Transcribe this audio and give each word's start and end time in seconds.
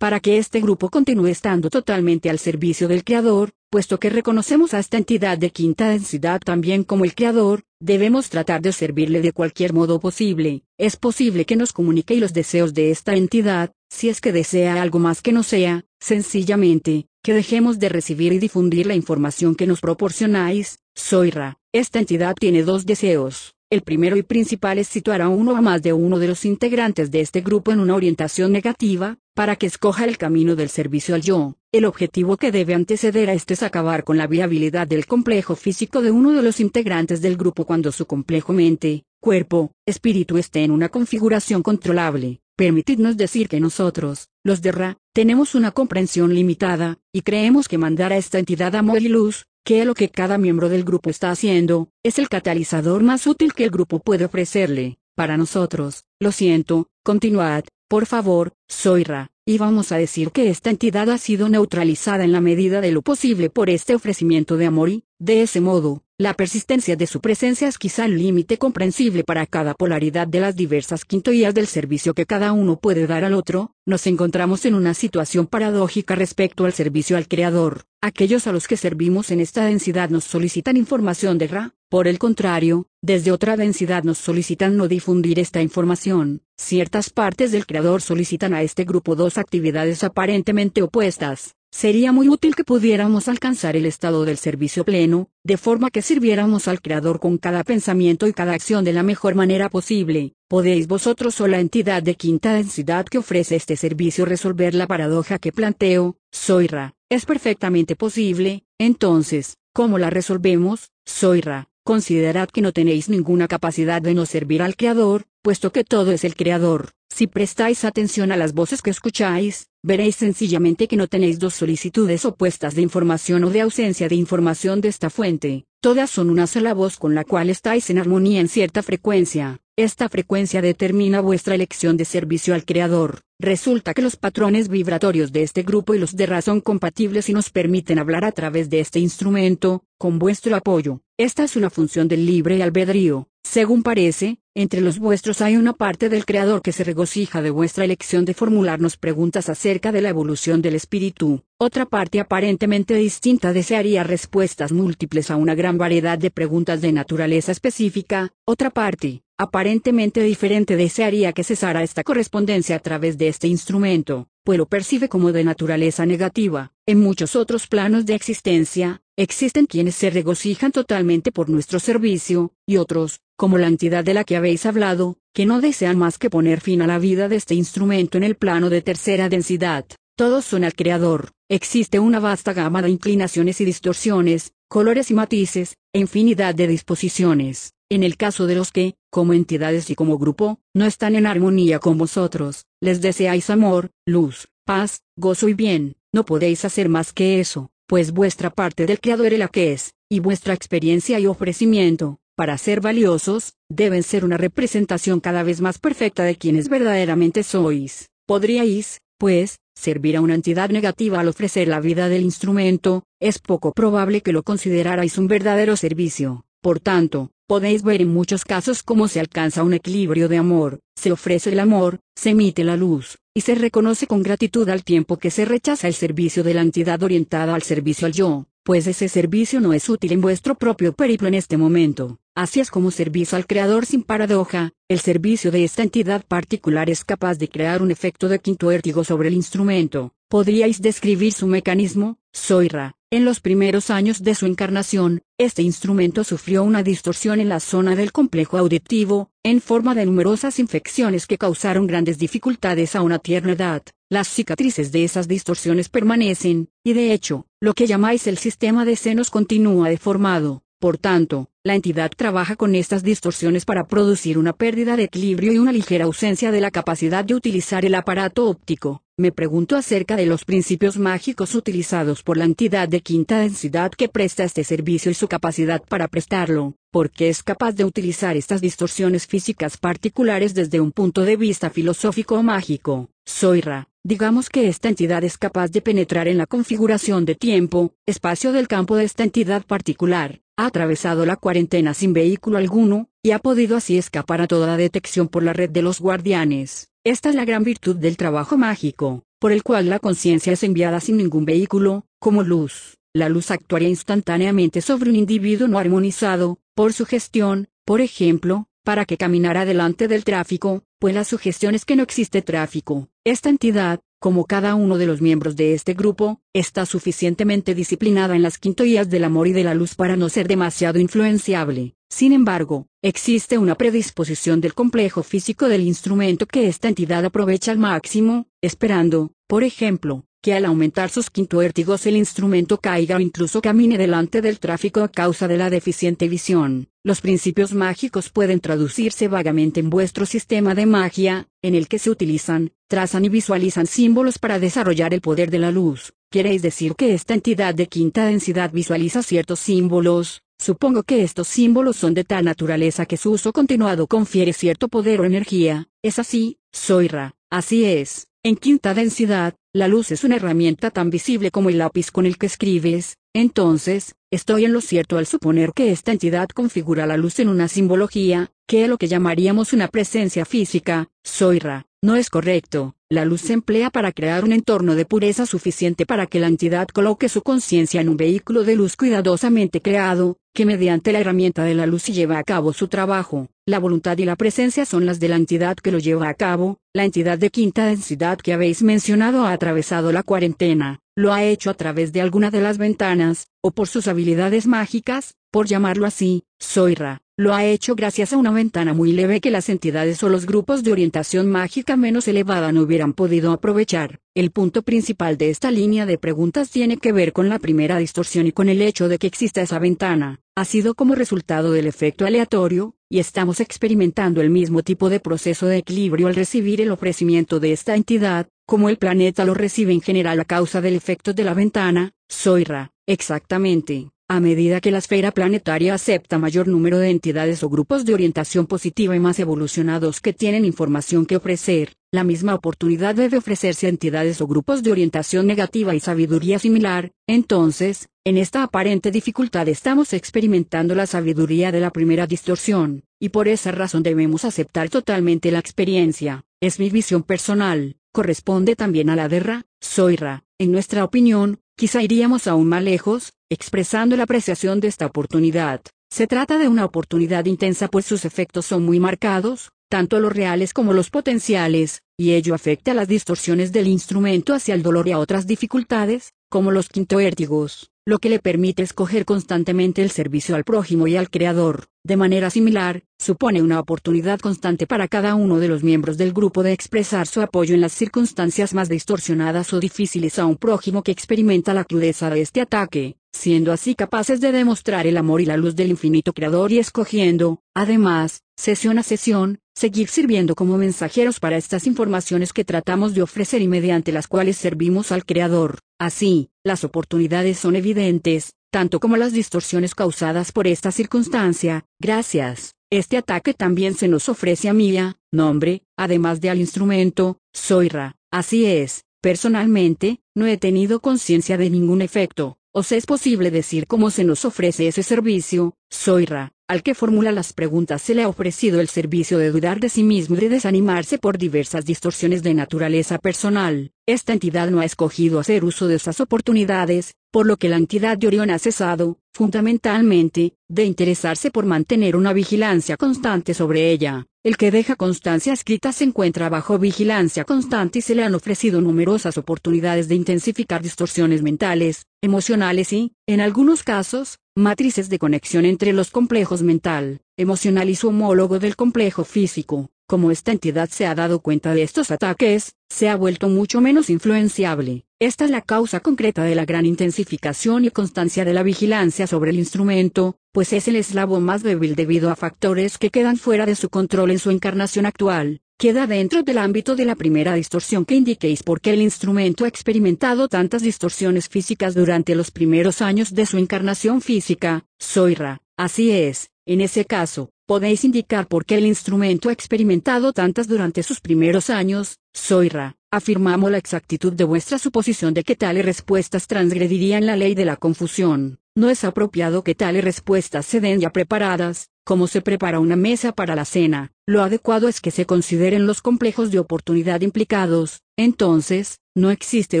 Para 0.00 0.18
que 0.18 0.38
este 0.38 0.62
grupo 0.62 0.88
continúe 0.88 1.26
estando 1.26 1.68
totalmente 1.68 2.30
al 2.30 2.38
servicio 2.38 2.88
del 2.88 3.04
Creador, 3.04 3.50
puesto 3.68 4.00
que 4.00 4.08
reconocemos 4.08 4.72
a 4.72 4.78
esta 4.78 4.96
entidad 4.96 5.36
de 5.36 5.50
quinta 5.50 5.90
densidad 5.90 6.40
también 6.40 6.84
como 6.84 7.04
el 7.04 7.14
Creador, 7.14 7.64
debemos 7.80 8.30
tratar 8.30 8.62
de 8.62 8.72
servirle 8.72 9.20
de 9.20 9.34
cualquier 9.34 9.74
modo 9.74 10.00
posible. 10.00 10.62
Es 10.78 10.96
posible 10.96 11.44
que 11.44 11.56
nos 11.56 11.74
comunique 11.74 12.16
los 12.16 12.32
deseos 12.32 12.72
de 12.72 12.90
esta 12.90 13.14
entidad, 13.14 13.72
si 13.90 14.08
es 14.08 14.22
que 14.22 14.32
desea 14.32 14.80
algo 14.80 14.98
más 15.00 15.20
que 15.20 15.32
no 15.32 15.42
sea, 15.42 15.84
sencillamente, 16.00 17.04
que 17.22 17.34
dejemos 17.34 17.78
de 17.78 17.90
recibir 17.90 18.32
y 18.32 18.38
difundir 18.38 18.86
la 18.86 18.94
información 18.94 19.54
que 19.54 19.66
nos 19.66 19.82
proporcionáis, 19.82 20.78
Soira. 20.94 21.58
Esta 21.74 21.98
entidad 21.98 22.36
tiene 22.40 22.62
dos 22.62 22.86
deseos. 22.86 23.54
El 23.68 23.82
primero 23.82 24.16
y 24.16 24.22
principal 24.22 24.78
es 24.78 24.88
situar 24.88 25.20
a 25.22 25.28
uno 25.28 25.52
o 25.52 25.62
más 25.62 25.80
de 25.80 25.92
uno 25.92 26.18
de 26.18 26.26
los 26.26 26.44
integrantes 26.44 27.12
de 27.12 27.20
este 27.20 27.40
grupo 27.40 27.70
en 27.70 27.78
una 27.78 27.94
orientación 27.94 28.50
negativa, 28.50 29.18
para 29.40 29.56
que 29.56 29.64
escoja 29.64 30.04
el 30.04 30.18
camino 30.18 30.54
del 30.54 30.68
servicio 30.68 31.14
al 31.14 31.22
yo. 31.22 31.56
El 31.72 31.86
objetivo 31.86 32.36
que 32.36 32.52
debe 32.52 32.74
anteceder 32.74 33.30
a 33.30 33.32
este 33.32 33.54
es 33.54 33.62
acabar 33.62 34.04
con 34.04 34.18
la 34.18 34.26
viabilidad 34.26 34.86
del 34.86 35.06
complejo 35.06 35.56
físico 35.56 36.02
de 36.02 36.10
uno 36.10 36.32
de 36.32 36.42
los 36.42 36.60
integrantes 36.60 37.22
del 37.22 37.38
grupo 37.38 37.64
cuando 37.64 37.90
su 37.90 38.04
complejo 38.04 38.52
mente, 38.52 39.04
cuerpo, 39.18 39.72
espíritu 39.86 40.36
esté 40.36 40.62
en 40.62 40.72
una 40.72 40.90
configuración 40.90 41.62
controlable. 41.62 42.42
Permitidnos 42.54 43.16
decir 43.16 43.48
que 43.48 43.60
nosotros, 43.60 44.28
los 44.44 44.60
de 44.60 44.72
Ra, 44.72 44.98
tenemos 45.14 45.54
una 45.54 45.70
comprensión 45.70 46.34
limitada, 46.34 46.98
y 47.10 47.22
creemos 47.22 47.66
que 47.66 47.78
mandar 47.78 48.12
a 48.12 48.18
esta 48.18 48.38
entidad 48.38 48.74
amor 48.74 49.00
y 49.00 49.08
luz, 49.08 49.46
que 49.64 49.86
lo 49.86 49.94
que 49.94 50.10
cada 50.10 50.36
miembro 50.36 50.68
del 50.68 50.84
grupo 50.84 51.08
está 51.08 51.30
haciendo, 51.30 51.88
es 52.02 52.18
el 52.18 52.28
catalizador 52.28 53.02
más 53.02 53.26
útil 53.26 53.54
que 53.54 53.64
el 53.64 53.70
grupo 53.70 54.00
puede 54.00 54.26
ofrecerle. 54.26 54.98
Para 55.14 55.38
nosotros, 55.38 56.04
lo 56.18 56.30
siento, 56.30 56.88
continuad, 57.02 57.64
por 57.90 58.06
favor, 58.06 58.52
soy 58.68 59.02
Ra, 59.02 59.32
y 59.50 59.58
vamos 59.58 59.90
a 59.90 59.96
decir 59.96 60.30
que 60.30 60.48
esta 60.48 60.70
entidad 60.70 61.10
ha 61.10 61.18
sido 61.18 61.48
neutralizada 61.48 62.22
en 62.22 62.30
la 62.30 62.40
medida 62.40 62.80
de 62.80 62.92
lo 62.92 63.02
posible 63.02 63.50
por 63.50 63.68
este 63.68 63.96
ofrecimiento 63.96 64.56
de 64.56 64.66
amor 64.66 64.90
y, 64.90 65.02
de 65.18 65.42
ese 65.42 65.60
modo, 65.60 66.04
la 66.18 66.34
persistencia 66.34 66.94
de 66.94 67.08
su 67.08 67.20
presencia 67.20 67.66
es 67.66 67.76
quizá 67.76 68.04
el 68.04 68.16
límite 68.16 68.58
comprensible 68.58 69.24
para 69.24 69.46
cada 69.46 69.74
polaridad 69.74 70.28
de 70.28 70.38
las 70.38 70.54
diversas 70.54 71.04
quintoías 71.04 71.52
del 71.52 71.66
servicio 71.66 72.14
que 72.14 72.26
cada 72.26 72.52
uno 72.52 72.78
puede 72.78 73.08
dar 73.08 73.24
al 73.24 73.34
otro, 73.34 73.74
nos 73.86 74.06
encontramos 74.06 74.66
en 74.66 74.74
una 74.74 74.94
situación 74.94 75.48
paradójica 75.48 76.14
respecto 76.14 76.64
al 76.64 76.72
servicio 76.72 77.16
al 77.16 77.26
Creador. 77.26 77.82
Aquellos 78.00 78.46
a 78.46 78.52
los 78.52 78.68
que 78.68 78.76
servimos 78.76 79.32
en 79.32 79.40
esta 79.40 79.64
densidad 79.64 80.10
nos 80.10 80.22
solicitan 80.22 80.76
información 80.76 81.38
de 81.38 81.48
Ra, 81.48 81.74
por 81.90 82.06
el 82.06 82.20
contrario, 82.20 82.86
desde 83.02 83.32
otra 83.32 83.56
densidad 83.56 84.04
nos 84.04 84.16
solicitan 84.16 84.76
no 84.76 84.86
difundir 84.86 85.40
esta 85.40 85.60
información. 85.60 86.42
Ciertas 86.56 87.10
partes 87.10 87.50
del 87.50 87.66
Creador 87.66 88.00
solicitan 88.00 88.54
a 88.54 88.62
este 88.62 88.84
grupo 88.84 89.16
dos 89.16 89.38
actividades 89.38 90.04
aparentemente 90.04 90.82
opuestas. 90.82 91.56
Sería 91.72 92.12
muy 92.12 92.28
útil 92.28 92.54
que 92.54 92.62
pudiéramos 92.62 93.26
alcanzar 93.26 93.74
el 93.74 93.86
estado 93.86 94.24
del 94.24 94.36
servicio 94.36 94.84
pleno, 94.84 95.30
de 95.42 95.56
forma 95.56 95.90
que 95.90 96.00
sirviéramos 96.00 96.68
al 96.68 96.80
Creador 96.80 97.18
con 97.18 97.38
cada 97.38 97.64
pensamiento 97.64 98.28
y 98.28 98.32
cada 98.32 98.52
acción 98.52 98.84
de 98.84 98.92
la 98.92 99.02
mejor 99.02 99.34
manera 99.34 99.68
posible. 99.68 100.34
¿Podéis 100.48 100.86
vosotros 100.86 101.40
o 101.40 101.48
la 101.48 101.58
entidad 101.58 102.04
de 102.04 102.14
quinta 102.14 102.54
densidad 102.54 103.06
que 103.06 103.18
ofrece 103.18 103.56
este 103.56 103.76
servicio 103.76 104.26
resolver 104.26 104.76
la 104.76 104.86
paradoja 104.86 105.40
que 105.40 105.50
planteo? 105.50 106.16
Soy 106.30 106.68
Ra. 106.68 106.94
Es 107.08 107.26
perfectamente 107.26 107.96
posible, 107.96 108.62
entonces, 108.78 109.56
¿cómo 109.72 109.98
la 109.98 110.10
resolvemos? 110.10 110.90
Soy 111.04 111.40
Ra. 111.40 111.69
Considerad 111.90 112.48
que 112.48 112.60
no 112.60 112.70
tenéis 112.70 113.08
ninguna 113.08 113.48
capacidad 113.48 114.00
de 114.00 114.14
no 114.14 114.24
servir 114.24 114.62
al 114.62 114.76
Creador, 114.76 115.24
puesto 115.42 115.72
que 115.72 115.82
todo 115.82 116.12
es 116.12 116.22
el 116.22 116.36
Creador. 116.36 116.90
Si 117.12 117.26
prestáis 117.26 117.84
atención 117.84 118.30
a 118.30 118.36
las 118.36 118.54
voces 118.54 118.80
que 118.80 118.90
escucháis, 118.90 119.66
veréis 119.82 120.14
sencillamente 120.14 120.86
que 120.86 120.94
no 120.94 121.08
tenéis 121.08 121.40
dos 121.40 121.54
solicitudes 121.54 122.24
opuestas 122.24 122.76
de 122.76 122.82
información 122.82 123.42
o 123.42 123.50
de 123.50 123.62
ausencia 123.62 124.08
de 124.08 124.14
información 124.14 124.80
de 124.80 124.86
esta 124.86 125.10
fuente. 125.10 125.64
Todas 125.80 126.10
son 126.10 126.30
una 126.30 126.46
sola 126.46 126.74
voz 126.74 126.96
con 126.96 127.16
la 127.16 127.24
cual 127.24 127.50
estáis 127.50 127.90
en 127.90 127.98
armonía 127.98 128.40
en 128.40 128.46
cierta 128.46 128.84
frecuencia. 128.84 129.58
Esta 129.82 130.10
frecuencia 130.10 130.60
determina 130.60 131.22
vuestra 131.22 131.54
elección 131.54 131.96
de 131.96 132.04
servicio 132.04 132.52
al 132.52 132.66
Creador. 132.66 133.20
Resulta 133.38 133.94
que 133.94 134.02
los 134.02 134.16
patrones 134.16 134.68
vibratorios 134.68 135.32
de 135.32 135.42
este 135.42 135.62
grupo 135.62 135.94
y 135.94 135.98
los 135.98 136.14
de 136.14 136.26
Ra 136.26 136.42
son 136.42 136.60
compatibles 136.60 137.30
y 137.30 137.32
nos 137.32 137.48
permiten 137.48 137.98
hablar 137.98 138.26
a 138.26 138.32
través 138.32 138.68
de 138.68 138.80
este 138.80 138.98
instrumento, 138.98 139.86
con 139.96 140.18
vuestro 140.18 140.54
apoyo. 140.54 141.00
Esta 141.16 141.44
es 141.44 141.56
una 141.56 141.70
función 141.70 142.08
del 142.08 142.26
libre 142.26 142.62
albedrío. 142.62 143.29
Según 143.42 143.82
parece, 143.82 144.38
entre 144.54 144.80
los 144.80 144.98
vuestros 144.98 145.40
hay 145.40 145.56
una 145.56 145.72
parte 145.72 146.08
del 146.08 146.24
Creador 146.24 146.60
que 146.60 146.72
se 146.72 146.84
regocija 146.84 147.40
de 147.40 147.50
vuestra 147.50 147.84
elección 147.84 148.24
de 148.24 148.34
formularnos 148.34 148.96
preguntas 148.96 149.48
acerca 149.48 149.92
de 149.92 150.02
la 150.02 150.10
evolución 150.10 150.60
del 150.60 150.74
espíritu. 150.74 151.42
Otra 151.58 151.86
parte 151.86 152.20
aparentemente 152.20 152.94
distinta 152.94 153.52
desearía 153.52 154.04
respuestas 154.04 154.72
múltiples 154.72 155.30
a 155.30 155.36
una 155.36 155.54
gran 155.54 155.78
variedad 155.78 156.18
de 156.18 156.30
preguntas 156.30 156.80
de 156.80 156.92
naturaleza 156.92 157.52
específica. 157.52 158.32
Otra 158.44 158.70
parte, 158.70 159.22
aparentemente 159.38 160.22
diferente, 160.22 160.76
desearía 160.76 161.32
que 161.32 161.44
cesara 161.44 161.82
esta 161.82 162.04
correspondencia 162.04 162.76
a 162.76 162.80
través 162.80 163.18
de 163.18 163.28
este 163.28 163.48
instrumento, 163.48 164.28
pues 164.44 164.58
lo 164.58 164.66
percibe 164.66 165.08
como 165.08 165.32
de 165.32 165.44
naturaleza 165.44 166.06
negativa. 166.06 166.72
En 166.86 167.00
muchos 167.00 167.36
otros 167.36 167.66
planos 167.66 168.04
de 168.04 168.14
existencia, 168.14 169.02
existen 169.22 169.66
quienes 169.66 169.96
se 169.96 170.08
regocijan 170.08 170.72
totalmente 170.72 171.30
por 171.30 171.50
nuestro 171.50 171.78
servicio, 171.78 172.54
y 172.66 172.78
otros, 172.78 173.20
como 173.36 173.58
la 173.58 173.66
entidad 173.66 174.02
de 174.02 174.14
la 174.14 174.24
que 174.24 174.36
habéis 174.36 174.64
hablado, 174.64 175.18
que 175.34 175.44
no 175.44 175.60
desean 175.60 175.98
más 175.98 176.16
que 176.16 176.30
poner 176.30 176.60
fin 176.60 176.80
a 176.80 176.86
la 176.86 176.98
vida 176.98 177.28
de 177.28 177.36
este 177.36 177.54
instrumento 177.54 178.16
en 178.16 178.24
el 178.24 178.36
plano 178.36 178.70
de 178.70 178.80
tercera 178.80 179.28
densidad. 179.28 179.84
Todos 180.16 180.46
son 180.46 180.64
al 180.64 180.74
Creador. 180.74 181.32
Existe 181.50 181.98
una 181.98 182.18
vasta 182.18 182.54
gama 182.54 182.80
de 182.80 182.88
inclinaciones 182.88 183.60
y 183.60 183.66
distorsiones, 183.66 184.52
colores 184.68 185.10
y 185.10 185.14
matices, 185.14 185.76
e 185.92 186.00
infinidad 186.00 186.54
de 186.54 186.66
disposiciones. 186.66 187.74
En 187.90 188.04
el 188.04 188.16
caso 188.16 188.46
de 188.46 188.54
los 188.54 188.72
que, 188.72 188.94
como 189.10 189.34
entidades 189.34 189.90
y 189.90 189.94
como 189.94 190.16
grupo, 190.16 190.60
no 190.74 190.86
están 190.86 191.14
en 191.14 191.26
armonía 191.26 191.78
con 191.78 191.98
vosotros, 191.98 192.64
les 192.80 193.02
deseáis 193.02 193.50
amor, 193.50 193.90
luz, 194.06 194.48
paz, 194.64 195.02
gozo 195.16 195.48
y 195.48 195.54
bien, 195.54 195.96
no 196.12 196.24
podéis 196.24 196.64
hacer 196.64 196.88
más 196.88 197.12
que 197.12 197.40
eso, 197.40 197.70
pues 197.90 198.12
vuestra 198.12 198.50
parte 198.50 198.86
del 198.86 199.00
Creador 199.00 199.32
es 199.32 199.38
la 199.40 199.48
que 199.48 199.72
es, 199.72 199.94
y 200.08 200.20
vuestra 200.20 200.54
experiencia 200.54 201.18
y 201.18 201.26
ofrecimiento, 201.26 202.20
para 202.36 202.56
ser 202.56 202.80
valiosos, 202.80 203.54
deben 203.68 204.04
ser 204.04 204.24
una 204.24 204.36
representación 204.36 205.18
cada 205.18 205.42
vez 205.42 205.60
más 205.60 205.80
perfecta 205.80 206.22
de 206.22 206.36
quienes 206.36 206.68
verdaderamente 206.68 207.42
sois. 207.42 208.08
Podríais, 208.28 209.00
pues, 209.18 209.56
servir 209.74 210.16
a 210.16 210.20
una 210.20 210.36
entidad 210.36 210.70
negativa 210.70 211.18
al 211.18 211.26
ofrecer 211.26 211.66
la 211.66 211.80
vida 211.80 212.08
del 212.08 212.22
instrumento, 212.22 213.02
es 213.20 213.40
poco 213.40 213.72
probable 213.72 214.20
que 214.20 214.30
lo 214.32 214.44
considerarais 214.44 215.18
un 215.18 215.26
verdadero 215.26 215.74
servicio. 215.74 216.44
Por 216.62 216.78
tanto, 216.78 217.32
podéis 217.50 217.82
ver 217.82 218.00
en 218.00 218.14
muchos 218.14 218.44
casos 218.44 218.84
cómo 218.84 219.08
se 219.08 219.18
alcanza 219.18 219.64
un 219.64 219.74
equilibrio 219.74 220.28
de 220.28 220.36
amor, 220.36 220.78
se 220.94 221.10
ofrece 221.10 221.50
el 221.50 221.58
amor, 221.58 221.98
se 222.14 222.30
emite 222.30 222.62
la 222.62 222.76
luz, 222.76 223.18
y 223.34 223.40
se 223.40 223.56
reconoce 223.56 224.06
con 224.06 224.22
gratitud 224.22 224.68
al 224.68 224.84
tiempo 224.84 225.16
que 225.16 225.32
se 225.32 225.44
rechaza 225.44 225.88
el 225.88 225.94
servicio 225.94 226.44
de 226.44 226.54
la 226.54 226.60
entidad 226.60 227.02
orientada 227.02 227.56
al 227.56 227.62
servicio 227.62 228.06
al 228.06 228.12
yo 228.12 228.46
pues 228.62 228.86
ese 228.86 229.08
servicio 229.08 229.58
no 229.58 229.72
es 229.72 229.88
útil 229.88 230.12
en 230.12 230.20
vuestro 230.20 230.54
propio 230.54 230.92
periplo 230.92 231.26
en 231.26 231.34
este 231.34 231.56
momento. 231.56 232.20
Así 232.36 232.60
es 232.60 232.70
como 232.70 232.92
servicio 232.92 233.36
al 233.36 233.46
Creador 233.46 233.84
sin 233.84 234.04
paradoja, 234.04 234.70
el 234.88 235.00
servicio 235.00 235.50
de 235.50 235.64
esta 235.64 235.82
entidad 235.82 236.24
particular 236.24 236.88
es 236.88 237.02
capaz 237.04 237.38
de 237.38 237.48
crear 237.48 237.82
un 237.82 237.90
efecto 237.90 238.28
de 238.28 238.38
quinto 238.38 238.68
vértigo 238.68 239.02
sobre 239.02 239.28
el 239.28 239.34
instrumento. 239.34 240.12
¿Podríais 240.28 240.80
describir 240.80 241.32
su 241.32 241.48
mecanismo? 241.48 242.18
Soira. 242.32 242.99
En 243.12 243.24
los 243.24 243.40
primeros 243.40 243.90
años 243.90 244.22
de 244.22 244.36
su 244.36 244.46
encarnación, 244.46 245.22
este 245.36 245.62
instrumento 245.62 246.22
sufrió 246.22 246.62
una 246.62 246.84
distorsión 246.84 247.40
en 247.40 247.48
la 247.48 247.58
zona 247.58 247.96
del 247.96 248.12
complejo 248.12 248.56
auditivo, 248.56 249.32
en 249.42 249.60
forma 249.60 249.96
de 249.96 250.06
numerosas 250.06 250.60
infecciones 250.60 251.26
que 251.26 251.36
causaron 251.36 251.88
grandes 251.88 252.18
dificultades 252.18 252.94
a 252.94 253.02
una 253.02 253.18
tierna 253.18 253.54
edad. 253.54 253.82
Las 254.08 254.28
cicatrices 254.28 254.92
de 254.92 255.02
esas 255.02 255.26
distorsiones 255.26 255.88
permanecen, 255.88 256.68
y 256.84 256.92
de 256.92 257.12
hecho, 257.12 257.46
lo 257.60 257.74
que 257.74 257.88
llamáis 257.88 258.28
el 258.28 258.38
sistema 258.38 258.84
de 258.84 258.94
senos 258.94 259.30
continúa 259.30 259.88
deformado. 259.88 260.62
Por 260.78 260.96
tanto, 260.96 261.49
la 261.62 261.74
entidad 261.74 262.10
trabaja 262.16 262.56
con 262.56 262.74
estas 262.74 263.02
distorsiones 263.02 263.66
para 263.66 263.86
producir 263.86 264.38
una 264.38 264.54
pérdida 264.54 264.96
de 264.96 265.04
equilibrio 265.04 265.52
y 265.52 265.58
una 265.58 265.72
ligera 265.72 266.06
ausencia 266.06 266.50
de 266.52 266.60
la 266.62 266.70
capacidad 266.70 267.22
de 267.22 267.34
utilizar 267.34 267.84
el 267.84 267.94
aparato 267.94 268.48
óptico. 268.48 269.02
Me 269.18 269.30
pregunto 269.30 269.76
acerca 269.76 270.16
de 270.16 270.24
los 270.24 270.46
principios 270.46 270.96
mágicos 270.96 271.54
utilizados 271.54 272.22
por 272.22 272.38
la 272.38 272.46
entidad 272.46 272.88
de 272.88 273.02
quinta 273.02 273.40
densidad 273.40 273.90
que 273.90 274.08
presta 274.08 274.44
este 274.44 274.64
servicio 274.64 275.10
y 275.10 275.14
su 275.14 275.28
capacidad 275.28 275.82
para 275.86 276.08
prestarlo, 276.08 276.76
porque 276.90 277.28
es 277.28 277.42
capaz 277.42 277.72
de 277.72 277.84
utilizar 277.84 278.38
estas 278.38 278.62
distorsiones 278.62 279.26
físicas 279.26 279.76
particulares 279.76 280.54
desde 280.54 280.80
un 280.80 280.92
punto 280.92 281.26
de 281.26 281.36
vista 281.36 281.68
filosófico 281.68 282.36
o 282.36 282.42
mágico. 282.42 283.10
Soyra, 283.26 283.90
digamos 284.02 284.48
que 284.48 284.68
esta 284.68 284.88
entidad 284.88 285.24
es 285.24 285.36
capaz 285.36 285.70
de 285.70 285.82
penetrar 285.82 286.26
en 286.26 286.38
la 286.38 286.46
configuración 286.46 287.26
de 287.26 287.34
tiempo, 287.34 287.92
espacio 288.06 288.52
del 288.52 288.66
campo 288.66 288.96
de 288.96 289.04
esta 289.04 289.24
entidad 289.24 289.66
particular, 289.66 290.40
ha 290.60 290.66
atravesado 290.66 291.24
la 291.24 291.36
cuarentena 291.36 291.94
sin 291.94 292.12
vehículo 292.12 292.58
alguno, 292.58 293.08
y 293.22 293.30
ha 293.30 293.38
podido 293.38 293.78
así 293.78 293.96
escapar 293.96 294.42
a 294.42 294.46
toda 294.46 294.76
detección 294.76 295.28
por 295.28 295.42
la 295.42 295.54
red 295.54 295.70
de 295.70 295.80
los 295.80 296.00
guardianes. 296.00 296.90
Esta 297.02 297.30
es 297.30 297.34
la 297.34 297.46
gran 297.46 297.64
virtud 297.64 297.96
del 297.96 298.18
trabajo 298.18 298.58
mágico, 298.58 299.24
por 299.38 299.52
el 299.52 299.62
cual 299.62 299.88
la 299.88 299.98
conciencia 299.98 300.52
es 300.52 300.62
enviada 300.62 301.00
sin 301.00 301.16
ningún 301.16 301.46
vehículo, 301.46 302.04
como 302.18 302.42
luz. 302.42 302.98
La 303.14 303.30
luz 303.30 303.50
actuaría 303.50 303.88
instantáneamente 303.88 304.82
sobre 304.82 305.08
un 305.08 305.16
individuo 305.16 305.66
no 305.66 305.78
armonizado, 305.78 306.58
por 306.74 306.92
sugestión, 306.92 307.68
por 307.86 308.02
ejemplo, 308.02 308.68
para 308.84 309.06
que 309.06 309.16
caminara 309.16 309.64
delante 309.64 310.08
del 310.08 310.24
tráfico, 310.24 310.84
pues 310.98 311.14
la 311.14 311.24
sugestión 311.24 311.74
es 311.74 311.86
que 311.86 311.96
no 311.96 312.02
existe 312.02 312.42
tráfico. 312.42 313.08
Esta 313.24 313.48
entidad, 313.48 314.00
como 314.20 314.44
cada 314.44 314.74
uno 314.74 314.98
de 314.98 315.06
los 315.06 315.22
miembros 315.22 315.56
de 315.56 315.72
este 315.72 315.94
grupo, 315.94 316.42
está 316.52 316.84
suficientemente 316.84 317.74
disciplinada 317.74 318.36
en 318.36 318.42
las 318.42 318.58
quintoías 318.58 319.08
del 319.08 319.24
amor 319.24 319.48
y 319.48 319.52
de 319.52 319.64
la 319.64 319.74
luz 319.74 319.94
para 319.94 320.16
no 320.16 320.28
ser 320.28 320.46
demasiado 320.46 320.98
influenciable. 320.98 321.94
Sin 322.10 322.32
embargo, 322.32 322.86
existe 323.02 323.56
una 323.56 323.76
predisposición 323.76 324.60
del 324.60 324.74
complejo 324.74 325.22
físico 325.22 325.68
del 325.68 325.80
instrumento 325.80 326.46
que 326.46 326.68
esta 326.68 326.88
entidad 326.88 327.24
aprovecha 327.24 327.72
al 327.72 327.78
máximo, 327.78 328.46
esperando, 328.60 329.32
por 329.46 329.64
ejemplo, 329.64 330.26
que 330.42 330.52
al 330.52 330.66
aumentar 330.66 331.08
sus 331.08 331.30
quintuértigos 331.30 332.04
el 332.06 332.16
instrumento 332.16 332.78
caiga 332.78 333.16
o 333.16 333.20
incluso 333.20 333.62
camine 333.62 333.96
delante 333.96 334.42
del 334.42 334.58
tráfico 334.58 335.02
a 335.02 335.08
causa 335.08 335.48
de 335.48 335.56
la 335.56 335.70
deficiente 335.70 336.28
visión. 336.28 336.88
Los 337.02 337.22
principios 337.22 337.72
mágicos 337.72 338.28
pueden 338.28 338.60
traducirse 338.60 339.28
vagamente 339.28 339.80
en 339.80 339.88
vuestro 339.88 340.26
sistema 340.26 340.74
de 340.74 340.84
magia, 340.84 341.48
en 341.62 341.74
el 341.74 341.88
que 341.88 341.98
se 341.98 342.10
utilizan, 342.10 342.72
trazan 342.90 343.24
y 343.24 343.28
visualizan 343.28 343.86
símbolos 343.86 344.38
para 344.38 344.58
desarrollar 344.58 345.14
el 345.14 345.20
poder 345.20 345.48
de 345.48 345.60
la 345.60 345.70
luz. 345.70 346.12
¿Queréis 346.28 346.60
decir 346.60 346.96
que 346.96 347.14
esta 347.14 347.34
entidad 347.34 347.72
de 347.72 347.86
quinta 347.86 348.26
densidad 348.26 348.72
visualiza 348.72 349.22
ciertos 349.22 349.60
símbolos? 349.60 350.42
Supongo 350.58 351.04
que 351.04 351.22
estos 351.22 351.46
símbolos 351.46 351.96
son 351.96 352.14
de 352.14 352.24
tal 352.24 352.44
naturaleza 352.44 353.06
que 353.06 353.16
su 353.16 353.30
uso 353.30 353.52
continuado 353.52 354.08
confiere 354.08 354.52
cierto 354.52 354.88
poder 354.88 355.20
o 355.20 355.24
energía. 355.24 355.88
¿Es 356.02 356.18
así, 356.18 356.58
Soira? 356.72 357.36
Así 357.48 357.84
es. 357.84 358.26
En 358.42 358.56
quinta 358.56 358.92
densidad, 358.92 359.54
la 359.72 359.86
luz 359.86 360.10
es 360.10 360.24
una 360.24 360.36
herramienta 360.36 360.90
tan 360.90 361.10
visible 361.10 361.52
como 361.52 361.68
el 361.68 361.78
lápiz 361.78 362.10
con 362.10 362.26
el 362.26 362.38
que 362.38 362.46
escribes, 362.46 363.18
entonces, 363.32 364.16
estoy 364.32 364.64
en 364.64 364.72
lo 364.72 364.80
cierto 364.80 365.16
al 365.16 365.26
suponer 365.26 365.72
que 365.72 365.92
esta 365.92 366.10
entidad 366.10 366.48
configura 366.48 367.06
la 367.06 367.16
luz 367.16 367.38
en 367.38 367.48
una 367.48 367.68
simbología, 367.68 368.50
que 368.66 368.82
es 368.82 368.88
lo 368.88 368.98
que 368.98 369.06
llamaríamos 369.06 369.72
una 369.72 369.86
presencia 369.86 370.44
física, 370.44 371.08
Soira. 371.22 371.86
No 372.02 372.16
es 372.16 372.30
correcto, 372.30 372.94
la 373.10 373.26
luz 373.26 373.42
se 373.42 373.52
emplea 373.52 373.90
para 373.90 374.12
crear 374.12 374.42
un 374.42 374.52
entorno 374.52 374.94
de 374.94 375.04
pureza 375.04 375.44
suficiente 375.44 376.06
para 376.06 376.26
que 376.26 376.40
la 376.40 376.46
entidad 376.46 376.88
coloque 376.88 377.28
su 377.28 377.42
conciencia 377.42 378.00
en 378.00 378.08
un 378.08 378.16
vehículo 378.16 378.64
de 378.64 378.74
luz 378.74 378.96
cuidadosamente 378.96 379.82
creado, 379.82 380.38
que 380.54 380.64
mediante 380.64 381.12
la 381.12 381.20
herramienta 381.20 381.62
de 381.62 381.74
la 381.74 381.84
luz 381.84 382.06
lleva 382.06 382.38
a 382.38 382.42
cabo 382.42 382.72
su 382.72 382.88
trabajo. 382.88 383.48
La 383.66 383.78
voluntad 383.78 384.16
y 384.16 384.24
la 384.24 384.36
presencia 384.36 384.86
son 384.86 385.04
las 385.04 385.20
de 385.20 385.28
la 385.28 385.36
entidad 385.36 385.76
que 385.76 385.92
lo 385.92 385.98
lleva 385.98 386.30
a 386.30 386.34
cabo, 386.34 386.78
la 386.94 387.04
entidad 387.04 387.36
de 387.36 387.50
quinta 387.50 387.84
densidad 387.84 388.38
que 388.38 388.54
habéis 388.54 388.82
mencionado 388.82 389.44
ha 389.44 389.52
atravesado 389.52 390.10
la 390.10 390.22
cuarentena, 390.22 391.00
lo 391.14 391.34
ha 391.34 391.44
hecho 391.44 391.68
a 391.68 391.74
través 391.74 392.14
de 392.14 392.22
alguna 392.22 392.50
de 392.50 392.62
las 392.62 392.78
ventanas, 392.78 393.48
o 393.62 393.72
por 393.72 393.88
sus 393.88 394.08
habilidades 394.08 394.66
mágicas, 394.66 395.34
por 395.50 395.66
llamarlo 395.66 396.06
así, 396.06 396.44
Soira, 396.58 397.22
lo 397.36 397.54
ha 397.54 397.64
hecho 397.64 397.94
gracias 397.94 398.32
a 398.32 398.36
una 398.36 398.50
ventana 398.50 398.92
muy 398.92 399.12
leve 399.12 399.40
que 399.40 399.50
las 399.50 399.68
entidades 399.68 400.22
o 400.22 400.28
los 400.28 400.44
grupos 400.44 400.84
de 400.84 400.92
orientación 400.92 401.50
mágica 401.50 401.96
menos 401.96 402.28
elevada 402.28 402.70
no 402.70 402.82
hubieran 402.82 403.14
podido 403.14 403.52
aprovechar. 403.52 404.20
El 404.34 404.50
punto 404.50 404.82
principal 404.82 405.38
de 405.38 405.48
esta 405.50 405.70
línea 405.70 406.04
de 406.04 406.18
preguntas 406.18 406.70
tiene 406.70 406.98
que 406.98 407.12
ver 407.12 407.32
con 407.32 407.48
la 407.48 407.58
primera 407.58 407.96
distorsión 407.96 408.46
y 408.46 408.52
con 408.52 408.68
el 408.68 408.82
hecho 408.82 409.08
de 409.08 409.18
que 409.18 409.26
exista 409.26 409.62
esa 409.62 409.78
ventana. 409.78 410.40
Ha 410.54 410.66
sido 410.66 410.94
como 410.94 411.14
resultado 411.14 411.72
del 411.72 411.86
efecto 411.86 412.26
aleatorio, 412.26 412.94
y 413.08 413.18
estamos 413.18 413.60
experimentando 413.60 414.40
el 414.40 414.50
mismo 414.50 414.82
tipo 414.82 415.08
de 415.08 415.18
proceso 415.18 415.66
de 415.66 415.78
equilibrio 415.78 416.28
al 416.28 416.36
recibir 416.36 416.80
el 416.80 416.90
ofrecimiento 416.90 417.58
de 417.58 417.72
esta 417.72 417.96
entidad, 417.96 418.48
como 418.66 418.88
el 418.88 418.98
planeta 418.98 419.44
lo 419.44 419.54
recibe 419.54 419.92
en 419.92 420.00
general 420.00 420.38
a 420.38 420.44
causa 420.44 420.80
del 420.80 420.94
efecto 420.94 421.32
de 421.32 421.44
la 421.44 421.54
ventana, 421.54 422.12
Soira, 422.28 422.92
exactamente. 423.06 424.10
A 424.32 424.38
medida 424.38 424.80
que 424.80 424.92
la 424.92 424.98
esfera 424.98 425.32
planetaria 425.32 425.92
acepta 425.92 426.38
mayor 426.38 426.68
número 426.68 426.98
de 426.98 427.10
entidades 427.10 427.64
o 427.64 427.68
grupos 427.68 428.04
de 428.04 428.14
orientación 428.14 428.68
positiva 428.68 429.16
y 429.16 429.18
más 429.18 429.40
evolucionados 429.40 430.20
que 430.20 430.32
tienen 430.32 430.64
información 430.64 431.26
que 431.26 431.34
ofrecer, 431.34 431.94
la 432.12 432.22
misma 432.22 432.54
oportunidad 432.54 433.16
debe 433.16 433.38
ofrecerse 433.38 433.86
a 433.86 433.90
entidades 433.90 434.40
o 434.40 434.46
grupos 434.46 434.84
de 434.84 434.92
orientación 434.92 435.48
negativa 435.48 435.96
y 435.96 435.98
sabiduría 435.98 436.60
similar, 436.60 437.10
entonces, 437.26 438.08
en 438.24 438.36
esta 438.36 438.62
aparente 438.62 439.10
dificultad 439.10 439.66
estamos 439.68 440.12
experimentando 440.12 440.94
la 440.94 441.08
sabiduría 441.08 441.72
de 441.72 441.80
la 441.80 441.90
primera 441.90 442.28
distorsión, 442.28 443.02
y 443.18 443.30
por 443.30 443.48
esa 443.48 443.72
razón 443.72 444.04
debemos 444.04 444.44
aceptar 444.44 444.90
totalmente 444.90 445.50
la 445.50 445.58
experiencia. 445.58 446.44
Es 446.60 446.78
mi 446.78 446.88
visión 446.88 447.24
personal, 447.24 447.96
corresponde 448.12 448.76
también 448.76 449.10
a 449.10 449.16
la 449.16 449.28
de 449.28 449.40
Ra, 449.40 449.66
Soira. 449.80 450.44
En 450.56 450.70
nuestra 450.70 451.02
opinión, 451.02 451.58
quizá 451.76 452.00
iríamos 452.00 452.46
aún 452.46 452.68
más 452.68 452.84
lejos, 452.84 453.32
expresando 453.50 454.16
la 454.16 454.22
apreciación 454.22 454.80
de 454.80 454.88
esta 454.88 455.06
oportunidad. 455.06 455.82
Se 456.08 456.26
trata 456.26 456.56
de 456.56 456.68
una 456.68 456.84
oportunidad 456.84 457.44
intensa 457.46 457.88
pues 457.88 458.06
sus 458.06 458.24
efectos 458.24 458.64
son 458.64 458.84
muy 458.84 459.00
marcados, 459.00 459.70
tanto 459.90 460.20
los 460.20 460.32
reales 460.32 460.72
como 460.72 460.92
los 460.92 461.10
potenciales, 461.10 462.02
y 462.16 462.32
ello 462.34 462.54
afecta 462.54 462.92
a 462.92 462.94
las 462.94 463.08
distorsiones 463.08 463.72
del 463.72 463.88
instrumento 463.88 464.54
hacia 464.54 464.74
el 464.74 464.82
dolor 464.82 465.08
y 465.08 465.12
a 465.12 465.18
otras 465.18 465.48
dificultades, 465.48 466.32
como 466.48 466.70
los 466.70 466.88
quintoértigos, 466.88 467.90
lo 468.06 468.20
que 468.20 468.30
le 468.30 468.38
permite 468.38 468.84
escoger 468.84 469.24
constantemente 469.24 470.02
el 470.02 470.10
servicio 470.10 470.54
al 470.54 470.64
prójimo 470.64 471.08
y 471.08 471.16
al 471.16 471.28
Creador. 471.28 471.89
De 472.02 472.16
manera 472.16 472.48
similar, 472.48 473.02
supone 473.18 473.60
una 473.60 473.78
oportunidad 473.78 474.40
constante 474.40 474.86
para 474.86 475.06
cada 475.06 475.34
uno 475.34 475.58
de 475.58 475.68
los 475.68 475.82
miembros 475.82 476.16
del 476.16 476.32
grupo 476.32 476.62
de 476.62 476.72
expresar 476.72 477.26
su 477.26 477.42
apoyo 477.42 477.74
en 477.74 477.82
las 477.82 477.92
circunstancias 477.92 478.72
más 478.72 478.88
distorsionadas 478.88 479.74
o 479.74 479.80
difíciles 479.80 480.38
a 480.38 480.46
un 480.46 480.56
prójimo 480.56 481.02
que 481.02 481.12
experimenta 481.12 481.74
la 481.74 481.84
crudeza 481.84 482.30
de 482.30 482.40
este 482.40 482.62
ataque, 482.62 483.16
siendo 483.32 483.70
así 483.70 483.94
capaces 483.94 484.40
de 484.40 484.50
demostrar 484.50 485.06
el 485.06 485.18
amor 485.18 485.42
y 485.42 485.44
la 485.44 485.58
luz 485.58 485.76
del 485.76 485.90
infinito 485.90 486.32
Creador 486.32 486.72
y 486.72 486.78
escogiendo, 486.78 487.60
además, 487.74 488.44
sesión 488.56 488.98
a 488.98 489.02
sesión, 489.02 489.58
seguir 489.74 490.08
sirviendo 490.08 490.54
como 490.54 490.78
mensajeros 490.78 491.38
para 491.38 491.58
estas 491.58 491.86
informaciones 491.86 492.54
que 492.54 492.64
tratamos 492.64 493.12
de 493.12 493.20
ofrecer 493.20 493.60
y 493.60 493.68
mediante 493.68 494.10
las 494.10 494.26
cuales 494.26 494.56
servimos 494.56 495.12
al 495.12 495.26
Creador. 495.26 495.80
Así, 495.98 496.48
las 496.64 496.82
oportunidades 496.82 497.58
son 497.58 497.76
evidentes, 497.76 498.54
tanto 498.70 499.00
como 499.00 499.16
las 499.16 499.32
distorsiones 499.32 499.94
causadas 499.94 500.52
por 500.52 500.66
esta 500.66 500.92
circunstancia. 500.92 501.84
Gracias. 501.98 502.74
Este 502.90 503.16
ataque 503.16 503.54
también 503.54 503.94
se 503.94 504.08
nos 504.08 504.28
ofrece 504.28 504.68
a 504.68 504.72
Mía, 504.72 505.16
nombre, 505.30 505.82
además 505.96 506.40
de 506.40 506.50
al 506.50 506.58
instrumento, 506.58 507.38
Soira. 507.52 508.16
Así 508.32 508.66
es, 508.66 509.04
personalmente, 509.20 510.20
no 510.34 510.46
he 510.46 510.56
tenido 510.56 511.00
conciencia 511.00 511.56
de 511.56 511.70
ningún 511.70 512.02
efecto. 512.02 512.58
¿Os 512.72 512.92
es 512.92 513.06
posible 513.06 513.50
decir 513.50 513.86
cómo 513.86 514.10
se 514.10 514.24
nos 514.24 514.44
ofrece 514.44 514.88
ese 514.88 515.02
servicio, 515.02 515.74
Soira? 515.88 516.52
Al 516.70 516.84
que 516.84 516.94
formula 516.94 517.32
las 517.32 517.52
preguntas 517.52 518.00
se 518.00 518.14
le 518.14 518.22
ha 518.22 518.28
ofrecido 518.28 518.80
el 518.80 518.86
servicio 518.86 519.38
de 519.38 519.50
dudar 519.50 519.80
de 519.80 519.88
sí 519.88 520.04
mismo 520.04 520.36
y 520.36 520.38
de 520.42 520.50
desanimarse 520.50 521.18
por 521.18 521.36
diversas 521.36 521.84
distorsiones 521.84 522.44
de 522.44 522.54
naturaleza 522.54 523.18
personal. 523.18 523.90
Esta 524.06 524.34
entidad 524.34 524.70
no 524.70 524.78
ha 524.78 524.84
escogido 524.84 525.40
hacer 525.40 525.64
uso 525.64 525.88
de 525.88 525.96
esas 525.96 526.20
oportunidades, 526.20 527.16
por 527.32 527.46
lo 527.46 527.56
que 527.56 527.68
la 527.68 527.76
entidad 527.76 528.16
de 528.18 528.28
Orión 528.28 528.50
ha 528.50 528.60
cesado, 528.60 529.18
fundamentalmente, 529.34 530.54
de 530.68 530.84
interesarse 530.84 531.50
por 531.50 531.66
mantener 531.66 532.14
una 532.14 532.32
vigilancia 532.32 532.96
constante 532.96 533.52
sobre 533.52 533.90
ella. 533.90 534.28
El 534.44 534.56
que 534.56 534.70
deja 534.70 534.94
constancia 534.94 535.52
escrita 535.52 535.90
se 535.92 536.04
encuentra 536.04 536.48
bajo 536.48 536.78
vigilancia 536.78 537.44
constante 537.44 537.98
y 537.98 538.02
se 538.02 538.14
le 538.14 538.22
han 538.22 538.36
ofrecido 538.36 538.80
numerosas 538.80 539.36
oportunidades 539.38 540.06
de 540.06 540.14
intensificar 540.14 540.82
distorsiones 540.82 541.42
mentales, 541.42 542.06
emocionales 542.22 542.92
y, 542.92 543.12
en 543.26 543.40
algunos 543.40 543.82
casos, 543.82 544.38
matrices 544.60 545.08
de 545.08 545.18
conexión 545.18 545.64
entre 545.64 545.92
los 545.92 546.10
complejos 546.10 546.62
mental, 546.62 547.20
emocional 547.36 547.88
y 547.88 547.96
su 547.96 548.08
homólogo 548.08 548.58
del 548.58 548.76
complejo 548.76 549.24
físico. 549.24 549.90
Como 550.06 550.30
esta 550.30 550.52
entidad 550.52 550.88
se 550.88 551.06
ha 551.06 551.14
dado 551.14 551.40
cuenta 551.40 551.74
de 551.74 551.82
estos 551.82 552.10
ataques, 552.10 552.74
se 552.88 553.08
ha 553.08 553.16
vuelto 553.16 553.48
mucho 553.48 553.80
menos 553.80 554.10
influenciable. 554.10 555.04
Esta 555.20 555.44
es 555.44 555.50
la 555.50 555.62
causa 555.62 556.00
concreta 556.00 556.42
de 556.42 556.54
la 556.54 556.64
gran 556.64 556.86
intensificación 556.86 557.84
y 557.84 557.90
constancia 557.90 558.44
de 558.44 558.54
la 558.54 558.62
vigilancia 558.62 559.26
sobre 559.26 559.50
el 559.50 559.58
instrumento, 559.58 560.36
pues 560.52 560.72
es 560.72 560.88
el 560.88 560.96
eslabón 560.96 561.44
más 561.44 561.62
débil 561.62 561.94
debido 561.94 562.30
a 562.30 562.36
factores 562.36 562.98
que 562.98 563.10
quedan 563.10 563.36
fuera 563.36 563.66
de 563.66 563.76
su 563.76 563.88
control 563.88 564.30
en 564.30 564.38
su 564.38 564.50
encarnación 564.50 565.06
actual. 565.06 565.60
Queda 565.80 566.06
dentro 566.06 566.42
del 566.42 566.58
ámbito 566.58 566.94
de 566.94 567.06
la 567.06 567.14
primera 567.14 567.54
distorsión 567.54 568.04
que 568.04 568.14
indiquéis 568.14 568.62
porque 568.62 568.92
el 568.92 569.00
instrumento 569.00 569.64
ha 569.64 569.68
experimentado 569.68 570.46
tantas 570.46 570.82
distorsiones 570.82 571.48
físicas 571.48 571.94
durante 571.94 572.34
los 572.34 572.50
primeros 572.50 573.00
años 573.00 573.32
de 573.32 573.46
su 573.46 573.56
encarnación 573.56 574.20
física, 574.20 574.84
Soira. 574.98 575.62
Así 575.78 576.10
es, 576.10 576.50
en 576.66 576.82
ese 576.82 577.06
caso, 577.06 577.48
podéis 577.64 578.04
indicar 578.04 578.46
por 578.46 578.66
qué 578.66 578.76
el 578.76 578.84
instrumento 578.84 579.48
ha 579.48 579.52
experimentado 579.52 580.34
tantas 580.34 580.68
durante 580.68 581.02
sus 581.02 581.22
primeros 581.22 581.70
años, 581.70 582.18
Soira. 582.34 582.98
Afirmamos 583.10 583.70
la 583.70 583.78
exactitud 583.78 584.34
de 584.34 584.44
vuestra 584.44 584.78
suposición 584.78 585.32
de 585.32 585.44
que 585.44 585.56
tales 585.56 585.86
respuestas 585.86 586.46
transgredirían 586.46 587.24
la 587.24 587.36
ley 587.36 587.54
de 587.54 587.64
la 587.64 587.76
confusión. 587.76 588.60
No 588.74 588.90
es 588.90 589.02
apropiado 589.02 589.64
que 589.64 589.74
tales 589.74 590.04
respuestas 590.04 590.66
se 590.66 590.80
den 590.80 591.00
ya 591.00 591.10
preparadas, 591.10 591.89
como 592.04 592.26
se 592.26 592.40
prepara 592.40 592.80
una 592.80 592.96
mesa 592.96 593.32
para 593.32 593.54
la 593.54 593.64
cena. 593.64 594.12
Lo 594.26 594.42
adecuado 594.42 594.88
es 594.88 595.00
que 595.00 595.10
se 595.10 595.26
consideren 595.26 595.86
los 595.86 596.02
complejos 596.02 596.50
de 596.50 596.58
oportunidad 596.58 597.20
implicados. 597.20 598.00
Entonces, 598.16 598.98
no 599.14 599.30
existe 599.30 599.80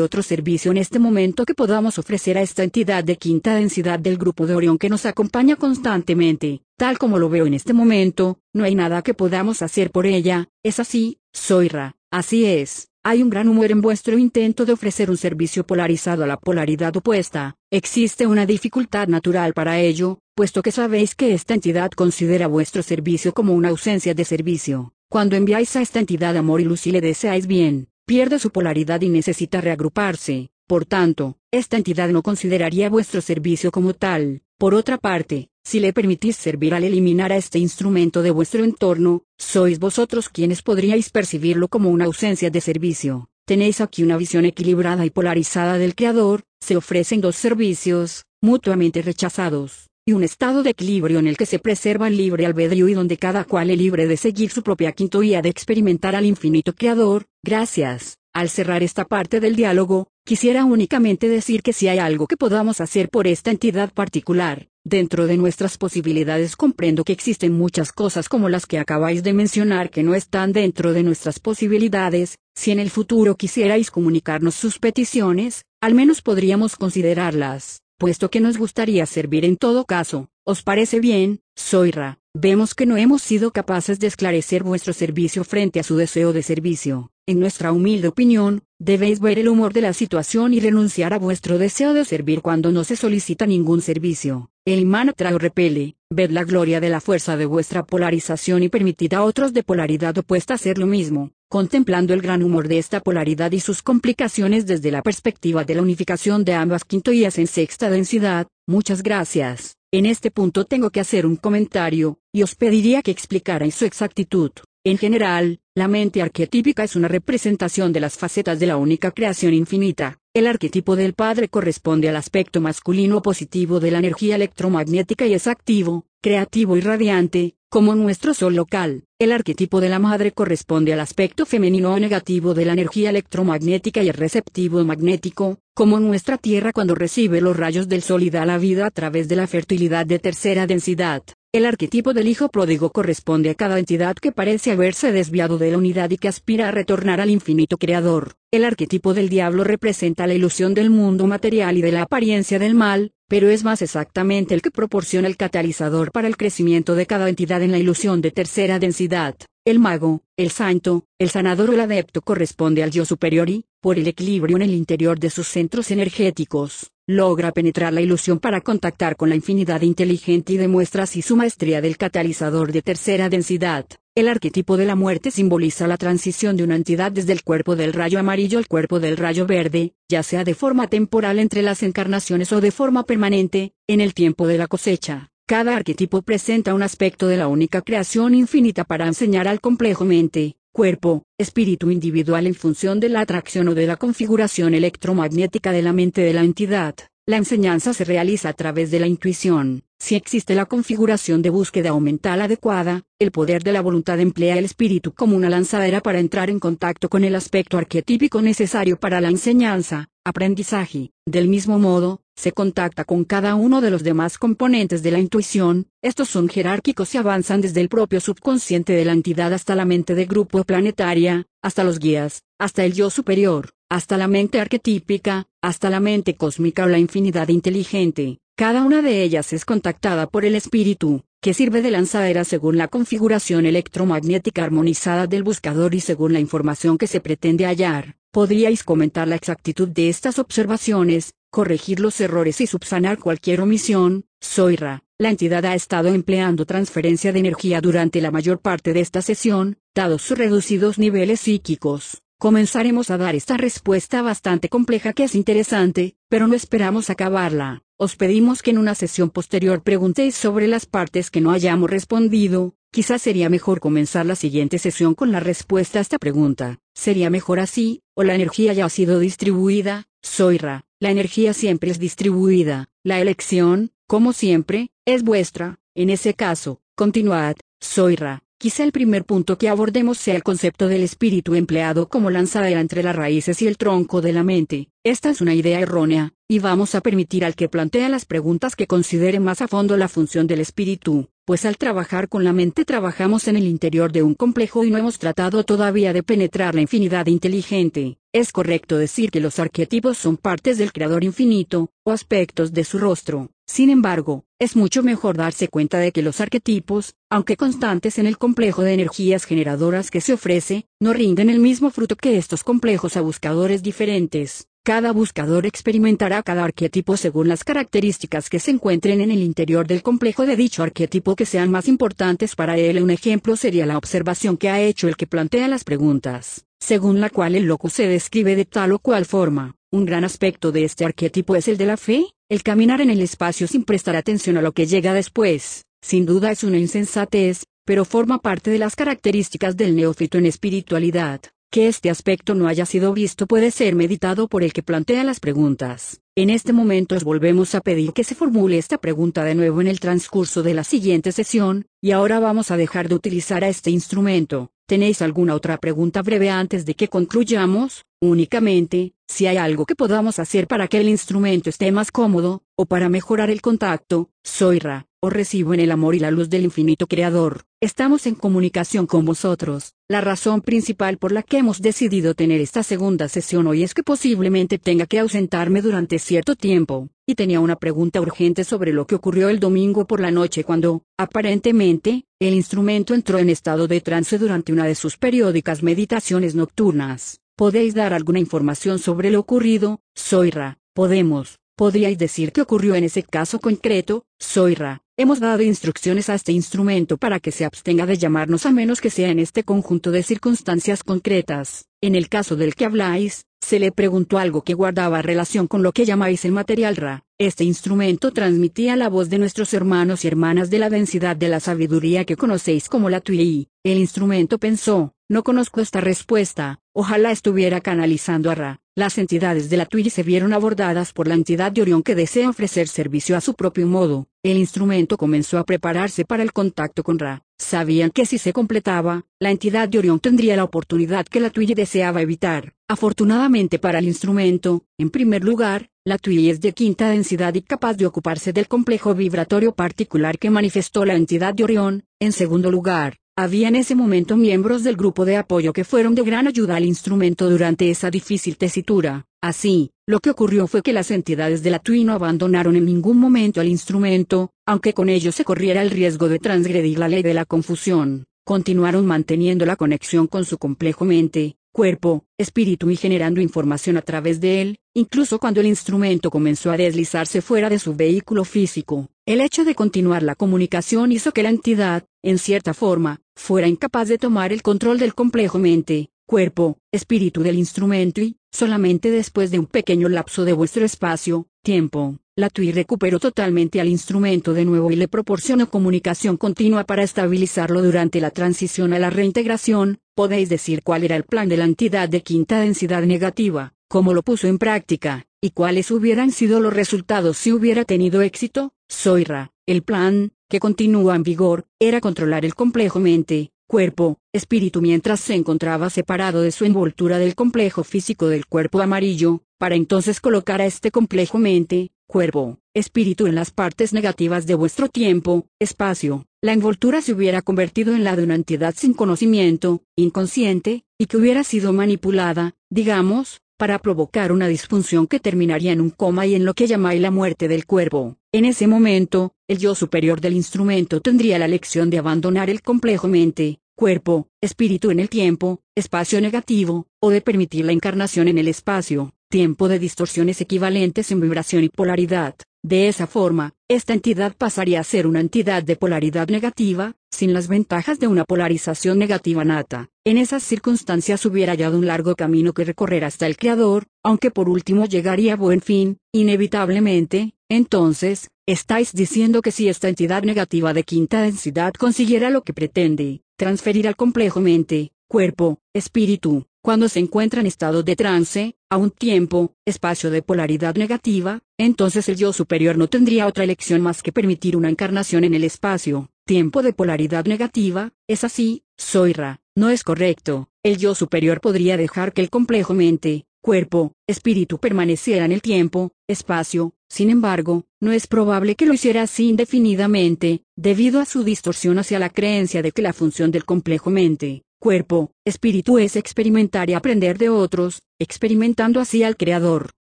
otro 0.00 0.22
servicio 0.22 0.70
en 0.70 0.76
este 0.76 0.98
momento 0.98 1.44
que 1.44 1.54
podamos 1.54 1.98
ofrecer 1.98 2.36
a 2.36 2.42
esta 2.42 2.64
entidad 2.64 3.04
de 3.04 3.16
quinta 3.16 3.54
densidad 3.54 3.98
del 4.00 4.18
grupo 4.18 4.46
de 4.46 4.54
Orión 4.54 4.76
que 4.76 4.88
nos 4.88 5.06
acompaña 5.06 5.56
constantemente. 5.56 6.62
Tal 6.76 6.98
como 6.98 7.18
lo 7.18 7.28
veo 7.28 7.46
en 7.46 7.54
este 7.54 7.72
momento, 7.72 8.38
no 8.52 8.64
hay 8.64 8.74
nada 8.74 9.02
que 9.02 9.14
podamos 9.14 9.62
hacer 9.62 9.90
por 9.90 10.06
ella. 10.06 10.48
Es 10.64 10.80
así, 10.80 11.18
Soira. 11.32 11.96
Así 12.10 12.44
es. 12.44 12.89
Hay 13.02 13.22
un 13.22 13.30
gran 13.30 13.48
humor 13.48 13.70
en 13.70 13.80
vuestro 13.80 14.18
intento 14.18 14.66
de 14.66 14.74
ofrecer 14.74 15.08
un 15.08 15.16
servicio 15.16 15.66
polarizado 15.66 16.22
a 16.22 16.26
la 16.26 16.36
polaridad 16.36 16.94
opuesta. 16.94 17.56
Existe 17.70 18.26
una 18.26 18.44
dificultad 18.44 19.08
natural 19.08 19.54
para 19.54 19.80
ello, 19.80 20.18
puesto 20.34 20.60
que 20.60 20.70
sabéis 20.70 21.14
que 21.14 21.32
esta 21.32 21.54
entidad 21.54 21.92
considera 21.92 22.46
vuestro 22.46 22.82
servicio 22.82 23.32
como 23.32 23.54
una 23.54 23.70
ausencia 23.70 24.12
de 24.12 24.26
servicio. 24.26 24.92
Cuando 25.08 25.34
enviáis 25.34 25.76
a 25.76 25.80
esta 25.80 25.98
entidad 25.98 26.36
amor 26.36 26.60
y 26.60 26.64
luz 26.64 26.86
y 26.86 26.92
le 26.92 27.00
deseáis 27.00 27.46
bien, 27.46 27.88
pierde 28.04 28.38
su 28.38 28.50
polaridad 28.50 29.00
y 29.00 29.08
necesita 29.08 29.62
reagruparse. 29.62 30.50
Por 30.66 30.84
tanto, 30.84 31.38
esta 31.50 31.78
entidad 31.78 32.10
no 32.10 32.22
consideraría 32.22 32.90
vuestro 32.90 33.22
servicio 33.22 33.70
como 33.70 33.94
tal. 33.94 34.42
Por 34.60 34.74
otra 34.74 34.98
parte, 34.98 35.48
si 35.64 35.80
le 35.80 35.94
permitís 35.94 36.36
servir 36.36 36.74
al 36.74 36.84
eliminar 36.84 37.32
a 37.32 37.38
este 37.38 37.58
instrumento 37.58 38.20
de 38.20 38.30
vuestro 38.30 38.62
entorno, 38.62 39.22
sois 39.38 39.78
vosotros 39.78 40.28
quienes 40.28 40.60
podríais 40.60 41.08
percibirlo 41.08 41.68
como 41.68 41.88
una 41.88 42.04
ausencia 42.04 42.50
de 42.50 42.60
servicio. 42.60 43.30
Tenéis 43.46 43.80
aquí 43.80 44.02
una 44.02 44.18
visión 44.18 44.44
equilibrada 44.44 45.06
y 45.06 45.08
polarizada 45.08 45.78
del 45.78 45.94
Creador, 45.94 46.42
se 46.60 46.76
ofrecen 46.76 47.22
dos 47.22 47.36
servicios, 47.36 48.26
mutuamente 48.42 49.00
rechazados, 49.00 49.88
y 50.06 50.12
un 50.12 50.24
estado 50.24 50.62
de 50.62 50.72
equilibrio 50.72 51.20
en 51.20 51.28
el 51.28 51.38
que 51.38 51.46
se 51.46 51.58
preserva 51.58 52.08
el 52.08 52.18
libre 52.18 52.44
albedrío 52.44 52.86
y 52.86 52.92
donde 52.92 53.16
cada 53.16 53.44
cual 53.44 53.70
es 53.70 53.78
libre 53.78 54.06
de 54.06 54.18
seguir 54.18 54.50
su 54.50 54.62
propia 54.62 54.92
quintoía 54.92 55.40
de 55.40 55.48
experimentar 55.48 56.14
al 56.14 56.26
infinito 56.26 56.74
Creador. 56.74 57.24
Gracias. 57.42 58.18
Al 58.34 58.50
cerrar 58.50 58.82
esta 58.82 59.06
parte 59.06 59.40
del 59.40 59.56
diálogo, 59.56 60.08
quisiera 60.24 60.64
únicamente 60.64 61.28
decir 61.28 61.62
que 61.62 61.72
si 61.72 61.88
hay 61.88 61.98
algo 61.98 62.26
que 62.26 62.36
podamos 62.36 62.80
hacer 62.80 63.08
por 63.08 63.26
esta 63.26 63.50
entidad 63.50 63.92
particular, 63.92 64.70
Dentro 64.84 65.26
de 65.26 65.36
nuestras 65.36 65.76
posibilidades 65.76 66.56
comprendo 66.56 67.04
que 67.04 67.12
existen 67.12 67.52
muchas 67.52 67.92
cosas 67.92 68.30
como 68.30 68.48
las 68.48 68.64
que 68.64 68.78
acabáis 68.78 69.22
de 69.22 69.34
mencionar 69.34 69.90
que 69.90 70.02
no 70.02 70.14
están 70.14 70.54
dentro 70.54 70.94
de 70.94 71.02
nuestras 71.02 71.38
posibilidades, 71.38 72.38
si 72.54 72.70
en 72.70 72.80
el 72.80 72.88
futuro 72.88 73.36
quisierais 73.36 73.90
comunicarnos 73.90 74.54
sus 74.54 74.78
peticiones, 74.78 75.66
al 75.82 75.94
menos 75.94 76.22
podríamos 76.22 76.76
considerarlas, 76.76 77.82
puesto 78.00 78.30
que 78.30 78.40
nos 78.40 78.56
gustaría 78.56 79.04
servir 79.04 79.44
en 79.44 79.58
todo 79.58 79.84
caso. 79.84 80.30
¿Os 80.42 80.62
parece 80.62 81.00
bien, 81.00 81.40
Soira? 81.54 82.18
Vemos 82.32 82.74
que 82.74 82.86
no 82.86 82.96
hemos 82.96 83.20
sido 83.20 83.50
capaces 83.50 84.00
de 84.00 84.06
esclarecer 84.06 84.62
vuestro 84.62 84.94
servicio 84.94 85.44
frente 85.44 85.80
a 85.80 85.82
su 85.82 85.98
deseo 85.98 86.32
de 86.32 86.42
servicio. 86.42 87.12
En 87.26 87.40
nuestra 87.40 87.72
humilde 87.72 88.08
opinión, 88.08 88.62
debéis 88.78 89.20
ver 89.20 89.38
el 89.38 89.48
humor 89.48 89.74
de 89.74 89.82
la 89.82 89.92
situación 89.92 90.54
y 90.54 90.60
renunciar 90.60 91.12
a 91.12 91.18
vuestro 91.18 91.58
deseo 91.58 91.92
de 91.92 92.06
servir 92.06 92.40
cuando 92.40 92.72
no 92.72 92.84
se 92.84 92.96
solicita 92.96 93.44
ningún 93.44 93.82
servicio. 93.82 94.50
El 94.64 94.80
imán 94.80 95.10
atrae 95.10 95.34
o 95.34 95.38
repele, 95.38 95.96
ved 96.08 96.30
la 96.30 96.44
gloria 96.44 96.80
de 96.80 96.88
la 96.88 97.02
fuerza 97.02 97.36
de 97.36 97.44
vuestra 97.44 97.84
polarización 97.84 98.62
y 98.62 98.70
permitid 98.70 99.12
a 99.12 99.24
otros 99.24 99.52
de 99.52 99.62
polaridad 99.62 100.16
opuesta 100.16 100.54
hacer 100.54 100.78
lo 100.78 100.86
mismo, 100.86 101.32
contemplando 101.50 102.14
el 102.14 102.22
gran 102.22 102.44
humor 102.44 102.68
de 102.68 102.78
esta 102.78 103.00
polaridad 103.00 103.50
y 103.50 103.58
sus 103.58 103.82
complicaciones 103.82 104.66
desde 104.66 104.92
la 104.92 105.02
perspectiva 105.02 105.64
de 105.64 105.74
la 105.74 105.82
unificación 105.82 106.44
de 106.44 106.54
ambas 106.54 106.84
quintoías 106.84 107.38
en 107.38 107.48
sexta 107.48 107.90
densidad. 107.90 108.46
Muchas 108.68 109.02
gracias. 109.02 109.76
En 109.90 110.06
este 110.06 110.30
punto 110.30 110.64
tengo 110.64 110.90
que 110.90 111.00
hacer 111.00 111.26
un 111.26 111.34
comentario, 111.34 112.20
y 112.32 112.44
os 112.44 112.54
pediría 112.54 113.02
que 113.02 113.10
explicarais 113.10 113.74
su 113.74 113.84
exactitud. 113.84 114.52
En 114.84 114.96
general, 114.96 115.58
la 115.74 115.88
mente 115.88 116.22
arquetípica 116.22 116.84
es 116.84 116.94
una 116.94 117.08
representación 117.08 117.92
de 117.92 117.98
las 117.98 118.16
facetas 118.16 118.60
de 118.60 118.68
la 118.68 118.76
única 118.76 119.10
creación 119.10 119.52
infinita. 119.52 120.19
El 120.32 120.46
arquetipo 120.46 120.94
del 120.94 121.14
padre 121.14 121.48
corresponde 121.48 122.08
al 122.08 122.14
aspecto 122.14 122.60
masculino 122.60 123.20
positivo 123.20 123.80
de 123.80 123.90
la 123.90 123.98
energía 123.98 124.36
electromagnética 124.36 125.26
y 125.26 125.34
es 125.34 125.48
activo, 125.48 126.06
creativo 126.22 126.76
y 126.76 126.80
radiante, 126.80 127.56
como 127.68 127.96
nuestro 127.96 128.32
sol 128.32 128.54
local. 128.54 129.02
El 129.18 129.32
arquetipo 129.32 129.80
de 129.80 129.88
la 129.88 129.98
madre 129.98 130.30
corresponde 130.30 130.92
al 130.92 131.00
aspecto 131.00 131.46
femenino 131.46 131.98
negativo 131.98 132.54
de 132.54 132.64
la 132.64 132.74
energía 132.74 133.10
electromagnética 133.10 134.04
y 134.04 134.08
es 134.08 134.14
receptivo 134.14 134.84
magnético, 134.84 135.58
como 135.74 135.98
nuestra 135.98 136.38
Tierra 136.38 136.72
cuando 136.72 136.94
recibe 136.94 137.40
los 137.40 137.56
rayos 137.56 137.88
del 137.88 138.02
sol 138.02 138.22
y 138.22 138.30
da 138.30 138.46
la 138.46 138.58
vida 138.58 138.86
a 138.86 138.90
través 138.92 139.28
de 139.28 139.34
la 139.34 139.48
fertilidad 139.48 140.06
de 140.06 140.20
tercera 140.20 140.68
densidad. 140.68 141.24
El 141.52 141.66
arquetipo 141.66 142.14
del 142.14 142.28
hijo 142.28 142.48
pródigo 142.48 142.90
corresponde 142.90 143.50
a 143.50 143.56
cada 143.56 143.80
entidad 143.80 144.14
que 144.14 144.30
parece 144.30 144.70
haberse 144.70 145.10
desviado 145.10 145.58
de 145.58 145.72
la 145.72 145.78
unidad 145.78 146.08
y 146.10 146.16
que 146.16 146.28
aspira 146.28 146.68
a 146.68 146.70
retornar 146.70 147.20
al 147.20 147.28
infinito 147.28 147.76
creador. 147.76 148.34
El 148.52 148.64
arquetipo 148.64 149.14
del 149.14 149.28
diablo 149.28 149.64
representa 149.64 150.28
la 150.28 150.34
ilusión 150.34 150.74
del 150.74 150.90
mundo 150.90 151.26
material 151.26 151.76
y 151.76 151.82
de 151.82 151.90
la 151.90 152.02
apariencia 152.02 152.60
del 152.60 152.76
mal, 152.76 153.10
pero 153.28 153.48
es 153.48 153.64
más 153.64 153.82
exactamente 153.82 154.54
el 154.54 154.62
que 154.62 154.70
proporciona 154.70 155.26
el 155.26 155.36
catalizador 155.36 156.12
para 156.12 156.28
el 156.28 156.36
crecimiento 156.36 156.94
de 156.94 157.06
cada 157.06 157.28
entidad 157.28 157.64
en 157.64 157.72
la 157.72 157.78
ilusión 157.78 158.20
de 158.20 158.30
tercera 158.30 158.78
densidad. 158.78 159.34
El 159.64 159.80
mago, 159.80 160.22
el 160.36 160.50
santo, 160.50 161.06
el 161.18 161.30
sanador 161.30 161.70
o 161.70 161.72
el 161.72 161.80
adepto 161.80 162.22
corresponde 162.22 162.84
al 162.84 162.92
yo 162.92 163.04
superior 163.04 163.50
y, 163.50 163.64
por 163.80 163.98
el 163.98 164.06
equilibrio 164.06 164.54
en 164.54 164.62
el 164.62 164.72
interior 164.72 165.18
de 165.18 165.30
sus 165.30 165.48
centros 165.48 165.90
energéticos, 165.90 166.92
logra 167.10 167.50
penetrar 167.50 167.92
la 167.92 168.00
ilusión 168.00 168.38
para 168.38 168.60
contactar 168.60 169.16
con 169.16 169.28
la 169.28 169.34
infinidad 169.34 169.82
inteligente 169.82 170.52
y 170.52 170.56
demuestra 170.56 171.02
así 171.02 171.22
su 171.22 171.36
maestría 171.36 171.80
del 171.80 171.96
catalizador 171.96 172.70
de 172.70 172.82
tercera 172.82 173.28
densidad. 173.28 173.86
El 174.14 174.28
arquetipo 174.28 174.76
de 174.76 174.86
la 174.86 174.94
muerte 174.94 175.30
simboliza 175.30 175.88
la 175.88 175.96
transición 175.96 176.56
de 176.56 176.62
una 176.64 176.76
entidad 176.76 177.10
desde 177.10 177.32
el 177.32 177.42
cuerpo 177.42 177.74
del 177.74 177.92
rayo 177.92 178.20
amarillo 178.20 178.58
al 178.58 178.68
cuerpo 178.68 179.00
del 179.00 179.16
rayo 179.16 179.46
verde, 179.46 179.94
ya 180.08 180.22
sea 180.22 180.44
de 180.44 180.54
forma 180.54 180.86
temporal 180.86 181.38
entre 181.38 181.62
las 181.62 181.82
encarnaciones 181.82 182.52
o 182.52 182.60
de 182.60 182.70
forma 182.70 183.04
permanente, 183.04 183.72
en 183.88 184.00
el 184.00 184.14
tiempo 184.14 184.46
de 184.46 184.58
la 184.58 184.68
cosecha. 184.68 185.30
Cada 185.46 185.74
arquetipo 185.74 186.22
presenta 186.22 186.74
un 186.74 186.82
aspecto 186.84 187.26
de 187.26 187.36
la 187.36 187.48
única 187.48 187.82
creación 187.82 188.36
infinita 188.36 188.84
para 188.84 189.08
enseñar 189.08 189.48
al 189.48 189.60
complejo 189.60 190.04
mente, 190.04 190.56
cuerpo, 190.72 191.24
espíritu 191.38 191.90
individual 191.90 192.46
en 192.46 192.54
función 192.54 193.00
de 193.00 193.08
la 193.08 193.20
atracción 193.20 193.68
o 193.68 193.74
de 193.74 193.86
la 193.86 193.96
configuración 193.96 194.74
electromagnética 194.74 195.72
de 195.72 195.82
la 195.82 195.92
mente 195.92 196.20
de 196.20 196.32
la 196.32 196.42
entidad. 196.42 196.94
La 197.26 197.36
enseñanza 197.36 197.92
se 197.92 198.04
realiza 198.04 198.48
a 198.48 198.52
través 198.52 198.90
de 198.90 199.00
la 199.00 199.06
intuición. 199.06 199.82
Si 200.02 200.14
existe 200.14 200.54
la 200.54 200.64
configuración 200.64 201.42
de 201.42 201.50
búsqueda 201.50 201.96
mental 202.00 202.40
adecuada, 202.40 203.02
el 203.18 203.30
poder 203.30 203.62
de 203.62 203.72
la 203.72 203.82
voluntad 203.82 204.18
emplea 204.18 204.56
el 204.56 204.64
espíritu 204.64 205.12
como 205.12 205.36
una 205.36 205.50
lanzadera 205.50 206.00
para 206.00 206.20
entrar 206.20 206.48
en 206.48 206.58
contacto 206.58 207.10
con 207.10 207.22
el 207.22 207.34
aspecto 207.34 207.76
arquetípico 207.76 208.40
necesario 208.40 208.98
para 208.98 209.20
la 209.20 209.28
enseñanza, 209.28 210.08
aprendizaje. 210.24 211.10
Del 211.26 211.48
mismo 211.48 211.78
modo, 211.78 212.22
se 212.34 212.52
contacta 212.52 213.04
con 213.04 213.24
cada 213.24 213.54
uno 213.56 213.82
de 213.82 213.90
los 213.90 214.02
demás 214.02 214.38
componentes 214.38 215.02
de 215.02 215.10
la 215.10 215.18
intuición, 215.18 215.86
estos 216.00 216.30
son 216.30 216.48
jerárquicos 216.48 217.14
y 217.14 217.18
avanzan 217.18 217.60
desde 217.60 217.82
el 217.82 217.90
propio 217.90 218.20
subconsciente 218.20 218.94
de 218.94 219.04
la 219.04 219.12
entidad 219.12 219.52
hasta 219.52 219.76
la 219.76 219.84
mente 219.84 220.14
de 220.14 220.24
grupo 220.24 220.64
planetaria, 220.64 221.46
hasta 221.60 221.84
los 221.84 221.98
guías, 221.98 222.42
hasta 222.58 222.86
el 222.86 222.94
yo 222.94 223.10
superior, 223.10 223.72
hasta 223.90 224.16
la 224.16 224.28
mente 224.28 224.60
arquetípica, 224.60 225.46
hasta 225.60 225.90
la 225.90 226.00
mente 226.00 226.36
cósmica 226.36 226.84
o 226.84 226.88
la 226.88 226.98
infinidad 226.98 227.48
inteligente. 227.48 228.38
Cada 228.60 228.84
una 228.84 229.00
de 229.00 229.22
ellas 229.22 229.54
es 229.54 229.64
contactada 229.64 230.26
por 230.26 230.44
el 230.44 230.54
espíritu, 230.54 231.22
que 231.40 231.54
sirve 231.54 231.80
de 231.80 231.90
lanzadera 231.90 232.44
según 232.44 232.76
la 232.76 232.88
configuración 232.88 233.64
electromagnética 233.64 234.62
armonizada 234.62 235.26
del 235.26 235.44
buscador 235.44 235.94
y 235.94 236.00
según 236.00 236.34
la 236.34 236.40
información 236.40 236.98
que 236.98 237.06
se 237.06 237.22
pretende 237.22 237.64
hallar. 237.64 238.18
¿Podríais 238.30 238.84
comentar 238.84 239.26
la 239.28 239.36
exactitud 239.36 239.88
de 239.88 240.10
estas 240.10 240.38
observaciones? 240.38 241.32
corregir 241.50 242.00
los 242.00 242.20
errores 242.20 242.60
y 242.60 242.66
subsanar 242.66 243.18
cualquier 243.18 243.62
omisión, 243.62 244.26
soy 244.42 244.76
Ra. 244.76 245.04
La 245.16 245.30
entidad 245.30 245.64
ha 245.64 245.74
estado 245.74 246.10
empleando 246.10 246.66
transferencia 246.66 247.32
de 247.32 247.38
energía 247.38 247.80
durante 247.80 248.20
la 248.20 248.30
mayor 248.30 248.60
parte 248.60 248.92
de 248.92 249.00
esta 249.00 249.22
sesión, 249.22 249.78
dados 249.94 250.20
sus 250.20 250.36
reducidos 250.36 250.98
niveles 250.98 251.40
psíquicos. 251.40 252.22
Comenzaremos 252.40 253.10
a 253.10 253.18
dar 253.18 253.34
esta 253.34 253.58
respuesta 253.58 254.22
bastante 254.22 254.70
compleja 254.70 255.12
que 255.12 255.24
es 255.24 255.34
interesante, 255.34 256.16
pero 256.30 256.48
no 256.48 256.54
esperamos 256.54 257.10
acabarla. 257.10 257.82
Os 257.98 258.16
pedimos 258.16 258.62
que 258.62 258.70
en 258.70 258.78
una 258.78 258.94
sesión 258.94 259.28
posterior 259.28 259.82
preguntéis 259.82 260.36
sobre 260.36 260.66
las 260.66 260.86
partes 260.86 261.30
que 261.30 261.42
no 261.42 261.50
hayamos 261.50 261.90
respondido, 261.90 262.76
quizás 262.90 263.20
sería 263.20 263.50
mejor 263.50 263.80
comenzar 263.80 264.24
la 264.24 264.36
siguiente 264.36 264.78
sesión 264.78 265.14
con 265.14 265.32
la 265.32 265.40
respuesta 265.40 265.98
a 265.98 266.00
esta 266.00 266.18
pregunta. 266.18 266.78
Sería 266.94 267.28
mejor 267.28 267.60
así, 267.60 268.00
o 268.14 268.22
la 268.22 268.36
energía 268.36 268.72
ya 268.72 268.86
ha 268.86 268.88
sido 268.88 269.18
distribuida, 269.18 270.06
soy 270.22 270.56
Ra. 270.56 270.86
La 270.98 271.10
energía 271.10 271.52
siempre 271.52 271.90
es 271.90 271.98
distribuida, 271.98 272.88
la 273.04 273.20
elección, 273.20 273.92
como 274.06 274.32
siempre, 274.32 274.92
es 275.04 275.24
vuestra, 275.24 275.78
en 275.94 276.08
ese 276.08 276.32
caso, 276.32 276.80
continuad, 276.94 277.56
soy 277.80 278.16
Ra. 278.16 278.44
Quizá 278.62 278.84
el 278.84 278.92
primer 278.92 279.24
punto 279.24 279.56
que 279.56 279.70
abordemos 279.70 280.18
sea 280.18 280.36
el 280.36 280.42
concepto 280.42 280.86
del 280.86 281.02
espíritu 281.02 281.54
empleado 281.54 282.10
como 282.10 282.28
lanzadera 282.28 282.82
entre 282.82 283.02
las 283.02 283.16
raíces 283.16 283.62
y 283.62 283.66
el 283.66 283.78
tronco 283.78 284.20
de 284.20 284.34
la 284.34 284.44
mente. 284.44 284.90
Esta 285.02 285.30
es 285.30 285.40
una 285.40 285.54
idea 285.54 285.80
errónea, 285.80 286.34
y 286.46 286.58
vamos 286.58 286.94
a 286.94 287.00
permitir 287.00 287.46
al 287.46 287.54
que 287.54 287.70
plantea 287.70 288.10
las 288.10 288.26
preguntas 288.26 288.76
que 288.76 288.86
considere 288.86 289.40
más 289.40 289.62
a 289.62 289.66
fondo 289.66 289.96
la 289.96 290.08
función 290.08 290.46
del 290.46 290.60
espíritu, 290.60 291.30
pues 291.46 291.64
al 291.64 291.78
trabajar 291.78 292.28
con 292.28 292.44
la 292.44 292.52
mente 292.52 292.84
trabajamos 292.84 293.48
en 293.48 293.56
el 293.56 293.66
interior 293.66 294.12
de 294.12 294.22
un 294.22 294.34
complejo 294.34 294.84
y 294.84 294.90
no 294.90 294.98
hemos 294.98 295.18
tratado 295.18 295.64
todavía 295.64 296.12
de 296.12 296.22
penetrar 296.22 296.74
la 296.74 296.82
infinidad 296.82 297.28
inteligente. 297.28 298.18
Es 298.30 298.52
correcto 298.52 298.98
decir 298.98 299.30
que 299.30 299.40
los 299.40 299.58
arquetipos 299.58 300.18
son 300.18 300.36
partes 300.36 300.76
del 300.76 300.92
Creador 300.92 301.24
infinito, 301.24 301.88
o 302.04 302.12
aspectos 302.12 302.74
de 302.74 302.84
su 302.84 302.98
rostro. 302.98 303.48
Sin 303.72 303.88
embargo, 303.88 304.46
es 304.58 304.74
mucho 304.74 305.04
mejor 305.04 305.36
darse 305.36 305.68
cuenta 305.68 305.98
de 305.98 306.10
que 306.10 306.22
los 306.22 306.40
arquetipos, 306.40 307.14
aunque 307.30 307.56
constantes 307.56 308.18
en 308.18 308.26
el 308.26 308.36
complejo 308.36 308.82
de 308.82 308.94
energías 308.94 309.44
generadoras 309.44 310.10
que 310.10 310.20
se 310.20 310.32
ofrece, 310.32 310.88
no 310.98 311.12
rinden 311.12 311.48
el 311.48 311.60
mismo 311.60 311.90
fruto 311.90 312.16
que 312.16 312.36
estos 312.36 312.64
complejos 312.64 313.16
a 313.16 313.20
buscadores 313.20 313.84
diferentes. 313.84 314.66
Cada 314.82 315.12
buscador 315.12 315.66
experimentará 315.66 316.42
cada 316.42 316.64
arquetipo 316.64 317.16
según 317.16 317.46
las 317.46 317.62
características 317.62 318.50
que 318.50 318.58
se 318.58 318.72
encuentren 318.72 319.20
en 319.20 319.30
el 319.30 319.40
interior 319.40 319.86
del 319.86 320.02
complejo 320.02 320.46
de 320.46 320.56
dicho 320.56 320.82
arquetipo 320.82 321.36
que 321.36 321.46
sean 321.46 321.70
más 321.70 321.86
importantes 321.86 322.56
para 322.56 322.76
él. 322.76 323.00
Un 323.00 323.10
ejemplo 323.10 323.54
sería 323.54 323.86
la 323.86 323.98
observación 323.98 324.56
que 324.56 324.68
ha 324.68 324.80
hecho 324.80 325.06
el 325.06 325.16
que 325.16 325.28
plantea 325.28 325.68
las 325.68 325.84
preguntas, 325.84 326.66
según 326.80 327.20
la 327.20 327.30
cual 327.30 327.54
el 327.54 327.66
loco 327.66 327.88
se 327.88 328.08
describe 328.08 328.56
de 328.56 328.64
tal 328.64 328.90
o 328.90 328.98
cual 328.98 329.26
forma. 329.26 329.76
Un 329.92 330.04
gran 330.04 330.22
aspecto 330.22 330.70
de 330.70 330.84
este 330.84 331.04
arquetipo 331.04 331.56
es 331.56 331.66
el 331.66 331.76
de 331.76 331.84
la 331.84 331.96
fe, 331.96 332.24
el 332.48 332.62
caminar 332.62 333.00
en 333.00 333.10
el 333.10 333.20
espacio 333.20 333.66
sin 333.66 333.82
prestar 333.82 334.14
atención 334.14 334.56
a 334.56 334.62
lo 334.62 334.70
que 334.70 334.86
llega 334.86 335.12
después. 335.12 335.84
Sin 336.00 336.26
duda 336.26 336.52
es 336.52 336.62
una 336.62 336.78
insensatez, 336.78 337.64
pero 337.84 338.04
forma 338.04 338.38
parte 338.38 338.70
de 338.70 338.78
las 338.78 338.94
características 338.94 339.76
del 339.76 339.96
neófito 339.96 340.38
en 340.38 340.46
espiritualidad. 340.46 341.40
Que 341.72 341.88
este 341.88 342.08
aspecto 342.08 342.54
no 342.54 342.68
haya 342.68 342.86
sido 342.86 343.12
visto 343.12 343.48
puede 343.48 343.72
ser 343.72 343.96
meditado 343.96 344.46
por 344.46 344.62
el 344.62 344.72
que 344.72 344.84
plantea 344.84 345.24
las 345.24 345.40
preguntas. 345.40 346.20
En 346.36 346.50
este 346.50 346.72
momento 346.72 347.16
os 347.16 347.24
volvemos 347.24 347.74
a 347.74 347.80
pedir 347.80 348.12
que 348.12 348.22
se 348.22 348.36
formule 348.36 348.78
esta 348.78 348.98
pregunta 348.98 349.42
de 349.42 349.56
nuevo 349.56 349.80
en 349.80 349.88
el 349.88 349.98
transcurso 349.98 350.62
de 350.62 350.74
la 350.74 350.84
siguiente 350.84 351.32
sesión, 351.32 351.86
y 352.00 352.12
ahora 352.12 352.38
vamos 352.38 352.70
a 352.70 352.76
dejar 352.76 353.08
de 353.08 353.16
utilizar 353.16 353.64
a 353.64 353.68
este 353.68 353.90
instrumento. 353.90 354.70
¿Tenéis 354.86 355.20
alguna 355.20 355.56
otra 355.56 355.78
pregunta 355.78 356.22
breve 356.22 356.48
antes 356.48 356.86
de 356.86 356.94
que 356.94 357.08
concluyamos? 357.08 358.04
Únicamente, 358.22 359.14
si 359.26 359.46
hay 359.46 359.56
algo 359.56 359.86
que 359.86 359.96
podamos 359.96 360.38
hacer 360.38 360.66
para 360.66 360.88
que 360.88 361.00
el 361.00 361.08
instrumento 361.08 361.70
esté 361.70 361.90
más 361.90 362.12
cómodo, 362.12 362.64
o 362.76 362.84
para 362.84 363.08
mejorar 363.08 363.48
el 363.48 363.62
contacto, 363.62 364.28
soy 364.44 364.78
Ra, 364.78 365.06
os 365.22 365.32
recibo 365.32 365.72
en 365.72 365.80
el 365.80 365.90
amor 365.90 366.14
y 366.14 366.18
la 366.18 366.30
luz 366.30 366.50
del 366.50 366.64
infinito 366.64 367.06
Creador. 367.06 367.62
Estamos 367.80 368.26
en 368.26 368.34
comunicación 368.34 369.06
con 369.06 369.24
vosotros. 369.24 369.94
La 370.06 370.20
razón 370.20 370.60
principal 370.60 371.16
por 371.16 371.32
la 371.32 371.42
que 371.42 371.56
hemos 371.56 371.80
decidido 371.80 372.34
tener 372.34 372.60
esta 372.60 372.82
segunda 372.82 373.26
sesión 373.28 373.66
hoy 373.66 373.84
es 373.84 373.94
que 373.94 374.02
posiblemente 374.02 374.78
tenga 374.78 375.06
que 375.06 375.18
ausentarme 375.18 375.80
durante 375.80 376.18
cierto 376.18 376.56
tiempo, 376.56 377.08
y 377.26 377.36
tenía 377.36 377.60
una 377.60 377.76
pregunta 377.76 378.20
urgente 378.20 378.64
sobre 378.64 378.92
lo 378.92 379.06
que 379.06 379.14
ocurrió 379.14 379.48
el 379.48 379.60
domingo 379.60 380.06
por 380.06 380.20
la 380.20 380.30
noche 380.30 380.62
cuando, 380.62 381.04
aparentemente, 381.16 382.26
el 382.38 382.52
instrumento 382.52 383.14
entró 383.14 383.38
en 383.38 383.48
estado 383.48 383.88
de 383.88 384.02
trance 384.02 384.36
durante 384.36 384.74
una 384.74 384.84
de 384.84 384.94
sus 384.94 385.16
periódicas 385.16 385.82
meditaciones 385.82 386.54
nocturnas. 386.54 387.39
¿Podéis 387.60 387.92
dar 387.92 388.14
alguna 388.14 388.38
información 388.38 388.98
sobre 388.98 389.30
lo 389.30 389.38
ocurrido? 389.38 390.00
Soyra, 390.14 390.78
podemos. 390.94 391.58
¿Podríais 391.76 392.16
decir 392.16 392.52
qué 392.52 392.62
ocurrió 392.62 392.94
en 392.94 393.04
ese 393.04 393.22
caso 393.22 393.60
concreto? 393.60 394.24
Soyra, 394.38 395.02
hemos 395.18 395.40
dado 395.40 395.62
instrucciones 395.62 396.30
a 396.30 396.34
este 396.36 396.52
instrumento 396.52 397.18
para 397.18 397.38
que 397.38 397.52
se 397.52 397.66
abstenga 397.66 398.06
de 398.06 398.16
llamarnos 398.16 398.64
a 398.64 398.72
menos 398.72 399.02
que 399.02 399.10
sea 399.10 399.28
en 399.28 399.38
este 399.38 399.62
conjunto 399.62 400.10
de 400.10 400.22
circunstancias 400.22 401.04
concretas. 401.04 401.84
En 402.00 402.14
el 402.14 402.30
caso 402.30 402.56
del 402.56 402.74
que 402.74 402.86
habláis, 402.86 403.44
se 403.60 403.78
le 403.78 403.92
preguntó 403.92 404.38
algo 404.38 404.62
que 404.62 404.72
guardaba 404.72 405.20
relación 405.20 405.66
con 405.66 405.82
lo 405.82 405.92
que 405.92 406.06
llamáis 406.06 406.46
el 406.46 406.52
material 406.52 406.96
Ra. 406.96 407.24
Este 407.38 407.64
instrumento 407.64 408.32
transmitía 408.32 408.96
la 408.96 409.10
voz 409.10 409.28
de 409.28 409.38
nuestros 409.38 409.74
hermanos 409.74 410.24
y 410.24 410.28
hermanas 410.28 410.70
de 410.70 410.78
la 410.78 410.88
densidad 410.88 411.36
de 411.36 411.50
la 411.50 411.60
sabiduría 411.60 412.24
que 412.24 412.36
conocéis 412.36 412.88
como 412.88 413.10
la 413.10 413.20
Tui. 413.20 413.68
El 413.84 413.98
instrumento 413.98 414.56
pensó, 414.56 415.12
no 415.28 415.42
conozco 415.42 415.80
esta 415.80 416.00
respuesta, 416.00 416.79
ojalá 416.92 417.30
estuviera 417.30 417.80
canalizando 417.80 418.50
a 418.50 418.54
Ra. 418.54 418.80
Las 418.96 419.18
entidades 419.18 419.70
de 419.70 419.76
la 419.76 419.86
Tui 419.86 420.10
se 420.10 420.22
vieron 420.22 420.52
abordadas 420.52 421.12
por 421.12 421.28
la 421.28 421.34
entidad 421.34 421.72
de 421.72 421.82
Orión 421.82 422.02
que 422.02 422.14
desea 422.14 422.50
ofrecer 422.50 422.88
servicio 422.88 423.36
a 423.36 423.40
su 423.40 423.54
propio 423.54 423.86
modo. 423.86 424.28
El 424.42 424.56
instrumento 424.56 425.16
comenzó 425.16 425.58
a 425.58 425.64
prepararse 425.64 426.24
para 426.24 426.42
el 426.42 426.52
contacto 426.52 427.02
con 427.02 427.18
Ra. 427.18 427.42
Sabían 427.58 428.10
que 428.10 428.26
si 428.26 428.38
se 428.38 428.52
completaba, 428.52 429.24
la 429.38 429.50
entidad 429.50 429.88
de 429.88 429.98
Orión 429.98 430.20
tendría 430.20 430.56
la 430.56 430.64
oportunidad 430.64 431.26
que 431.26 431.40
la 431.40 431.50
Tui 431.50 431.66
deseaba 431.66 432.22
evitar. 432.22 432.74
Afortunadamente 432.88 433.78
para 433.78 434.00
el 434.00 434.06
instrumento, 434.06 434.84
en 434.98 435.10
primer 435.10 435.44
lugar, 435.44 435.90
la 436.02 436.18
TUI 436.18 436.50
es 436.50 436.60
de 436.60 436.72
quinta 436.72 437.10
densidad 437.10 437.54
y 437.54 437.62
capaz 437.62 437.94
de 437.94 438.06
ocuparse 438.06 438.52
del 438.52 438.66
complejo 438.66 439.14
vibratorio 439.14 439.76
particular 439.76 440.38
que 440.38 440.50
manifestó 440.50 441.04
la 441.04 441.14
entidad 441.14 441.54
de 441.54 441.62
Orión. 441.62 442.04
En 442.18 442.32
segundo 442.32 442.70
lugar, 442.70 443.19
había 443.36 443.68
en 443.68 443.76
ese 443.76 443.94
momento 443.94 444.36
miembros 444.36 444.84
del 444.84 444.96
grupo 444.96 445.24
de 445.24 445.36
apoyo 445.36 445.72
que 445.72 445.84
fueron 445.84 446.14
de 446.14 446.22
gran 446.22 446.46
ayuda 446.46 446.76
al 446.76 446.84
instrumento 446.84 447.48
durante 447.48 447.90
esa 447.90 448.10
difícil 448.10 448.56
tesitura. 448.56 449.26
Así, 449.42 449.92
lo 450.06 450.20
que 450.20 450.30
ocurrió 450.30 450.66
fue 450.66 450.82
que 450.82 450.92
las 450.92 451.10
entidades 451.10 451.62
de 451.62 451.70
la 451.70 451.78
TUI 451.78 452.04
no 452.04 452.12
abandonaron 452.12 452.76
en 452.76 452.84
ningún 452.84 453.18
momento 453.18 453.60
al 453.60 453.68
instrumento, 453.68 454.50
aunque 454.66 454.92
con 454.92 455.08
ello 455.08 455.32
se 455.32 455.44
corriera 455.44 455.80
el 455.80 455.90
riesgo 455.90 456.28
de 456.28 456.38
transgredir 456.38 456.98
la 456.98 457.08
ley 457.08 457.22
de 457.22 457.34
la 457.34 457.46
confusión. 457.46 458.26
Continuaron 458.44 459.06
manteniendo 459.06 459.64
la 459.64 459.76
conexión 459.76 460.26
con 460.26 460.44
su 460.44 460.58
complejo 460.58 461.04
mente, 461.04 461.56
cuerpo, 461.72 462.24
espíritu 462.36 462.90
y 462.90 462.96
generando 462.96 463.40
información 463.40 463.96
a 463.96 464.02
través 464.02 464.40
de 464.40 464.60
él, 464.60 464.78
incluso 464.94 465.38
cuando 465.38 465.60
el 465.60 465.66
instrumento 465.66 466.30
comenzó 466.30 466.70
a 466.70 466.76
deslizarse 466.76 467.40
fuera 467.40 467.70
de 467.70 467.78
su 467.78 467.94
vehículo 467.94 468.44
físico. 468.44 469.08
El 469.30 469.40
hecho 469.40 469.64
de 469.64 469.76
continuar 469.76 470.24
la 470.24 470.34
comunicación 470.34 471.12
hizo 471.12 471.30
que 471.30 471.44
la 471.44 471.50
entidad, 471.50 472.04
en 472.20 472.36
cierta 472.38 472.74
forma, 472.74 473.20
fuera 473.36 473.68
incapaz 473.68 474.08
de 474.08 474.18
tomar 474.18 474.52
el 474.52 474.60
control 474.60 474.98
del 474.98 475.14
complejo 475.14 475.60
mente, 475.60 476.10
cuerpo, 476.26 476.78
espíritu 476.90 477.44
del 477.44 477.56
instrumento 477.56 478.20
y, 478.20 478.38
solamente 478.50 479.12
después 479.12 479.52
de 479.52 479.60
un 479.60 479.66
pequeño 479.66 480.08
lapso 480.08 480.44
de 480.44 480.52
vuestro 480.52 480.84
espacio, 480.84 481.46
tiempo, 481.62 482.18
la 482.34 482.50
TUI 482.50 482.72
recuperó 482.72 483.20
totalmente 483.20 483.80
al 483.80 483.86
instrumento 483.88 484.52
de 484.52 484.64
nuevo 484.64 484.90
y 484.90 484.96
le 484.96 485.06
proporcionó 485.06 485.70
comunicación 485.70 486.36
continua 486.36 486.82
para 486.82 487.04
estabilizarlo 487.04 487.82
durante 487.82 488.20
la 488.20 488.32
transición 488.32 488.92
a 488.94 488.98
la 488.98 489.10
reintegración. 489.10 489.98
Podéis 490.16 490.48
decir 490.48 490.82
cuál 490.82 491.04
era 491.04 491.14
el 491.14 491.22
plan 491.22 491.48
de 491.48 491.56
la 491.56 491.66
entidad 491.66 492.08
de 492.08 492.22
quinta 492.24 492.58
densidad 492.58 493.04
negativa, 493.04 493.74
cómo 493.86 494.12
lo 494.12 494.24
puso 494.24 494.48
en 494.48 494.58
práctica, 494.58 495.28
y 495.40 495.50
cuáles 495.50 495.90
hubieran 495.90 496.32
sido 496.32 496.60
los 496.60 496.72
resultados 496.72 497.36
si 497.38 497.52
hubiera 497.52 497.84
tenido 497.84 498.22
éxito. 498.22 498.72
Soira, 498.88 499.52
el 499.66 499.82
plan, 499.82 500.32
que 500.48 500.60
continúa 500.60 501.16
en 501.16 501.22
vigor, 501.22 501.66
era 501.78 502.00
controlar 502.00 502.44
el 502.44 502.54
complejo 502.54 503.00
mente, 503.00 503.52
cuerpo, 503.66 504.18
espíritu 504.32 504.82
mientras 504.82 505.20
se 505.20 505.34
encontraba 505.34 505.90
separado 505.90 506.42
de 506.42 506.50
su 506.50 506.64
envoltura 506.64 507.18
del 507.18 507.34
complejo 507.34 507.84
físico 507.84 508.28
del 508.28 508.46
cuerpo 508.46 508.80
amarillo, 508.80 509.42
para 509.58 509.76
entonces 509.76 510.20
colocar 510.20 510.60
a 510.60 510.66
este 510.66 510.90
complejo 510.90 511.38
mente, 511.38 511.92
cuerpo, 512.06 512.58
espíritu 512.74 513.26
en 513.26 513.36
las 513.36 513.52
partes 513.52 513.92
negativas 513.92 514.46
de 514.46 514.56
vuestro 514.56 514.88
tiempo, 514.88 515.46
espacio. 515.60 516.26
La 516.42 516.52
envoltura 516.52 517.00
se 517.00 517.12
hubiera 517.12 517.42
convertido 517.42 517.94
en 517.94 518.02
la 518.02 518.16
de 518.16 518.24
una 518.24 518.34
entidad 518.34 518.74
sin 518.76 518.92
conocimiento, 518.92 519.82
inconsciente, 519.94 520.84
y 520.98 521.06
que 521.06 521.16
hubiera 521.16 521.44
sido 521.44 521.72
manipulada, 521.72 522.56
digamos, 522.70 523.40
para 523.60 523.78
provocar 523.78 524.32
una 524.32 524.48
disfunción 524.48 525.06
que 525.06 525.20
terminaría 525.20 525.72
en 525.72 525.82
un 525.82 525.90
coma 525.90 526.24
y 526.24 526.34
en 526.34 526.46
lo 526.46 526.54
que 526.54 526.66
llamáis 526.66 526.98
la 526.98 527.10
muerte 527.10 527.46
del 527.46 527.66
cuerpo. 527.66 528.16
En 528.32 528.46
ese 528.46 528.66
momento, 528.66 529.34
el 529.48 529.58
yo 529.58 529.74
superior 529.74 530.22
del 530.22 530.32
instrumento 530.32 531.02
tendría 531.02 531.38
la 531.38 531.46
lección 531.46 531.90
de 531.90 531.98
abandonar 531.98 532.48
el 532.48 532.62
complejo 532.62 533.06
mente, 533.06 533.60
cuerpo, 533.74 534.28
espíritu 534.40 534.90
en 534.90 534.98
el 534.98 535.10
tiempo, 535.10 535.60
espacio 535.80 536.20
negativo, 536.20 536.86
o 537.00 537.10
de 537.10 537.20
permitir 537.20 537.64
la 537.64 537.72
encarnación 537.72 538.28
en 538.28 538.38
el 538.38 538.46
espacio, 538.46 539.12
tiempo 539.28 539.68
de 539.68 539.78
distorsiones 539.78 540.40
equivalentes 540.40 541.10
en 541.10 541.20
vibración 541.20 541.64
y 541.64 541.68
polaridad. 541.68 542.36
De 542.62 542.88
esa 542.88 543.06
forma, 543.06 543.54
esta 543.68 543.94
entidad 543.94 544.36
pasaría 544.36 544.80
a 544.80 544.84
ser 544.84 545.06
una 545.06 545.20
entidad 545.20 545.62
de 545.62 545.76
polaridad 545.76 546.28
negativa, 546.28 546.94
sin 547.10 547.32
las 547.32 547.48
ventajas 547.48 547.98
de 547.98 548.06
una 548.06 548.24
polarización 548.24 548.98
negativa 548.98 549.44
nata. 549.44 549.88
En 550.04 550.18
esas 550.18 550.42
circunstancias 550.42 551.24
hubiera 551.24 551.52
hallado 551.52 551.78
un 551.78 551.86
largo 551.86 552.14
camino 552.16 552.52
que 552.52 552.64
recorrer 552.64 553.04
hasta 553.04 553.26
el 553.26 553.38
Creador, 553.38 553.86
aunque 554.02 554.30
por 554.30 554.50
último 554.50 554.84
llegaría 554.84 555.32
a 555.32 555.36
buen 555.36 555.62
fin, 555.62 555.96
inevitablemente, 556.12 557.34
entonces, 557.48 558.28
estáis 558.46 558.92
diciendo 558.92 559.42
que 559.42 559.52
si 559.52 559.68
esta 559.68 559.88
entidad 559.88 560.22
negativa 560.22 560.74
de 560.74 560.84
quinta 560.84 561.22
densidad 561.22 561.72
consiguiera 561.72 562.30
lo 562.30 562.42
que 562.42 562.52
pretende, 562.52 563.22
transferir 563.36 563.88
al 563.88 563.96
complejo 563.96 564.40
mente, 564.40 564.92
cuerpo, 565.10 565.58
espíritu, 565.74 566.46
cuando 566.62 566.88
se 566.88 567.00
encuentra 567.00 567.40
en 567.40 567.48
estado 567.48 567.82
de 567.82 567.96
trance, 567.96 568.54
a 568.70 568.76
un 568.76 568.92
tiempo, 568.92 569.56
espacio 569.66 570.08
de 570.08 570.22
polaridad 570.22 570.76
negativa, 570.76 571.40
entonces 571.58 572.08
el 572.08 572.14
yo 572.14 572.32
superior 572.32 572.78
no 572.78 572.86
tendría 572.86 573.26
otra 573.26 573.42
elección 573.42 573.80
más 573.80 574.04
que 574.04 574.12
permitir 574.12 574.56
una 574.56 574.68
encarnación 574.68 575.24
en 575.24 575.34
el 575.34 575.42
espacio, 575.42 576.12
tiempo 576.24 576.62
de 576.62 576.72
polaridad 576.72 577.24
negativa, 577.24 577.92
es 578.06 578.22
así, 578.22 578.62
Soira, 578.78 579.40
no 579.56 579.68
es 579.68 579.82
correcto, 579.82 580.48
el 580.62 580.76
yo 580.76 580.94
superior 580.94 581.40
podría 581.40 581.76
dejar 581.76 582.12
que 582.12 582.20
el 582.20 582.30
complejo 582.30 582.72
mente, 582.74 583.26
cuerpo, 583.42 583.94
espíritu 584.06 584.58
permaneciera 584.58 585.24
en 585.24 585.32
el 585.32 585.42
tiempo, 585.42 585.90
espacio, 586.06 586.74
sin 586.88 587.10
embargo, 587.10 587.64
no 587.80 587.90
es 587.90 588.06
probable 588.06 588.54
que 588.54 588.66
lo 588.66 588.74
hiciera 588.74 589.02
así 589.02 589.28
indefinidamente, 589.28 590.44
debido 590.54 591.00
a 591.00 591.04
su 591.04 591.24
distorsión 591.24 591.80
hacia 591.80 591.98
la 591.98 592.10
creencia 592.10 592.62
de 592.62 592.70
que 592.70 592.82
la 592.82 592.92
función 592.92 593.32
del 593.32 593.44
complejo 593.44 593.90
mente, 593.90 594.44
cuerpo, 594.60 595.12
espíritu 595.24 595.78
es 595.78 595.96
experimentar 595.96 596.68
y 596.68 596.74
aprender 596.74 597.16
de 597.16 597.30
otros, 597.30 597.82
experimentando 597.98 598.78
así 598.78 599.02
al 599.02 599.16
Creador, 599.16 599.70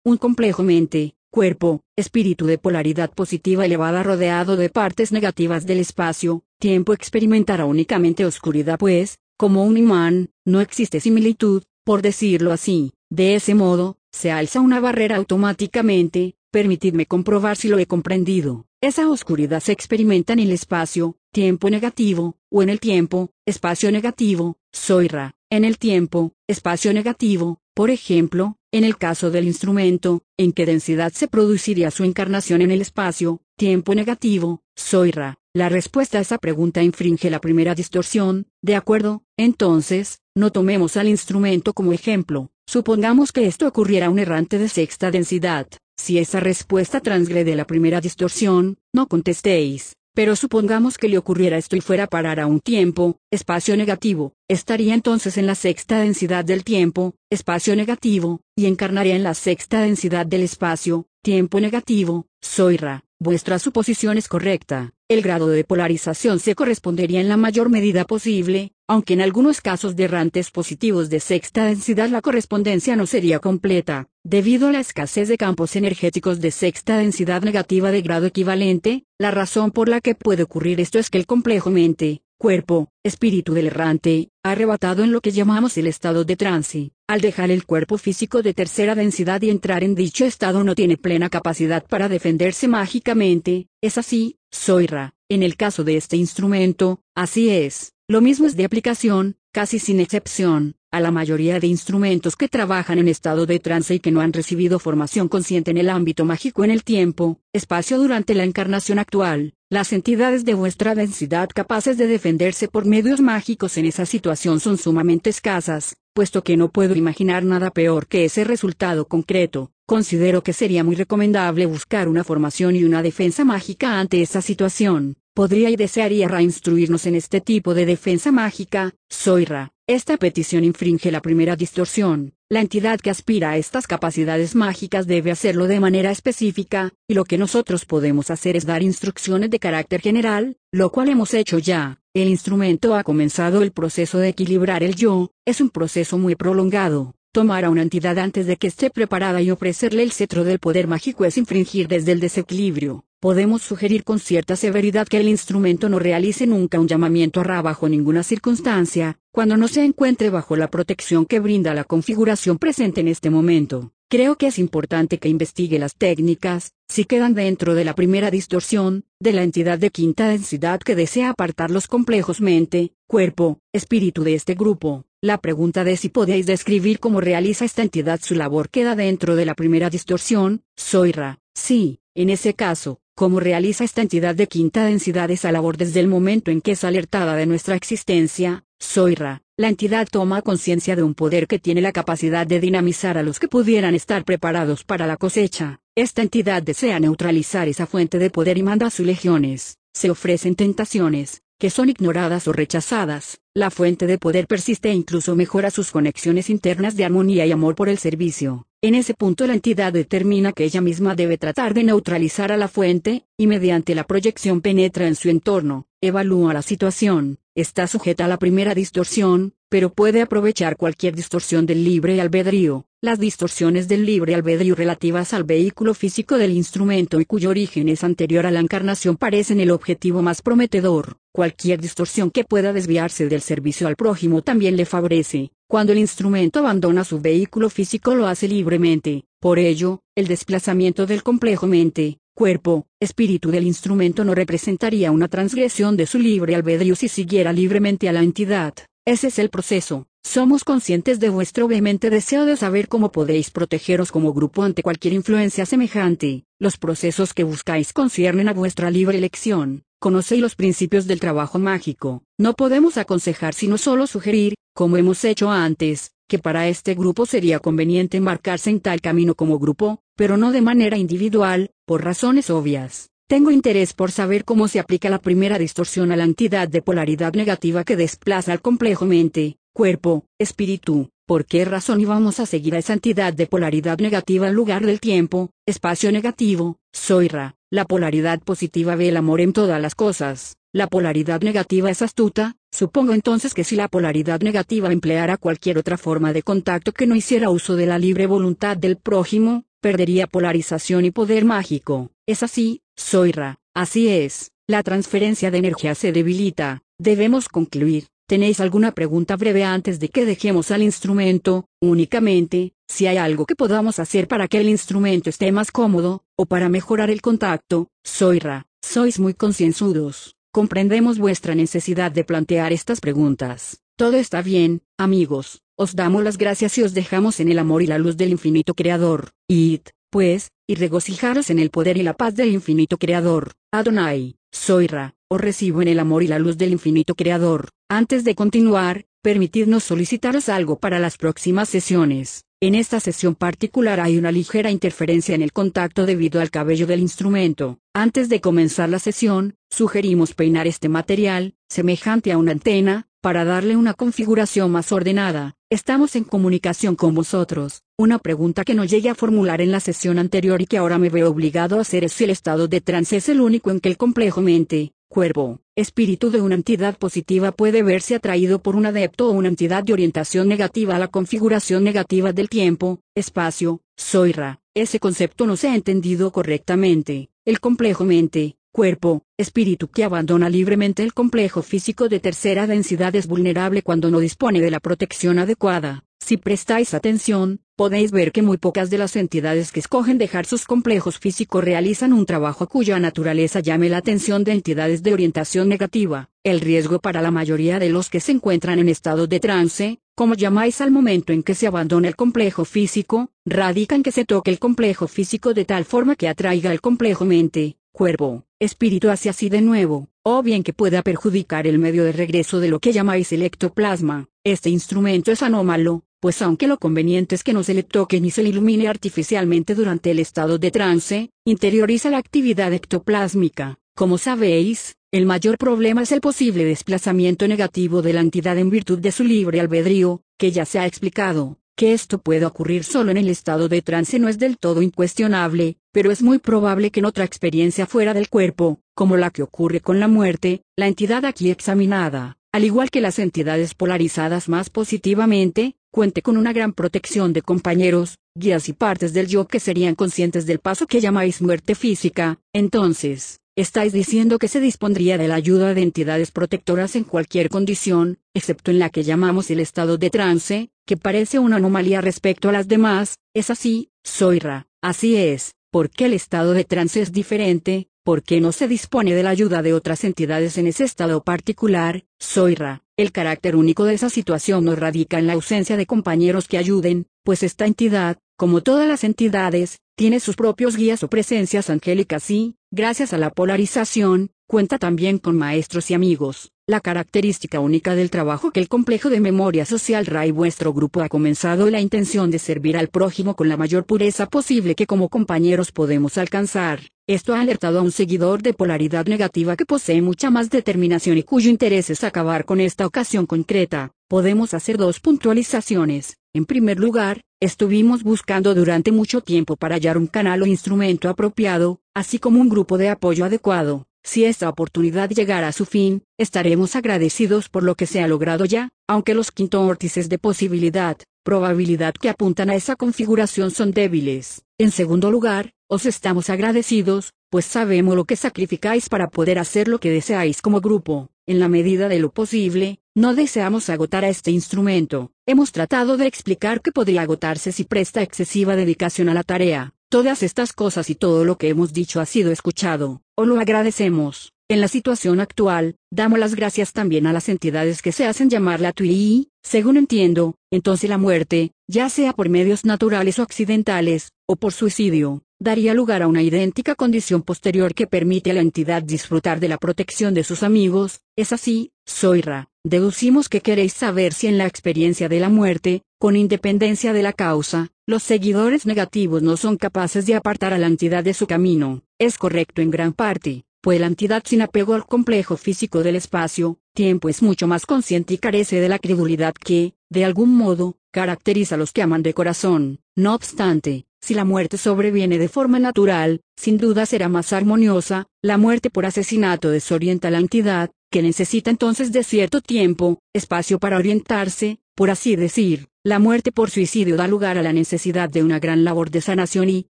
un 0.04 0.16
complejo 0.16 0.64
mente, 0.64 1.14
cuerpo, 1.30 1.82
espíritu 1.96 2.46
de 2.46 2.58
polaridad 2.58 3.12
positiva 3.12 3.64
elevada 3.64 4.02
rodeado 4.02 4.56
de 4.56 4.70
partes 4.70 5.12
negativas 5.12 5.64
del 5.64 5.78
espacio, 5.78 6.42
tiempo 6.58 6.92
experimentará 6.92 7.66
únicamente 7.66 8.26
oscuridad 8.26 8.78
pues, 8.78 9.18
como 9.38 9.64
un 9.64 9.76
imán, 9.76 10.30
no 10.44 10.60
existe 10.60 10.98
similitud, 10.98 11.62
por 11.84 12.02
decirlo 12.02 12.50
así, 12.52 12.94
de 13.10 13.36
ese 13.36 13.54
modo, 13.54 13.96
se 14.12 14.32
alza 14.32 14.60
una 14.60 14.80
barrera 14.80 15.16
automáticamente, 15.16 16.34
permitidme 16.50 17.06
comprobar 17.06 17.56
si 17.56 17.68
lo 17.68 17.78
he 17.78 17.86
comprendido. 17.86 18.66
Esa 18.84 19.08
oscuridad 19.08 19.60
se 19.60 19.72
experimenta 19.72 20.34
en 20.34 20.40
el 20.40 20.52
espacio, 20.52 21.16
tiempo 21.32 21.70
negativo, 21.70 22.36
o 22.50 22.62
en 22.62 22.68
el 22.68 22.80
tiempo, 22.80 23.30
espacio 23.46 23.90
negativo, 23.90 24.58
soira, 24.72 25.36
en 25.48 25.64
el 25.64 25.78
tiempo, 25.78 26.34
espacio 26.46 26.92
negativo, 26.92 27.62
por 27.72 27.88
ejemplo, 27.88 28.58
en 28.72 28.84
el 28.84 28.98
caso 28.98 29.30
del 29.30 29.46
instrumento, 29.46 30.22
en 30.36 30.52
qué 30.52 30.66
densidad 30.66 31.14
se 31.14 31.28
produciría 31.28 31.90
su 31.90 32.04
encarnación 32.04 32.60
en 32.60 32.70
el 32.72 32.82
espacio, 32.82 33.40
tiempo 33.56 33.94
negativo, 33.94 34.62
soira. 34.76 35.38
La 35.54 35.70
respuesta 35.70 36.18
a 36.18 36.20
esa 36.20 36.36
pregunta 36.36 36.82
infringe 36.82 37.30
la 37.30 37.40
primera 37.40 37.74
distorsión, 37.74 38.48
¿de 38.60 38.76
acuerdo? 38.76 39.22
Entonces, 39.38 40.20
no 40.34 40.52
tomemos 40.52 40.98
al 40.98 41.08
instrumento 41.08 41.72
como 41.72 41.94
ejemplo. 41.94 42.50
Supongamos 42.66 43.32
que 43.32 43.46
esto 43.46 43.66
ocurriera 43.66 44.08
a 44.08 44.10
un 44.10 44.18
errante 44.18 44.58
de 44.58 44.68
sexta 44.68 45.10
densidad. 45.10 45.68
Si 45.96 46.18
esa 46.18 46.40
respuesta 46.40 47.00
transgrede 47.00 47.54
la 47.54 47.66
primera 47.66 48.00
distorsión, 48.00 48.78
no 48.92 49.06
contestéis. 49.06 49.96
Pero 50.14 50.36
supongamos 50.36 50.96
que 50.96 51.08
le 51.08 51.18
ocurriera 51.18 51.58
esto 51.58 51.74
y 51.74 51.80
fuera 51.80 52.04
a 52.04 52.06
parar 52.06 52.38
a 52.38 52.46
un 52.46 52.60
tiempo, 52.60 53.18
espacio 53.32 53.76
negativo, 53.76 54.32
estaría 54.48 54.94
entonces 54.94 55.36
en 55.38 55.46
la 55.46 55.56
sexta 55.56 55.98
densidad 55.98 56.44
del 56.44 56.62
tiempo, 56.62 57.16
espacio 57.30 57.74
negativo, 57.74 58.40
y 58.56 58.66
encarnaría 58.66 59.16
en 59.16 59.24
la 59.24 59.34
sexta 59.34 59.80
densidad 59.80 60.24
del 60.24 60.42
espacio, 60.42 61.06
tiempo 61.20 61.60
negativo, 61.60 62.26
Soira. 62.40 63.04
Vuestra 63.18 63.58
suposición 63.58 64.16
es 64.16 64.28
correcta. 64.28 64.93
El 65.06 65.20
grado 65.20 65.48
de 65.48 65.64
polarización 65.64 66.40
se 66.40 66.54
correspondería 66.54 67.20
en 67.20 67.28
la 67.28 67.36
mayor 67.36 67.68
medida 67.68 68.06
posible, 68.06 68.72
aunque 68.88 69.12
en 69.12 69.20
algunos 69.20 69.60
casos 69.60 69.96
de 69.96 70.04
errantes 70.04 70.50
positivos 70.50 71.10
de 71.10 71.20
sexta 71.20 71.66
densidad 71.66 72.08
la 72.08 72.22
correspondencia 72.22 72.96
no 72.96 73.04
sería 73.04 73.38
completa, 73.38 74.08
debido 74.22 74.68
a 74.68 74.72
la 74.72 74.80
escasez 74.80 75.28
de 75.28 75.36
campos 75.36 75.76
energéticos 75.76 76.40
de 76.40 76.50
sexta 76.50 76.96
densidad 76.96 77.42
negativa 77.42 77.90
de 77.90 78.00
grado 78.00 78.24
equivalente, 78.24 79.04
la 79.18 79.30
razón 79.30 79.72
por 79.72 79.90
la 79.90 80.00
que 80.00 80.14
puede 80.14 80.44
ocurrir 80.44 80.80
esto 80.80 80.98
es 80.98 81.10
que 81.10 81.18
el 81.18 81.26
complejo 81.26 81.70
mente, 81.70 82.22
cuerpo, 82.44 82.90
espíritu 83.02 83.54
del 83.54 83.68
errante, 83.68 84.28
arrebatado 84.42 85.02
en 85.02 85.12
lo 85.12 85.22
que 85.22 85.30
llamamos 85.30 85.78
el 85.78 85.86
estado 85.86 86.26
de 86.26 86.36
trance, 86.36 86.92
al 87.08 87.22
dejar 87.22 87.50
el 87.50 87.64
cuerpo 87.64 87.96
físico 87.96 88.42
de 88.42 88.52
tercera 88.52 88.94
densidad 88.94 89.40
y 89.40 89.48
entrar 89.48 89.82
en 89.82 89.94
dicho 89.94 90.26
estado 90.26 90.62
no 90.62 90.74
tiene 90.74 90.98
plena 90.98 91.30
capacidad 91.30 91.86
para 91.86 92.10
defenderse 92.10 92.68
mágicamente, 92.68 93.68
es 93.80 93.96
así, 93.96 94.36
Soira, 94.50 95.14
en 95.30 95.42
el 95.42 95.56
caso 95.56 95.84
de 95.84 95.96
este 95.96 96.18
instrumento, 96.18 97.00
así 97.14 97.48
es. 97.48 97.94
Lo 98.08 98.20
mismo 98.20 98.46
es 98.46 98.56
de 98.56 98.66
aplicación, 98.66 99.36
casi 99.50 99.78
sin 99.78 99.98
excepción, 99.98 100.76
a 100.90 101.00
la 101.00 101.10
mayoría 101.10 101.60
de 101.60 101.66
instrumentos 101.66 102.36
que 102.36 102.48
trabajan 102.48 102.98
en 102.98 103.08
estado 103.08 103.46
de 103.46 103.58
trance 103.58 103.94
y 103.94 104.00
que 104.00 104.10
no 104.10 104.20
han 104.20 104.34
recibido 104.34 104.78
formación 104.78 105.28
consciente 105.28 105.70
en 105.70 105.78
el 105.78 105.88
ámbito 105.88 106.26
mágico 106.26 106.62
en 106.62 106.70
el 106.70 106.84
tiempo, 106.84 107.40
espacio 107.54 107.96
durante 107.96 108.34
la 108.34 108.44
encarnación 108.44 108.98
actual. 108.98 109.54
Las 109.74 109.92
entidades 109.92 110.44
de 110.44 110.54
vuestra 110.54 110.94
densidad 110.94 111.48
capaces 111.52 111.98
de 111.98 112.06
defenderse 112.06 112.68
por 112.68 112.86
medios 112.86 113.20
mágicos 113.20 113.76
en 113.76 113.86
esa 113.86 114.06
situación 114.06 114.60
son 114.60 114.78
sumamente 114.78 115.30
escasas, 115.30 115.96
puesto 116.12 116.44
que 116.44 116.56
no 116.56 116.70
puedo 116.70 116.94
imaginar 116.94 117.42
nada 117.42 117.72
peor 117.72 118.06
que 118.06 118.24
ese 118.24 118.44
resultado 118.44 119.08
concreto. 119.08 119.72
Considero 119.84 120.44
que 120.44 120.52
sería 120.52 120.84
muy 120.84 120.94
recomendable 120.94 121.66
buscar 121.66 122.06
una 122.06 122.22
formación 122.22 122.76
y 122.76 122.84
una 122.84 123.02
defensa 123.02 123.44
mágica 123.44 123.98
ante 123.98 124.22
esa 124.22 124.42
situación 124.42 125.16
podría 125.34 125.68
y 125.68 125.76
desearía 125.76 126.28
reinstruirnos 126.28 127.06
en 127.06 127.16
este 127.16 127.40
tipo 127.40 127.74
de 127.74 127.86
defensa 127.86 128.30
mágica, 128.30 128.94
Soira. 129.10 129.72
Esta 129.86 130.16
petición 130.16 130.64
infringe 130.64 131.10
la 131.10 131.20
primera 131.20 131.56
distorsión. 131.56 132.32
La 132.48 132.60
entidad 132.60 133.00
que 133.00 133.10
aspira 133.10 133.50
a 133.50 133.56
estas 133.58 133.86
capacidades 133.86 134.54
mágicas 134.54 135.06
debe 135.06 135.30
hacerlo 135.30 135.66
de 135.66 135.80
manera 135.80 136.10
específica, 136.10 136.92
y 137.08 137.14
lo 137.14 137.24
que 137.24 137.36
nosotros 137.36 137.84
podemos 137.84 138.30
hacer 138.30 138.56
es 138.56 138.64
dar 138.64 138.82
instrucciones 138.82 139.50
de 139.50 139.58
carácter 139.58 140.00
general, 140.00 140.56
lo 140.72 140.90
cual 140.90 141.08
hemos 141.08 141.34
hecho 141.34 141.58
ya. 141.58 142.00
El 142.14 142.28
instrumento 142.28 142.94
ha 142.94 143.02
comenzado 143.02 143.62
el 143.62 143.72
proceso 143.72 144.18
de 144.18 144.28
equilibrar 144.28 144.84
el 144.84 144.94
yo, 144.94 145.32
es 145.44 145.60
un 145.60 145.68
proceso 145.68 146.16
muy 146.16 146.36
prolongado. 146.36 147.14
Tomar 147.32 147.64
a 147.64 147.70
una 147.70 147.82
entidad 147.82 148.18
antes 148.20 148.46
de 148.46 148.56
que 148.56 148.68
esté 148.68 148.88
preparada 148.88 149.42
y 149.42 149.50
ofrecerle 149.50 150.04
el 150.04 150.12
cetro 150.12 150.44
del 150.44 150.60
poder 150.60 150.86
mágico 150.86 151.24
es 151.24 151.36
infringir 151.36 151.88
desde 151.88 152.12
el 152.12 152.20
desequilibrio 152.20 153.04
podemos 153.24 153.62
sugerir 153.62 154.04
con 154.04 154.18
cierta 154.18 154.54
severidad 154.54 155.08
que 155.08 155.16
el 155.16 155.28
instrumento 155.28 155.88
no 155.88 155.98
realice 155.98 156.46
nunca 156.46 156.78
un 156.78 156.88
llamamiento 156.88 157.40
a 157.40 157.44
Ra 157.44 157.62
bajo 157.62 157.88
ninguna 157.88 158.22
circunstancia, 158.22 159.18
cuando 159.32 159.56
no 159.56 159.66
se 159.66 159.82
encuentre 159.82 160.28
bajo 160.28 160.56
la 160.56 160.68
protección 160.68 161.24
que 161.24 161.40
brinda 161.40 161.72
la 161.72 161.84
configuración 161.84 162.58
presente 162.58 163.00
en 163.00 163.08
este 163.08 163.30
momento. 163.30 163.94
Creo 164.10 164.36
que 164.36 164.48
es 164.48 164.58
importante 164.58 165.16
que 165.16 165.30
investigue 165.30 165.78
las 165.78 165.96
técnicas, 165.96 166.74
si 166.86 167.06
quedan 167.06 167.32
dentro 167.32 167.74
de 167.74 167.86
la 167.86 167.94
primera 167.94 168.30
distorsión, 168.30 169.06
de 169.18 169.32
la 169.32 169.42
entidad 169.42 169.78
de 169.78 169.88
quinta 169.88 170.28
densidad 170.28 170.80
que 170.80 170.94
desea 170.94 171.30
apartar 171.30 171.70
los 171.70 171.86
complejos 171.86 172.42
mente, 172.42 172.92
cuerpo, 173.06 173.58
espíritu 173.72 174.22
de 174.22 174.34
este 174.34 174.52
grupo. 174.52 175.06
La 175.22 175.38
pregunta 175.38 175.82
de 175.82 175.96
si 175.96 176.10
podéis 176.10 176.44
describir 176.44 177.00
cómo 177.00 177.22
realiza 177.22 177.64
esta 177.64 177.80
entidad 177.80 178.20
su 178.22 178.34
labor 178.34 178.68
queda 178.68 178.94
dentro 178.94 179.34
de 179.34 179.46
la 179.46 179.54
primera 179.54 179.88
distorsión, 179.88 180.62
soy 180.76 181.12
Ra. 181.12 181.38
Sí, 181.54 182.00
en 182.14 182.30
ese 182.30 182.54
caso, 182.54 183.00
¿Cómo 183.16 183.38
realiza 183.38 183.84
esta 183.84 184.02
entidad 184.02 184.34
de 184.34 184.48
quinta 184.48 184.84
densidad 184.86 185.30
esa 185.30 185.52
labor 185.52 185.76
desde 185.76 186.00
el 186.00 186.08
momento 186.08 186.50
en 186.50 186.60
que 186.60 186.72
es 186.72 186.82
alertada 186.82 187.36
de 187.36 187.46
nuestra 187.46 187.76
existencia? 187.76 188.64
Soira, 188.80 189.42
la 189.56 189.68
entidad 189.68 190.08
toma 190.10 190.42
conciencia 190.42 190.96
de 190.96 191.04
un 191.04 191.14
poder 191.14 191.46
que 191.46 191.60
tiene 191.60 191.80
la 191.80 191.92
capacidad 191.92 192.44
de 192.44 192.58
dinamizar 192.58 193.16
a 193.16 193.22
los 193.22 193.38
que 193.38 193.46
pudieran 193.46 193.94
estar 193.94 194.24
preparados 194.24 194.82
para 194.82 195.06
la 195.06 195.16
cosecha. 195.16 195.78
Esta 195.94 196.22
entidad 196.22 196.64
desea 196.64 196.98
neutralizar 196.98 197.68
esa 197.68 197.86
fuente 197.86 198.18
de 198.18 198.30
poder 198.30 198.58
y 198.58 198.64
manda 198.64 198.88
a 198.88 198.90
sus 198.90 199.06
legiones. 199.06 199.78
Se 199.92 200.10
ofrecen 200.10 200.56
tentaciones, 200.56 201.42
que 201.60 201.70
son 201.70 201.90
ignoradas 201.90 202.48
o 202.48 202.52
rechazadas. 202.52 203.38
La 203.56 203.70
fuente 203.70 204.08
de 204.08 204.18
poder 204.18 204.48
persiste 204.48 204.90
e 204.90 204.94
incluso 204.94 205.36
mejora 205.36 205.70
sus 205.70 205.92
conexiones 205.92 206.50
internas 206.50 206.96
de 206.96 207.04
armonía 207.04 207.46
y 207.46 207.52
amor 207.52 207.76
por 207.76 207.88
el 207.88 207.98
servicio. 207.98 208.66
En 208.82 208.96
ese 208.96 209.14
punto 209.14 209.46
la 209.46 209.54
entidad 209.54 209.92
determina 209.92 210.52
que 210.52 210.64
ella 210.64 210.80
misma 210.80 211.14
debe 211.14 211.38
tratar 211.38 211.72
de 211.72 211.84
neutralizar 211.84 212.50
a 212.50 212.56
la 212.56 212.66
fuente, 212.66 213.26
y 213.38 213.46
mediante 213.46 213.94
la 213.94 214.08
proyección 214.08 214.60
penetra 214.60 215.06
en 215.06 215.14
su 215.14 215.28
entorno, 215.28 215.86
evalúa 216.00 216.52
la 216.52 216.62
situación, 216.62 217.38
está 217.54 217.86
sujeta 217.86 218.24
a 218.24 218.28
la 218.28 218.38
primera 218.38 218.74
distorsión, 218.74 219.54
pero 219.68 219.90
puede 219.90 220.20
aprovechar 220.20 220.76
cualquier 220.76 221.14
distorsión 221.14 221.64
del 221.64 221.84
libre 221.84 222.20
albedrío. 222.20 222.86
Las 223.04 223.18
distorsiones 223.18 223.86
del 223.86 224.06
libre 224.06 224.34
albedrío 224.34 224.74
relativas 224.74 225.34
al 225.34 225.44
vehículo 225.44 225.92
físico 225.92 226.38
del 226.38 226.52
instrumento 226.52 227.20
y 227.20 227.26
cuyo 227.26 227.50
origen 227.50 227.90
es 227.90 228.02
anterior 228.02 228.46
a 228.46 228.50
la 228.50 228.60
encarnación 228.60 229.18
parecen 229.18 229.60
el 229.60 229.72
objetivo 229.72 230.22
más 230.22 230.40
prometedor. 230.40 231.18
Cualquier 231.30 231.82
distorsión 231.82 232.30
que 232.30 232.44
pueda 232.44 232.72
desviarse 232.72 233.28
del 233.28 233.42
servicio 233.42 233.88
al 233.88 233.96
prójimo 233.96 234.40
también 234.40 234.78
le 234.78 234.86
favorece. 234.86 235.50
Cuando 235.68 235.92
el 235.92 235.98
instrumento 235.98 236.60
abandona 236.60 237.04
su 237.04 237.20
vehículo 237.20 237.68
físico 237.68 238.14
lo 238.14 238.26
hace 238.26 238.48
libremente. 238.48 239.24
Por 239.38 239.58
ello, 239.58 240.00
el 240.16 240.26
desplazamiento 240.26 241.04
del 241.04 241.22
complejo 241.22 241.66
mente, 241.66 242.20
cuerpo, 242.34 242.86
espíritu 243.00 243.50
del 243.50 243.66
instrumento 243.66 244.24
no 244.24 244.34
representaría 244.34 245.10
una 245.10 245.28
transgresión 245.28 245.98
de 245.98 246.06
su 246.06 246.18
libre 246.18 246.54
albedrío 246.54 246.96
si 246.96 247.08
siguiera 247.08 247.52
libremente 247.52 248.08
a 248.08 248.14
la 248.14 248.22
entidad. 248.22 248.72
Ese 249.04 249.26
es 249.26 249.38
el 249.38 249.50
proceso. 249.50 250.06
Somos 250.24 250.64
conscientes 250.64 251.20
de 251.20 251.28
vuestro 251.28 251.68
vehemente 251.68 252.10
deseo 252.10 252.44
de 252.44 252.56
saber 252.56 252.88
cómo 252.88 253.12
podéis 253.12 253.50
protegeros 253.50 254.10
como 254.10 254.32
grupo 254.32 254.64
ante 254.64 254.82
cualquier 254.82 255.14
influencia 255.14 255.64
semejante. 255.64 256.44
Los 256.58 256.76
procesos 256.76 257.34
que 257.34 257.44
buscáis 257.44 257.92
conciernen 257.92 258.48
a 258.48 258.52
vuestra 258.52 258.90
libre 258.90 259.18
elección. 259.18 259.84
Conocéis 260.00 260.40
los 260.40 260.56
principios 260.56 261.06
del 261.06 261.20
trabajo 261.20 261.60
mágico. 261.60 262.24
No 262.36 262.54
podemos 262.54 262.96
aconsejar 262.96 263.54
sino 263.54 263.78
solo 263.78 264.08
sugerir, 264.08 264.54
como 264.74 264.96
hemos 264.96 265.24
hecho 265.24 265.50
antes, 265.50 266.10
que 266.28 266.40
para 266.40 266.68
este 266.68 266.94
grupo 266.94 267.26
sería 267.26 267.60
conveniente 267.60 268.16
embarcarse 268.16 268.70
en 268.70 268.80
tal 268.80 269.00
camino 269.00 269.36
como 269.36 269.60
grupo, 269.60 270.00
pero 270.16 270.36
no 270.36 270.50
de 270.50 270.62
manera 270.62 270.96
individual, 270.96 271.70
por 271.86 272.02
razones 272.02 272.50
obvias. 272.50 273.08
Tengo 273.28 273.50
interés 273.50 273.92
por 273.92 274.10
saber 274.10 274.44
cómo 274.44 274.68
se 274.68 274.80
aplica 274.80 275.10
la 275.10 275.20
primera 275.20 275.58
distorsión 275.58 276.10
a 276.12 276.16
la 276.16 276.24
entidad 276.24 276.66
de 276.66 276.82
polaridad 276.82 277.34
negativa 277.34 277.84
que 277.84 277.96
desplaza 277.96 278.52
al 278.52 278.60
complejo 278.60 279.06
mente, 279.06 279.58
cuerpo, 279.74 280.24
espíritu, 280.38 281.10
¿por 281.26 281.46
qué 281.46 281.64
razón 281.64 282.00
íbamos 282.00 282.38
a 282.38 282.46
seguir 282.46 282.76
a 282.76 282.78
esa 282.78 282.92
entidad 282.92 283.34
de 283.34 283.48
polaridad 283.48 283.98
negativa 283.98 284.46
en 284.46 284.54
lugar 284.54 284.86
del 284.86 285.00
tiempo, 285.00 285.50
espacio 285.66 286.12
negativo, 286.12 286.78
Soira? 286.92 287.56
La 287.70 287.84
polaridad 287.84 288.40
positiva 288.40 288.94
ve 288.94 289.08
el 289.08 289.16
amor 289.16 289.40
en 289.40 289.52
todas 289.52 289.82
las 289.82 289.96
cosas, 289.96 290.56
la 290.72 290.86
polaridad 290.86 291.42
negativa 291.42 291.90
es 291.90 292.02
astuta, 292.02 292.54
supongo 292.70 293.14
entonces 293.14 293.52
que 293.52 293.64
si 293.64 293.74
la 293.74 293.88
polaridad 293.88 294.40
negativa 294.42 294.92
empleara 294.92 295.38
cualquier 295.38 295.76
otra 295.76 295.98
forma 295.98 296.32
de 296.32 296.44
contacto 296.44 296.92
que 296.92 297.08
no 297.08 297.16
hiciera 297.16 297.50
uso 297.50 297.74
de 297.74 297.86
la 297.86 297.98
libre 297.98 298.28
voluntad 298.28 298.76
del 298.76 298.96
prójimo, 298.96 299.64
perdería 299.80 300.28
polarización 300.28 301.04
y 301.04 301.10
poder 301.10 301.44
mágico. 301.44 302.12
Es 302.26 302.44
así, 302.44 302.82
Soira, 302.94 303.58
así 303.74 304.08
es, 304.08 304.52
la 304.68 304.84
transferencia 304.84 305.50
de 305.50 305.58
energía 305.58 305.96
se 305.96 306.12
debilita, 306.12 306.84
debemos 306.96 307.48
concluir. 307.48 308.06
¿Tenéis 308.26 308.60
alguna 308.60 308.92
pregunta 308.92 309.36
breve 309.36 309.64
antes 309.64 310.00
de 310.00 310.08
que 310.08 310.24
dejemos 310.24 310.70
al 310.70 310.82
instrumento? 310.82 311.66
Únicamente, 311.82 312.72
si 312.88 313.06
hay 313.06 313.18
algo 313.18 313.44
que 313.44 313.54
podamos 313.54 313.98
hacer 313.98 314.28
para 314.28 314.48
que 314.48 314.60
el 314.60 314.70
instrumento 314.70 315.28
esté 315.28 315.52
más 315.52 315.70
cómodo, 315.70 316.24
o 316.34 316.46
para 316.46 316.70
mejorar 316.70 317.10
el 317.10 317.20
contacto, 317.20 317.88
Soira, 318.02 318.66
sois 318.82 319.20
muy 319.20 319.34
concienzudos. 319.34 320.36
Comprendemos 320.52 321.18
vuestra 321.18 321.54
necesidad 321.54 322.12
de 322.12 322.24
plantear 322.24 322.72
estas 322.72 323.00
preguntas. 323.00 323.82
Todo 323.94 324.16
está 324.16 324.40
bien, 324.40 324.80
amigos. 324.96 325.60
Os 325.76 325.94
damos 325.94 326.24
las 326.24 326.38
gracias 326.38 326.78
y 326.78 326.82
os 326.82 326.94
dejamos 326.94 327.40
en 327.40 327.50
el 327.50 327.58
amor 327.58 327.82
y 327.82 327.86
la 327.86 327.98
luz 327.98 328.16
del 328.16 328.30
infinito 328.30 328.72
Creador. 328.72 329.32
Id, 329.48 329.80
pues, 330.08 330.48
y 330.66 330.76
regocijaros 330.76 331.50
en 331.50 331.58
el 331.58 331.68
poder 331.68 331.98
y 331.98 332.02
la 332.02 332.14
paz 332.14 332.34
del 332.34 332.54
infinito 332.54 332.96
Creador. 332.96 333.52
Adonai, 333.70 334.36
Soira, 334.50 335.14
os 335.28 335.40
recibo 335.40 335.82
en 335.82 335.88
el 335.88 335.98
amor 335.98 336.22
y 336.22 336.28
la 336.28 336.38
luz 336.38 336.56
del 336.56 336.72
infinito 336.72 337.14
Creador. 337.14 337.68
Antes 337.90 338.24
de 338.24 338.34
continuar, 338.34 339.04
permitidnos 339.20 339.84
solicitaros 339.84 340.48
algo 340.48 340.78
para 340.78 340.98
las 340.98 341.18
próximas 341.18 341.68
sesiones. 341.68 342.46
En 342.58 342.74
esta 342.74 342.98
sesión 342.98 343.34
particular 343.34 344.00
hay 344.00 344.16
una 344.16 344.32
ligera 344.32 344.70
interferencia 344.70 345.34
en 345.34 345.42
el 345.42 345.52
contacto 345.52 346.06
debido 346.06 346.40
al 346.40 346.50
cabello 346.50 346.86
del 346.86 347.00
instrumento. 347.00 347.78
Antes 347.92 348.30
de 348.30 348.40
comenzar 348.40 348.88
la 348.88 348.98
sesión, 348.98 349.56
sugerimos 349.68 350.32
peinar 350.32 350.66
este 350.66 350.88
material, 350.88 351.56
semejante 351.68 352.32
a 352.32 352.38
una 352.38 352.52
antena, 352.52 353.06
para 353.20 353.44
darle 353.44 353.76
una 353.76 353.92
configuración 353.92 354.72
más 354.72 354.90
ordenada. 354.90 355.54
Estamos 355.70 356.16
en 356.16 356.24
comunicación 356.24 356.96
con 356.96 357.14
vosotros. 357.14 357.82
Una 357.98 358.18
pregunta 358.18 358.64
que 358.64 358.74
no 358.74 358.86
llegué 358.86 359.10
a 359.10 359.14
formular 359.14 359.60
en 359.60 359.72
la 359.72 359.80
sesión 359.80 360.18
anterior 360.18 360.62
y 360.62 360.66
que 360.66 360.78
ahora 360.78 360.98
me 360.98 361.10
veo 361.10 361.28
obligado 361.28 361.78
a 361.78 361.82
hacer 361.82 362.04
es 362.04 362.14
si 362.14 362.24
el 362.24 362.30
estado 362.30 362.66
de 362.66 362.80
trance 362.80 363.18
es 363.18 363.28
el 363.28 363.42
único 363.42 363.70
en 363.70 363.80
que 363.80 363.90
el 363.90 363.98
complejo 363.98 364.40
mente, 364.40 364.93
cuerpo, 365.08 365.60
espíritu 365.76 366.30
de 366.30 366.40
una 366.40 366.54
entidad 366.54 366.98
positiva 366.98 367.52
puede 367.52 367.82
verse 367.82 368.14
atraído 368.14 368.60
por 368.60 368.76
un 368.76 368.86
adepto 368.86 369.28
o 369.28 369.32
una 369.32 369.48
entidad 369.48 369.84
de 369.84 369.92
orientación 369.92 370.48
negativa 370.48 370.96
a 370.96 370.98
la 370.98 371.08
configuración 371.08 371.84
negativa 371.84 372.32
del 372.32 372.48
tiempo, 372.48 373.00
espacio, 373.14 373.80
soira. 373.96 374.60
Ese 374.74 374.98
concepto 374.98 375.46
no 375.46 375.56
se 375.56 375.68
ha 375.68 375.76
entendido 375.76 376.32
correctamente. 376.32 377.30
El 377.44 377.60
complejo 377.60 378.04
mente, 378.04 378.56
cuerpo, 378.72 379.22
espíritu 379.38 379.88
que 379.88 380.02
abandona 380.02 380.48
libremente 380.48 381.04
el 381.04 381.14
complejo 381.14 381.62
físico 381.62 382.08
de 382.08 382.18
tercera 382.18 382.66
densidad 382.66 383.14
es 383.14 383.28
vulnerable 383.28 383.82
cuando 383.82 384.10
no 384.10 384.18
dispone 384.18 384.60
de 384.60 384.72
la 384.72 384.80
protección 384.80 385.38
adecuada. 385.38 386.04
Si 386.18 386.38
prestáis 386.38 386.92
atención, 386.94 387.60
podéis 387.76 388.12
ver 388.12 388.30
que 388.30 388.42
muy 388.42 388.56
pocas 388.56 388.88
de 388.88 388.98
las 388.98 389.16
entidades 389.16 389.72
que 389.72 389.80
escogen 389.80 390.16
dejar 390.16 390.46
sus 390.46 390.64
complejos 390.64 391.18
físicos 391.18 391.64
realizan 391.64 392.12
un 392.12 392.24
trabajo 392.24 392.68
cuya 392.68 392.98
naturaleza 393.00 393.60
llame 393.60 393.88
la 393.88 393.96
atención 393.96 394.44
de 394.44 394.52
entidades 394.52 395.02
de 395.02 395.12
orientación 395.12 395.68
negativa. 395.68 396.30
El 396.44 396.60
riesgo 396.60 397.00
para 397.00 397.22
la 397.22 397.30
mayoría 397.30 397.78
de 397.78 397.90
los 397.90 398.10
que 398.10 398.20
se 398.20 398.32
encuentran 398.32 398.78
en 398.78 398.88
estado 398.88 399.26
de 399.26 399.40
trance, 399.40 399.98
como 400.14 400.34
llamáis 400.34 400.80
al 400.80 400.92
momento 400.92 401.32
en 401.32 401.42
que 401.42 401.54
se 401.54 401.66
abandona 401.66 402.06
el 402.06 402.16
complejo 402.16 402.64
físico, 402.64 403.30
radica 403.44 403.96
en 403.96 404.04
que 404.04 404.12
se 404.12 404.24
toque 404.24 404.50
el 404.50 404.60
complejo 404.60 405.08
físico 405.08 405.54
de 405.54 405.64
tal 405.64 405.84
forma 405.84 406.14
que 406.14 406.28
atraiga 406.28 406.70
el 406.70 406.80
complejo 406.80 407.24
mente, 407.24 407.76
cuerpo, 407.90 408.44
espíritu 408.60 409.10
hacia 409.10 409.32
sí 409.32 409.48
de 409.48 409.62
nuevo, 409.62 410.08
o 410.22 410.42
bien 410.42 410.62
que 410.62 410.72
pueda 410.72 411.02
perjudicar 411.02 411.66
el 411.66 411.78
medio 411.80 412.04
de 412.04 412.12
regreso 412.12 412.60
de 412.60 412.68
lo 412.68 412.78
que 412.78 412.92
llamáis 412.92 413.32
el 413.32 413.42
ectoplasma. 413.42 414.28
Este 414.44 414.70
instrumento 414.70 415.32
es 415.32 415.42
anómalo, 415.42 416.04
pues 416.24 416.40
aunque 416.40 416.68
lo 416.68 416.78
conveniente 416.78 417.34
es 417.34 417.44
que 417.44 417.52
no 417.52 417.62
se 417.62 417.74
le 417.74 417.82
toque 417.82 418.18
ni 418.18 418.30
se 418.30 418.42
le 418.42 418.48
ilumine 418.48 418.88
artificialmente 418.88 419.74
durante 419.74 420.10
el 420.10 420.18
estado 420.18 420.56
de 420.56 420.70
trance, 420.70 421.28
interioriza 421.44 422.08
la 422.08 422.16
actividad 422.16 422.72
ectoplásmica. 422.72 423.78
Como 423.94 424.16
sabéis, 424.16 424.96
el 425.12 425.26
mayor 425.26 425.58
problema 425.58 426.00
es 426.00 426.12
el 426.12 426.22
posible 426.22 426.64
desplazamiento 426.64 427.46
negativo 427.46 428.00
de 428.00 428.14
la 428.14 428.22
entidad 428.22 428.56
en 428.56 428.70
virtud 428.70 429.00
de 429.00 429.12
su 429.12 429.22
libre 429.22 429.60
albedrío, 429.60 430.22
que 430.38 430.50
ya 430.50 430.64
se 430.64 430.78
ha 430.78 430.86
explicado. 430.86 431.58
Que 431.76 431.92
esto 431.92 432.16
pueda 432.16 432.46
ocurrir 432.46 432.84
solo 432.84 433.10
en 433.10 433.18
el 433.18 433.28
estado 433.28 433.68
de 433.68 433.82
trance 433.82 434.18
no 434.18 434.30
es 434.30 434.38
del 434.38 434.56
todo 434.56 434.80
incuestionable, 434.80 435.76
pero 435.92 436.10
es 436.10 436.22
muy 436.22 436.38
probable 436.38 436.90
que 436.90 437.00
en 437.00 437.06
otra 437.06 437.26
experiencia 437.26 437.84
fuera 437.84 438.14
del 438.14 438.30
cuerpo, 438.30 438.80
como 438.94 439.18
la 439.18 439.28
que 439.28 439.42
ocurre 439.42 439.82
con 439.82 440.00
la 440.00 440.08
muerte, 440.08 440.62
la 440.74 440.86
entidad 440.86 441.26
aquí 441.26 441.50
examinada, 441.50 442.38
al 442.50 442.64
igual 442.64 442.88
que 442.88 443.02
las 443.02 443.18
entidades 443.18 443.74
polarizadas 443.74 444.48
más 444.48 444.70
positivamente, 444.70 445.74
cuente 445.94 446.22
con 446.22 446.36
una 446.36 446.52
gran 446.52 446.72
protección 446.72 447.32
de 447.32 447.40
compañeros, 447.40 448.18
guías 448.34 448.68
y 448.68 448.72
partes 448.72 449.12
del 449.12 449.28
yo 449.28 449.46
que 449.46 449.60
serían 449.60 449.94
conscientes 449.94 450.44
del 450.44 450.58
paso 450.58 450.88
que 450.88 451.00
llamáis 451.00 451.40
muerte 451.40 451.76
física, 451.76 452.40
entonces, 452.52 453.38
Estáis 453.56 453.92
diciendo 453.92 454.40
que 454.40 454.48
se 454.48 454.58
dispondría 454.58 455.16
de 455.16 455.28
la 455.28 455.36
ayuda 455.36 455.74
de 455.74 455.82
entidades 455.82 456.32
protectoras 456.32 456.96
en 456.96 457.04
cualquier 457.04 457.48
condición, 457.48 458.18
excepto 458.34 458.72
en 458.72 458.80
la 458.80 458.90
que 458.90 459.04
llamamos 459.04 459.48
el 459.48 459.60
estado 459.60 459.96
de 459.96 460.10
trance, 460.10 460.70
que 460.84 460.96
parece 460.96 461.38
una 461.38 461.58
anomalía 461.58 462.00
respecto 462.00 462.48
a 462.48 462.52
las 462.52 462.66
demás, 462.66 463.14
es 463.32 463.50
así, 463.50 463.90
Soira, 464.02 464.66
así 464.82 465.14
es, 465.14 465.52
¿por 465.70 465.88
qué 465.88 466.06
el 466.06 466.14
estado 466.14 466.52
de 466.54 466.64
trance 466.64 467.00
es 467.00 467.12
diferente? 467.12 467.86
¿Por 468.04 468.22
qué 468.22 468.42
no 468.42 468.52
se 468.52 468.68
dispone 468.68 469.14
de 469.14 469.22
la 469.22 469.30
ayuda 469.30 469.62
de 469.62 469.72
otras 469.72 470.04
entidades 470.04 470.58
en 470.58 470.66
ese 470.66 470.84
estado 470.84 471.22
particular? 471.24 472.04
Soira, 472.18 472.82
el 472.98 473.12
carácter 473.12 473.56
único 473.56 473.86
de 473.86 473.94
esa 473.94 474.10
situación 474.10 474.66
no 474.66 474.76
radica 474.76 475.18
en 475.18 475.26
la 475.26 475.32
ausencia 475.32 475.78
de 475.78 475.86
compañeros 475.86 476.46
que 476.46 476.58
ayuden, 476.58 477.06
pues 477.22 477.42
esta 477.42 477.64
entidad, 477.64 478.18
como 478.36 478.62
todas 478.62 478.86
las 478.86 479.04
entidades, 479.04 479.80
tiene 479.96 480.20
sus 480.20 480.36
propios 480.36 480.76
guías 480.76 481.02
o 481.02 481.08
presencias 481.08 481.70
angélicas 481.70 482.30
y, 482.30 482.56
gracias 482.70 483.14
a 483.14 483.18
la 483.18 483.30
polarización, 483.30 484.32
cuenta 484.46 484.78
también 484.78 485.16
con 485.16 485.38
maestros 485.38 485.90
y 485.90 485.94
amigos. 485.94 486.52
La 486.66 486.80
característica 486.80 487.60
única 487.60 487.94
del 487.94 488.08
trabajo 488.08 488.50
que 488.50 488.58
el 488.58 488.70
complejo 488.70 489.10
de 489.10 489.20
memoria 489.20 489.66
social 489.66 490.06
RAI 490.06 490.30
vuestro 490.30 490.72
grupo 490.72 491.02
ha 491.02 491.10
comenzado 491.10 491.68
la 491.68 491.82
intención 491.82 492.30
de 492.30 492.38
servir 492.38 492.78
al 492.78 492.88
prójimo 492.88 493.36
con 493.36 493.50
la 493.50 493.58
mayor 493.58 493.84
pureza 493.84 494.30
posible 494.30 494.74
que 494.74 494.86
como 494.86 495.10
compañeros 495.10 495.72
podemos 495.72 496.16
alcanzar. 496.16 496.80
Esto 497.06 497.34
ha 497.34 497.42
alertado 497.42 497.80
a 497.80 497.82
un 497.82 497.92
seguidor 497.92 498.40
de 498.40 498.54
polaridad 498.54 499.04
negativa 499.04 499.56
que 499.56 499.66
posee 499.66 500.00
mucha 500.00 500.30
más 500.30 500.48
determinación 500.48 501.18
y 501.18 501.22
cuyo 501.22 501.50
interés 501.50 501.90
es 501.90 502.02
acabar 502.02 502.46
con 502.46 502.62
esta 502.62 502.86
ocasión 502.86 503.26
concreta. 503.26 503.90
Podemos 504.08 504.54
hacer 504.54 504.78
dos 504.78 505.00
puntualizaciones. 505.00 506.16
En 506.32 506.46
primer 506.46 506.80
lugar, 506.80 507.20
estuvimos 507.40 508.02
buscando 508.02 508.54
durante 508.54 508.90
mucho 508.90 509.20
tiempo 509.20 509.56
para 509.56 509.74
hallar 509.74 509.98
un 509.98 510.06
canal 510.06 510.40
o 510.40 510.46
instrumento 510.46 511.10
apropiado, 511.10 511.80
así 511.94 512.18
como 512.18 512.40
un 512.40 512.48
grupo 512.48 512.78
de 512.78 512.88
apoyo 512.88 513.26
adecuado. 513.26 513.84
Si 514.06 514.26
esta 514.26 514.50
oportunidad 514.50 515.08
llegara 515.08 515.48
a 515.48 515.52
su 515.52 515.64
fin, 515.64 516.02
estaremos 516.18 516.76
agradecidos 516.76 517.48
por 517.48 517.62
lo 517.62 517.74
que 517.74 517.86
se 517.86 518.02
ha 518.02 518.06
logrado 518.06 518.44
ya, 518.44 518.68
aunque 518.86 519.14
los 519.14 519.32
quinto 519.32 519.62
órtices 519.62 520.10
de 520.10 520.18
posibilidad, 520.18 520.98
probabilidad 521.22 521.94
que 521.94 522.10
apuntan 522.10 522.50
a 522.50 522.54
esa 522.54 522.76
configuración 522.76 523.50
son 523.50 523.70
débiles. 523.70 524.42
En 524.58 524.70
segundo 524.70 525.10
lugar, 525.10 525.52
os 525.68 525.86
estamos 525.86 526.28
agradecidos, 526.28 527.14
pues 527.30 527.46
sabemos 527.46 527.96
lo 527.96 528.04
que 528.04 528.16
sacrificáis 528.16 528.90
para 528.90 529.08
poder 529.08 529.38
hacer 529.38 529.68
lo 529.68 529.80
que 529.80 529.90
deseáis 529.90 530.42
como 530.42 530.60
grupo. 530.60 531.08
En 531.26 531.40
la 531.40 531.48
medida 531.48 531.88
de 531.88 531.98
lo 531.98 532.12
posible, 532.12 532.80
no 532.94 533.14
deseamos 533.14 533.70
agotar 533.70 534.04
a 534.04 534.10
este 534.10 534.30
instrumento. 534.30 535.12
Hemos 535.24 535.50
tratado 535.50 535.96
de 535.96 536.06
explicar 536.06 536.60
que 536.60 536.72
podría 536.72 537.00
agotarse 537.02 537.52
si 537.52 537.64
presta 537.64 538.02
excesiva 538.02 538.54
dedicación 538.54 539.08
a 539.08 539.14
la 539.14 539.22
tarea. 539.22 539.72
Todas 539.88 540.22
estas 540.22 540.52
cosas 540.52 540.90
y 540.90 540.94
todo 540.94 541.24
lo 541.24 541.38
que 541.38 541.48
hemos 541.48 541.72
dicho 541.72 542.00
ha 542.00 542.06
sido 542.06 542.30
escuchado. 542.30 543.00
O 543.16 543.26
lo 543.26 543.38
agradecemos. 543.38 544.32
En 544.48 544.60
la 544.60 544.66
situación 544.66 545.20
actual, 545.20 545.76
damos 545.92 546.18
las 546.18 546.34
gracias 546.34 546.72
también 546.72 547.06
a 547.06 547.12
las 547.12 547.28
entidades 547.28 547.80
que 547.80 547.92
se 547.92 548.06
hacen 548.06 548.28
llamar 548.28 548.60
la 548.60 548.72
TUI, 548.72 549.28
según 549.40 549.76
entiendo, 549.76 550.34
entonces 550.50 550.90
la 550.90 550.98
muerte, 550.98 551.52
ya 551.68 551.88
sea 551.90 552.12
por 552.12 552.28
medios 552.28 552.64
naturales 552.64 553.20
o 553.20 553.22
accidentales, 553.22 554.10
o 554.26 554.34
por 554.34 554.52
suicidio, 554.52 555.22
daría 555.38 555.74
lugar 555.74 556.02
a 556.02 556.08
una 556.08 556.22
idéntica 556.22 556.74
condición 556.74 557.22
posterior 557.22 557.74
que 557.74 557.86
permite 557.86 558.30
a 558.30 558.34
la 558.34 558.40
entidad 558.40 558.82
disfrutar 558.82 559.40
de 559.40 559.48
la 559.48 559.58
protección 559.58 560.14
de 560.14 560.24
sus 560.24 560.42
amigos, 560.42 561.00
es 561.16 561.32
así, 561.32 561.72
Soira, 561.86 562.48
deducimos 562.64 563.28
que 563.28 563.40
queréis 563.40 563.72
saber 563.72 564.12
si 564.12 564.26
en 564.26 564.38
la 564.38 564.46
experiencia 564.46 565.08
de 565.08 565.20
la 565.20 565.28
muerte, 565.28 565.82
con 565.98 566.16
independencia 566.16 566.92
de 566.92 567.02
la 567.02 567.12
causa, 567.12 567.70
los 567.86 568.02
seguidores 568.02 568.66
negativos 568.66 569.22
no 569.22 569.36
son 569.36 569.56
capaces 569.56 570.06
de 570.06 570.14
apartar 570.14 570.52
a 570.52 570.58
la 570.58 570.66
entidad 570.66 571.04
de 571.04 571.14
su 571.14 571.26
camino, 571.26 571.82
es 571.98 572.18
correcto 572.18 572.62
en 572.62 572.70
gran 572.70 572.92
parte, 572.92 573.44
pues 573.60 573.80
la 573.80 573.86
entidad 573.86 574.22
sin 574.26 574.42
apego 574.42 574.74
al 574.74 574.86
complejo 574.86 575.36
físico 575.36 575.82
del 575.82 575.96
espacio, 575.96 576.58
tiempo 576.74 577.08
es 577.08 577.22
mucho 577.22 577.46
más 577.46 577.64
consciente 577.64 578.14
y 578.14 578.18
carece 578.18 578.60
de 578.60 578.68
la 578.68 578.78
credulidad 578.78 579.34
que, 579.34 579.74
de 579.88 580.04
algún 580.04 580.36
modo, 580.36 580.76
caracteriza 580.90 581.54
a 581.54 581.58
los 581.58 581.72
que 581.72 581.80
aman 581.80 582.02
de 582.02 582.12
corazón. 582.12 582.80
No 582.94 583.14
obstante, 583.14 583.86
si 584.04 584.12
la 584.12 584.26
muerte 584.26 584.58
sobreviene 584.58 585.16
de 585.16 585.28
forma 585.28 585.58
natural, 585.58 586.20
sin 586.36 586.58
duda 586.58 586.84
será 586.84 587.08
más 587.08 587.32
armoniosa, 587.32 588.06
la 588.22 588.36
muerte 588.36 588.68
por 588.68 588.84
asesinato 588.84 589.48
desorienta 589.48 590.10
la 590.10 590.18
entidad, 590.18 590.70
que 590.90 591.00
necesita 591.00 591.50
entonces 591.50 591.90
de 591.90 592.04
cierto 592.04 592.42
tiempo, 592.42 592.98
espacio 593.14 593.58
para 593.58 593.78
orientarse, 593.78 594.58
por 594.74 594.90
así 594.90 595.16
decir, 595.16 595.68
la 595.84 595.98
muerte 595.98 596.32
por 596.32 596.50
suicidio 596.50 596.96
da 596.96 597.08
lugar 597.08 597.38
a 597.38 597.42
la 597.42 597.54
necesidad 597.54 598.10
de 598.10 598.22
una 598.22 598.40
gran 598.40 598.62
labor 598.62 598.90
de 598.90 599.00
sanación 599.00 599.48
y, 599.48 599.66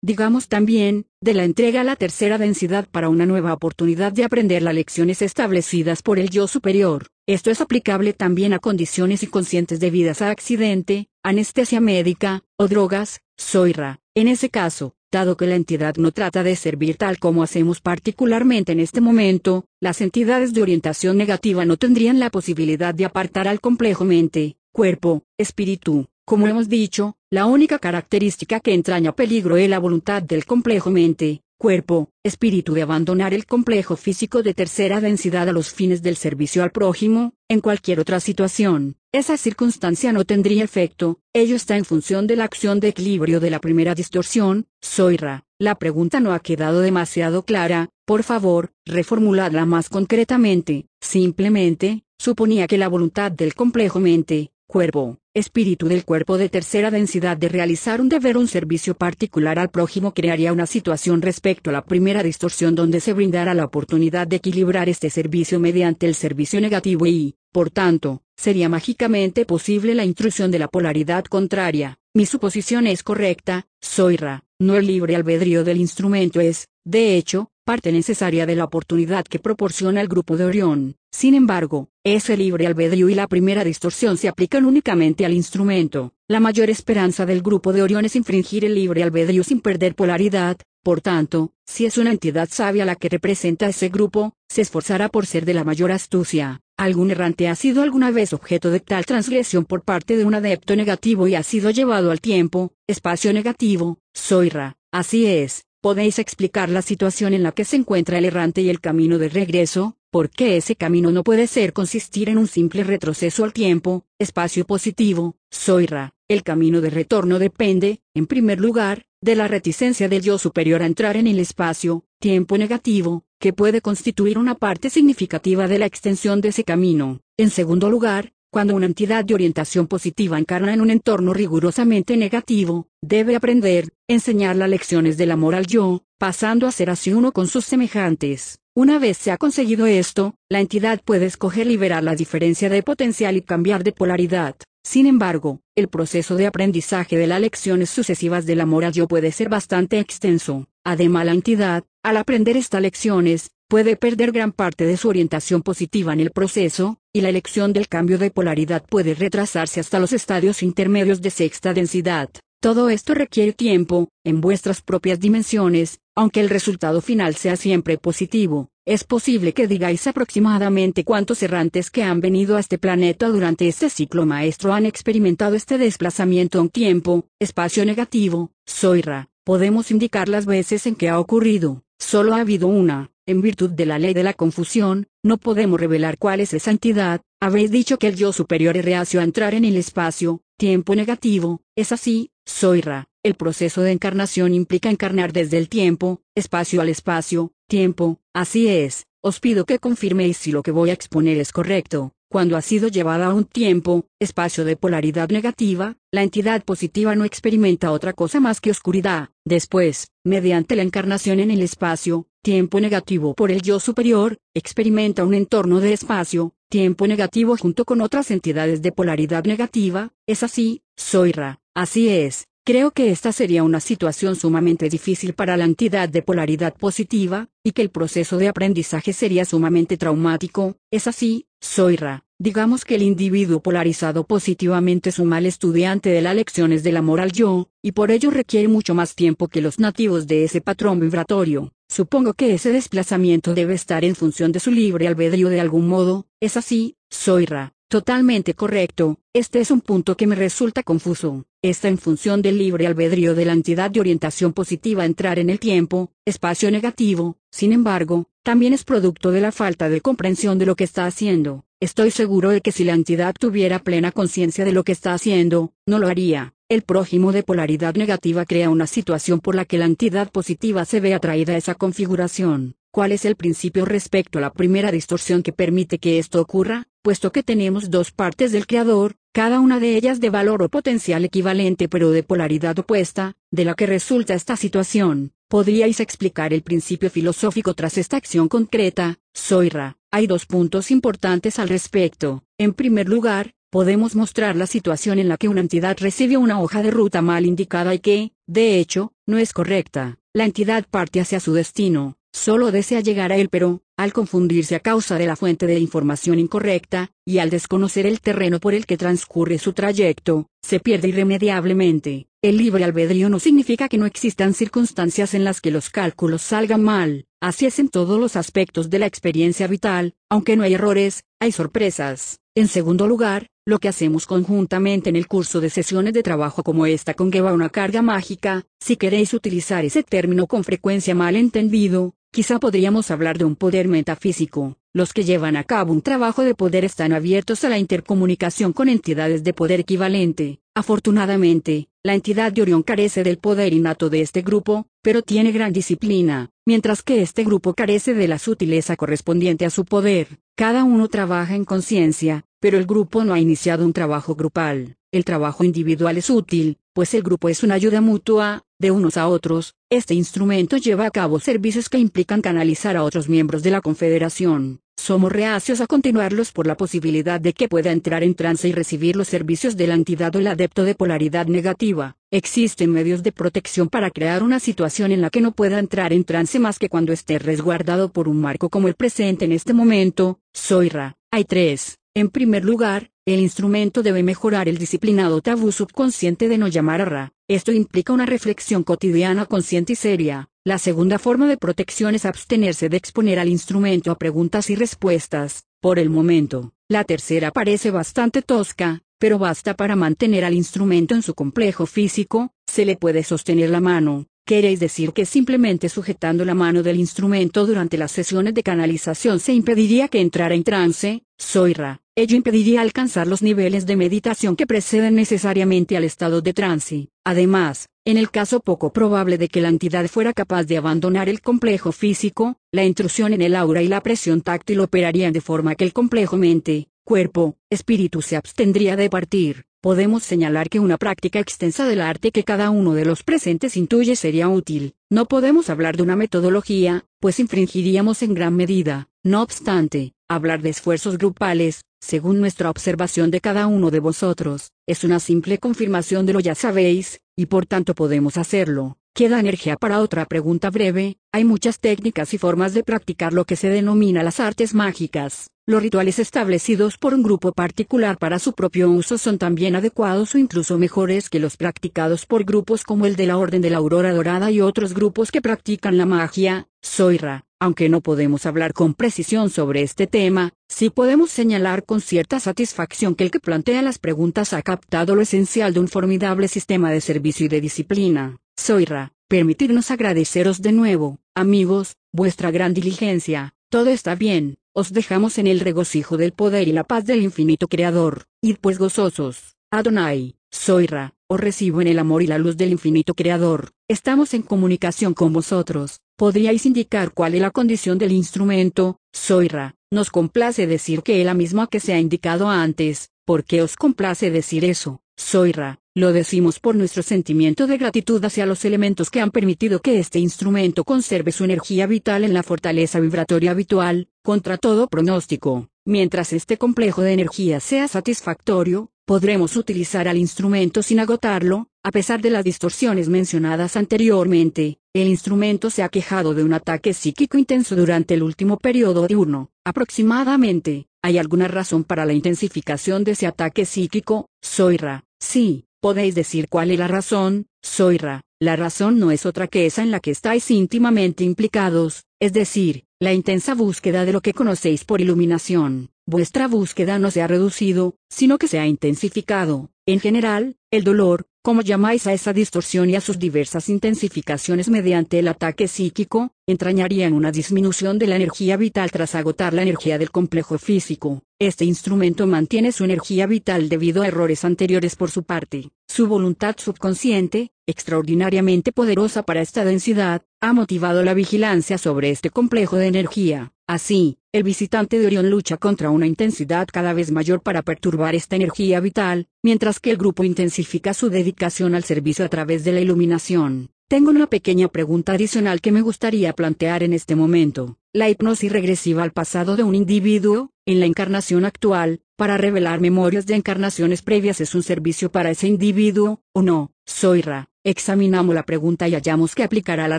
digamos 0.00 0.48
también, 0.48 1.04
de 1.20 1.34
la 1.34 1.44
entrega 1.44 1.82
a 1.82 1.84
la 1.84 1.96
tercera 1.96 2.38
densidad 2.38 2.88
para 2.90 3.10
una 3.10 3.26
nueva 3.26 3.52
oportunidad 3.52 4.12
de 4.12 4.24
aprender 4.24 4.62
las 4.62 4.74
lecciones 4.74 5.20
establecidas 5.20 6.02
por 6.02 6.18
el 6.18 6.30
yo 6.30 6.48
superior. 6.48 7.08
Esto 7.26 7.50
es 7.50 7.60
aplicable 7.60 8.14
también 8.14 8.54
a 8.54 8.58
condiciones 8.58 9.22
inconscientes 9.22 9.80
debidas 9.80 10.22
a 10.22 10.30
accidente, 10.30 11.08
anestesia 11.22 11.80
médica, 11.80 12.42
o 12.56 12.68
drogas, 12.68 13.20
soira. 13.36 14.00
En 14.16 14.28
ese 14.28 14.48
caso, 14.48 14.94
dado 15.10 15.36
que 15.36 15.48
la 15.48 15.56
entidad 15.56 15.96
no 15.96 16.12
trata 16.12 16.44
de 16.44 16.54
servir 16.54 16.96
tal 16.96 17.18
como 17.18 17.42
hacemos 17.42 17.80
particularmente 17.80 18.70
en 18.70 18.78
este 18.78 19.00
momento, 19.00 19.64
las 19.80 20.00
entidades 20.00 20.54
de 20.54 20.62
orientación 20.62 21.16
negativa 21.16 21.64
no 21.64 21.76
tendrían 21.76 22.20
la 22.20 22.30
posibilidad 22.30 22.94
de 22.94 23.06
apartar 23.06 23.48
al 23.48 23.60
complejo 23.60 24.04
mente, 24.04 24.56
cuerpo, 24.70 25.24
espíritu. 25.36 26.06
Como 26.24 26.46
hemos 26.46 26.68
dicho, 26.68 27.16
la 27.28 27.46
única 27.46 27.80
característica 27.80 28.60
que 28.60 28.72
entraña 28.72 29.16
peligro 29.16 29.56
es 29.56 29.68
la 29.68 29.80
voluntad 29.80 30.22
del 30.22 30.46
complejo 30.46 30.92
mente, 30.92 31.42
cuerpo, 31.58 32.10
espíritu 32.22 32.74
de 32.74 32.82
abandonar 32.82 33.34
el 33.34 33.46
complejo 33.46 33.96
físico 33.96 34.42
de 34.42 34.54
tercera 34.54 35.00
densidad 35.00 35.48
a 35.48 35.52
los 35.52 35.72
fines 35.72 36.02
del 36.02 36.16
servicio 36.16 36.62
al 36.62 36.70
prójimo, 36.70 37.34
en 37.48 37.60
cualquier 37.60 38.00
otra 38.00 38.20
situación, 38.20 38.96
esa 39.12 39.36
circunstancia 39.36 40.12
no 40.12 40.24
tendría 40.24 40.64
efecto, 40.64 41.20
ello 41.32 41.54
está 41.54 41.76
en 41.76 41.84
función 41.84 42.26
de 42.26 42.36
la 42.36 42.44
acción 42.44 42.80
de 42.80 42.88
equilibrio 42.88 43.38
de 43.38 43.50
la 43.50 43.60
primera 43.60 43.94
distorsión, 43.94 44.66
Soira. 44.80 45.44
La 45.60 45.76
pregunta 45.76 46.18
no 46.18 46.32
ha 46.32 46.40
quedado 46.40 46.80
demasiado 46.80 47.44
clara, 47.44 47.90
por 48.06 48.24
favor, 48.24 48.72
reformuladla 48.84 49.66
más 49.66 49.88
concretamente, 49.88 50.88
simplemente, 51.00 52.02
suponía 52.18 52.66
que 52.66 52.76
la 52.76 52.88
voluntad 52.88 53.30
del 53.30 53.54
complejo 53.54 54.00
mente, 54.00 54.50
cuerpo, 54.74 55.20
espíritu 55.34 55.86
del 55.86 56.04
cuerpo 56.04 56.36
de 56.36 56.48
tercera 56.48 56.90
densidad 56.90 57.36
de 57.36 57.48
realizar 57.48 58.00
un 58.00 58.08
deber 58.08 58.36
o 58.36 58.40
un 58.40 58.48
servicio 58.48 58.96
particular 58.96 59.56
al 59.60 59.70
prójimo 59.70 60.12
crearía 60.12 60.52
una 60.52 60.66
situación 60.66 61.22
respecto 61.22 61.70
a 61.70 61.72
la 61.72 61.84
primera 61.84 62.24
distorsión 62.24 62.74
donde 62.74 62.98
se 62.98 63.12
brindara 63.12 63.54
la 63.54 63.66
oportunidad 63.66 64.26
de 64.26 64.34
equilibrar 64.34 64.88
este 64.88 65.10
servicio 65.10 65.60
mediante 65.60 66.06
el 66.06 66.16
servicio 66.16 66.60
negativo 66.60 67.06
y, 67.06 67.36
por 67.52 67.70
tanto, 67.70 68.24
sería 68.36 68.68
mágicamente 68.68 69.46
posible 69.46 69.94
la 69.94 70.04
intrusión 70.04 70.50
de 70.50 70.58
la 70.58 70.66
polaridad 70.66 71.24
contraria. 71.26 72.00
Mi 72.12 72.26
suposición 72.26 72.88
es 72.88 73.04
correcta, 73.04 73.68
Soira, 73.80 74.42
no 74.58 74.74
el 74.74 74.88
libre 74.88 75.14
albedrío 75.14 75.62
del 75.62 75.78
instrumento 75.78 76.40
es, 76.40 76.66
de 76.84 77.16
hecho, 77.16 77.52
parte 77.64 77.92
necesaria 77.92 78.44
de 78.44 78.56
la 78.56 78.64
oportunidad 78.64 79.24
que 79.24 79.38
proporciona 79.38 80.00
el 80.00 80.08
grupo 80.08 80.36
de 80.36 80.46
Orión. 80.46 80.96
Sin 81.16 81.36
embargo, 81.36 81.90
ese 82.02 82.36
libre 82.36 82.66
albedrío 82.66 83.08
y 83.08 83.14
la 83.14 83.28
primera 83.28 83.62
distorsión 83.62 84.16
se 84.16 84.26
aplican 84.26 84.64
únicamente 84.64 85.24
al 85.24 85.32
instrumento. 85.32 86.12
La 86.26 86.40
mayor 86.40 86.70
esperanza 86.70 87.24
del 87.24 87.40
grupo 87.40 87.72
de 87.72 87.82
Orión 87.82 88.04
es 88.04 88.16
infringir 88.16 88.64
el 88.64 88.74
libre 88.74 89.04
albedrío 89.04 89.44
sin 89.44 89.60
perder 89.60 89.94
polaridad, 89.94 90.56
por 90.82 91.00
tanto, 91.00 91.52
si 91.64 91.86
es 91.86 91.98
una 91.98 92.10
entidad 92.10 92.48
sabia 92.50 92.84
la 92.84 92.96
que 92.96 93.08
representa 93.08 93.68
ese 93.68 93.90
grupo, 93.90 94.32
se 94.48 94.62
esforzará 94.62 95.08
por 95.08 95.24
ser 95.26 95.44
de 95.44 95.54
la 95.54 95.62
mayor 95.62 95.92
astucia. 95.92 96.60
¿Algún 96.76 97.12
errante 97.12 97.46
ha 97.46 97.54
sido 97.54 97.82
alguna 97.82 98.10
vez 98.10 98.32
objeto 98.32 98.72
de 98.72 98.80
tal 98.80 99.06
transgresión 99.06 99.66
por 99.66 99.84
parte 99.84 100.16
de 100.16 100.24
un 100.24 100.34
adepto 100.34 100.74
negativo 100.74 101.28
y 101.28 101.36
ha 101.36 101.44
sido 101.44 101.70
llevado 101.70 102.10
al 102.10 102.20
tiempo, 102.20 102.72
espacio 102.88 103.32
negativo, 103.32 104.00
Soira? 104.12 104.78
Así 104.90 105.26
es, 105.26 105.64
¿Podéis 105.84 106.18
explicar 106.18 106.70
la 106.70 106.80
situación 106.80 107.34
en 107.34 107.42
la 107.42 107.52
que 107.52 107.66
se 107.66 107.76
encuentra 107.76 108.16
el 108.16 108.24
errante 108.24 108.62
y 108.62 108.70
el 108.70 108.80
camino 108.80 109.18
de 109.18 109.28
regreso? 109.28 109.98
¿Por 110.14 110.30
qué 110.30 110.56
ese 110.56 110.76
camino 110.76 111.10
no 111.10 111.24
puede 111.24 111.48
ser 111.48 111.72
consistir 111.72 112.28
en 112.28 112.38
un 112.38 112.46
simple 112.46 112.84
retroceso 112.84 113.42
al 113.42 113.52
tiempo, 113.52 114.04
espacio 114.20 114.64
positivo? 114.64 115.34
Soira, 115.50 116.14
el 116.28 116.44
camino 116.44 116.80
de 116.80 116.90
retorno 116.90 117.40
depende, 117.40 118.00
en 118.14 118.28
primer 118.28 118.60
lugar, 118.60 119.06
de 119.20 119.34
la 119.34 119.48
reticencia 119.48 120.08
del 120.08 120.22
yo 120.22 120.38
superior 120.38 120.82
a 120.82 120.86
entrar 120.86 121.16
en 121.16 121.26
el 121.26 121.40
espacio, 121.40 122.04
tiempo 122.20 122.56
negativo, 122.56 123.24
que 123.40 123.52
puede 123.52 123.80
constituir 123.80 124.38
una 124.38 124.54
parte 124.54 124.88
significativa 124.88 125.66
de 125.66 125.80
la 125.80 125.86
extensión 125.86 126.40
de 126.40 126.50
ese 126.50 126.62
camino. 126.62 127.20
En 127.36 127.50
segundo 127.50 127.90
lugar, 127.90 128.34
cuando 128.52 128.76
una 128.76 128.86
entidad 128.86 129.24
de 129.24 129.34
orientación 129.34 129.88
positiva 129.88 130.38
encarna 130.38 130.72
en 130.72 130.80
un 130.80 130.90
entorno 130.90 131.34
rigurosamente 131.34 132.16
negativo, 132.16 132.86
debe 133.02 133.34
aprender, 133.34 133.88
enseñar 134.06 134.54
las 134.54 134.68
lecciones 134.68 135.16
del 135.16 135.32
amor 135.32 135.56
al 135.56 135.66
yo, 135.66 136.04
pasando 136.18 136.68
a 136.68 136.70
ser 136.70 136.88
así 136.88 137.12
uno 137.12 137.32
con 137.32 137.48
sus 137.48 137.64
semejantes. 137.64 138.60
Una 138.76 138.98
vez 138.98 139.18
se 139.18 139.30
ha 139.30 139.36
conseguido 139.36 139.86
esto, 139.86 140.34
la 140.50 140.58
entidad 140.58 141.00
puede 141.00 141.26
escoger 141.26 141.64
liberar 141.64 142.02
la 142.02 142.16
diferencia 142.16 142.68
de 142.68 142.82
potencial 142.82 143.36
y 143.36 143.42
cambiar 143.42 143.84
de 143.84 143.92
polaridad. 143.92 144.56
Sin 144.82 145.06
embargo, 145.06 145.60
el 145.76 145.86
proceso 145.86 146.34
de 146.34 146.48
aprendizaje 146.48 147.16
de 147.16 147.28
las 147.28 147.40
lecciones 147.40 147.88
sucesivas 147.88 148.46
del 148.46 148.60
amor 148.60 148.84
al 148.84 148.92
yo 148.92 149.06
puede 149.06 149.30
ser 149.30 149.48
bastante 149.48 150.00
extenso. 150.00 150.66
Además, 150.84 151.24
la 151.24 151.32
entidad, 151.32 151.84
al 152.02 152.16
aprender 152.16 152.56
estas 152.56 152.82
lecciones, 152.82 153.52
puede 153.68 153.94
perder 153.94 154.32
gran 154.32 154.50
parte 154.50 154.86
de 154.86 154.96
su 154.96 155.08
orientación 155.08 155.62
positiva 155.62 156.12
en 156.12 156.18
el 156.18 156.32
proceso, 156.32 156.98
y 157.12 157.20
la 157.20 157.28
elección 157.28 157.72
del 157.72 157.86
cambio 157.86 158.18
de 158.18 158.32
polaridad 158.32 158.84
puede 158.84 159.14
retrasarse 159.14 159.78
hasta 159.78 160.00
los 160.00 160.12
estadios 160.12 160.64
intermedios 160.64 161.22
de 161.22 161.30
sexta 161.30 161.74
densidad. 161.74 162.28
Todo 162.64 162.88
esto 162.88 163.12
requiere 163.12 163.52
tiempo, 163.52 164.08
en 164.24 164.40
vuestras 164.40 164.80
propias 164.80 165.20
dimensiones, 165.20 166.00
aunque 166.16 166.40
el 166.40 166.48
resultado 166.48 167.02
final 167.02 167.34
sea 167.34 167.56
siempre 167.56 167.98
positivo. 167.98 168.70
Es 168.86 169.04
posible 169.04 169.52
que 169.52 169.68
digáis 169.68 170.06
aproximadamente 170.06 171.04
cuántos 171.04 171.42
errantes 171.42 171.90
que 171.90 172.04
han 172.04 172.22
venido 172.22 172.56
a 172.56 172.60
este 172.60 172.78
planeta 172.78 173.28
durante 173.28 173.68
este 173.68 173.90
ciclo 173.90 174.24
maestro 174.24 174.72
han 174.72 174.86
experimentado 174.86 175.56
este 175.56 175.76
desplazamiento 175.76 176.58
en 176.58 176.70
tiempo, 176.70 177.26
espacio 177.38 177.84
negativo, 177.84 178.50
Soira. 178.64 179.28
Podemos 179.44 179.90
indicar 179.90 180.30
las 180.30 180.46
veces 180.46 180.86
en 180.86 180.94
que 180.94 181.10
ha 181.10 181.20
ocurrido. 181.20 181.82
Solo 181.98 182.32
ha 182.32 182.40
habido 182.40 182.68
una. 182.68 183.10
En 183.26 183.42
virtud 183.42 183.72
de 183.72 183.84
la 183.84 183.98
ley 183.98 184.14
de 184.14 184.22
la 184.22 184.32
confusión, 184.32 185.06
no 185.22 185.36
podemos 185.36 185.78
revelar 185.78 186.16
cuál 186.16 186.40
es 186.40 186.54
esa 186.54 186.70
entidad. 186.70 187.20
Habéis 187.40 187.70
dicho 187.70 187.98
que 187.98 188.08
el 188.08 188.16
yo 188.16 188.32
superior 188.32 188.78
es 188.78 188.84
reacio 188.86 189.20
a 189.20 189.24
entrar 189.24 189.52
en 189.52 189.66
el 189.66 189.76
espacio, 189.76 190.40
tiempo 190.56 190.94
negativo. 190.94 191.60
Es 191.76 191.92
así, 191.92 192.30
Soira. 192.46 193.08
El 193.22 193.34
proceso 193.34 193.80
de 193.80 193.92
encarnación 193.92 194.54
implica 194.54 194.90
encarnar 194.90 195.32
desde 195.32 195.58
el 195.58 195.68
tiempo, 195.68 196.20
espacio 196.34 196.80
al 196.80 196.88
espacio, 196.88 197.52
tiempo. 197.68 198.20
Así 198.34 198.68
es. 198.68 199.06
Os 199.22 199.40
pido 199.40 199.64
que 199.64 199.78
confirméis 199.78 200.36
si 200.36 200.52
lo 200.52 200.62
que 200.62 200.70
voy 200.70 200.90
a 200.90 200.92
exponer 200.92 201.38
es 201.38 201.52
correcto. 201.52 202.12
Cuando 202.30 202.56
ha 202.56 202.62
sido 202.62 202.88
llevada 202.88 203.26
a 203.26 203.32
un 203.34 203.44
tiempo, 203.44 204.06
espacio 204.20 204.64
de 204.64 204.76
polaridad 204.76 205.30
negativa, 205.30 205.96
la 206.10 206.22
entidad 206.22 206.64
positiva 206.64 207.14
no 207.14 207.24
experimenta 207.24 207.92
otra 207.92 208.12
cosa 208.12 208.40
más 208.40 208.60
que 208.60 208.70
oscuridad. 208.70 209.30
Después, 209.46 210.08
mediante 210.24 210.76
la 210.76 210.82
encarnación 210.82 211.40
en 211.40 211.50
el 211.50 211.62
espacio, 211.62 212.26
tiempo 212.42 212.80
negativo 212.80 213.34
por 213.34 213.50
el 213.50 213.62
yo 213.62 213.80
superior, 213.80 214.36
experimenta 214.52 215.24
un 215.24 215.32
entorno 215.32 215.80
de 215.80 215.92
espacio, 215.92 216.54
tiempo 216.68 217.06
negativo 217.06 217.56
junto 217.56 217.84
con 217.84 218.00
otras 218.00 218.30
entidades 218.30 218.82
de 218.82 218.92
polaridad 218.92 219.44
negativa, 219.44 220.12
es 220.26 220.42
así, 220.42 220.82
soy 220.96 221.32
Ra. 221.32 221.63
Así 221.76 222.08
es, 222.08 222.46
creo 222.64 222.92
que 222.92 223.10
esta 223.10 223.32
sería 223.32 223.64
una 223.64 223.80
situación 223.80 224.36
sumamente 224.36 224.88
difícil 224.88 225.34
para 225.34 225.56
la 225.56 225.64
entidad 225.64 226.08
de 226.08 226.22
polaridad 226.22 226.72
positiva, 226.72 227.48
y 227.64 227.72
que 227.72 227.82
el 227.82 227.90
proceso 227.90 228.38
de 228.38 228.46
aprendizaje 228.46 229.12
sería 229.12 229.44
sumamente 229.44 229.96
traumático, 229.96 230.76
es 230.92 231.08
así, 231.08 231.46
soy 231.60 231.96
Ra. 231.96 232.24
Digamos 232.38 232.84
que 232.84 232.94
el 232.94 233.02
individuo 233.02 233.60
polarizado 233.60 234.24
positivamente 234.24 235.10
es 235.10 235.18
un 235.18 235.28
mal 235.28 235.46
estudiante 235.46 236.10
de 236.10 236.22
las 236.22 236.36
lecciones 236.36 236.84
de 236.84 236.92
la 236.92 237.02
moral 237.02 237.32
yo, 237.32 237.68
y 237.82 237.90
por 237.90 238.12
ello 238.12 238.30
requiere 238.30 238.68
mucho 238.68 238.94
más 238.94 239.16
tiempo 239.16 239.48
que 239.48 239.60
los 239.60 239.80
nativos 239.80 240.28
de 240.28 240.44
ese 240.44 240.60
patrón 240.60 241.00
vibratorio. 241.00 241.72
Supongo 241.88 242.34
que 242.34 242.54
ese 242.54 242.70
desplazamiento 242.70 243.52
debe 243.52 243.74
estar 243.74 244.04
en 244.04 244.14
función 244.14 244.52
de 244.52 244.60
su 244.60 244.70
libre 244.70 245.08
albedrío 245.08 245.48
de 245.48 245.60
algún 245.60 245.88
modo, 245.88 246.28
es 246.40 246.56
así, 246.56 246.96
soy 247.10 247.46
Ra. 247.46 247.72
Totalmente 247.88 248.54
correcto, 248.54 249.18
este 249.32 249.60
es 249.60 249.70
un 249.70 249.80
punto 249.80 250.16
que 250.16 250.26
me 250.26 250.34
resulta 250.34 250.82
confuso. 250.82 251.44
Está 251.64 251.88
en 251.88 251.96
función 251.96 252.42
del 252.42 252.58
libre 252.58 252.86
albedrío 252.86 253.34
de 253.34 253.46
la 253.46 253.54
entidad 253.54 253.90
de 253.90 253.98
orientación 253.98 254.52
positiva 254.52 255.06
entrar 255.06 255.38
en 255.38 255.48
el 255.48 255.58
tiempo, 255.58 256.12
espacio 256.26 256.70
negativo, 256.70 257.38
sin 257.50 257.72
embargo, 257.72 258.26
también 258.42 258.74
es 258.74 258.84
producto 258.84 259.30
de 259.30 259.40
la 259.40 259.50
falta 259.50 259.88
de 259.88 260.02
comprensión 260.02 260.58
de 260.58 260.66
lo 260.66 260.76
que 260.76 260.84
está 260.84 261.06
haciendo. 261.06 261.64
Estoy 261.80 262.10
seguro 262.10 262.50
de 262.50 262.60
que 262.60 262.70
si 262.70 262.84
la 262.84 262.92
entidad 262.92 263.34
tuviera 263.40 263.78
plena 263.78 264.12
conciencia 264.12 264.66
de 264.66 264.72
lo 264.72 264.84
que 264.84 264.92
está 264.92 265.14
haciendo, 265.14 265.72
no 265.86 265.98
lo 265.98 266.08
haría. 266.08 266.52
El 266.68 266.82
prójimo 266.82 267.32
de 267.32 267.42
polaridad 267.42 267.94
negativa 267.94 268.44
crea 268.44 268.68
una 268.68 268.86
situación 268.86 269.40
por 269.40 269.54
la 269.54 269.64
que 269.64 269.78
la 269.78 269.86
entidad 269.86 270.30
positiva 270.30 270.84
se 270.84 271.00
ve 271.00 271.14
atraída 271.14 271.54
a 271.54 271.56
esa 271.56 271.74
configuración. 271.74 272.76
¿Cuál 272.90 273.10
es 273.12 273.24
el 273.24 273.36
principio 273.36 273.86
respecto 273.86 274.38
a 274.38 274.42
la 274.42 274.52
primera 274.52 274.92
distorsión 274.92 275.42
que 275.42 275.54
permite 275.54 275.98
que 275.98 276.18
esto 276.18 276.42
ocurra? 276.42 276.88
Puesto 277.00 277.32
que 277.32 277.42
tenemos 277.42 277.90
dos 277.90 278.12
partes 278.12 278.52
del 278.52 278.66
creador, 278.66 279.16
cada 279.34 279.58
una 279.58 279.80
de 279.80 279.96
ellas 279.96 280.20
de 280.20 280.30
valor 280.30 280.62
o 280.62 280.68
potencial 280.68 281.24
equivalente 281.24 281.88
pero 281.88 282.12
de 282.12 282.22
polaridad 282.22 282.78
opuesta, 282.78 283.34
de 283.50 283.64
la 283.64 283.74
que 283.74 283.84
resulta 283.84 284.32
esta 284.32 284.54
situación, 284.54 285.32
¿podríais 285.48 285.98
explicar 285.98 286.52
el 286.52 286.62
principio 286.62 287.10
filosófico 287.10 287.74
tras 287.74 287.98
esta 287.98 288.16
acción 288.16 288.46
concreta? 288.46 289.18
Soyra, 289.32 289.96
hay 290.12 290.28
dos 290.28 290.46
puntos 290.46 290.92
importantes 290.92 291.58
al 291.58 291.68
respecto. 291.68 292.44
En 292.58 292.74
primer 292.74 293.08
lugar, 293.08 293.54
podemos 293.70 294.14
mostrar 294.14 294.54
la 294.54 294.68
situación 294.68 295.18
en 295.18 295.28
la 295.28 295.36
que 295.36 295.48
una 295.48 295.62
entidad 295.62 295.96
recibe 295.98 296.36
una 296.36 296.60
hoja 296.60 296.84
de 296.84 296.92
ruta 296.92 297.20
mal 297.20 297.44
indicada 297.44 297.92
y 297.92 297.98
que, 297.98 298.30
de 298.46 298.78
hecho, 298.78 299.14
no 299.26 299.38
es 299.38 299.52
correcta. 299.52 300.20
La 300.32 300.44
entidad 300.44 300.86
parte 300.88 301.20
hacia 301.20 301.40
su 301.40 301.54
destino, 301.54 302.18
solo 302.32 302.70
desea 302.70 303.00
llegar 303.00 303.32
a 303.32 303.36
él 303.36 303.48
pero, 303.48 303.82
al 303.96 304.12
confundirse 304.12 304.74
a 304.74 304.80
causa 304.80 305.18
de 305.18 305.26
la 305.26 305.36
fuente 305.36 305.66
de 305.66 305.78
información 305.78 306.38
incorrecta, 306.38 307.12
y 307.24 307.38
al 307.38 307.50
desconocer 307.50 308.06
el 308.06 308.20
terreno 308.20 308.60
por 308.60 308.74
el 308.74 308.86
que 308.86 308.96
transcurre 308.96 309.58
su 309.58 309.72
trayecto, 309.72 310.48
se 310.62 310.80
pierde 310.80 311.08
irremediablemente. 311.08 312.26
El 312.42 312.58
libre 312.58 312.84
albedrío 312.84 313.28
no 313.28 313.38
significa 313.38 313.88
que 313.88 313.98
no 313.98 314.06
existan 314.06 314.52
circunstancias 314.52 315.34
en 315.34 315.44
las 315.44 315.60
que 315.60 315.70
los 315.70 315.90
cálculos 315.90 316.42
salgan 316.42 316.82
mal, 316.82 317.26
así 317.40 317.66
es 317.66 317.78
en 317.78 317.88
todos 317.88 318.20
los 318.20 318.36
aspectos 318.36 318.90
de 318.90 318.98
la 318.98 319.06
experiencia 319.06 319.66
vital, 319.66 320.14
aunque 320.28 320.56
no 320.56 320.64
hay 320.64 320.74
errores, 320.74 321.24
hay 321.40 321.52
sorpresas. 321.52 322.40
En 322.56 322.68
segundo 322.68 323.06
lugar, 323.06 323.48
lo 323.66 323.78
que 323.78 323.88
hacemos 323.88 324.26
conjuntamente 324.26 325.08
en 325.08 325.16
el 325.16 325.26
curso 325.26 325.60
de 325.60 325.70
sesiones 325.70 326.12
de 326.12 326.22
trabajo 326.22 326.62
como 326.62 326.84
esta 326.84 327.14
conlleva 327.14 327.52
una 327.52 327.70
carga 327.70 328.02
mágica, 328.02 328.66
si 328.78 328.96
queréis 328.96 329.32
utilizar 329.32 329.84
ese 329.84 330.02
término 330.02 330.46
con 330.46 330.64
frecuencia 330.64 331.14
mal 331.14 331.34
entendido, 331.34 332.14
quizá 332.34 332.58
podríamos 332.58 333.12
hablar 333.12 333.38
de 333.38 333.44
un 333.44 333.54
poder 333.54 333.86
metafísico. 333.86 334.76
Los 334.92 335.12
que 335.12 335.22
llevan 335.22 335.56
a 335.56 335.62
cabo 335.62 335.92
un 335.92 336.02
trabajo 336.02 336.42
de 336.42 336.56
poder 336.56 336.84
están 336.84 337.12
abiertos 337.12 337.62
a 337.62 337.68
la 337.68 337.78
intercomunicación 337.78 338.72
con 338.72 338.88
entidades 338.88 339.44
de 339.44 339.54
poder 339.54 339.78
equivalente. 339.78 340.58
Afortunadamente, 340.74 341.86
la 342.02 342.14
entidad 342.14 342.52
de 342.52 342.62
Orión 342.62 342.82
carece 342.82 343.22
del 343.22 343.38
poder 343.38 343.72
innato 343.72 344.10
de 344.10 344.20
este 344.20 344.42
grupo, 344.42 344.88
pero 345.00 345.22
tiene 345.22 345.52
gran 345.52 345.72
disciplina, 345.72 346.50
mientras 346.66 347.04
que 347.04 347.22
este 347.22 347.44
grupo 347.44 347.72
carece 347.72 348.14
de 348.14 348.26
la 348.26 348.40
sutileza 348.40 348.96
correspondiente 348.96 349.64
a 349.64 349.70
su 349.70 349.84
poder. 349.84 350.40
Cada 350.56 350.82
uno 350.82 351.06
trabaja 351.06 351.54
en 351.54 351.64
conciencia, 351.64 352.44
pero 352.58 352.78
el 352.78 352.86
grupo 352.86 353.22
no 353.22 353.32
ha 353.32 353.38
iniciado 353.38 353.84
un 353.84 353.92
trabajo 353.92 354.34
grupal. 354.34 354.96
El 355.12 355.24
trabajo 355.24 355.62
individual 355.62 356.18
es 356.18 356.30
útil, 356.30 356.78
pues 356.94 357.14
el 357.14 357.22
grupo 357.22 357.48
es 357.48 357.62
una 357.62 357.74
ayuda 357.74 358.00
mutua, 358.00 358.63
de 358.78 358.90
unos 358.90 359.16
a 359.16 359.28
otros. 359.28 359.74
Este 359.90 360.14
instrumento 360.14 360.76
lleva 360.76 361.06
a 361.06 361.10
cabo 361.10 361.40
servicios 361.40 361.88
que 361.88 361.98
implican 361.98 362.42
canalizar 362.42 362.96
a 362.96 363.04
otros 363.04 363.28
miembros 363.28 363.62
de 363.62 363.70
la 363.70 363.80
Confederación. 363.80 364.80
Somos 364.96 365.32
reacios 365.32 365.80
a 365.80 365.86
continuarlos 365.86 366.52
por 366.52 366.66
la 366.66 366.76
posibilidad 366.76 367.40
de 367.40 367.52
que 367.52 367.68
pueda 367.68 367.92
entrar 367.92 368.22
en 368.22 368.34
trance 368.34 368.68
y 368.68 368.72
recibir 368.72 369.16
los 369.16 369.28
servicios 369.28 369.76
de 369.76 369.86
la 369.86 369.94
entidad 369.94 370.34
o 370.36 370.38
el 370.38 370.46
adepto 370.46 370.84
de 370.84 370.94
polaridad 370.94 371.46
negativa. 371.46 372.16
Existen 372.30 372.90
medios 372.90 373.22
de 373.22 373.32
protección 373.32 373.88
para 373.88 374.10
crear 374.10 374.42
una 374.42 374.60
situación 374.60 375.12
en 375.12 375.20
la 375.20 375.30
que 375.30 375.40
no 375.40 375.52
pueda 375.52 375.78
entrar 375.78 376.12
en 376.12 376.24
trance 376.24 376.58
más 376.58 376.78
que 376.78 376.88
cuando 376.88 377.12
esté 377.12 377.38
resguardado 377.38 378.12
por 378.12 378.28
un 378.28 378.40
marco 378.40 378.70
como 378.70 378.88
el 378.88 378.94
presente 378.94 379.44
en 379.44 379.52
este 379.52 379.74
momento. 379.74 380.38
Soyra. 380.52 381.16
Hay 381.30 381.44
tres. 381.44 381.98
En 382.16 382.28
primer 382.28 382.64
lugar, 382.64 383.10
el 383.26 383.40
instrumento 383.40 384.04
debe 384.04 384.22
mejorar 384.22 384.68
el 384.68 384.78
disciplinado 384.78 385.40
tabú 385.40 385.72
subconsciente 385.72 386.48
de 386.48 386.58
no 386.58 386.68
llamar 386.68 387.00
a 387.00 387.04
Ra. 387.06 387.32
Esto 387.48 387.72
implica 387.72 388.12
una 388.12 388.24
reflexión 388.24 388.84
cotidiana 388.84 389.46
consciente 389.46 389.94
y 389.94 389.96
seria. 389.96 390.48
La 390.62 390.78
segunda 390.78 391.18
forma 391.18 391.48
de 391.48 391.56
protección 391.56 392.14
es 392.14 392.24
abstenerse 392.24 392.88
de 392.88 392.96
exponer 392.96 393.40
al 393.40 393.48
instrumento 393.48 394.12
a 394.12 394.16
preguntas 394.16 394.70
y 394.70 394.76
respuestas, 394.76 395.64
por 395.80 395.98
el 395.98 396.08
momento. 396.08 396.72
La 396.88 397.02
tercera 397.02 397.50
parece 397.50 397.90
bastante 397.90 398.42
tosca, 398.42 399.02
pero 399.18 399.40
basta 399.40 399.74
para 399.74 399.96
mantener 399.96 400.44
al 400.44 400.54
instrumento 400.54 401.16
en 401.16 401.22
su 401.22 401.34
complejo 401.34 401.84
físico, 401.84 402.52
se 402.64 402.84
le 402.84 402.96
puede 402.96 403.24
sostener 403.24 403.70
la 403.70 403.80
mano. 403.80 404.26
¿Queréis 404.46 404.78
decir 404.78 405.12
que 405.12 405.24
simplemente 405.24 405.88
sujetando 405.88 406.44
la 406.44 406.54
mano 406.54 406.84
del 406.84 407.00
instrumento 407.00 407.66
durante 407.66 407.96
las 407.96 408.12
sesiones 408.12 408.54
de 408.54 408.62
canalización 408.62 409.40
se 409.40 409.52
impediría 409.52 410.08
que 410.08 410.20
entrara 410.20 410.54
en 410.54 410.64
trance? 410.64 411.24
Soyra, 411.38 412.02
ello 412.16 412.36
impediría 412.36 412.80
alcanzar 412.80 413.26
los 413.26 413.42
niveles 413.42 413.86
de 413.86 413.96
meditación 413.96 414.54
que 414.54 414.68
preceden 414.68 415.16
necesariamente 415.16 415.96
al 415.96 416.04
estado 416.04 416.42
de 416.42 416.54
trance. 416.54 417.08
Además, 417.24 417.88
en 418.04 418.18
el 418.18 418.30
caso 418.30 418.60
poco 418.60 418.92
probable 418.92 419.36
de 419.36 419.48
que 419.48 419.60
la 419.60 419.68
entidad 419.68 420.06
fuera 420.06 420.32
capaz 420.32 420.64
de 420.64 420.76
abandonar 420.76 421.28
el 421.28 421.40
complejo 421.40 421.90
físico, 421.90 422.56
la 422.70 422.84
intrusión 422.84 423.32
en 423.32 423.42
el 423.42 423.56
aura 423.56 423.82
y 423.82 423.88
la 423.88 424.00
presión 424.00 424.42
táctil 424.42 424.78
operarían 424.80 425.32
de 425.32 425.40
forma 425.40 425.74
que 425.74 425.84
el 425.84 425.92
complejo 425.92 426.36
mente, 426.36 426.86
cuerpo, 427.02 427.56
espíritu 427.68 428.22
se 428.22 428.36
abstendría 428.36 428.94
de 428.94 429.10
partir. 429.10 429.64
Podemos 429.80 430.22
señalar 430.22 430.70
que 430.70 430.80
una 430.80 430.98
práctica 430.98 431.40
extensa 431.40 431.86
del 431.86 432.00
arte 432.00 432.30
que 432.30 432.44
cada 432.44 432.70
uno 432.70 432.94
de 432.94 433.04
los 433.04 433.22
presentes 433.22 433.76
intuye 433.76 434.14
sería 434.16 434.48
útil. 434.48 434.94
No 435.10 435.26
podemos 435.26 435.68
hablar 435.68 435.96
de 435.96 436.04
una 436.04 436.16
metodología, 436.16 437.06
pues 437.20 437.40
infringiríamos 437.40 438.22
en 438.22 438.34
gran 438.34 438.54
medida. 438.54 439.08
No 439.22 439.42
obstante, 439.42 440.14
hablar 440.34 440.62
de 440.62 440.70
esfuerzos 440.70 441.18
grupales, 441.18 441.82
según 442.00 442.40
nuestra 442.40 442.70
observación 442.70 443.30
de 443.30 443.40
cada 443.40 443.66
uno 443.66 443.90
de 443.90 444.00
vosotros, 444.00 444.68
es 444.86 445.04
una 445.04 445.20
simple 445.20 445.58
confirmación 445.58 446.26
de 446.26 446.34
lo 446.34 446.40
ya 446.40 446.54
sabéis, 446.54 447.20
y 447.36 447.46
por 447.46 447.66
tanto 447.66 447.94
podemos 447.94 448.36
hacerlo. 448.36 448.98
Queda 449.14 449.38
energía 449.38 449.76
para 449.76 450.00
otra 450.00 450.26
pregunta 450.26 450.70
breve, 450.70 451.18
hay 451.32 451.44
muchas 451.44 451.78
técnicas 451.78 452.34
y 452.34 452.38
formas 452.38 452.74
de 452.74 452.82
practicar 452.82 453.32
lo 453.32 453.44
que 453.44 453.56
se 453.56 453.68
denomina 453.68 454.22
las 454.24 454.40
artes 454.40 454.74
mágicas. 454.74 455.50
Los 455.66 455.82
rituales 455.82 456.18
establecidos 456.18 456.98
por 456.98 457.14
un 457.14 457.22
grupo 457.22 457.52
particular 457.52 458.18
para 458.18 458.38
su 458.38 458.52
propio 458.52 458.90
uso 458.90 459.16
son 459.16 459.38
también 459.38 459.76
adecuados 459.76 460.34
o 460.34 460.38
incluso 460.38 460.78
mejores 460.78 461.30
que 461.30 461.38
los 461.38 461.56
practicados 461.56 462.26
por 462.26 462.44
grupos 462.44 462.82
como 462.82 463.06
el 463.06 463.16
de 463.16 463.26
la 463.26 463.38
Orden 463.38 463.62
de 463.62 463.70
la 463.70 463.78
Aurora 463.78 464.12
Dorada 464.12 464.50
y 464.50 464.60
otros 464.60 464.92
grupos 464.92 465.30
que 465.30 465.40
practican 465.40 465.96
la 465.96 466.04
magia. 466.04 466.68
Soyra, 466.82 467.46
aunque 467.60 467.88
no 467.88 468.00
podemos 468.00 468.46
hablar 468.46 468.72
con 468.72 468.94
precisión 468.94 469.50
sobre 469.50 469.82
este 469.82 470.06
tema, 470.06 470.52
sí 470.68 470.90
podemos 470.90 471.30
señalar 471.30 471.84
con 471.84 472.00
cierta 472.00 472.40
satisfacción 472.40 473.14
que 473.14 473.24
el 473.24 473.30
que 473.30 473.40
plantea 473.40 473.82
las 473.82 473.98
preguntas 473.98 474.52
ha 474.52 474.62
captado 474.62 475.14
lo 475.14 475.22
esencial 475.22 475.72
de 475.74 475.80
un 475.80 475.88
formidable 475.88 476.48
sistema 476.48 476.90
de 476.90 477.00
servicio 477.00 477.46
y 477.46 477.48
de 477.48 477.60
disciplina. 477.60 478.36
Soyra, 478.56 479.12
permitirnos 479.28 479.90
agradeceros 479.90 480.62
de 480.62 480.72
nuevo, 480.72 481.18
amigos, 481.34 481.96
vuestra 482.12 482.50
gran 482.50 482.74
diligencia, 482.74 483.54
todo 483.68 483.90
está 483.90 484.14
bien, 484.14 484.56
os 484.72 484.92
dejamos 484.92 485.38
en 485.38 485.46
el 485.46 485.60
regocijo 485.60 486.16
del 486.16 486.32
poder 486.32 486.68
y 486.68 486.72
la 486.72 486.84
paz 486.84 487.04
del 487.06 487.22
infinito 487.22 487.68
Creador, 487.68 488.24
id 488.42 488.56
pues 488.60 488.78
gozosos, 488.78 489.56
Adonai, 489.70 490.36
Soyra, 490.54 491.14
os 491.26 491.40
recibo 491.40 491.82
en 491.82 491.88
el 491.88 491.98
amor 491.98 492.22
y 492.22 492.26
la 492.28 492.38
luz 492.38 492.56
del 492.56 492.70
infinito 492.70 493.14
Creador, 493.14 493.72
estamos 493.88 494.32
en 494.34 494.42
comunicación 494.42 495.12
con 495.12 495.32
vosotros, 495.32 496.00
¿podríais 496.16 496.64
indicar 496.64 497.12
cuál 497.12 497.34
es 497.34 497.40
la 497.40 497.50
condición 497.50 497.98
del 497.98 498.12
instrumento? 498.12 499.00
Soyra, 499.12 499.74
nos 499.90 500.10
complace 500.10 500.66
decir 500.68 501.02
que 501.02 501.20
es 501.20 501.26
la 501.26 501.34
misma 501.34 501.66
que 501.66 501.80
se 501.80 501.92
ha 501.92 501.98
indicado 501.98 502.48
antes, 502.48 503.10
¿por 503.26 503.44
qué 503.44 503.62
os 503.62 503.74
complace 503.74 504.30
decir 504.30 504.64
eso? 504.64 505.02
Soyra, 505.16 505.80
lo 505.92 506.12
decimos 506.12 506.60
por 506.60 506.76
nuestro 506.76 507.02
sentimiento 507.02 507.66
de 507.66 507.76
gratitud 507.76 508.24
hacia 508.24 508.46
los 508.46 508.64
elementos 508.64 509.10
que 509.10 509.20
han 509.20 509.32
permitido 509.32 509.80
que 509.80 509.98
este 509.98 510.20
instrumento 510.20 510.84
conserve 510.84 511.32
su 511.32 511.44
energía 511.44 511.88
vital 511.88 512.22
en 512.22 512.32
la 512.32 512.44
fortaleza 512.44 513.00
vibratoria 513.00 513.50
habitual, 513.50 514.08
contra 514.22 514.56
todo 514.56 514.86
pronóstico. 514.86 515.68
Mientras 515.84 516.32
este 516.32 516.56
complejo 516.58 517.02
de 517.02 517.12
energía 517.12 517.60
sea 517.60 517.88
satisfactorio, 517.88 518.90
podremos 519.04 519.56
utilizar 519.56 520.08
al 520.08 520.16
instrumento 520.16 520.82
sin 520.82 521.00
agotarlo, 521.00 521.68
a 521.82 521.90
pesar 521.90 522.22
de 522.22 522.30
las 522.30 522.44
distorsiones 522.44 523.08
mencionadas 523.08 523.76
anteriormente. 523.76 524.78
El 524.94 525.08
instrumento 525.08 525.70
se 525.70 525.82
ha 525.82 525.88
quejado 525.88 526.34
de 526.34 526.44
un 526.44 526.54
ataque 526.54 526.94
psíquico 526.94 527.36
intenso 527.36 527.76
durante 527.76 528.14
el 528.14 528.22
último 528.22 528.58
periodo 528.58 529.06
diurno, 529.06 529.50
aproximadamente. 529.64 530.86
¿Hay 531.02 531.18
alguna 531.18 531.48
razón 531.48 531.84
para 531.84 532.06
la 532.06 532.14
intensificación 532.14 533.04
de 533.04 533.12
ese 533.12 533.26
ataque 533.26 533.66
psíquico, 533.66 534.26
Soira? 534.40 535.04
Sí, 535.20 535.66
podéis 535.80 536.14
decir 536.14 536.48
cuál 536.48 536.70
es 536.70 536.78
la 536.78 536.88
razón, 536.88 537.46
Soira. 537.62 538.22
La 538.44 538.56
razón 538.56 538.98
no 538.98 539.10
es 539.10 539.24
otra 539.24 539.48
que 539.48 539.64
esa 539.64 539.82
en 539.82 539.90
la 539.90 540.00
que 540.00 540.10
estáis 540.10 540.50
íntimamente 540.50 541.24
implicados, 541.24 542.04
es 542.20 542.34
decir, 542.34 542.84
la 543.00 543.14
intensa 543.14 543.54
búsqueda 543.54 544.04
de 544.04 544.12
lo 544.12 544.20
que 544.20 544.34
conocéis 544.34 544.84
por 544.84 545.00
iluminación. 545.00 545.88
Vuestra 546.04 546.46
búsqueda 546.46 546.98
no 546.98 547.10
se 547.10 547.22
ha 547.22 547.26
reducido, 547.26 547.96
sino 548.10 548.36
que 548.36 548.46
se 548.46 548.58
ha 548.58 548.66
intensificado. 548.66 549.70
En 549.86 549.98
general, 549.98 550.58
el 550.70 550.84
dolor, 550.84 551.24
como 551.44 551.60
llamáis 551.60 552.06
a 552.06 552.14
esa 552.14 552.32
distorsión 552.32 552.88
y 552.88 552.96
a 552.96 553.02
sus 553.02 553.18
diversas 553.18 553.68
intensificaciones 553.68 554.70
mediante 554.70 555.18
el 555.18 555.28
ataque 555.28 555.68
psíquico, 555.68 556.30
entrañarían 556.46 557.12
una 557.12 557.32
disminución 557.32 557.98
de 557.98 558.06
la 558.06 558.16
energía 558.16 558.56
vital 558.56 558.90
tras 558.90 559.14
agotar 559.14 559.52
la 559.52 559.60
energía 559.60 559.98
del 559.98 560.10
complejo 560.10 560.56
físico. 560.56 561.22
Este 561.38 561.66
instrumento 561.66 562.26
mantiene 562.26 562.72
su 562.72 562.84
energía 562.84 563.26
vital 563.26 563.68
debido 563.68 564.00
a 564.00 564.08
errores 564.08 564.42
anteriores 564.46 564.96
por 564.96 565.10
su 565.10 565.24
parte. 565.24 565.68
Su 565.86 566.08
voluntad 566.08 566.56
subconsciente, 566.58 567.50
extraordinariamente 567.66 568.72
poderosa 568.72 569.22
para 569.22 569.42
esta 569.42 569.66
densidad, 569.66 570.22
ha 570.40 570.54
motivado 570.54 571.02
la 571.02 571.12
vigilancia 571.12 571.76
sobre 571.76 572.08
este 572.08 572.30
complejo 572.30 572.78
de 572.78 572.86
energía. 572.86 573.53
Así, 573.66 574.18
el 574.32 574.42
visitante 574.42 574.98
de 574.98 575.06
Orión 575.06 575.30
lucha 575.30 575.56
contra 575.56 575.88
una 575.88 576.06
intensidad 576.06 576.68
cada 576.70 576.92
vez 576.92 577.10
mayor 577.10 577.40
para 577.40 577.62
perturbar 577.62 578.14
esta 578.14 578.36
energía 578.36 578.78
vital, 578.80 579.26
mientras 579.42 579.80
que 579.80 579.90
el 579.90 579.96
grupo 579.96 580.22
intensifica 580.22 580.92
su 580.92 581.08
dedicación 581.08 581.74
al 581.74 581.84
servicio 581.84 582.26
a 582.26 582.28
través 582.28 582.62
de 582.64 582.72
la 582.72 582.80
iluminación. 582.80 583.70
Tengo 583.88 584.10
una 584.10 584.26
pequeña 584.26 584.68
pregunta 584.68 585.12
adicional 585.12 585.62
que 585.62 585.72
me 585.72 585.80
gustaría 585.80 586.34
plantear 586.34 586.82
en 586.82 586.92
este 586.92 587.16
momento. 587.16 587.78
La 587.92 588.10
hipnosis 588.10 588.52
regresiva 588.52 589.02
al 589.02 589.12
pasado 589.12 589.56
de 589.56 589.62
un 589.62 589.74
individuo, 589.74 590.50
en 590.66 590.80
la 590.80 590.86
encarnación 590.86 591.46
actual, 591.46 592.00
para 592.16 592.36
revelar 592.36 592.80
memorias 592.80 593.24
de 593.24 593.34
encarnaciones 593.34 594.02
previas 594.02 594.40
es 594.42 594.54
un 594.54 594.62
servicio 594.62 595.10
para 595.10 595.30
ese 595.30 595.48
individuo, 595.48 596.20
¿o 596.32 596.42
no? 596.42 596.72
Soyra, 596.84 597.48
examinamos 597.64 598.34
la 598.34 598.44
pregunta 598.44 598.86
y 598.86 598.94
hallamos 598.94 599.34
que 599.34 599.42
aplicará 599.42 599.88
la 599.88 599.98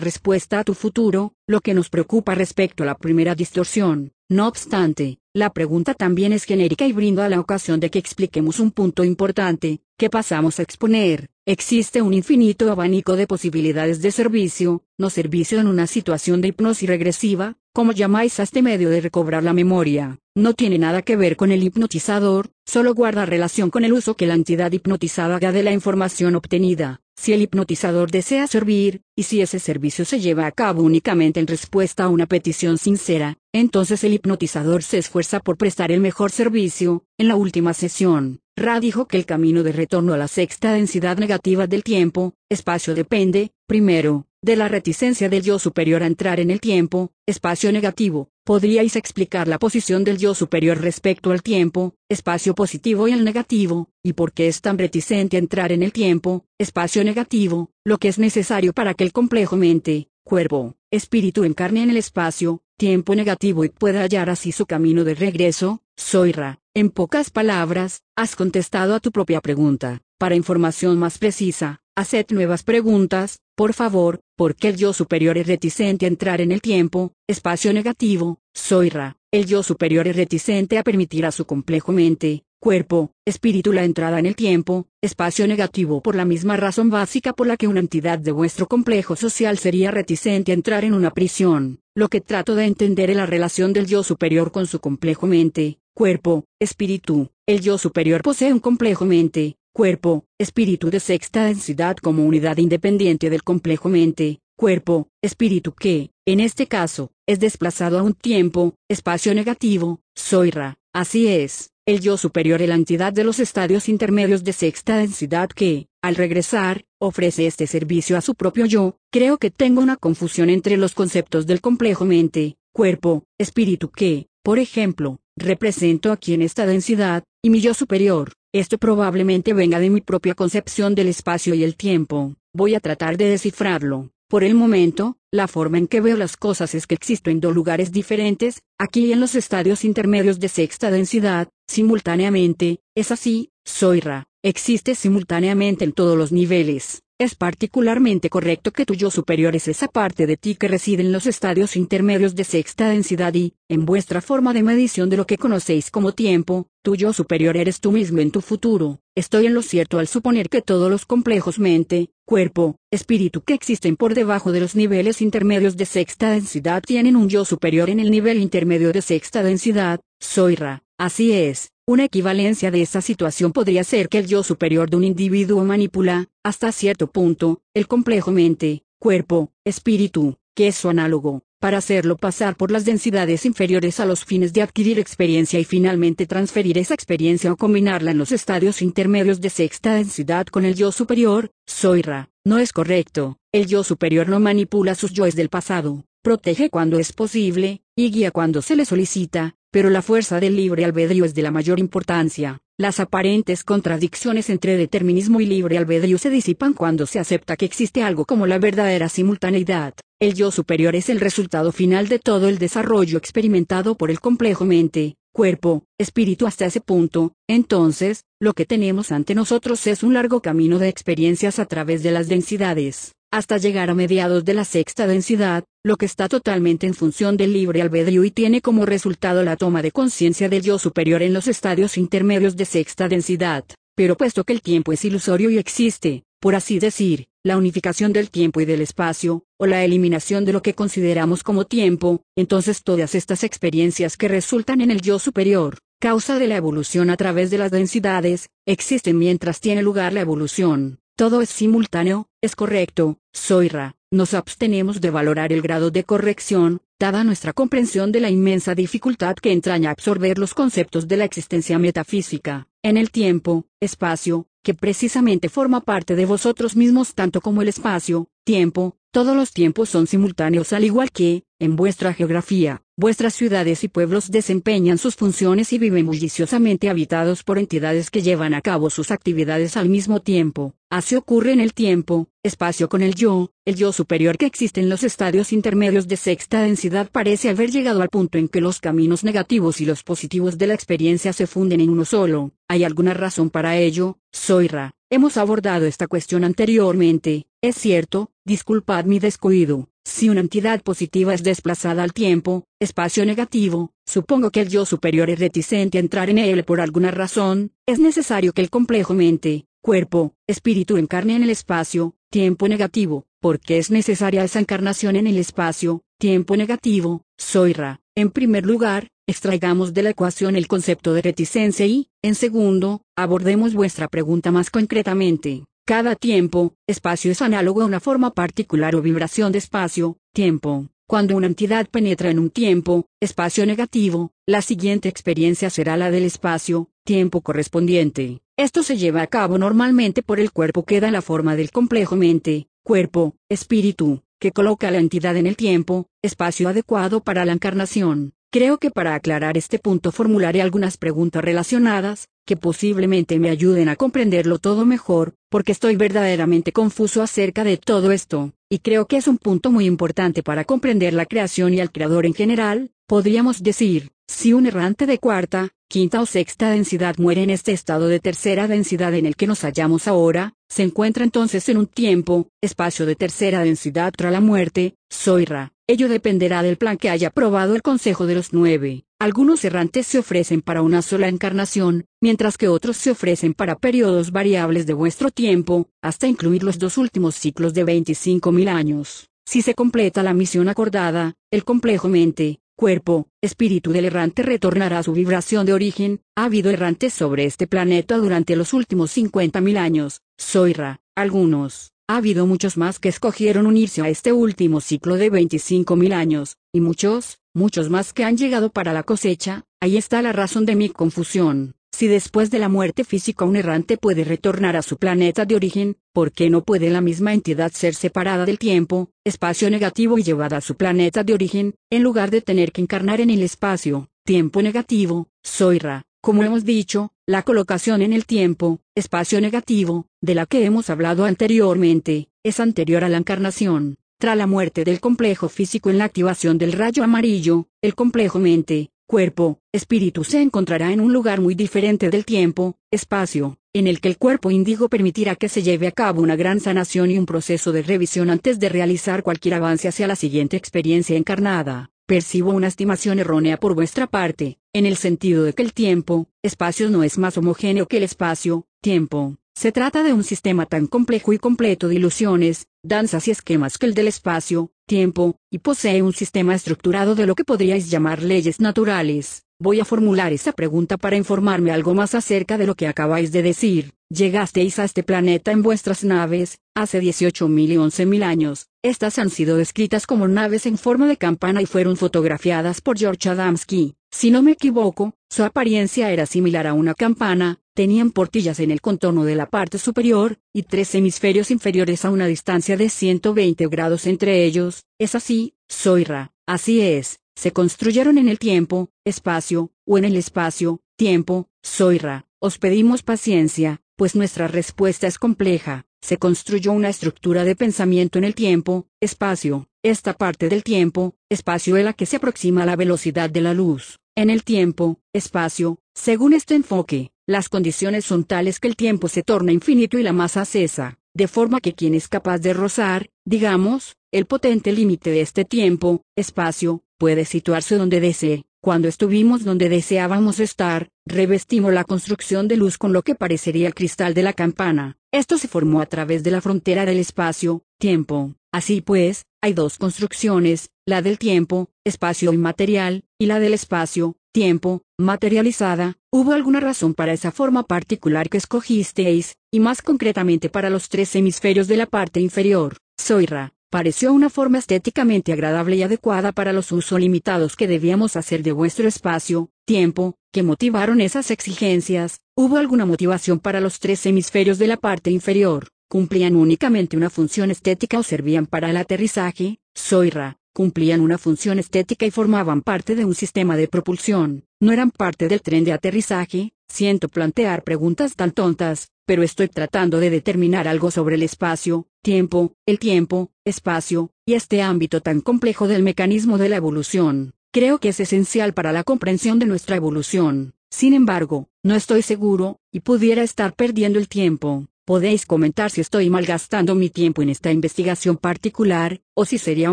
respuesta 0.00 0.60
a 0.60 0.64
tu 0.64 0.74
futuro, 0.74 1.34
lo 1.46 1.60
que 1.60 1.74
nos 1.74 1.90
preocupa 1.90 2.34
respecto 2.34 2.84
a 2.84 2.86
la 2.86 2.96
primera 2.96 3.34
distorsión. 3.34 4.12
No 4.28 4.48
obstante, 4.48 5.18
la 5.34 5.50
pregunta 5.50 5.94
también 5.94 6.32
es 6.32 6.44
genérica 6.44 6.86
y 6.86 6.92
brinda 6.92 7.28
la 7.28 7.38
ocasión 7.38 7.78
de 7.78 7.90
que 7.90 7.98
expliquemos 7.98 8.58
un 8.58 8.70
punto 8.70 9.04
importante, 9.04 9.80
que 9.98 10.10
pasamos 10.10 10.58
a 10.58 10.62
exponer. 10.62 11.28
Existe 11.44 12.02
un 12.02 12.12
infinito 12.12 12.70
abanico 12.72 13.14
de 13.14 13.26
posibilidades 13.26 14.02
de 14.02 14.10
servicio, 14.10 14.82
no 14.98 15.10
servicio 15.10 15.60
en 15.60 15.68
una 15.68 15.86
situación 15.86 16.40
de 16.40 16.48
hipnosis 16.48 16.88
regresiva, 16.88 17.56
como 17.72 17.92
llamáis 17.92 18.40
a 18.40 18.42
este 18.42 18.62
medio 18.62 18.90
de 18.90 19.00
recobrar 19.00 19.44
la 19.44 19.52
memoria. 19.52 20.18
No 20.34 20.54
tiene 20.54 20.78
nada 20.78 21.02
que 21.02 21.14
ver 21.14 21.36
con 21.36 21.52
el 21.52 21.62
hipnotizador, 21.62 22.50
solo 22.64 22.94
guarda 22.94 23.26
relación 23.26 23.70
con 23.70 23.84
el 23.84 23.92
uso 23.92 24.16
que 24.16 24.26
la 24.26 24.34
entidad 24.34 24.72
hipnotizada 24.72 25.36
haga 25.36 25.52
de 25.52 25.62
la 25.62 25.72
información 25.72 26.34
obtenida. 26.34 27.00
Si 27.18 27.32
el 27.32 27.42
hipnotizador 27.42 28.10
desea 28.10 28.46
servir, 28.46 29.00
y 29.16 29.22
si 29.22 29.40
ese 29.40 29.58
servicio 29.58 30.04
se 30.04 30.20
lleva 30.20 30.46
a 30.46 30.52
cabo 30.52 30.82
únicamente 30.82 31.40
en 31.40 31.46
respuesta 31.46 32.04
a 32.04 32.08
una 32.08 32.26
petición 32.26 32.76
sincera, 32.76 33.38
entonces 33.52 34.04
el 34.04 34.12
hipnotizador 34.12 34.82
se 34.82 34.98
esfuerza 34.98 35.40
por 35.40 35.56
prestar 35.56 35.90
el 35.90 36.00
mejor 36.00 36.30
servicio. 36.30 37.04
En 37.18 37.28
la 37.28 37.36
última 37.36 37.72
sesión, 37.72 38.40
Ra 38.54 38.80
dijo 38.80 39.08
que 39.08 39.16
el 39.16 39.24
camino 39.24 39.62
de 39.62 39.72
retorno 39.72 40.12
a 40.12 40.18
la 40.18 40.28
sexta 40.28 40.72
densidad 40.72 41.16
negativa 41.16 41.66
del 41.66 41.82
tiempo, 41.82 42.34
espacio 42.50 42.94
depende, 42.94 43.50
primero, 43.66 44.26
de 44.42 44.56
la 44.56 44.68
reticencia 44.68 45.28
del 45.28 45.42
yo 45.42 45.58
superior 45.58 46.02
a 46.02 46.06
entrar 46.06 46.38
en 46.38 46.50
el 46.50 46.60
tiempo, 46.60 47.12
espacio 47.26 47.72
negativo. 47.72 48.28
¿Podríais 48.46 48.94
explicar 48.94 49.48
la 49.48 49.58
posición 49.58 50.04
del 50.04 50.18
yo 50.18 50.32
superior 50.32 50.80
respecto 50.80 51.32
al 51.32 51.42
tiempo, 51.42 51.96
espacio 52.08 52.54
positivo 52.54 53.08
y 53.08 53.12
el 53.12 53.24
negativo, 53.24 53.90
y 54.04 54.12
por 54.12 54.32
qué 54.32 54.46
es 54.46 54.60
tan 54.60 54.78
reticente 54.78 55.34
a 55.34 55.40
entrar 55.40 55.72
en 55.72 55.82
el 55.82 55.92
tiempo, 55.92 56.44
espacio 56.56 57.02
negativo, 57.02 57.72
lo 57.84 57.98
que 57.98 58.06
es 58.06 58.20
necesario 58.20 58.72
para 58.72 58.94
que 58.94 59.02
el 59.02 59.12
complejo 59.12 59.56
mente, 59.56 60.10
cuerpo, 60.22 60.76
espíritu 60.92 61.42
encarne 61.42 61.82
en 61.82 61.90
el 61.90 61.96
espacio, 61.96 62.62
tiempo 62.78 63.16
negativo 63.16 63.64
y 63.64 63.68
pueda 63.68 64.02
hallar 64.02 64.30
así 64.30 64.52
su 64.52 64.64
camino 64.64 65.02
de 65.02 65.16
regreso? 65.16 65.82
Soyra, 65.96 66.60
en 66.72 66.90
pocas 66.90 67.30
palabras, 67.30 68.02
has 68.14 68.36
contestado 68.36 68.94
a 68.94 69.00
tu 69.00 69.10
propia 69.10 69.40
pregunta. 69.40 70.02
Para 70.18 70.36
información 70.36 71.00
más 71.00 71.18
precisa, 71.18 71.82
haced 71.96 72.26
nuevas 72.30 72.62
preguntas, 72.62 73.40
por 73.56 73.72
favor, 73.72 74.20
¿por 74.36 74.54
qué 74.54 74.68
el 74.68 74.76
yo 74.76 74.92
superior 74.92 75.38
es 75.38 75.46
reticente 75.46 76.04
a 76.04 76.08
entrar 76.08 76.42
en 76.42 76.52
el 76.52 76.60
tiempo, 76.60 77.12
espacio 77.26 77.72
negativo? 77.72 78.38
Soyra, 78.54 79.16
el 79.32 79.46
yo 79.46 79.62
superior 79.62 80.06
es 80.06 80.14
reticente 80.14 80.76
a 80.76 80.82
permitir 80.82 81.24
a 81.24 81.32
su 81.32 81.46
complejo 81.46 81.90
mente, 81.90 82.44
cuerpo, 82.60 83.12
espíritu 83.26 83.72
la 83.72 83.84
entrada 83.84 84.18
en 84.18 84.26
el 84.26 84.36
tiempo, 84.36 84.88
espacio 85.02 85.48
negativo 85.48 86.02
por 86.02 86.16
la 86.16 86.26
misma 86.26 86.58
razón 86.58 86.90
básica 86.90 87.32
por 87.32 87.46
la 87.46 87.56
que 87.56 87.66
una 87.66 87.80
entidad 87.80 88.18
de 88.18 88.32
vuestro 88.32 88.68
complejo 88.68 89.16
social 89.16 89.56
sería 89.56 89.90
reticente 89.90 90.52
a 90.52 90.54
entrar 90.54 90.84
en 90.84 90.92
una 90.92 91.10
prisión. 91.10 91.80
Lo 91.94 92.08
que 92.08 92.20
trato 92.20 92.56
de 92.56 92.66
entender 92.66 93.08
es 93.08 93.16
la 93.16 93.24
relación 93.24 93.72
del 93.72 93.86
yo 93.86 94.02
superior 94.02 94.52
con 94.52 94.66
su 94.66 94.80
complejo 94.80 95.26
mente, 95.26 95.78
cuerpo, 95.94 96.44
espíritu. 96.60 97.30
El 97.46 97.62
yo 97.62 97.78
superior 97.78 98.20
posee 98.20 98.52
un 98.52 98.60
complejo 98.60 99.06
mente, 99.06 99.56
cuerpo, 99.76 100.24
espíritu 100.38 100.88
de 100.88 101.00
sexta 101.00 101.44
densidad 101.44 101.98
como 101.98 102.24
unidad 102.24 102.56
independiente 102.56 103.28
del 103.28 103.42
complejo 103.42 103.90
mente, 103.90 104.40
cuerpo, 104.56 105.10
espíritu 105.22 105.74
que, 105.74 106.12
en 106.24 106.40
este 106.40 106.66
caso, 106.66 107.12
es 107.26 107.40
desplazado 107.40 107.98
a 107.98 108.02
un 108.02 108.14
tiempo, 108.14 108.72
espacio 108.88 109.34
negativo, 109.34 110.00
soira. 110.14 110.78
Así 110.94 111.28
es, 111.28 111.72
el 111.84 112.00
yo 112.00 112.16
superior 112.16 112.62
es 112.62 112.70
la 112.70 112.74
entidad 112.74 113.12
de 113.12 113.24
los 113.24 113.38
estadios 113.38 113.90
intermedios 113.90 114.44
de 114.44 114.54
sexta 114.54 114.96
densidad 114.96 115.50
que, 115.50 115.88
al 116.00 116.16
regresar, 116.16 116.86
ofrece 116.98 117.46
este 117.46 117.66
servicio 117.66 118.16
a 118.16 118.22
su 118.22 118.34
propio 118.34 118.64
yo. 118.64 118.96
Creo 119.12 119.36
que 119.36 119.50
tengo 119.50 119.82
una 119.82 119.98
confusión 119.98 120.48
entre 120.48 120.78
los 120.78 120.94
conceptos 120.94 121.46
del 121.46 121.60
complejo 121.60 122.06
mente, 122.06 122.56
cuerpo, 122.72 123.24
espíritu 123.36 123.90
que, 123.90 124.28
por 124.46 124.60
ejemplo, 124.60 125.18
represento 125.36 126.12
aquí 126.12 126.32
en 126.32 126.40
esta 126.40 126.66
densidad, 126.66 127.24
y 127.42 127.50
mi 127.50 127.60
yo 127.60 127.74
superior. 127.74 128.30
Esto 128.54 128.78
probablemente 128.78 129.54
venga 129.54 129.80
de 129.80 129.90
mi 129.90 130.00
propia 130.00 130.36
concepción 130.36 130.94
del 130.94 131.08
espacio 131.08 131.52
y 131.54 131.64
el 131.64 131.74
tiempo. 131.74 132.36
Voy 132.54 132.76
a 132.76 132.80
tratar 132.80 133.16
de 133.16 133.28
descifrarlo. 133.28 134.10
Por 134.28 134.44
el 134.44 134.54
momento, 134.54 135.16
la 135.32 135.48
forma 135.48 135.78
en 135.78 135.88
que 135.88 136.00
veo 136.00 136.16
las 136.16 136.36
cosas 136.36 136.76
es 136.76 136.86
que 136.86 136.94
existo 136.94 137.28
en 137.28 137.40
dos 137.40 137.56
lugares 137.56 137.90
diferentes, 137.90 138.62
aquí 138.78 139.12
en 139.12 139.18
los 139.18 139.34
estadios 139.34 139.84
intermedios 139.84 140.38
de 140.38 140.46
sexta 140.46 140.92
densidad, 140.92 141.48
simultáneamente, 141.66 142.78
es 142.94 143.10
así, 143.10 143.50
soy 143.64 143.98
Ra, 143.98 144.28
existe 144.44 144.94
simultáneamente 144.94 145.84
en 145.84 145.90
todos 145.90 146.16
los 146.16 146.30
niveles. 146.30 147.02
Es 147.18 147.34
particularmente 147.34 148.28
correcto 148.28 148.72
que 148.72 148.84
tu 148.84 148.92
yo 148.92 149.10
superior 149.10 149.56
es 149.56 149.68
esa 149.68 149.88
parte 149.88 150.26
de 150.26 150.36
ti 150.36 150.54
que 150.54 150.68
reside 150.68 151.02
en 151.02 151.12
los 151.12 151.26
estadios 151.26 151.74
intermedios 151.74 152.34
de 152.34 152.44
sexta 152.44 152.90
densidad 152.90 153.32
y, 153.32 153.54
en 153.70 153.86
vuestra 153.86 154.20
forma 154.20 154.52
de 154.52 154.62
medición 154.62 155.08
de 155.08 155.16
lo 155.16 155.26
que 155.26 155.38
conocéis 155.38 155.90
como 155.90 156.12
tiempo, 156.12 156.68
tu 156.82 156.94
yo 156.94 157.14
superior 157.14 157.56
eres 157.56 157.80
tú 157.80 157.90
mismo 157.90 158.20
en 158.20 158.30
tu 158.30 158.42
futuro. 158.42 159.00
Estoy 159.14 159.46
en 159.46 159.54
lo 159.54 159.62
cierto 159.62 159.98
al 159.98 160.08
suponer 160.08 160.50
que 160.50 160.60
todos 160.60 160.90
los 160.90 161.06
complejos 161.06 161.58
mente, 161.58 162.10
cuerpo, 162.26 162.76
espíritu 162.90 163.40
que 163.40 163.54
existen 163.54 163.96
por 163.96 164.12
debajo 164.12 164.52
de 164.52 164.60
los 164.60 164.76
niveles 164.76 165.22
intermedios 165.22 165.78
de 165.78 165.86
sexta 165.86 166.32
densidad 166.32 166.82
tienen 166.82 167.16
un 167.16 167.30
yo 167.30 167.46
superior 167.46 167.88
en 167.88 167.98
el 167.98 168.10
nivel 168.10 168.42
intermedio 168.42 168.92
de 168.92 169.00
sexta 169.00 169.42
densidad, 169.42 170.00
soy 170.20 170.54
Ra. 170.54 170.82
Así 170.98 171.32
es, 171.32 171.70
una 171.88 172.04
equivalencia 172.04 172.72
de 172.72 172.82
esa 172.82 173.00
situación 173.00 173.52
podría 173.52 173.84
ser 173.84 174.08
que 174.08 174.18
el 174.18 174.26
yo 174.26 174.42
superior 174.42 174.90
de 174.90 174.96
un 174.96 175.04
individuo 175.04 175.64
manipula, 175.64 176.28
hasta 176.42 176.72
cierto 176.72 177.06
punto, 177.06 177.60
el 177.74 177.86
complejo 177.86 178.32
mente, 178.32 178.82
cuerpo, 178.98 179.52
espíritu, 179.64 180.36
que 180.56 180.66
es 180.66 180.74
su 180.74 180.88
análogo, 180.88 181.42
para 181.60 181.78
hacerlo 181.78 182.16
pasar 182.16 182.56
por 182.56 182.72
las 182.72 182.84
densidades 182.84 183.46
inferiores 183.46 184.00
a 184.00 184.04
los 184.04 184.24
fines 184.24 184.52
de 184.52 184.62
adquirir 184.62 184.98
experiencia 184.98 185.60
y 185.60 185.64
finalmente 185.64 186.26
transferir 186.26 186.76
esa 186.76 186.94
experiencia 186.94 187.52
o 187.52 187.56
combinarla 187.56 188.10
en 188.10 188.18
los 188.18 188.32
estadios 188.32 188.82
intermedios 188.82 189.40
de 189.40 189.50
sexta 189.50 189.94
densidad 189.94 190.46
con 190.46 190.64
el 190.64 190.74
yo 190.74 190.90
superior, 190.90 191.50
Soira. 191.66 192.30
No 192.44 192.58
es 192.58 192.72
correcto, 192.72 193.38
el 193.52 193.66
yo 193.66 193.84
superior 193.84 194.28
no 194.28 194.40
manipula 194.40 194.96
sus 194.96 195.12
yoes 195.12 195.36
del 195.36 195.50
pasado, 195.50 196.04
protege 196.22 196.68
cuando 196.68 196.98
es 196.98 197.12
posible, 197.12 197.82
y 197.94 198.10
guía 198.10 198.32
cuando 198.32 198.60
se 198.60 198.74
le 198.74 198.84
solicita, 198.84 199.55
pero 199.70 199.90
la 199.90 200.02
fuerza 200.02 200.40
del 200.40 200.56
libre 200.56 200.84
albedrío 200.84 201.24
es 201.24 201.34
de 201.34 201.42
la 201.42 201.50
mayor 201.50 201.78
importancia. 201.80 202.58
Las 202.78 203.00
aparentes 203.00 203.64
contradicciones 203.64 204.50
entre 204.50 204.76
determinismo 204.76 205.40
y 205.40 205.46
libre 205.46 205.78
albedrío 205.78 206.18
se 206.18 206.30
disipan 206.30 206.74
cuando 206.74 207.06
se 207.06 207.18
acepta 207.18 207.56
que 207.56 207.64
existe 207.64 208.02
algo 208.02 208.26
como 208.26 208.46
la 208.46 208.58
verdadera 208.58 209.08
simultaneidad. 209.08 209.94
El 210.20 210.34
yo 210.34 210.50
superior 210.50 210.94
es 210.94 211.08
el 211.08 211.20
resultado 211.20 211.72
final 211.72 212.08
de 212.08 212.18
todo 212.18 212.48
el 212.48 212.58
desarrollo 212.58 213.18
experimentado 213.18 213.96
por 213.96 214.10
el 214.10 214.20
complejo 214.20 214.64
mente, 214.64 215.16
cuerpo, 215.32 215.84
espíritu 215.98 216.46
hasta 216.46 216.64
ese 216.64 216.80
punto, 216.80 217.32
entonces, 217.48 218.24
lo 218.40 218.54
que 218.54 218.64
tenemos 218.64 219.12
ante 219.12 219.34
nosotros 219.34 219.86
es 219.86 220.02
un 220.02 220.14
largo 220.14 220.40
camino 220.40 220.78
de 220.78 220.88
experiencias 220.88 221.58
a 221.58 221.66
través 221.66 222.02
de 222.02 222.10
las 222.10 222.28
densidades, 222.28 223.15
hasta 223.36 223.58
llegar 223.58 223.90
a 223.90 223.94
mediados 223.94 224.46
de 224.46 224.54
la 224.54 224.64
sexta 224.64 225.06
densidad, 225.06 225.64
lo 225.84 225.98
que 225.98 226.06
está 226.06 226.26
totalmente 226.26 226.86
en 226.86 226.94
función 226.94 227.36
del 227.36 227.52
libre 227.52 227.82
albedrío 227.82 228.24
y 228.24 228.30
tiene 228.30 228.62
como 228.62 228.86
resultado 228.86 229.42
la 229.42 229.56
toma 229.56 229.82
de 229.82 229.90
conciencia 229.90 230.48
del 230.48 230.62
yo 230.62 230.78
superior 230.78 231.22
en 231.22 231.34
los 231.34 231.46
estadios 231.46 231.98
intermedios 231.98 232.56
de 232.56 232.64
sexta 232.64 233.08
densidad. 233.08 233.66
Pero 233.94 234.16
puesto 234.16 234.44
que 234.44 234.54
el 234.54 234.62
tiempo 234.62 234.90
es 234.90 235.04
ilusorio 235.04 235.50
y 235.50 235.58
existe, 235.58 236.24
por 236.40 236.54
así 236.54 236.78
decir, 236.78 237.26
la 237.44 237.58
unificación 237.58 238.14
del 238.14 238.30
tiempo 238.30 238.62
y 238.62 238.64
del 238.64 238.80
espacio, 238.80 239.44
o 239.58 239.66
la 239.66 239.84
eliminación 239.84 240.46
de 240.46 240.54
lo 240.54 240.62
que 240.62 240.72
consideramos 240.72 241.42
como 241.42 241.66
tiempo, 241.66 242.22
entonces 242.36 242.82
todas 242.82 243.14
estas 243.14 243.44
experiencias 243.44 244.16
que 244.16 244.28
resultan 244.28 244.80
en 244.80 244.90
el 244.90 245.02
yo 245.02 245.18
superior, 245.18 245.76
causa 246.00 246.38
de 246.38 246.46
la 246.46 246.56
evolución 246.56 247.10
a 247.10 247.18
través 247.18 247.50
de 247.50 247.58
las 247.58 247.70
densidades, 247.70 248.48
existen 248.66 249.18
mientras 249.18 249.60
tiene 249.60 249.82
lugar 249.82 250.14
la 250.14 250.22
evolución. 250.22 251.00
Todo 251.16 251.40
es 251.40 251.48
simultáneo, 251.48 252.28
es 252.42 252.54
correcto, 252.54 253.16
Soira. 253.36 253.94
Nos 254.10 254.34
abstenemos 254.34 255.00
de 255.00 255.10
valorar 255.10 255.52
el 255.52 255.60
grado 255.60 255.90
de 255.90 256.04
corrección, 256.04 256.80
dada 256.98 257.22
nuestra 257.22 257.52
comprensión 257.52 258.10
de 258.10 258.20
la 258.20 258.30
inmensa 258.30 258.74
dificultad 258.74 259.36
que 259.36 259.52
entraña 259.52 259.90
absorber 259.90 260.38
los 260.38 260.54
conceptos 260.54 261.06
de 261.06 261.18
la 261.18 261.24
existencia 261.26 261.78
metafísica, 261.78 262.66
en 262.82 262.96
el 262.96 263.10
tiempo, 263.10 263.66
espacio, 263.78 264.46
que 264.62 264.74
precisamente 264.74 265.48
forma 265.48 265.82
parte 265.82 266.16
de 266.16 266.26
vosotros 266.26 266.76
mismos 266.76 267.14
tanto 267.14 267.40
como 267.40 267.62
el 267.62 267.68
espacio, 267.68 268.28
tiempo, 268.46 268.96
todos 269.10 269.34
los 269.34 269.50
tiempos 269.50 269.88
son 269.88 270.06
simultáneos 270.06 270.72
al 270.72 270.84
igual 270.84 271.10
que, 271.10 271.42
en 271.58 271.74
vuestra 271.74 272.14
geografía, 272.14 272.82
vuestras 272.96 273.34
ciudades 273.34 273.82
y 273.82 273.88
pueblos 273.88 274.30
desempeñan 274.30 274.98
sus 274.98 275.16
funciones 275.16 275.72
y 275.72 275.78
viven 275.78 276.06
bulliciosamente 276.06 276.88
habitados 276.88 277.42
por 277.42 277.58
entidades 277.58 278.08
que 278.08 278.22
llevan 278.22 278.54
a 278.54 278.60
cabo 278.60 278.88
sus 278.88 279.10
actividades 279.10 279.76
al 279.76 279.88
mismo 279.88 280.20
tiempo. 280.20 280.74
Así 280.90 281.16
ocurre 281.16 281.50
en 281.52 281.58
el 281.58 281.74
tiempo, 281.74 282.28
espacio 282.44 282.88
con 282.88 283.02
el 283.02 283.16
yo, 283.16 283.50
el 283.64 283.74
yo 283.74 283.92
superior 283.92 284.38
que 284.38 284.46
existe 284.46 284.80
en 284.80 284.88
los 284.88 285.02
estadios 285.02 285.52
intermedios 285.52 286.06
de 286.06 286.16
sexta 286.16 286.62
densidad 286.62 287.10
parece 287.10 287.48
haber 287.48 287.72
llegado 287.72 288.02
al 288.02 288.10
punto 288.10 288.38
en 288.38 288.46
que 288.46 288.60
los 288.60 288.78
caminos 288.78 289.24
negativos 289.24 289.80
y 289.80 289.86
los 289.86 290.04
positivos 290.04 290.56
de 290.56 290.68
la 290.68 290.74
experiencia 290.74 291.32
se 291.32 291.48
funden 291.48 291.80
en 291.80 291.90
uno 291.90 292.04
solo. 292.04 292.52
¿Hay 292.68 292.84
alguna 292.84 293.12
razón 293.12 293.50
para 293.50 293.76
ello? 293.76 294.18
Soyra, 294.30 294.94
hemos 295.10 295.36
abordado 295.36 295.86
esta 295.86 296.06
cuestión 296.06 296.44
anteriormente, 296.44 297.46
es 297.62 297.74
cierto, 297.74 298.30
disculpad 298.46 299.04
mi 299.04 299.18
descuido. 299.18 299.88
Si 300.04 300.28
una 300.28 300.40
entidad 300.40 300.80
positiva 300.82 301.34
es 301.34 301.42
desplazada 301.42 302.04
al 302.04 302.12
tiempo, 302.12 302.64
espacio 302.80 303.26
negativo, 303.26 303.90
supongo 304.06 304.52
que 304.52 304.60
el 304.60 304.68
yo 304.68 304.86
superior 304.86 305.28
es 305.30 305.40
reticente 305.40 305.98
a 305.98 306.00
entrar 306.00 306.30
en 306.30 306.38
él 306.38 306.64
por 306.64 306.80
alguna 306.80 307.10
razón, 307.10 307.72
es 307.86 307.98
necesario 307.98 308.52
que 308.52 308.62
el 308.62 308.70
complejo 308.70 309.14
mente, 309.14 309.66
cuerpo, 309.82 310.34
espíritu 310.46 310.96
encarne 310.96 311.34
en 311.34 311.42
el 311.42 311.50
espacio, 311.50 312.14
tiempo 312.30 312.68
negativo, 312.68 313.26
porque 313.40 313.78
es 313.78 313.90
necesaria 313.90 314.44
esa 314.44 314.60
encarnación 314.60 315.16
en 315.16 315.26
el 315.26 315.38
espacio, 315.38 316.02
tiempo 316.18 316.56
negativo, 316.56 317.22
Soyra. 317.36 318.00
En 318.14 318.30
primer 318.30 318.64
lugar, 318.64 319.08
extraigamos 319.26 319.92
de 319.92 320.04
la 320.04 320.10
ecuación 320.10 320.54
el 320.54 320.68
concepto 320.68 321.14
de 321.14 321.22
reticencia 321.22 321.84
y, 321.84 322.06
en 322.22 322.36
segundo, 322.36 323.02
abordemos 323.16 323.74
vuestra 323.74 324.06
pregunta 324.06 324.52
más 324.52 324.70
concretamente. 324.70 325.64
Cada 325.88 326.16
tiempo, 326.16 326.74
espacio 326.88 327.30
es 327.30 327.40
análogo 327.40 327.80
a 327.80 327.86
una 327.86 328.00
forma 328.00 328.34
particular 328.34 328.96
o 328.96 329.02
vibración 329.02 329.52
de 329.52 329.58
espacio, 329.58 330.18
tiempo. 330.32 330.88
Cuando 331.06 331.36
una 331.36 331.46
entidad 331.46 331.86
penetra 331.88 332.28
en 332.28 332.40
un 332.40 332.50
tiempo, 332.50 333.06
espacio 333.20 333.64
negativo, 333.66 334.32
la 334.46 334.62
siguiente 334.62 335.08
experiencia 335.08 335.70
será 335.70 335.96
la 335.96 336.10
del 336.10 336.24
espacio, 336.24 336.90
tiempo 337.04 337.40
correspondiente. 337.40 338.40
Esto 338.56 338.82
se 338.82 338.96
lleva 338.96 339.22
a 339.22 339.28
cabo 339.28 339.58
normalmente 339.58 340.24
por 340.24 340.40
el 340.40 340.50
cuerpo 340.50 340.84
que 340.84 341.00
da 341.00 341.12
la 341.12 341.22
forma 341.22 341.54
del 341.54 341.70
complejo 341.70 342.16
mente, 342.16 342.66
cuerpo, 342.82 343.36
espíritu, 343.48 344.24
que 344.40 344.50
coloca 344.50 344.88
a 344.88 344.90
la 344.90 344.98
entidad 344.98 345.36
en 345.36 345.46
el 345.46 345.56
tiempo, 345.56 346.08
espacio 346.20 346.68
adecuado 346.68 347.22
para 347.22 347.44
la 347.44 347.52
encarnación. 347.52 348.34
Creo 348.52 348.78
que 348.78 348.90
para 348.90 349.14
aclarar 349.14 349.56
este 349.56 349.78
punto 349.78 350.12
formularé 350.12 350.62
algunas 350.62 350.96
preguntas 350.96 351.44
relacionadas, 351.44 352.28
que 352.46 352.56
posiblemente 352.56 353.38
me 353.40 353.50
ayuden 353.50 353.88
a 353.88 353.96
comprenderlo 353.96 354.58
todo 354.58 354.86
mejor, 354.86 355.34
porque 355.50 355.72
estoy 355.72 355.96
verdaderamente 355.96 356.72
confuso 356.72 357.22
acerca 357.22 357.64
de 357.64 357.76
todo 357.76 358.12
esto, 358.12 358.52
y 358.70 358.78
creo 358.78 359.06
que 359.06 359.16
es 359.16 359.26
un 359.26 359.38
punto 359.38 359.72
muy 359.72 359.84
importante 359.84 360.42
para 360.42 360.64
comprender 360.64 361.12
la 361.12 361.26
creación 361.26 361.74
y 361.74 361.80
al 361.80 361.90
creador 361.90 362.24
en 362.24 362.34
general, 362.34 362.92
podríamos 363.08 363.62
decir, 363.62 364.10
si 364.28 364.52
un 364.52 364.66
errante 364.66 365.06
de 365.06 365.18
cuarta, 365.18 365.70
quinta 365.88 366.20
o 366.20 366.26
sexta 366.26 366.70
densidad 366.70 367.16
muere 367.18 367.42
en 367.42 367.50
este 367.50 367.72
estado 367.72 368.08
de 368.08 368.20
tercera 368.20 368.68
densidad 368.68 369.14
en 369.14 369.26
el 369.26 369.36
que 369.36 369.46
nos 369.46 369.62
hallamos 369.62 370.08
ahora, 370.08 370.54
se 370.68 370.82
encuentra 370.82 371.24
entonces 371.24 371.68
en 371.68 371.78
un 371.78 371.86
tiempo, 371.86 372.48
espacio 372.60 373.06
de 373.06 373.16
tercera 373.16 373.62
densidad 373.62 374.12
tras 374.16 374.32
la 374.32 374.40
muerte, 374.40 374.94
Soira. 375.10 375.75
Ello 375.88 376.08
dependerá 376.08 376.64
del 376.64 376.78
plan 376.78 376.96
que 376.96 377.10
haya 377.10 377.28
aprobado 377.28 377.76
el 377.76 377.82
Consejo 377.82 378.26
de 378.26 378.34
los 378.34 378.52
Nueve. 378.52 379.04
Algunos 379.20 379.64
errantes 379.64 380.08
se 380.08 380.18
ofrecen 380.18 380.60
para 380.60 380.82
una 380.82 381.00
sola 381.00 381.28
encarnación, 381.28 382.06
mientras 382.20 382.58
que 382.58 382.66
otros 382.66 382.96
se 382.96 383.12
ofrecen 383.12 383.54
para 383.54 383.78
periodos 383.78 384.32
variables 384.32 384.86
de 384.86 384.94
vuestro 384.94 385.30
tiempo, 385.30 385.88
hasta 386.02 386.26
incluir 386.26 386.64
los 386.64 386.80
dos 386.80 386.98
últimos 386.98 387.36
ciclos 387.36 387.72
de 387.72 387.86
25.000 387.86 388.68
años. 388.68 389.30
Si 389.46 389.62
se 389.62 389.74
completa 389.74 390.24
la 390.24 390.34
misión 390.34 390.68
acordada, 390.68 391.34
el 391.52 391.62
complejo 391.62 392.08
mente, 392.08 392.58
cuerpo, 392.74 393.28
espíritu 393.40 393.92
del 393.92 394.06
errante 394.06 394.42
retornará 394.42 394.98
a 394.98 395.02
su 395.04 395.12
vibración 395.12 395.66
de 395.66 395.72
origen. 395.72 396.20
Ha 396.34 396.46
habido 396.46 396.70
errantes 396.72 397.14
sobre 397.14 397.44
este 397.44 397.68
planeta 397.68 398.16
durante 398.16 398.56
los 398.56 398.72
últimos 398.72 399.16
50.000 399.16 399.78
años. 399.78 400.20
Soira, 400.36 401.00
algunos. 401.14 401.92
Ha 402.08 402.18
habido 402.18 402.46
muchos 402.46 402.76
más 402.76 403.00
que 403.00 403.08
escogieron 403.08 403.66
unirse 403.66 404.00
a 404.00 404.08
este 404.08 404.32
último 404.32 404.80
ciclo 404.80 405.16
de 405.16 405.28
25.000 405.28 406.12
años, 406.12 406.56
y 406.72 406.80
muchos, 406.80 407.40
muchos 407.52 407.90
más 407.90 408.12
que 408.12 408.22
han 408.22 408.36
llegado 408.36 408.70
para 408.70 408.92
la 408.92 409.02
cosecha. 409.02 409.64
Ahí 409.80 409.96
está 409.96 410.22
la 410.22 410.32
razón 410.32 410.66
de 410.66 410.76
mi 410.76 410.88
confusión. 410.88 411.74
Si 411.90 412.06
después 412.06 412.52
de 412.52 412.60
la 412.60 412.68
muerte 412.68 413.02
física 413.02 413.44
un 413.44 413.56
errante 413.56 413.96
puede 413.96 414.22
retornar 414.22 414.76
a 414.76 414.82
su 414.82 414.98
planeta 414.98 415.46
de 415.46 415.56
origen, 415.56 415.96
¿por 416.12 416.30
qué 416.30 416.48
no 416.48 416.62
puede 416.62 416.90
la 416.90 417.00
misma 417.00 417.34
entidad 417.34 417.72
ser 417.72 417.96
separada 417.96 418.46
del 418.46 418.60
tiempo, 418.60 419.10
espacio 419.24 419.68
negativo 419.68 420.16
y 420.16 420.22
llevada 420.22 420.58
a 420.58 420.60
su 420.60 420.76
planeta 420.76 421.24
de 421.24 421.34
origen, 421.34 421.74
en 421.90 422.04
lugar 422.04 422.30
de 422.30 422.40
tener 422.40 422.70
que 422.70 422.82
encarnar 422.82 423.20
en 423.20 423.30
el 423.30 423.42
espacio, 423.42 424.10
tiempo 424.24 424.62
negativo, 424.62 425.28
Soira? 425.42 426.05
Como 426.26 426.42
hemos 426.42 426.64
dicho, 426.64 427.12
la 427.24 427.44
colocación 427.44 428.02
en 428.02 428.12
el 428.12 428.26
tiempo, 428.26 428.80
espacio 428.96 429.40
negativo, 429.40 430.08
de 430.20 430.34
la 430.34 430.44
que 430.44 430.64
hemos 430.64 430.90
hablado 430.90 431.24
anteriormente, 431.24 432.30
es 432.42 432.58
anterior 432.58 433.04
a 433.04 433.08
la 433.08 433.18
encarnación. 433.18 433.98
Tras 434.18 434.36
la 434.36 434.48
muerte 434.48 434.82
del 434.82 434.98
complejo 434.98 435.48
físico 435.48 435.88
en 435.88 435.98
la 435.98 436.04
activación 436.04 436.58
del 436.58 436.72
rayo 436.72 437.04
amarillo, 437.04 437.68
el 437.80 437.94
complejo 437.94 438.40
mente, 438.40 438.90
cuerpo, 439.06 439.60
espíritu 439.70 440.24
se 440.24 440.42
encontrará 440.42 440.92
en 440.92 441.00
un 441.00 441.12
lugar 441.12 441.40
muy 441.40 441.54
diferente 441.54 442.10
del 442.10 442.24
tiempo, 442.24 442.76
espacio, 442.90 443.60
en 443.72 443.86
el 443.86 444.00
que 444.00 444.08
el 444.08 444.18
cuerpo 444.18 444.50
índigo 444.50 444.88
permitirá 444.88 445.36
que 445.36 445.48
se 445.48 445.62
lleve 445.62 445.86
a 445.86 445.92
cabo 445.92 446.22
una 446.22 446.34
gran 446.34 446.58
sanación 446.58 447.12
y 447.12 447.18
un 447.18 447.26
proceso 447.26 447.70
de 447.70 447.82
revisión 447.82 448.30
antes 448.30 448.58
de 448.58 448.68
realizar 448.68 449.22
cualquier 449.22 449.54
avance 449.54 449.86
hacia 449.86 450.08
la 450.08 450.16
siguiente 450.16 450.56
experiencia 450.56 451.16
encarnada. 451.16 451.92
Percibo 452.06 452.52
una 452.52 452.68
estimación 452.68 453.18
errónea 453.18 453.56
por 453.56 453.74
vuestra 453.74 454.06
parte, 454.06 454.60
en 454.72 454.86
el 454.86 454.96
sentido 454.96 455.42
de 455.42 455.54
que 455.54 455.62
el 455.64 455.72
tiempo, 455.72 456.28
espacio 456.40 456.88
no 456.88 457.02
es 457.02 457.18
más 457.18 457.36
homogéneo 457.36 457.88
que 457.88 457.96
el 457.96 458.04
espacio, 458.04 458.64
tiempo. 458.80 459.38
Se 459.56 459.72
trata 459.72 460.04
de 460.04 460.12
un 460.12 460.22
sistema 460.22 460.66
tan 460.66 460.86
complejo 460.86 461.32
y 461.32 461.38
completo 461.38 461.88
de 461.88 461.96
ilusiones, 461.96 462.68
danzas 462.84 463.26
y 463.26 463.32
esquemas 463.32 463.76
que 463.76 463.86
el 463.86 463.94
del 463.94 464.06
espacio, 464.06 464.70
tiempo, 464.86 465.40
y 465.50 465.58
posee 465.58 466.02
un 466.02 466.12
sistema 466.12 466.54
estructurado 466.54 467.16
de 467.16 467.26
lo 467.26 467.34
que 467.34 467.44
podríais 467.44 467.90
llamar 467.90 468.22
leyes 468.22 468.60
naturales. 468.60 469.45
Voy 469.58 469.80
a 469.80 469.86
formular 469.86 470.34
esa 470.34 470.52
pregunta 470.52 470.98
para 470.98 471.16
informarme 471.16 471.70
algo 471.70 471.94
más 471.94 472.14
acerca 472.14 472.58
de 472.58 472.66
lo 472.66 472.74
que 472.74 472.88
acabáis 472.88 473.32
de 473.32 473.40
decir. 473.42 473.94
Llegasteis 474.10 474.78
a 474.78 474.84
este 474.84 475.02
planeta 475.02 475.50
en 475.50 475.62
vuestras 475.62 476.04
naves, 476.04 476.58
hace 476.74 477.00
18.000 477.00 477.68
y 477.70 477.76
11.000 477.76 478.22
años. 478.22 478.66
Estas 478.82 479.18
han 479.18 479.30
sido 479.30 479.56
descritas 479.56 480.06
como 480.06 480.28
naves 480.28 480.66
en 480.66 480.76
forma 480.76 481.06
de 481.08 481.16
campana 481.16 481.62
y 481.62 481.66
fueron 481.66 481.96
fotografiadas 481.96 482.82
por 482.82 482.98
George 482.98 483.30
Adamski. 483.30 483.94
Si 484.10 484.30
no 484.30 484.42
me 484.42 484.52
equivoco, 484.52 485.14
su 485.30 485.42
apariencia 485.42 486.12
era 486.12 486.26
similar 486.26 486.66
a 486.66 486.74
una 486.74 486.92
campana, 486.92 487.58
tenían 487.72 488.10
portillas 488.10 488.60
en 488.60 488.70
el 488.70 488.82
contorno 488.82 489.24
de 489.24 489.36
la 489.36 489.46
parte 489.48 489.78
superior, 489.78 490.36
y 490.52 490.64
tres 490.64 490.94
hemisferios 490.94 491.50
inferiores 491.50 492.04
a 492.04 492.10
una 492.10 492.26
distancia 492.26 492.76
de 492.76 492.90
120 492.90 493.68
grados 493.68 494.06
entre 494.06 494.44
ellos. 494.44 494.84
Es 494.98 495.14
así, 495.14 495.54
Soira. 495.66 496.32
Así 496.46 496.80
es, 496.80 497.18
se 497.36 497.52
construyeron 497.52 498.18
en 498.18 498.28
el 498.28 498.38
tiempo, 498.38 498.90
espacio, 499.04 499.70
o 499.84 499.98
en 499.98 500.04
el 500.04 500.16
espacio, 500.16 500.80
tiempo, 500.96 501.48
Soira. 501.62 502.26
Os 502.40 502.58
pedimos 502.58 503.02
paciencia, 503.02 503.82
pues 503.94 504.16
nuestra 504.16 504.48
respuesta 504.48 505.06
es 505.06 505.18
compleja. 505.18 505.86
Se 506.00 506.16
construyó 506.18 506.72
una 506.72 506.88
estructura 506.88 507.44
de 507.44 507.56
pensamiento 507.56 508.18
en 508.18 508.24
el 508.24 508.34
tiempo, 508.34 508.86
espacio. 509.00 509.68
Esta 509.82 510.14
parte 510.14 510.48
del 510.48 510.64
tiempo, 510.64 511.14
espacio 511.28 511.76
es 511.76 511.84
la 511.84 511.92
que 511.92 512.06
se 512.06 512.16
aproxima 512.16 512.62
a 512.62 512.66
la 512.66 512.76
velocidad 512.76 513.30
de 513.30 513.40
la 513.40 513.54
luz. 513.54 513.98
En 514.16 514.30
el 514.30 514.42
tiempo, 514.42 515.00
espacio, 515.12 515.78
según 515.94 516.32
este 516.32 516.54
enfoque, 516.54 517.10
las 517.26 517.48
condiciones 517.48 518.04
son 518.04 518.24
tales 518.24 518.60
que 518.60 518.68
el 518.68 518.76
tiempo 518.76 519.08
se 519.08 519.22
torna 519.22 519.52
infinito 519.52 519.98
y 519.98 520.02
la 520.02 520.12
masa 520.12 520.44
cesa, 520.44 520.98
de 521.12 521.28
forma 521.28 521.60
que 521.60 521.74
quien 521.74 521.94
es 521.94 522.08
capaz 522.08 522.38
de 522.38 522.54
rozar, 522.54 523.10
digamos, 523.24 523.96
el 524.16 524.24
potente 524.24 524.72
límite 524.72 525.10
de 525.10 525.20
este 525.20 525.44
tiempo, 525.44 526.00
espacio, 526.16 526.82
puede 526.96 527.26
situarse 527.26 527.76
donde 527.76 528.00
desee. 528.00 528.46
Cuando 528.62 528.88
estuvimos 528.88 529.44
donde 529.44 529.68
deseábamos 529.68 530.40
estar, 530.40 530.88
revestimos 531.04 531.70
la 531.74 531.84
construcción 531.84 532.48
de 532.48 532.56
luz 532.56 532.78
con 532.78 532.94
lo 532.94 533.02
que 533.02 533.14
parecería 533.14 533.66
el 533.66 533.74
cristal 533.74 534.14
de 534.14 534.22
la 534.22 534.32
campana. 534.32 534.96
Esto 535.12 535.36
se 535.36 535.48
formó 535.48 535.82
a 535.82 535.86
través 535.86 536.22
de 536.22 536.30
la 536.30 536.40
frontera 536.40 536.86
del 536.86 536.96
espacio, 536.96 537.62
tiempo. 537.78 538.34
Así 538.54 538.80
pues, 538.80 539.26
hay 539.42 539.52
dos 539.52 539.76
construcciones, 539.76 540.70
la 540.86 541.02
del 541.02 541.18
tiempo, 541.18 541.68
espacio 541.84 542.32
inmaterial, 542.32 543.04
y 543.18 543.26
la 543.26 543.38
del 543.38 543.52
espacio, 543.52 544.16
tiempo, 544.32 544.80
materializada. 544.96 545.98
¿Hubo 546.10 546.32
alguna 546.32 546.60
razón 546.60 546.94
para 546.94 547.12
esa 547.12 547.32
forma 547.32 547.64
particular 547.64 548.30
que 548.30 548.38
escogisteis, 548.38 549.34
y 549.52 549.60
más 549.60 549.82
concretamente 549.82 550.48
para 550.48 550.70
los 550.70 550.88
tres 550.88 551.14
hemisferios 551.16 551.68
de 551.68 551.76
la 551.76 551.84
parte 551.84 552.20
inferior? 552.20 552.78
Soira, 552.98 553.52
pareció 553.76 554.14
una 554.14 554.30
forma 554.30 554.56
estéticamente 554.56 555.34
agradable 555.34 555.76
y 555.76 555.82
adecuada 555.82 556.32
para 556.32 556.54
los 556.54 556.72
usos 556.72 556.98
limitados 556.98 557.56
que 557.56 557.68
debíamos 557.68 558.16
hacer 558.16 558.42
de 558.42 558.52
vuestro 558.52 558.88
espacio, 558.88 559.50
tiempo, 559.66 560.14
que 560.32 560.42
motivaron 560.42 561.02
esas 561.02 561.30
exigencias. 561.30 562.22
¿Hubo 562.34 562.56
alguna 562.56 562.86
motivación 562.86 563.38
para 563.38 563.60
los 563.60 563.78
tres 563.78 564.06
hemisferios 564.06 564.56
de 564.56 564.68
la 564.68 564.78
parte 564.78 565.10
inferior? 565.10 565.68
¿Cumplían 565.90 566.36
únicamente 566.36 566.96
una 566.96 567.10
función 567.10 567.50
estética 567.50 567.98
o 567.98 568.02
servían 568.02 568.46
para 568.46 568.70
el 568.70 568.78
aterrizaje? 568.78 569.58
Soira, 569.74 570.38
cumplían 570.54 571.02
una 571.02 571.18
función 571.18 571.58
estética 571.58 572.06
y 572.06 572.10
formaban 572.10 572.62
parte 572.62 572.94
de 572.94 573.04
un 573.04 573.14
sistema 573.14 573.58
de 573.58 573.68
propulsión, 573.68 574.46
no 574.58 574.72
eran 574.72 574.90
parte 574.90 575.28
del 575.28 575.42
tren 575.42 575.64
de 575.64 575.74
aterrizaje, 575.74 576.54
siento 576.66 577.10
plantear 577.10 577.62
preguntas 577.62 578.16
tan 578.16 578.30
tontas, 578.30 578.88
pero 579.06 579.22
estoy 579.22 579.48
tratando 579.48 580.00
de 580.00 580.10
determinar 580.10 580.68
algo 580.68 580.90
sobre 580.90 581.14
el 581.14 581.22
espacio, 581.22 581.86
tiempo, 582.02 582.54
el 582.66 582.78
tiempo, 582.78 583.30
espacio, 583.44 584.10
y 584.26 584.34
este 584.34 584.60
ámbito 584.60 585.00
tan 585.00 585.20
complejo 585.20 585.68
del 585.68 585.82
mecanismo 585.82 586.36
de 586.36 586.48
la 586.48 586.56
evolución. 586.56 587.34
Creo 587.52 587.78
que 587.78 587.88
es 587.90 588.00
esencial 588.00 588.52
para 588.52 588.72
la 588.72 588.84
comprensión 588.84 589.38
de 589.38 589.46
nuestra 589.46 589.76
evolución. 589.76 590.54
Sin 590.68 590.92
embargo, 590.92 591.48
no 591.62 591.74
estoy 591.74 592.02
seguro, 592.02 592.60
y 592.70 592.80
pudiera 592.80 593.22
estar 593.22 593.54
perdiendo 593.54 593.98
el 593.98 594.08
tiempo. 594.08 594.66
Podéis 594.84 595.24
comentar 595.24 595.70
si 595.70 595.80
estoy 595.80 596.10
malgastando 596.10 596.74
mi 596.74 596.90
tiempo 596.90 597.22
en 597.22 597.30
esta 597.30 597.50
investigación 597.50 598.16
particular, 598.16 599.00
o 599.14 599.24
si 599.24 599.38
sería 599.38 599.72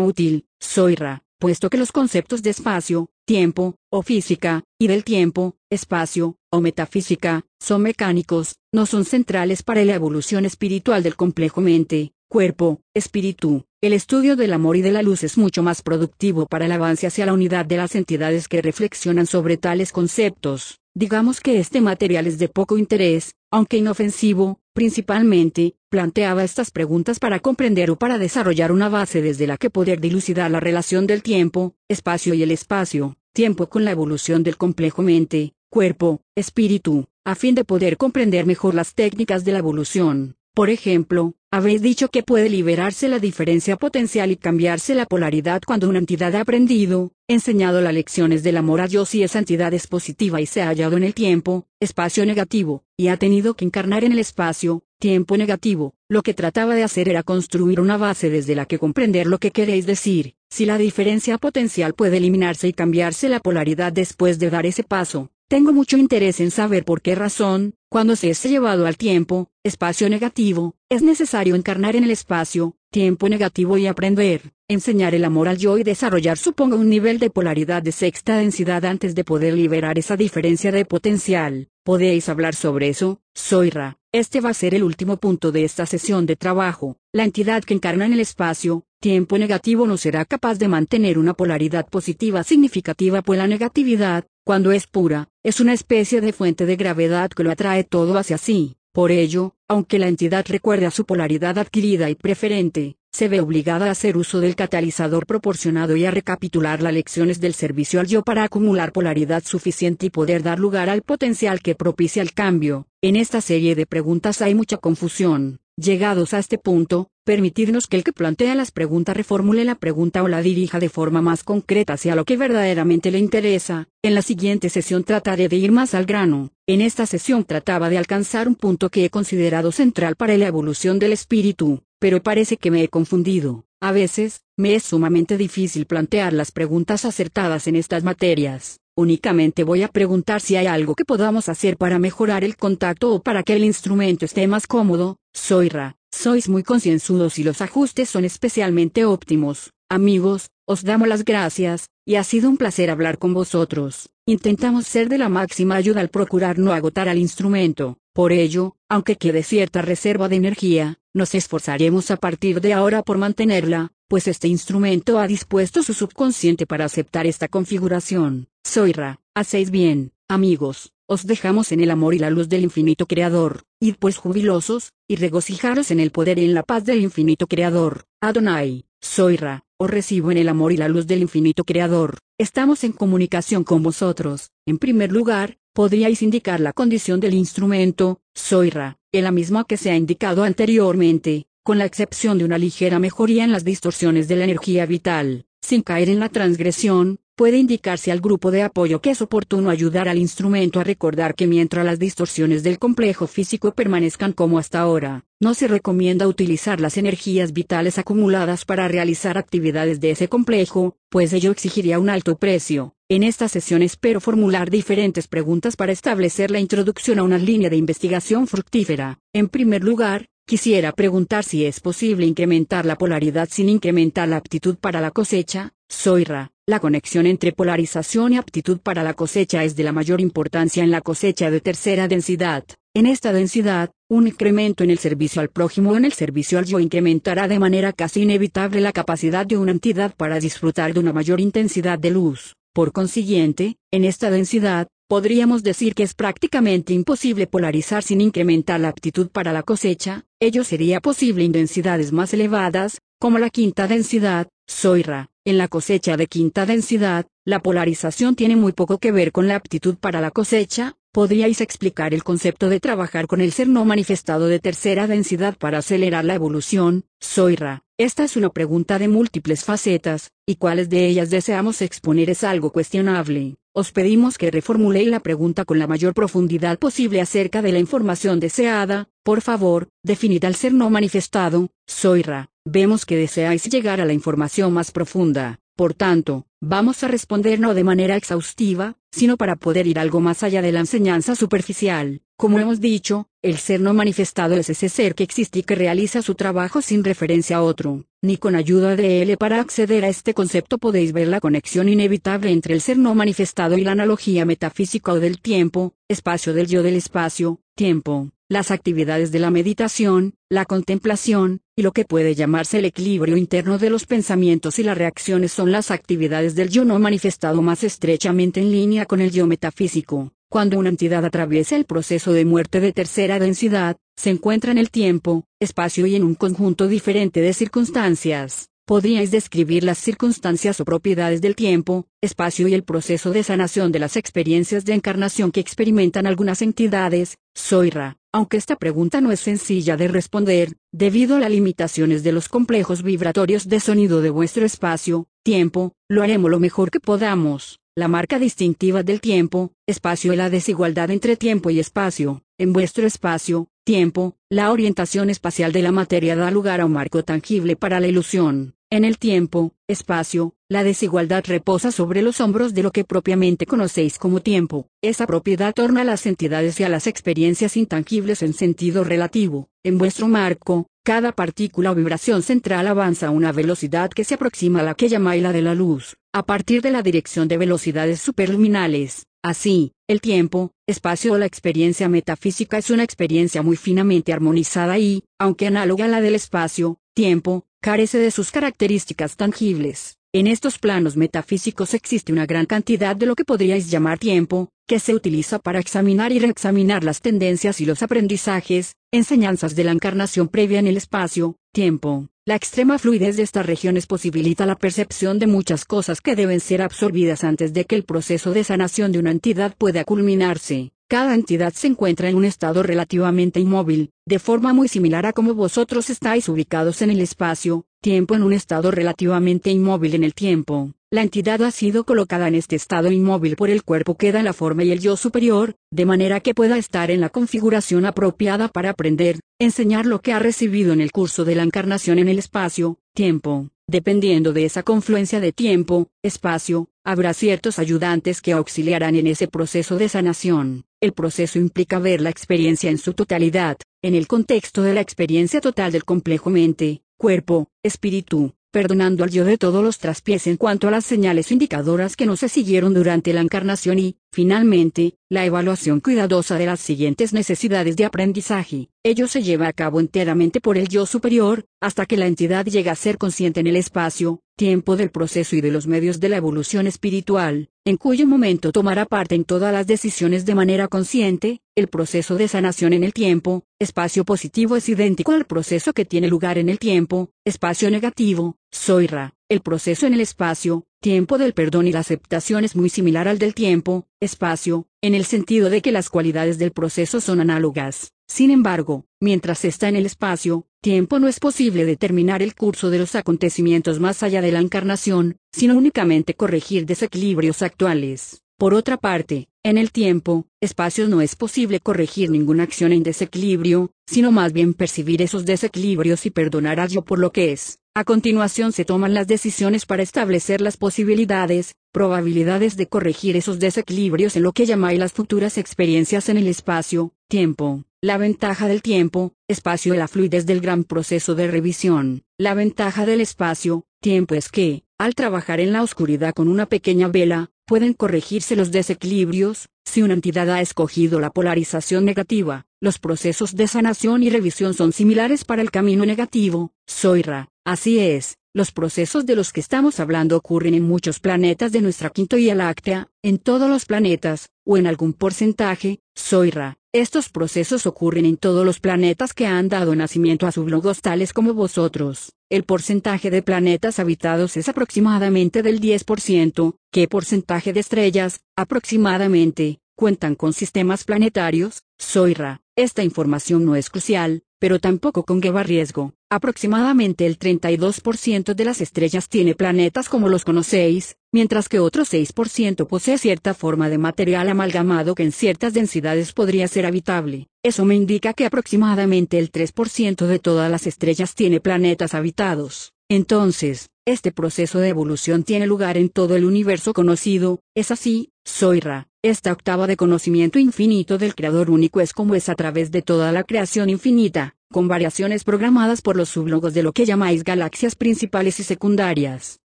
útil, 0.00 0.46
Soira, 0.60 1.24
puesto 1.44 1.68
que 1.68 1.76
los 1.76 1.92
conceptos 1.92 2.42
de 2.42 2.48
espacio, 2.48 3.10
tiempo, 3.26 3.76
o 3.92 4.00
física, 4.00 4.62
y 4.80 4.86
del 4.86 5.04
tiempo, 5.04 5.56
espacio, 5.68 6.38
o 6.50 6.62
metafísica, 6.62 7.44
son 7.60 7.82
mecánicos, 7.82 8.54
no 8.72 8.86
son 8.86 9.04
centrales 9.04 9.62
para 9.62 9.84
la 9.84 9.94
evolución 9.94 10.46
espiritual 10.46 11.02
del 11.02 11.16
complejo 11.16 11.60
mente, 11.60 12.14
cuerpo, 12.30 12.80
espíritu. 12.94 13.66
El 13.82 13.92
estudio 13.92 14.36
del 14.36 14.54
amor 14.54 14.78
y 14.78 14.80
de 14.80 14.92
la 14.92 15.02
luz 15.02 15.22
es 15.22 15.36
mucho 15.36 15.62
más 15.62 15.82
productivo 15.82 16.46
para 16.46 16.64
el 16.64 16.72
avance 16.72 17.06
hacia 17.06 17.26
la 17.26 17.34
unidad 17.34 17.66
de 17.66 17.76
las 17.76 17.94
entidades 17.94 18.48
que 18.48 18.62
reflexionan 18.62 19.26
sobre 19.26 19.58
tales 19.58 19.92
conceptos. 19.92 20.80
Digamos 20.94 21.42
que 21.42 21.58
este 21.58 21.82
material 21.82 22.26
es 22.26 22.38
de 22.38 22.48
poco 22.48 22.78
interés, 22.78 23.34
aunque 23.54 23.76
inofensivo, 23.76 24.58
principalmente, 24.72 25.76
planteaba 25.88 26.42
estas 26.42 26.72
preguntas 26.72 27.20
para 27.20 27.38
comprender 27.38 27.88
o 27.92 27.96
para 27.96 28.18
desarrollar 28.18 28.72
una 28.72 28.88
base 28.88 29.22
desde 29.22 29.46
la 29.46 29.58
que 29.58 29.70
poder 29.70 30.00
dilucidar 30.00 30.50
la 30.50 30.58
relación 30.58 31.06
del 31.06 31.22
tiempo, 31.22 31.76
espacio 31.88 32.34
y 32.34 32.42
el 32.42 32.50
espacio, 32.50 33.16
tiempo 33.32 33.68
con 33.68 33.84
la 33.84 33.92
evolución 33.92 34.42
del 34.42 34.56
complejo 34.56 35.02
mente, 35.02 35.54
cuerpo, 35.70 36.20
espíritu, 36.34 37.06
a 37.24 37.36
fin 37.36 37.54
de 37.54 37.64
poder 37.64 37.96
comprender 37.96 38.44
mejor 38.44 38.74
las 38.74 38.96
técnicas 38.96 39.44
de 39.44 39.52
la 39.52 39.60
evolución. 39.60 40.34
Por 40.52 40.68
ejemplo, 40.68 41.34
habéis 41.54 41.82
dicho 41.82 42.08
que 42.08 42.24
puede 42.24 42.48
liberarse 42.48 43.06
la 43.06 43.20
diferencia 43.20 43.76
potencial 43.76 44.32
y 44.32 44.36
cambiarse 44.36 44.96
la 44.96 45.06
polaridad 45.06 45.62
cuando 45.64 45.88
una 45.88 46.00
entidad 46.00 46.34
ha 46.34 46.40
aprendido, 46.40 47.12
enseñado 47.28 47.80
las 47.80 47.94
lecciones 47.94 48.42
del 48.42 48.56
amor 48.56 48.80
a 48.80 48.88
Dios 48.88 49.14
y 49.14 49.22
esa 49.22 49.38
entidad 49.38 49.72
es 49.72 49.86
positiva 49.86 50.40
y 50.40 50.46
se 50.46 50.62
ha 50.62 50.66
hallado 50.66 50.96
en 50.96 51.04
el 51.04 51.14
tiempo, 51.14 51.68
espacio 51.78 52.26
negativo, 52.26 52.82
y 52.96 53.06
ha 53.06 53.18
tenido 53.18 53.54
que 53.54 53.64
encarnar 53.64 54.02
en 54.02 54.10
el 54.10 54.18
espacio, 54.18 54.82
tiempo 54.98 55.36
negativo. 55.36 55.94
Lo 56.08 56.22
que 56.22 56.34
trataba 56.34 56.74
de 56.74 56.82
hacer 56.82 57.08
era 57.08 57.22
construir 57.22 57.80
una 57.80 57.98
base 57.98 58.30
desde 58.30 58.56
la 58.56 58.66
que 58.66 58.80
comprender 58.80 59.28
lo 59.28 59.38
que 59.38 59.52
queréis 59.52 59.86
decir. 59.86 60.34
Si 60.50 60.66
la 60.66 60.76
diferencia 60.76 61.38
potencial 61.38 61.94
puede 61.94 62.16
eliminarse 62.16 62.66
y 62.66 62.72
cambiarse 62.72 63.28
la 63.28 63.38
polaridad 63.38 63.92
después 63.92 64.40
de 64.40 64.50
dar 64.50 64.66
ese 64.66 64.82
paso, 64.82 65.30
tengo 65.48 65.72
mucho 65.72 65.96
interés 65.96 66.40
en 66.40 66.50
saber 66.50 66.84
por 66.84 67.02
qué 67.02 67.14
razón, 67.14 67.74
cuando 67.90 68.16
se 68.16 68.30
es 68.30 68.42
llevado 68.44 68.86
al 68.86 68.96
tiempo, 68.96 69.50
espacio 69.62 70.08
negativo, 70.08 70.74
es 70.88 71.02
necesario 71.02 71.54
encarnar 71.54 71.96
en 71.96 72.04
el 72.04 72.10
espacio, 72.10 72.76
tiempo 72.90 73.28
negativo 73.28 73.78
y 73.78 73.86
aprender, 73.86 74.52
enseñar 74.68 75.14
el 75.14 75.24
amor 75.24 75.48
al 75.48 75.58
yo 75.58 75.78
y 75.78 75.84
desarrollar 75.84 76.38
supongo 76.38 76.76
un 76.76 76.88
nivel 76.88 77.18
de 77.18 77.30
polaridad 77.30 77.82
de 77.82 77.92
sexta 77.92 78.38
densidad 78.38 78.84
antes 78.84 79.14
de 79.14 79.22
poder 79.22 79.54
liberar 79.54 79.98
esa 79.98 80.16
diferencia 80.16 80.72
de 80.72 80.84
potencial. 80.84 81.68
¿Podéis 81.84 82.28
hablar 82.28 82.54
sobre 82.54 82.88
eso, 82.88 83.20
Soira? 83.34 83.98
Este 84.12 84.40
va 84.40 84.50
a 84.50 84.54
ser 84.54 84.74
el 84.74 84.82
último 84.82 85.18
punto 85.18 85.52
de 85.52 85.64
esta 85.64 85.86
sesión 85.86 86.24
de 86.24 86.36
trabajo. 86.36 86.98
La 87.12 87.24
entidad 87.24 87.62
que 87.62 87.74
encarna 87.74 88.06
en 88.06 88.12
el 88.12 88.20
espacio, 88.20 88.86
tiempo 89.00 89.38
negativo 89.38 89.86
no 89.86 89.98
será 89.98 90.24
capaz 90.24 90.58
de 90.58 90.68
mantener 90.68 91.18
una 91.18 91.34
polaridad 91.34 91.88
positiva 91.88 92.42
significativa 92.42 93.22
pues 93.22 93.38
la 93.38 93.46
negatividad, 93.46 94.24
cuando 94.44 94.72
es 94.72 94.86
pura, 94.86 95.30
es 95.44 95.60
una 95.60 95.74
especie 95.74 96.22
de 96.22 96.32
fuente 96.32 96.64
de 96.64 96.74
gravedad 96.74 97.30
que 97.30 97.44
lo 97.44 97.50
atrae 97.50 97.84
todo 97.84 98.16
hacia 98.16 98.38
sí. 98.38 98.76
Por 98.92 99.10
ello, 99.10 99.56
aunque 99.68 99.98
la 99.98 100.08
entidad 100.08 100.46
recuerde 100.48 100.86
a 100.86 100.90
su 100.90 101.04
polaridad 101.04 101.58
adquirida 101.58 102.08
y 102.08 102.14
preferente, 102.14 102.96
se 103.12 103.28
ve 103.28 103.40
obligada 103.40 103.86
a 103.86 103.90
hacer 103.90 104.16
uso 104.16 104.40
del 104.40 104.56
catalizador 104.56 105.26
proporcionado 105.26 105.96
y 105.96 106.06
a 106.06 106.10
recapitular 106.10 106.80
las 106.80 106.94
lecciones 106.94 107.40
del 107.40 107.52
servicio 107.52 108.00
al 108.00 108.06
yo 108.06 108.22
para 108.22 108.44
acumular 108.44 108.92
polaridad 108.92 109.44
suficiente 109.44 110.06
y 110.06 110.10
poder 110.10 110.42
dar 110.42 110.58
lugar 110.58 110.88
al 110.88 111.02
potencial 111.02 111.60
que 111.60 111.74
propicia 111.74 112.22
el 112.22 112.32
cambio. 112.32 112.86
En 113.02 113.14
esta 113.14 113.42
serie 113.42 113.74
de 113.74 113.84
preguntas 113.84 114.40
hay 114.40 114.54
mucha 114.54 114.78
confusión. 114.78 115.58
Llegados 115.76 116.34
a 116.34 116.38
este 116.38 116.56
punto, 116.56 117.08
permitirnos 117.24 117.88
que 117.88 117.96
el 117.96 118.04
que 118.04 118.12
plantea 118.12 118.54
las 118.54 118.70
preguntas 118.70 119.16
reformule 119.16 119.64
la 119.64 119.74
pregunta 119.74 120.22
o 120.22 120.28
la 120.28 120.40
dirija 120.40 120.78
de 120.78 120.88
forma 120.88 121.20
más 121.20 121.42
concreta 121.42 121.94
hacia 121.94 122.14
lo 122.14 122.24
que 122.24 122.36
verdaderamente 122.36 123.10
le 123.10 123.18
interesa. 123.18 123.88
En 124.00 124.14
la 124.14 124.22
siguiente 124.22 124.68
sesión 124.68 125.02
trataré 125.02 125.48
de 125.48 125.56
ir 125.56 125.72
más 125.72 125.94
al 125.94 126.06
grano. 126.06 126.52
En 126.68 126.80
esta 126.80 127.06
sesión 127.06 127.42
trataba 127.42 127.90
de 127.90 127.98
alcanzar 127.98 128.46
un 128.46 128.54
punto 128.54 128.88
que 128.88 129.04
he 129.04 129.10
considerado 129.10 129.72
central 129.72 130.14
para 130.14 130.36
la 130.36 130.46
evolución 130.46 131.00
del 131.00 131.12
espíritu, 131.12 131.82
pero 131.98 132.22
parece 132.22 132.56
que 132.56 132.70
me 132.70 132.84
he 132.84 132.88
confundido. 132.88 133.64
A 133.80 133.90
veces, 133.90 134.42
me 134.56 134.76
es 134.76 134.84
sumamente 134.84 135.36
difícil 135.36 135.86
plantear 135.86 136.32
las 136.32 136.52
preguntas 136.52 137.04
acertadas 137.04 137.66
en 137.66 137.74
estas 137.74 138.04
materias. 138.04 138.78
Únicamente 138.96 139.64
voy 139.64 139.82
a 139.82 139.88
preguntar 139.88 140.40
si 140.40 140.54
hay 140.54 140.68
algo 140.68 140.94
que 140.94 141.04
podamos 141.04 141.48
hacer 141.48 141.76
para 141.76 141.98
mejorar 141.98 142.44
el 142.44 142.56
contacto 142.56 143.12
o 143.12 143.22
para 143.22 143.42
que 143.42 143.56
el 143.56 143.64
instrumento 143.64 144.24
esté 144.24 144.46
más 144.46 144.68
cómodo. 144.68 145.16
Soira, 145.32 145.96
sois 146.12 146.48
muy 146.48 146.62
concienzudos 146.62 147.40
y 147.40 147.42
los 147.42 147.60
ajustes 147.60 148.08
son 148.08 148.24
especialmente 148.24 149.04
óptimos. 149.04 149.72
Amigos, 149.90 150.50
os 150.64 150.84
damos 150.84 151.08
las 151.08 151.24
gracias, 151.24 151.88
y 152.06 152.14
ha 152.14 152.22
sido 152.22 152.48
un 152.48 152.56
placer 152.56 152.88
hablar 152.88 153.18
con 153.18 153.34
vosotros. 153.34 154.10
Intentamos 154.26 154.86
ser 154.86 155.08
de 155.08 155.18
la 155.18 155.28
máxima 155.28 155.74
ayuda 155.74 156.00
al 156.00 156.08
procurar 156.08 156.60
no 156.60 156.72
agotar 156.72 157.08
al 157.08 157.18
instrumento. 157.18 157.98
Por 158.12 158.30
ello, 158.30 158.76
aunque 158.88 159.16
quede 159.16 159.42
cierta 159.42 159.82
reserva 159.82 160.28
de 160.28 160.36
energía, 160.36 161.00
nos 161.12 161.34
esforzaremos 161.34 162.12
a 162.12 162.16
partir 162.16 162.60
de 162.60 162.72
ahora 162.72 163.02
por 163.02 163.18
mantenerla, 163.18 163.90
pues 164.08 164.28
este 164.28 164.48
instrumento 164.48 165.18
ha 165.18 165.26
dispuesto 165.26 165.82
su 165.82 165.94
subconsciente 165.94 166.66
para 166.66 166.84
aceptar 166.84 167.26
esta 167.26 167.48
configuración. 167.48 168.48
Soira, 168.62 169.20
hacéis 169.34 169.70
bien, 169.70 170.12
amigos, 170.28 170.92
os 171.06 171.26
dejamos 171.26 171.72
en 171.72 171.80
el 171.80 171.90
amor 171.90 172.14
y 172.14 172.18
la 172.18 172.30
luz 172.30 172.48
del 172.48 172.64
infinito 172.64 173.06
Creador, 173.06 173.62
id 173.80 173.96
pues 173.98 174.16
jubilosos, 174.16 174.92
y 175.06 175.16
regocijaros 175.16 175.90
en 175.90 176.00
el 176.00 176.10
poder 176.10 176.38
y 176.38 176.44
en 176.44 176.54
la 176.54 176.62
paz 176.62 176.84
del 176.84 177.00
infinito 177.00 177.46
Creador. 177.46 178.04
Adonai, 178.22 178.86
Soira, 179.00 179.64
os 179.78 179.90
recibo 179.90 180.30
en 180.30 180.38
el 180.38 180.48
amor 180.48 180.72
y 180.72 180.78
la 180.78 180.88
luz 180.88 181.06
del 181.06 181.20
infinito 181.20 181.64
Creador. 181.64 182.18
Estamos 182.38 182.84
en 182.84 182.92
comunicación 182.92 183.64
con 183.64 183.82
vosotros. 183.82 184.50
En 184.66 184.78
primer 184.78 185.12
lugar, 185.12 185.58
podríais 185.74 186.22
indicar 186.22 186.60
la 186.60 186.72
condición 186.72 187.20
del 187.20 187.34
instrumento, 187.34 188.20
Soira, 188.34 188.98
en 189.12 189.24
la 189.24 189.30
misma 189.30 189.64
que 189.64 189.76
se 189.76 189.90
ha 189.90 189.96
indicado 189.96 190.42
anteriormente, 190.42 191.46
con 191.64 191.78
la 191.78 191.86
excepción 191.86 192.36
de 192.36 192.44
una 192.44 192.58
ligera 192.58 192.98
mejoría 192.98 193.42
en 193.42 193.50
las 193.50 193.64
distorsiones 193.64 194.28
de 194.28 194.36
la 194.36 194.44
energía 194.44 194.84
vital, 194.84 195.46
sin 195.62 195.80
caer 195.80 196.10
en 196.10 196.20
la 196.20 196.28
transgresión, 196.28 197.20
puede 197.36 197.56
indicarse 197.56 198.12
al 198.12 198.20
grupo 198.20 198.50
de 198.50 198.62
apoyo 198.62 199.00
que 199.00 199.10
es 199.10 199.22
oportuno 199.22 199.70
ayudar 199.70 200.06
al 200.06 200.18
instrumento 200.18 200.78
a 200.78 200.84
recordar 200.84 201.34
que 201.34 201.46
mientras 201.46 201.86
las 201.86 201.98
distorsiones 201.98 202.62
del 202.64 202.78
complejo 202.78 203.26
físico 203.26 203.74
permanezcan 203.74 204.34
como 204.34 204.58
hasta 204.58 204.80
ahora, 204.80 205.24
no 205.40 205.54
se 205.54 205.66
recomienda 205.66 206.28
utilizar 206.28 206.82
las 206.82 206.98
energías 206.98 207.54
vitales 207.54 207.98
acumuladas 207.98 208.66
para 208.66 208.86
realizar 208.86 209.38
actividades 209.38 210.00
de 210.00 210.10
ese 210.10 210.28
complejo, 210.28 210.98
pues 211.08 211.32
ello 211.32 211.50
exigiría 211.50 211.98
un 211.98 212.10
alto 212.10 212.36
precio. 212.36 212.94
En 213.08 213.22
esta 213.22 213.48
sesión 213.48 213.80
espero 213.80 214.20
formular 214.20 214.70
diferentes 214.70 215.28
preguntas 215.28 215.76
para 215.76 215.92
establecer 215.92 216.50
la 216.50 216.60
introducción 216.60 217.18
a 217.18 217.22
una 217.22 217.38
línea 217.38 217.70
de 217.70 217.76
investigación 217.76 218.46
fructífera. 218.46 219.18
En 219.32 219.48
primer 219.48 219.82
lugar, 219.82 220.28
quisiera 220.46 220.92
preguntar 220.92 221.44
si 221.44 221.64
es 221.64 221.80
posible 221.80 222.26
incrementar 222.26 222.84
la 222.84 222.96
polaridad 222.96 223.48
sin 223.50 223.68
incrementar 223.68 224.28
la 224.28 224.36
aptitud 224.36 224.76
para 224.76 225.00
la 225.00 225.10
cosecha. 225.10 225.72
Soyra, 225.88 226.50
la 226.66 226.80
conexión 226.80 227.26
entre 227.26 227.52
polarización 227.52 228.32
y 228.32 228.36
aptitud 228.36 228.80
para 228.80 229.02
la 229.02 229.14
cosecha 229.14 229.64
es 229.64 229.76
de 229.76 229.84
la 229.84 229.92
mayor 229.92 230.20
importancia 230.20 230.82
en 230.82 230.90
la 230.90 231.00
cosecha 231.00 231.50
de 231.50 231.60
tercera 231.60 232.08
densidad. 232.08 232.64
En 232.94 233.06
esta 233.06 233.32
densidad, 233.32 233.90
un 234.08 234.28
incremento 234.28 234.84
en 234.84 234.90
el 234.90 234.98
servicio 234.98 235.40
al 235.40 235.50
prójimo 235.50 235.90
o 235.90 235.96
en 235.96 236.04
el 236.04 236.12
servicio 236.12 236.58
al 236.58 236.64
yo 236.64 236.78
incrementará 236.78 237.48
de 237.48 237.58
manera 237.58 237.92
casi 237.92 238.22
inevitable 238.22 238.80
la 238.80 238.92
capacidad 238.92 239.46
de 239.46 239.56
una 239.56 239.72
entidad 239.72 240.14
para 240.16 240.40
disfrutar 240.40 240.94
de 240.94 241.00
una 241.00 241.12
mayor 241.12 241.40
intensidad 241.40 241.98
de 241.98 242.10
luz. 242.10 242.54
Por 242.72 242.92
consiguiente, 242.92 243.76
en 243.92 244.04
esta 244.04 244.30
densidad, 244.30 244.88
podríamos 245.08 245.62
decir 245.62 245.94
que 245.94 246.02
es 246.02 246.14
prácticamente 246.14 246.92
imposible 246.92 247.46
polarizar 247.46 248.02
sin 248.02 248.20
incrementar 248.20 248.80
la 248.80 248.88
aptitud 248.88 249.28
para 249.28 249.52
la 249.52 249.62
cosecha, 249.62 250.24
ello 250.40 250.64
sería 250.64 251.00
posible 251.00 251.44
en 251.44 251.52
densidades 251.52 252.12
más 252.12 252.34
elevadas, 252.34 253.00
como 253.18 253.38
la 253.38 253.50
quinta 253.50 253.86
densidad, 253.86 254.48
Soira. 254.66 255.30
En 255.44 255.58
la 255.58 255.68
cosecha 255.68 256.16
de 256.16 256.26
quinta 256.26 256.66
densidad, 256.66 257.26
la 257.44 257.60
polarización 257.60 258.34
tiene 258.34 258.56
muy 258.56 258.72
poco 258.72 258.98
que 258.98 259.12
ver 259.12 259.30
con 259.32 259.46
la 259.46 259.56
aptitud 259.56 259.96
para 259.96 260.20
la 260.20 260.30
cosecha, 260.30 260.96
¿Podríais 261.14 261.60
explicar 261.60 262.12
el 262.12 262.24
concepto 262.24 262.68
de 262.68 262.80
trabajar 262.80 263.28
con 263.28 263.40
el 263.40 263.52
ser 263.52 263.68
no 263.68 263.84
manifestado 263.84 264.48
de 264.48 264.58
tercera 264.58 265.06
densidad 265.06 265.56
para 265.56 265.78
acelerar 265.78 266.24
la 266.24 266.34
evolución? 266.34 267.04
Soira, 267.20 267.84
esta 267.96 268.24
es 268.24 268.36
una 268.36 268.50
pregunta 268.50 268.98
de 268.98 269.06
múltiples 269.06 269.62
facetas, 269.62 270.32
y 270.44 270.56
cuáles 270.56 270.90
de 270.90 271.06
ellas 271.06 271.30
deseamos 271.30 271.82
exponer 271.82 272.30
es 272.30 272.42
algo 272.42 272.72
cuestionable. 272.72 273.54
Os 273.76 273.90
pedimos 273.90 274.38
que 274.38 274.52
reformuléis 274.52 275.08
la 275.08 275.18
pregunta 275.18 275.64
con 275.64 275.80
la 275.80 275.88
mayor 275.88 276.14
profundidad 276.14 276.78
posible 276.78 277.20
acerca 277.20 277.60
de 277.60 277.72
la 277.72 277.80
información 277.80 278.38
deseada, 278.38 279.08
por 279.24 279.40
favor, 279.40 279.88
definid 280.04 280.44
al 280.44 280.54
ser 280.54 280.72
no 280.72 280.90
manifestado, 280.90 281.70
Soira. 281.84 282.50
Vemos 282.64 283.04
que 283.04 283.16
deseáis 283.16 283.64
llegar 283.64 284.00
a 284.00 284.04
la 284.04 284.12
información 284.12 284.72
más 284.72 284.92
profunda, 284.92 285.58
por 285.76 285.92
tanto, 285.92 286.46
vamos 286.60 287.02
a 287.02 287.08
responder 287.08 287.58
no 287.58 287.74
de 287.74 287.82
manera 287.82 288.14
exhaustiva, 288.14 288.94
sino 289.10 289.36
para 289.36 289.56
poder 289.56 289.88
ir 289.88 289.98
algo 289.98 290.20
más 290.20 290.44
allá 290.44 290.62
de 290.62 290.70
la 290.70 290.78
enseñanza 290.78 291.34
superficial. 291.34 292.22
Como 292.36 292.60
hemos 292.60 292.80
dicho, 292.80 293.26
el 293.44 293.58
ser 293.58 293.82
no 293.82 293.92
manifestado 293.92 294.54
es 294.54 294.70
ese 294.70 294.88
ser 294.88 295.14
que 295.14 295.22
existe 295.22 295.58
y 295.58 295.62
que 295.64 295.74
realiza 295.74 296.22
su 296.22 296.34
trabajo 296.34 296.80
sin 296.80 297.04
referencia 297.04 297.58
a 297.58 297.62
otro, 297.62 298.06
ni 298.22 298.38
con 298.38 298.56
ayuda 298.56 298.96
de 298.96 299.20
él. 299.20 299.36
Para 299.36 299.60
acceder 299.60 300.06
a 300.06 300.08
este 300.08 300.32
concepto 300.32 300.78
podéis 300.78 301.12
ver 301.12 301.28
la 301.28 301.40
conexión 301.40 301.90
inevitable 301.90 302.50
entre 302.50 302.72
el 302.72 302.80
ser 302.80 302.96
no 302.96 303.14
manifestado 303.14 303.76
y 303.76 303.84
la 303.84 303.92
analogía 303.92 304.46
metafísica 304.46 305.12
o 305.12 305.20
del 305.20 305.42
tiempo, 305.42 305.92
espacio 306.08 306.54
del 306.54 306.68
yo 306.68 306.82
del 306.82 306.96
espacio, 306.96 307.60
tiempo 307.74 308.30
las 308.48 308.70
actividades 308.70 309.32
de 309.32 309.40
la 309.40 309.50
meditación, 309.50 310.34
la 310.48 310.64
contemplación, 310.64 311.62
y 311.76 311.82
lo 311.82 311.92
que 311.92 312.04
puede 312.04 312.34
llamarse 312.34 312.78
el 312.78 312.84
equilibrio 312.84 313.36
interno 313.36 313.78
de 313.78 313.90
los 313.90 314.06
pensamientos 314.06 314.78
y 314.78 314.84
las 314.84 314.96
reacciones 314.96 315.50
son 315.50 315.72
las 315.72 315.90
actividades 315.90 316.54
del 316.54 316.68
yo 316.68 316.84
no 316.84 316.98
manifestado 316.98 317.62
más 317.62 317.82
estrechamente 317.82 318.60
en 318.60 318.70
línea 318.70 319.06
con 319.06 319.20
el 319.20 319.32
yo 319.32 319.46
metafísico. 319.46 320.32
Cuando 320.54 320.78
una 320.78 320.88
entidad 320.88 321.24
atraviesa 321.24 321.74
el 321.74 321.84
proceso 321.84 322.32
de 322.32 322.44
muerte 322.44 322.78
de 322.78 322.92
tercera 322.92 323.40
densidad, 323.40 323.96
se 324.16 324.30
encuentra 324.30 324.70
en 324.70 324.78
el 324.78 324.88
tiempo, 324.88 325.48
espacio 325.58 326.06
y 326.06 326.14
en 326.14 326.22
un 326.22 326.36
conjunto 326.36 326.86
diferente 326.86 327.40
de 327.40 327.52
circunstancias. 327.52 328.68
¿Podríais 328.86 329.32
describir 329.32 329.82
las 329.82 329.98
circunstancias 329.98 330.78
o 330.78 330.84
propiedades 330.84 331.40
del 331.40 331.56
tiempo, 331.56 332.06
espacio 332.22 332.68
y 332.68 332.74
el 332.74 332.84
proceso 332.84 333.32
de 333.32 333.42
sanación 333.42 333.90
de 333.90 333.98
las 333.98 334.16
experiencias 334.16 334.84
de 334.84 334.94
encarnación 334.94 335.50
que 335.50 335.58
experimentan 335.58 336.24
algunas 336.24 336.62
entidades? 336.62 337.36
Soyra, 337.52 338.18
aunque 338.32 338.56
esta 338.56 338.76
pregunta 338.76 339.20
no 339.20 339.32
es 339.32 339.40
sencilla 339.40 339.96
de 339.96 340.06
responder, 340.06 340.76
debido 340.92 341.34
a 341.34 341.40
las 341.40 341.50
limitaciones 341.50 342.22
de 342.22 342.30
los 342.30 342.48
complejos 342.48 343.02
vibratorios 343.02 343.68
de 343.68 343.80
sonido 343.80 344.20
de 344.20 344.30
vuestro 344.30 344.64
espacio, 344.64 345.26
tiempo, 345.42 345.94
lo 346.08 346.22
haremos 346.22 346.48
lo 346.48 346.60
mejor 346.60 346.92
que 346.92 347.00
podamos. 347.00 347.80
La 347.96 348.08
marca 348.08 348.40
distintiva 348.40 349.04
del 349.04 349.20
tiempo, 349.20 349.70
espacio 349.86 350.32
y 350.32 350.36
la 350.36 350.50
desigualdad 350.50 351.12
entre 351.12 351.36
tiempo 351.36 351.70
y 351.70 351.78
espacio. 351.78 352.42
En 352.58 352.72
vuestro 352.72 353.06
espacio, 353.06 353.68
tiempo, 353.84 354.34
la 354.50 354.72
orientación 354.72 355.30
espacial 355.30 355.70
de 355.70 355.82
la 355.82 355.92
materia 355.92 356.34
da 356.34 356.50
lugar 356.50 356.80
a 356.80 356.86
un 356.86 356.92
marco 356.92 357.22
tangible 357.22 357.76
para 357.76 358.00
la 358.00 358.08
ilusión. 358.08 358.74
En 358.90 359.04
el 359.04 359.16
tiempo, 359.16 359.74
espacio, 359.86 360.56
la 360.68 360.82
desigualdad 360.82 361.44
reposa 361.46 361.92
sobre 361.92 362.22
los 362.22 362.40
hombros 362.40 362.74
de 362.74 362.82
lo 362.82 362.90
que 362.90 363.04
propiamente 363.04 363.64
conocéis 363.64 364.18
como 364.18 364.40
tiempo. 364.40 364.88
Esa 365.00 365.28
propiedad 365.28 365.72
torna 365.72 366.00
a 366.00 366.04
las 366.04 366.26
entidades 366.26 366.80
y 366.80 366.82
a 366.82 366.88
las 366.88 367.06
experiencias 367.06 367.76
intangibles 367.76 368.42
en 368.42 368.54
sentido 368.54 369.04
relativo. 369.04 369.68
En 369.84 369.98
vuestro 369.98 370.26
marco, 370.26 370.88
cada 371.04 371.30
partícula 371.30 371.92
o 371.92 371.94
vibración 371.94 372.42
central 372.42 372.88
avanza 372.88 373.28
a 373.28 373.30
una 373.30 373.52
velocidad 373.52 374.10
que 374.10 374.24
se 374.24 374.34
aproxima 374.34 374.80
a 374.80 374.82
la 374.82 374.96
que 374.96 375.08
llamáis 375.08 375.44
la 375.44 375.52
de 375.52 375.62
la 375.62 375.76
luz, 375.76 376.16
a 376.34 376.42
partir 376.44 376.82
de 376.82 376.90
la 376.90 377.02
dirección 377.02 377.46
de 377.46 377.56
velocidades 377.58 378.20
superluminales. 378.20 379.26
Así, 379.40 379.92
el 380.08 380.20
tiempo, 380.20 380.72
espacio 380.84 381.34
o 381.34 381.38
la 381.38 381.46
experiencia 381.46 382.08
metafísica 382.08 382.76
es 382.76 382.90
una 382.90 383.04
experiencia 383.04 383.62
muy 383.62 383.76
finamente 383.76 384.32
armonizada 384.32 384.98
y, 384.98 385.22
aunque 385.38 385.68
análoga 385.68 386.06
a 386.06 386.08
la 386.08 386.20
del 386.20 386.34
espacio, 386.34 386.98
tiempo, 387.14 387.66
carece 387.80 388.18
de 388.18 388.32
sus 388.32 388.50
características 388.50 389.36
tangibles. 389.36 390.16
En 390.32 390.48
estos 390.48 390.80
planos 390.80 391.16
metafísicos 391.16 391.94
existe 391.94 392.32
una 392.32 392.46
gran 392.46 392.66
cantidad 392.66 393.14
de 393.14 393.26
lo 393.26 393.36
que 393.36 393.44
podríais 393.44 393.88
llamar 393.88 394.18
tiempo, 394.18 394.70
que 394.88 394.98
se 394.98 395.14
utiliza 395.14 395.60
para 395.60 395.78
examinar 395.78 396.32
y 396.32 396.40
reexaminar 396.40 397.04
las 397.04 397.20
tendencias 397.20 397.80
y 397.80 397.86
los 397.86 398.02
aprendizajes, 398.02 398.96
enseñanzas 399.12 399.76
de 399.76 399.84
la 399.84 399.92
encarnación 399.92 400.48
previa 400.48 400.80
en 400.80 400.88
el 400.88 400.96
espacio, 400.96 401.54
tiempo. 401.72 402.26
La 402.46 402.56
extrema 402.56 402.98
fluidez 402.98 403.38
de 403.38 403.42
estas 403.42 403.64
regiones 403.64 404.06
posibilita 404.06 404.66
la 404.66 404.74
percepción 404.74 405.38
de 405.38 405.46
muchas 405.46 405.86
cosas 405.86 406.20
que 406.20 406.36
deben 406.36 406.60
ser 406.60 406.82
absorbidas 406.82 407.42
antes 407.42 407.72
de 407.72 407.86
que 407.86 407.96
el 407.96 408.04
proceso 408.04 408.52
de 408.52 408.64
sanación 408.64 409.12
de 409.12 409.18
una 409.18 409.30
entidad 409.30 409.74
pueda 409.74 410.04
culminarse. 410.04 410.92
Cada 411.08 411.34
entidad 411.34 411.72
se 411.72 411.86
encuentra 411.86 412.28
en 412.28 412.36
un 412.36 412.44
estado 412.44 412.82
relativamente 412.82 413.60
inmóvil, 413.60 414.10
de 414.26 414.38
forma 414.38 414.74
muy 414.74 414.88
similar 414.88 415.24
a 415.24 415.32
como 415.32 415.54
vosotros 415.54 416.10
estáis 416.10 416.46
ubicados 416.50 417.00
en 417.00 417.10
el 417.10 417.22
espacio, 417.22 417.86
tiempo 418.02 418.34
en 418.34 418.42
un 418.42 418.52
estado 418.52 418.90
relativamente 418.90 419.70
inmóvil 419.70 420.14
en 420.14 420.24
el 420.24 420.34
tiempo. 420.34 420.92
La 421.14 421.22
entidad 421.22 421.62
ha 421.62 421.70
sido 421.70 422.02
colocada 422.02 422.48
en 422.48 422.56
este 422.56 422.74
estado 422.74 423.12
inmóvil 423.12 423.54
por 423.54 423.70
el 423.70 423.84
cuerpo 423.84 424.16
que 424.16 424.32
da 424.32 424.42
la 424.42 424.52
forma 424.52 424.82
y 424.82 424.90
el 424.90 424.98
yo 424.98 425.16
superior, 425.16 425.76
de 425.92 426.06
manera 426.06 426.40
que 426.40 426.54
pueda 426.54 426.76
estar 426.76 427.12
en 427.12 427.20
la 427.20 427.28
configuración 427.28 428.04
apropiada 428.04 428.66
para 428.66 428.90
aprender, 428.90 429.38
enseñar 429.60 430.06
lo 430.06 430.20
que 430.20 430.32
ha 430.32 430.40
recibido 430.40 430.92
en 430.92 431.00
el 431.00 431.12
curso 431.12 431.44
de 431.44 431.54
la 431.54 431.62
encarnación 431.62 432.18
en 432.18 432.26
el 432.26 432.40
espacio, 432.40 432.98
tiempo. 433.14 433.68
Dependiendo 433.86 434.52
de 434.52 434.64
esa 434.64 434.82
confluencia 434.82 435.38
de 435.38 435.52
tiempo, 435.52 436.08
espacio, 436.24 436.88
habrá 437.04 437.32
ciertos 437.32 437.78
ayudantes 437.78 438.40
que 438.40 438.50
auxiliarán 438.50 439.14
en 439.14 439.28
ese 439.28 439.46
proceso 439.46 439.96
de 439.98 440.08
sanación. 440.08 440.84
El 441.00 441.12
proceso 441.12 441.60
implica 441.60 442.00
ver 442.00 442.22
la 442.22 442.30
experiencia 442.30 442.90
en 442.90 442.98
su 442.98 443.12
totalidad, 443.12 443.76
en 444.02 444.16
el 444.16 444.26
contexto 444.26 444.82
de 444.82 444.94
la 444.94 445.00
experiencia 445.00 445.60
total 445.60 445.92
del 445.92 446.04
complejo 446.04 446.50
mente, 446.50 447.02
cuerpo, 447.16 447.68
espíritu, 447.84 448.52
perdonando 448.74 449.22
al 449.22 449.30
yo 449.30 449.44
de 449.44 449.56
todos 449.56 449.84
los 449.84 449.98
traspiés 449.98 450.48
en 450.48 450.56
cuanto 450.56 450.88
a 450.88 450.90
las 450.90 451.04
señales 451.04 451.52
indicadoras 451.52 452.16
que 452.16 452.26
no 452.26 452.34
se 452.34 452.48
siguieron 452.48 452.92
durante 452.92 453.32
la 453.32 453.40
encarnación 453.40 454.00
y, 454.00 454.16
finalmente, 454.34 455.14
la 455.30 455.44
evaluación 455.46 456.00
cuidadosa 456.00 456.58
de 456.58 456.66
las 456.66 456.80
siguientes 456.80 457.32
necesidades 457.32 457.96
de 457.96 458.04
aprendizaje. 458.04 458.88
Ello 459.04 459.28
se 459.28 459.42
lleva 459.42 459.68
a 459.68 459.72
cabo 459.72 460.00
enteramente 460.00 460.60
por 460.60 460.76
el 460.76 460.88
yo 460.88 461.06
superior, 461.06 461.66
hasta 461.80 462.04
que 462.04 462.16
la 462.16 462.26
entidad 462.26 462.66
llega 462.66 462.90
a 462.90 462.96
ser 462.96 463.16
consciente 463.16 463.60
en 463.60 463.68
el 463.68 463.76
espacio, 463.76 464.40
tiempo 464.56 464.96
del 464.96 465.10
proceso 465.10 465.54
y 465.54 465.60
de 465.60 465.70
los 465.70 465.86
medios 465.86 466.18
de 466.18 466.28
la 466.28 466.36
evolución 466.36 466.86
espiritual, 466.86 467.68
en 467.84 467.96
cuyo 467.96 468.26
momento 468.26 468.72
tomará 468.72 469.06
parte 469.06 469.36
en 469.36 469.44
todas 469.44 469.72
las 469.72 469.86
decisiones 469.86 470.44
de 470.46 470.54
manera 470.54 470.88
consciente, 470.88 471.60
el 471.76 471.88
proceso 471.88 472.36
de 472.36 472.48
sanación 472.48 472.92
en 472.92 473.04
el 473.04 473.12
tiempo, 473.12 473.64
espacio 473.78 474.24
positivo 474.24 474.76
es 474.76 474.88
idéntico 474.88 475.32
al 475.32 475.44
proceso 475.44 475.92
que 475.92 476.04
tiene 476.04 476.28
lugar 476.28 476.58
en 476.58 476.68
el 476.68 476.78
tiempo, 476.78 477.30
espacio 477.44 477.90
negativo, 477.90 478.56
soira, 478.72 479.34
el 479.48 479.60
proceso 479.60 480.06
en 480.06 480.14
el 480.14 480.20
espacio, 480.20 480.84
tiempo 481.04 481.36
del 481.36 481.52
perdón 481.52 481.86
y 481.86 481.92
la 481.92 481.98
aceptación 481.98 482.64
es 482.64 482.76
muy 482.76 482.88
similar 482.88 483.28
al 483.28 483.38
del 483.38 483.52
tiempo, 483.52 484.06
espacio, 484.20 484.86
en 485.02 485.14
el 485.14 485.26
sentido 485.26 485.68
de 485.68 485.82
que 485.82 485.92
las 485.92 486.08
cualidades 486.08 486.56
del 486.56 486.72
proceso 486.72 487.20
son 487.20 487.42
análogas. 487.42 488.14
Sin 488.26 488.50
embargo, 488.50 489.04
mientras 489.20 489.66
está 489.66 489.90
en 489.90 489.96
el 489.96 490.06
espacio, 490.06 490.66
tiempo 490.80 491.18
no 491.18 491.28
es 491.28 491.40
posible 491.40 491.84
determinar 491.84 492.40
el 492.40 492.54
curso 492.54 492.88
de 492.88 493.00
los 493.00 493.14
acontecimientos 493.16 494.00
más 494.00 494.22
allá 494.22 494.40
de 494.40 494.50
la 494.50 494.60
encarnación, 494.60 495.36
sino 495.52 495.76
únicamente 495.76 496.32
corregir 496.32 496.86
desequilibrios 496.86 497.60
actuales. 497.60 498.40
Por 498.56 498.72
otra 498.72 498.96
parte, 498.96 499.48
en 499.62 499.76
el 499.76 499.92
tiempo, 499.92 500.46
espacio 500.62 501.06
no 501.06 501.20
es 501.20 501.36
posible 501.36 501.80
corregir 501.80 502.30
ninguna 502.30 502.62
acción 502.62 502.92
en 502.92 503.02
desequilibrio, 503.02 503.90
sino 504.06 504.32
más 504.32 504.54
bien 504.54 504.72
percibir 504.72 505.20
esos 505.20 505.44
desequilibrios 505.44 506.24
y 506.24 506.30
perdonar 506.30 506.80
a 506.80 506.86
yo 506.86 507.04
por 507.04 507.18
lo 507.18 507.30
que 507.30 507.52
es. 507.52 507.78
A 507.96 508.02
continuación 508.02 508.72
se 508.72 508.84
toman 508.84 509.14
las 509.14 509.28
decisiones 509.28 509.86
para 509.86 510.02
establecer 510.02 510.60
las 510.60 510.76
posibilidades, 510.76 511.76
probabilidades 511.92 512.76
de 512.76 512.88
corregir 512.88 513.36
esos 513.36 513.60
desequilibrios 513.60 514.34
en 514.34 514.42
lo 514.42 514.50
que 514.50 514.66
llamáis 514.66 514.98
las 514.98 515.12
futuras 515.12 515.58
experiencias 515.58 516.28
en 516.28 516.36
el 516.36 516.48
espacio, 516.48 517.12
tiempo. 517.28 517.84
La 518.02 518.18
ventaja 518.18 518.66
del 518.66 518.82
tiempo, 518.82 519.34
espacio 519.46 519.94
y 519.94 519.96
la 519.96 520.08
fluidez 520.08 520.44
del 520.44 520.60
gran 520.60 520.82
proceso 520.82 521.36
de 521.36 521.46
revisión. 521.46 522.24
La 522.36 522.54
ventaja 522.54 523.06
del 523.06 523.20
espacio, 523.20 523.84
tiempo 524.00 524.34
es 524.34 524.48
que, 524.48 524.82
al 524.98 525.14
trabajar 525.14 525.60
en 525.60 525.72
la 525.72 525.84
oscuridad 525.84 526.34
con 526.34 526.48
una 526.48 526.66
pequeña 526.66 527.06
vela, 527.06 527.52
pueden 527.64 527.92
corregirse 527.92 528.56
los 528.56 528.72
desequilibrios, 528.72 529.68
si 529.84 530.02
una 530.02 530.14
entidad 530.14 530.50
ha 530.50 530.60
escogido 530.60 531.20
la 531.20 531.30
polarización 531.30 532.04
negativa, 532.04 532.66
los 532.80 532.98
procesos 532.98 533.54
de 533.54 533.68
sanación 533.68 534.24
y 534.24 534.30
revisión 534.30 534.74
son 534.74 534.92
similares 534.92 535.44
para 535.44 535.62
el 535.62 535.70
camino 535.70 536.04
negativo, 536.04 536.72
Soira. 536.86 537.53
Así 537.66 537.98
es, 537.98 538.36
los 538.52 538.72
procesos 538.72 539.24
de 539.24 539.36
los 539.36 539.50
que 539.50 539.60
estamos 539.60 539.98
hablando 539.98 540.36
ocurren 540.36 540.74
en 540.74 540.82
muchos 540.82 541.18
planetas 541.18 541.72
de 541.72 541.80
nuestra 541.80 542.10
quinta 542.10 542.36
Láctea, 542.36 543.08
en 543.22 543.38
todos 543.38 543.70
los 543.70 543.86
planetas, 543.86 544.50
o 544.66 544.76
en 544.76 544.86
algún 544.86 545.14
porcentaje, 545.14 546.00
Soira. 546.14 546.76
Estos 546.92 547.30
procesos 547.30 547.86
ocurren 547.86 548.26
en 548.26 548.36
todos 548.36 548.66
los 548.66 548.80
planetas 548.80 549.32
que 549.32 549.46
han 549.46 549.70
dado 549.70 549.96
nacimiento 549.96 550.46
a 550.46 550.52
sublogos 550.52 551.00
tales 551.00 551.32
como 551.32 551.54
vosotros. 551.54 552.34
El 552.50 552.64
porcentaje 552.64 553.30
de 553.30 553.42
planetas 553.42 553.98
habitados 553.98 554.58
es 554.58 554.68
aproximadamente 554.68 555.62
del 555.62 555.80
10%. 555.80 556.76
¿Qué 556.92 557.08
porcentaje 557.08 557.72
de 557.72 557.80
estrellas, 557.80 558.40
aproximadamente, 558.56 559.80
cuentan 559.96 560.34
con 560.34 560.52
sistemas 560.52 561.04
planetarios? 561.04 561.82
Soira. 561.98 562.60
Esta 562.76 563.02
información 563.02 563.64
no 563.64 563.74
es 563.74 563.88
crucial, 563.88 564.42
pero 564.64 564.78
tampoco 564.78 565.24
conlleva 565.24 565.62
riesgo. 565.62 566.14
Aproximadamente 566.30 567.26
el 567.26 567.38
32% 567.38 568.54
de 568.54 568.64
las 568.64 568.80
estrellas 568.80 569.28
tiene 569.28 569.54
planetas 569.54 570.08
como 570.08 570.30
los 570.30 570.46
conocéis, 570.46 571.16
mientras 571.34 571.68
que 571.68 571.80
otro 571.80 572.04
6% 572.04 572.86
posee 572.86 573.18
cierta 573.18 573.52
forma 573.52 573.90
de 573.90 573.98
material 573.98 574.48
amalgamado 574.48 575.14
que 575.14 575.22
en 575.22 575.32
ciertas 575.32 575.74
densidades 575.74 576.32
podría 576.32 576.66
ser 576.66 576.86
habitable. 576.86 577.48
Eso 577.62 577.84
me 577.84 577.94
indica 577.94 578.32
que 578.32 578.46
aproximadamente 578.46 579.38
el 579.38 579.52
3% 579.52 580.24
de 580.24 580.38
todas 580.38 580.70
las 580.70 580.86
estrellas 580.86 581.34
tiene 581.34 581.60
planetas 581.60 582.14
habitados. 582.14 582.94
Entonces, 583.10 583.90
este 584.06 584.32
proceso 584.32 584.78
de 584.78 584.88
evolución 584.88 585.44
tiene 585.44 585.66
lugar 585.66 585.98
en 585.98 586.08
todo 586.08 586.36
el 586.36 586.46
universo 586.46 586.94
conocido, 586.94 587.60
es 587.74 587.90
así, 587.90 588.30
Soira. 588.46 589.08
Esta 589.24 589.52
octava 589.52 589.86
de 589.86 589.96
conocimiento 589.96 590.58
infinito 590.58 591.16
del 591.16 591.34
Creador 591.34 591.70
único 591.70 592.02
es 592.02 592.12
como 592.12 592.34
es 592.34 592.50
a 592.50 592.54
través 592.54 592.90
de 592.90 593.00
toda 593.00 593.32
la 593.32 593.42
creación 593.42 593.88
infinita, 593.88 594.54
con 594.70 594.86
variaciones 594.86 595.44
programadas 595.44 596.02
por 596.02 596.14
los 596.14 596.28
sublogos 596.28 596.74
de 596.74 596.82
lo 596.82 596.92
que 596.92 597.06
llamáis 597.06 597.42
galaxias 597.42 597.94
principales 597.94 598.60
y 598.60 598.64
secundarias. 598.64 599.60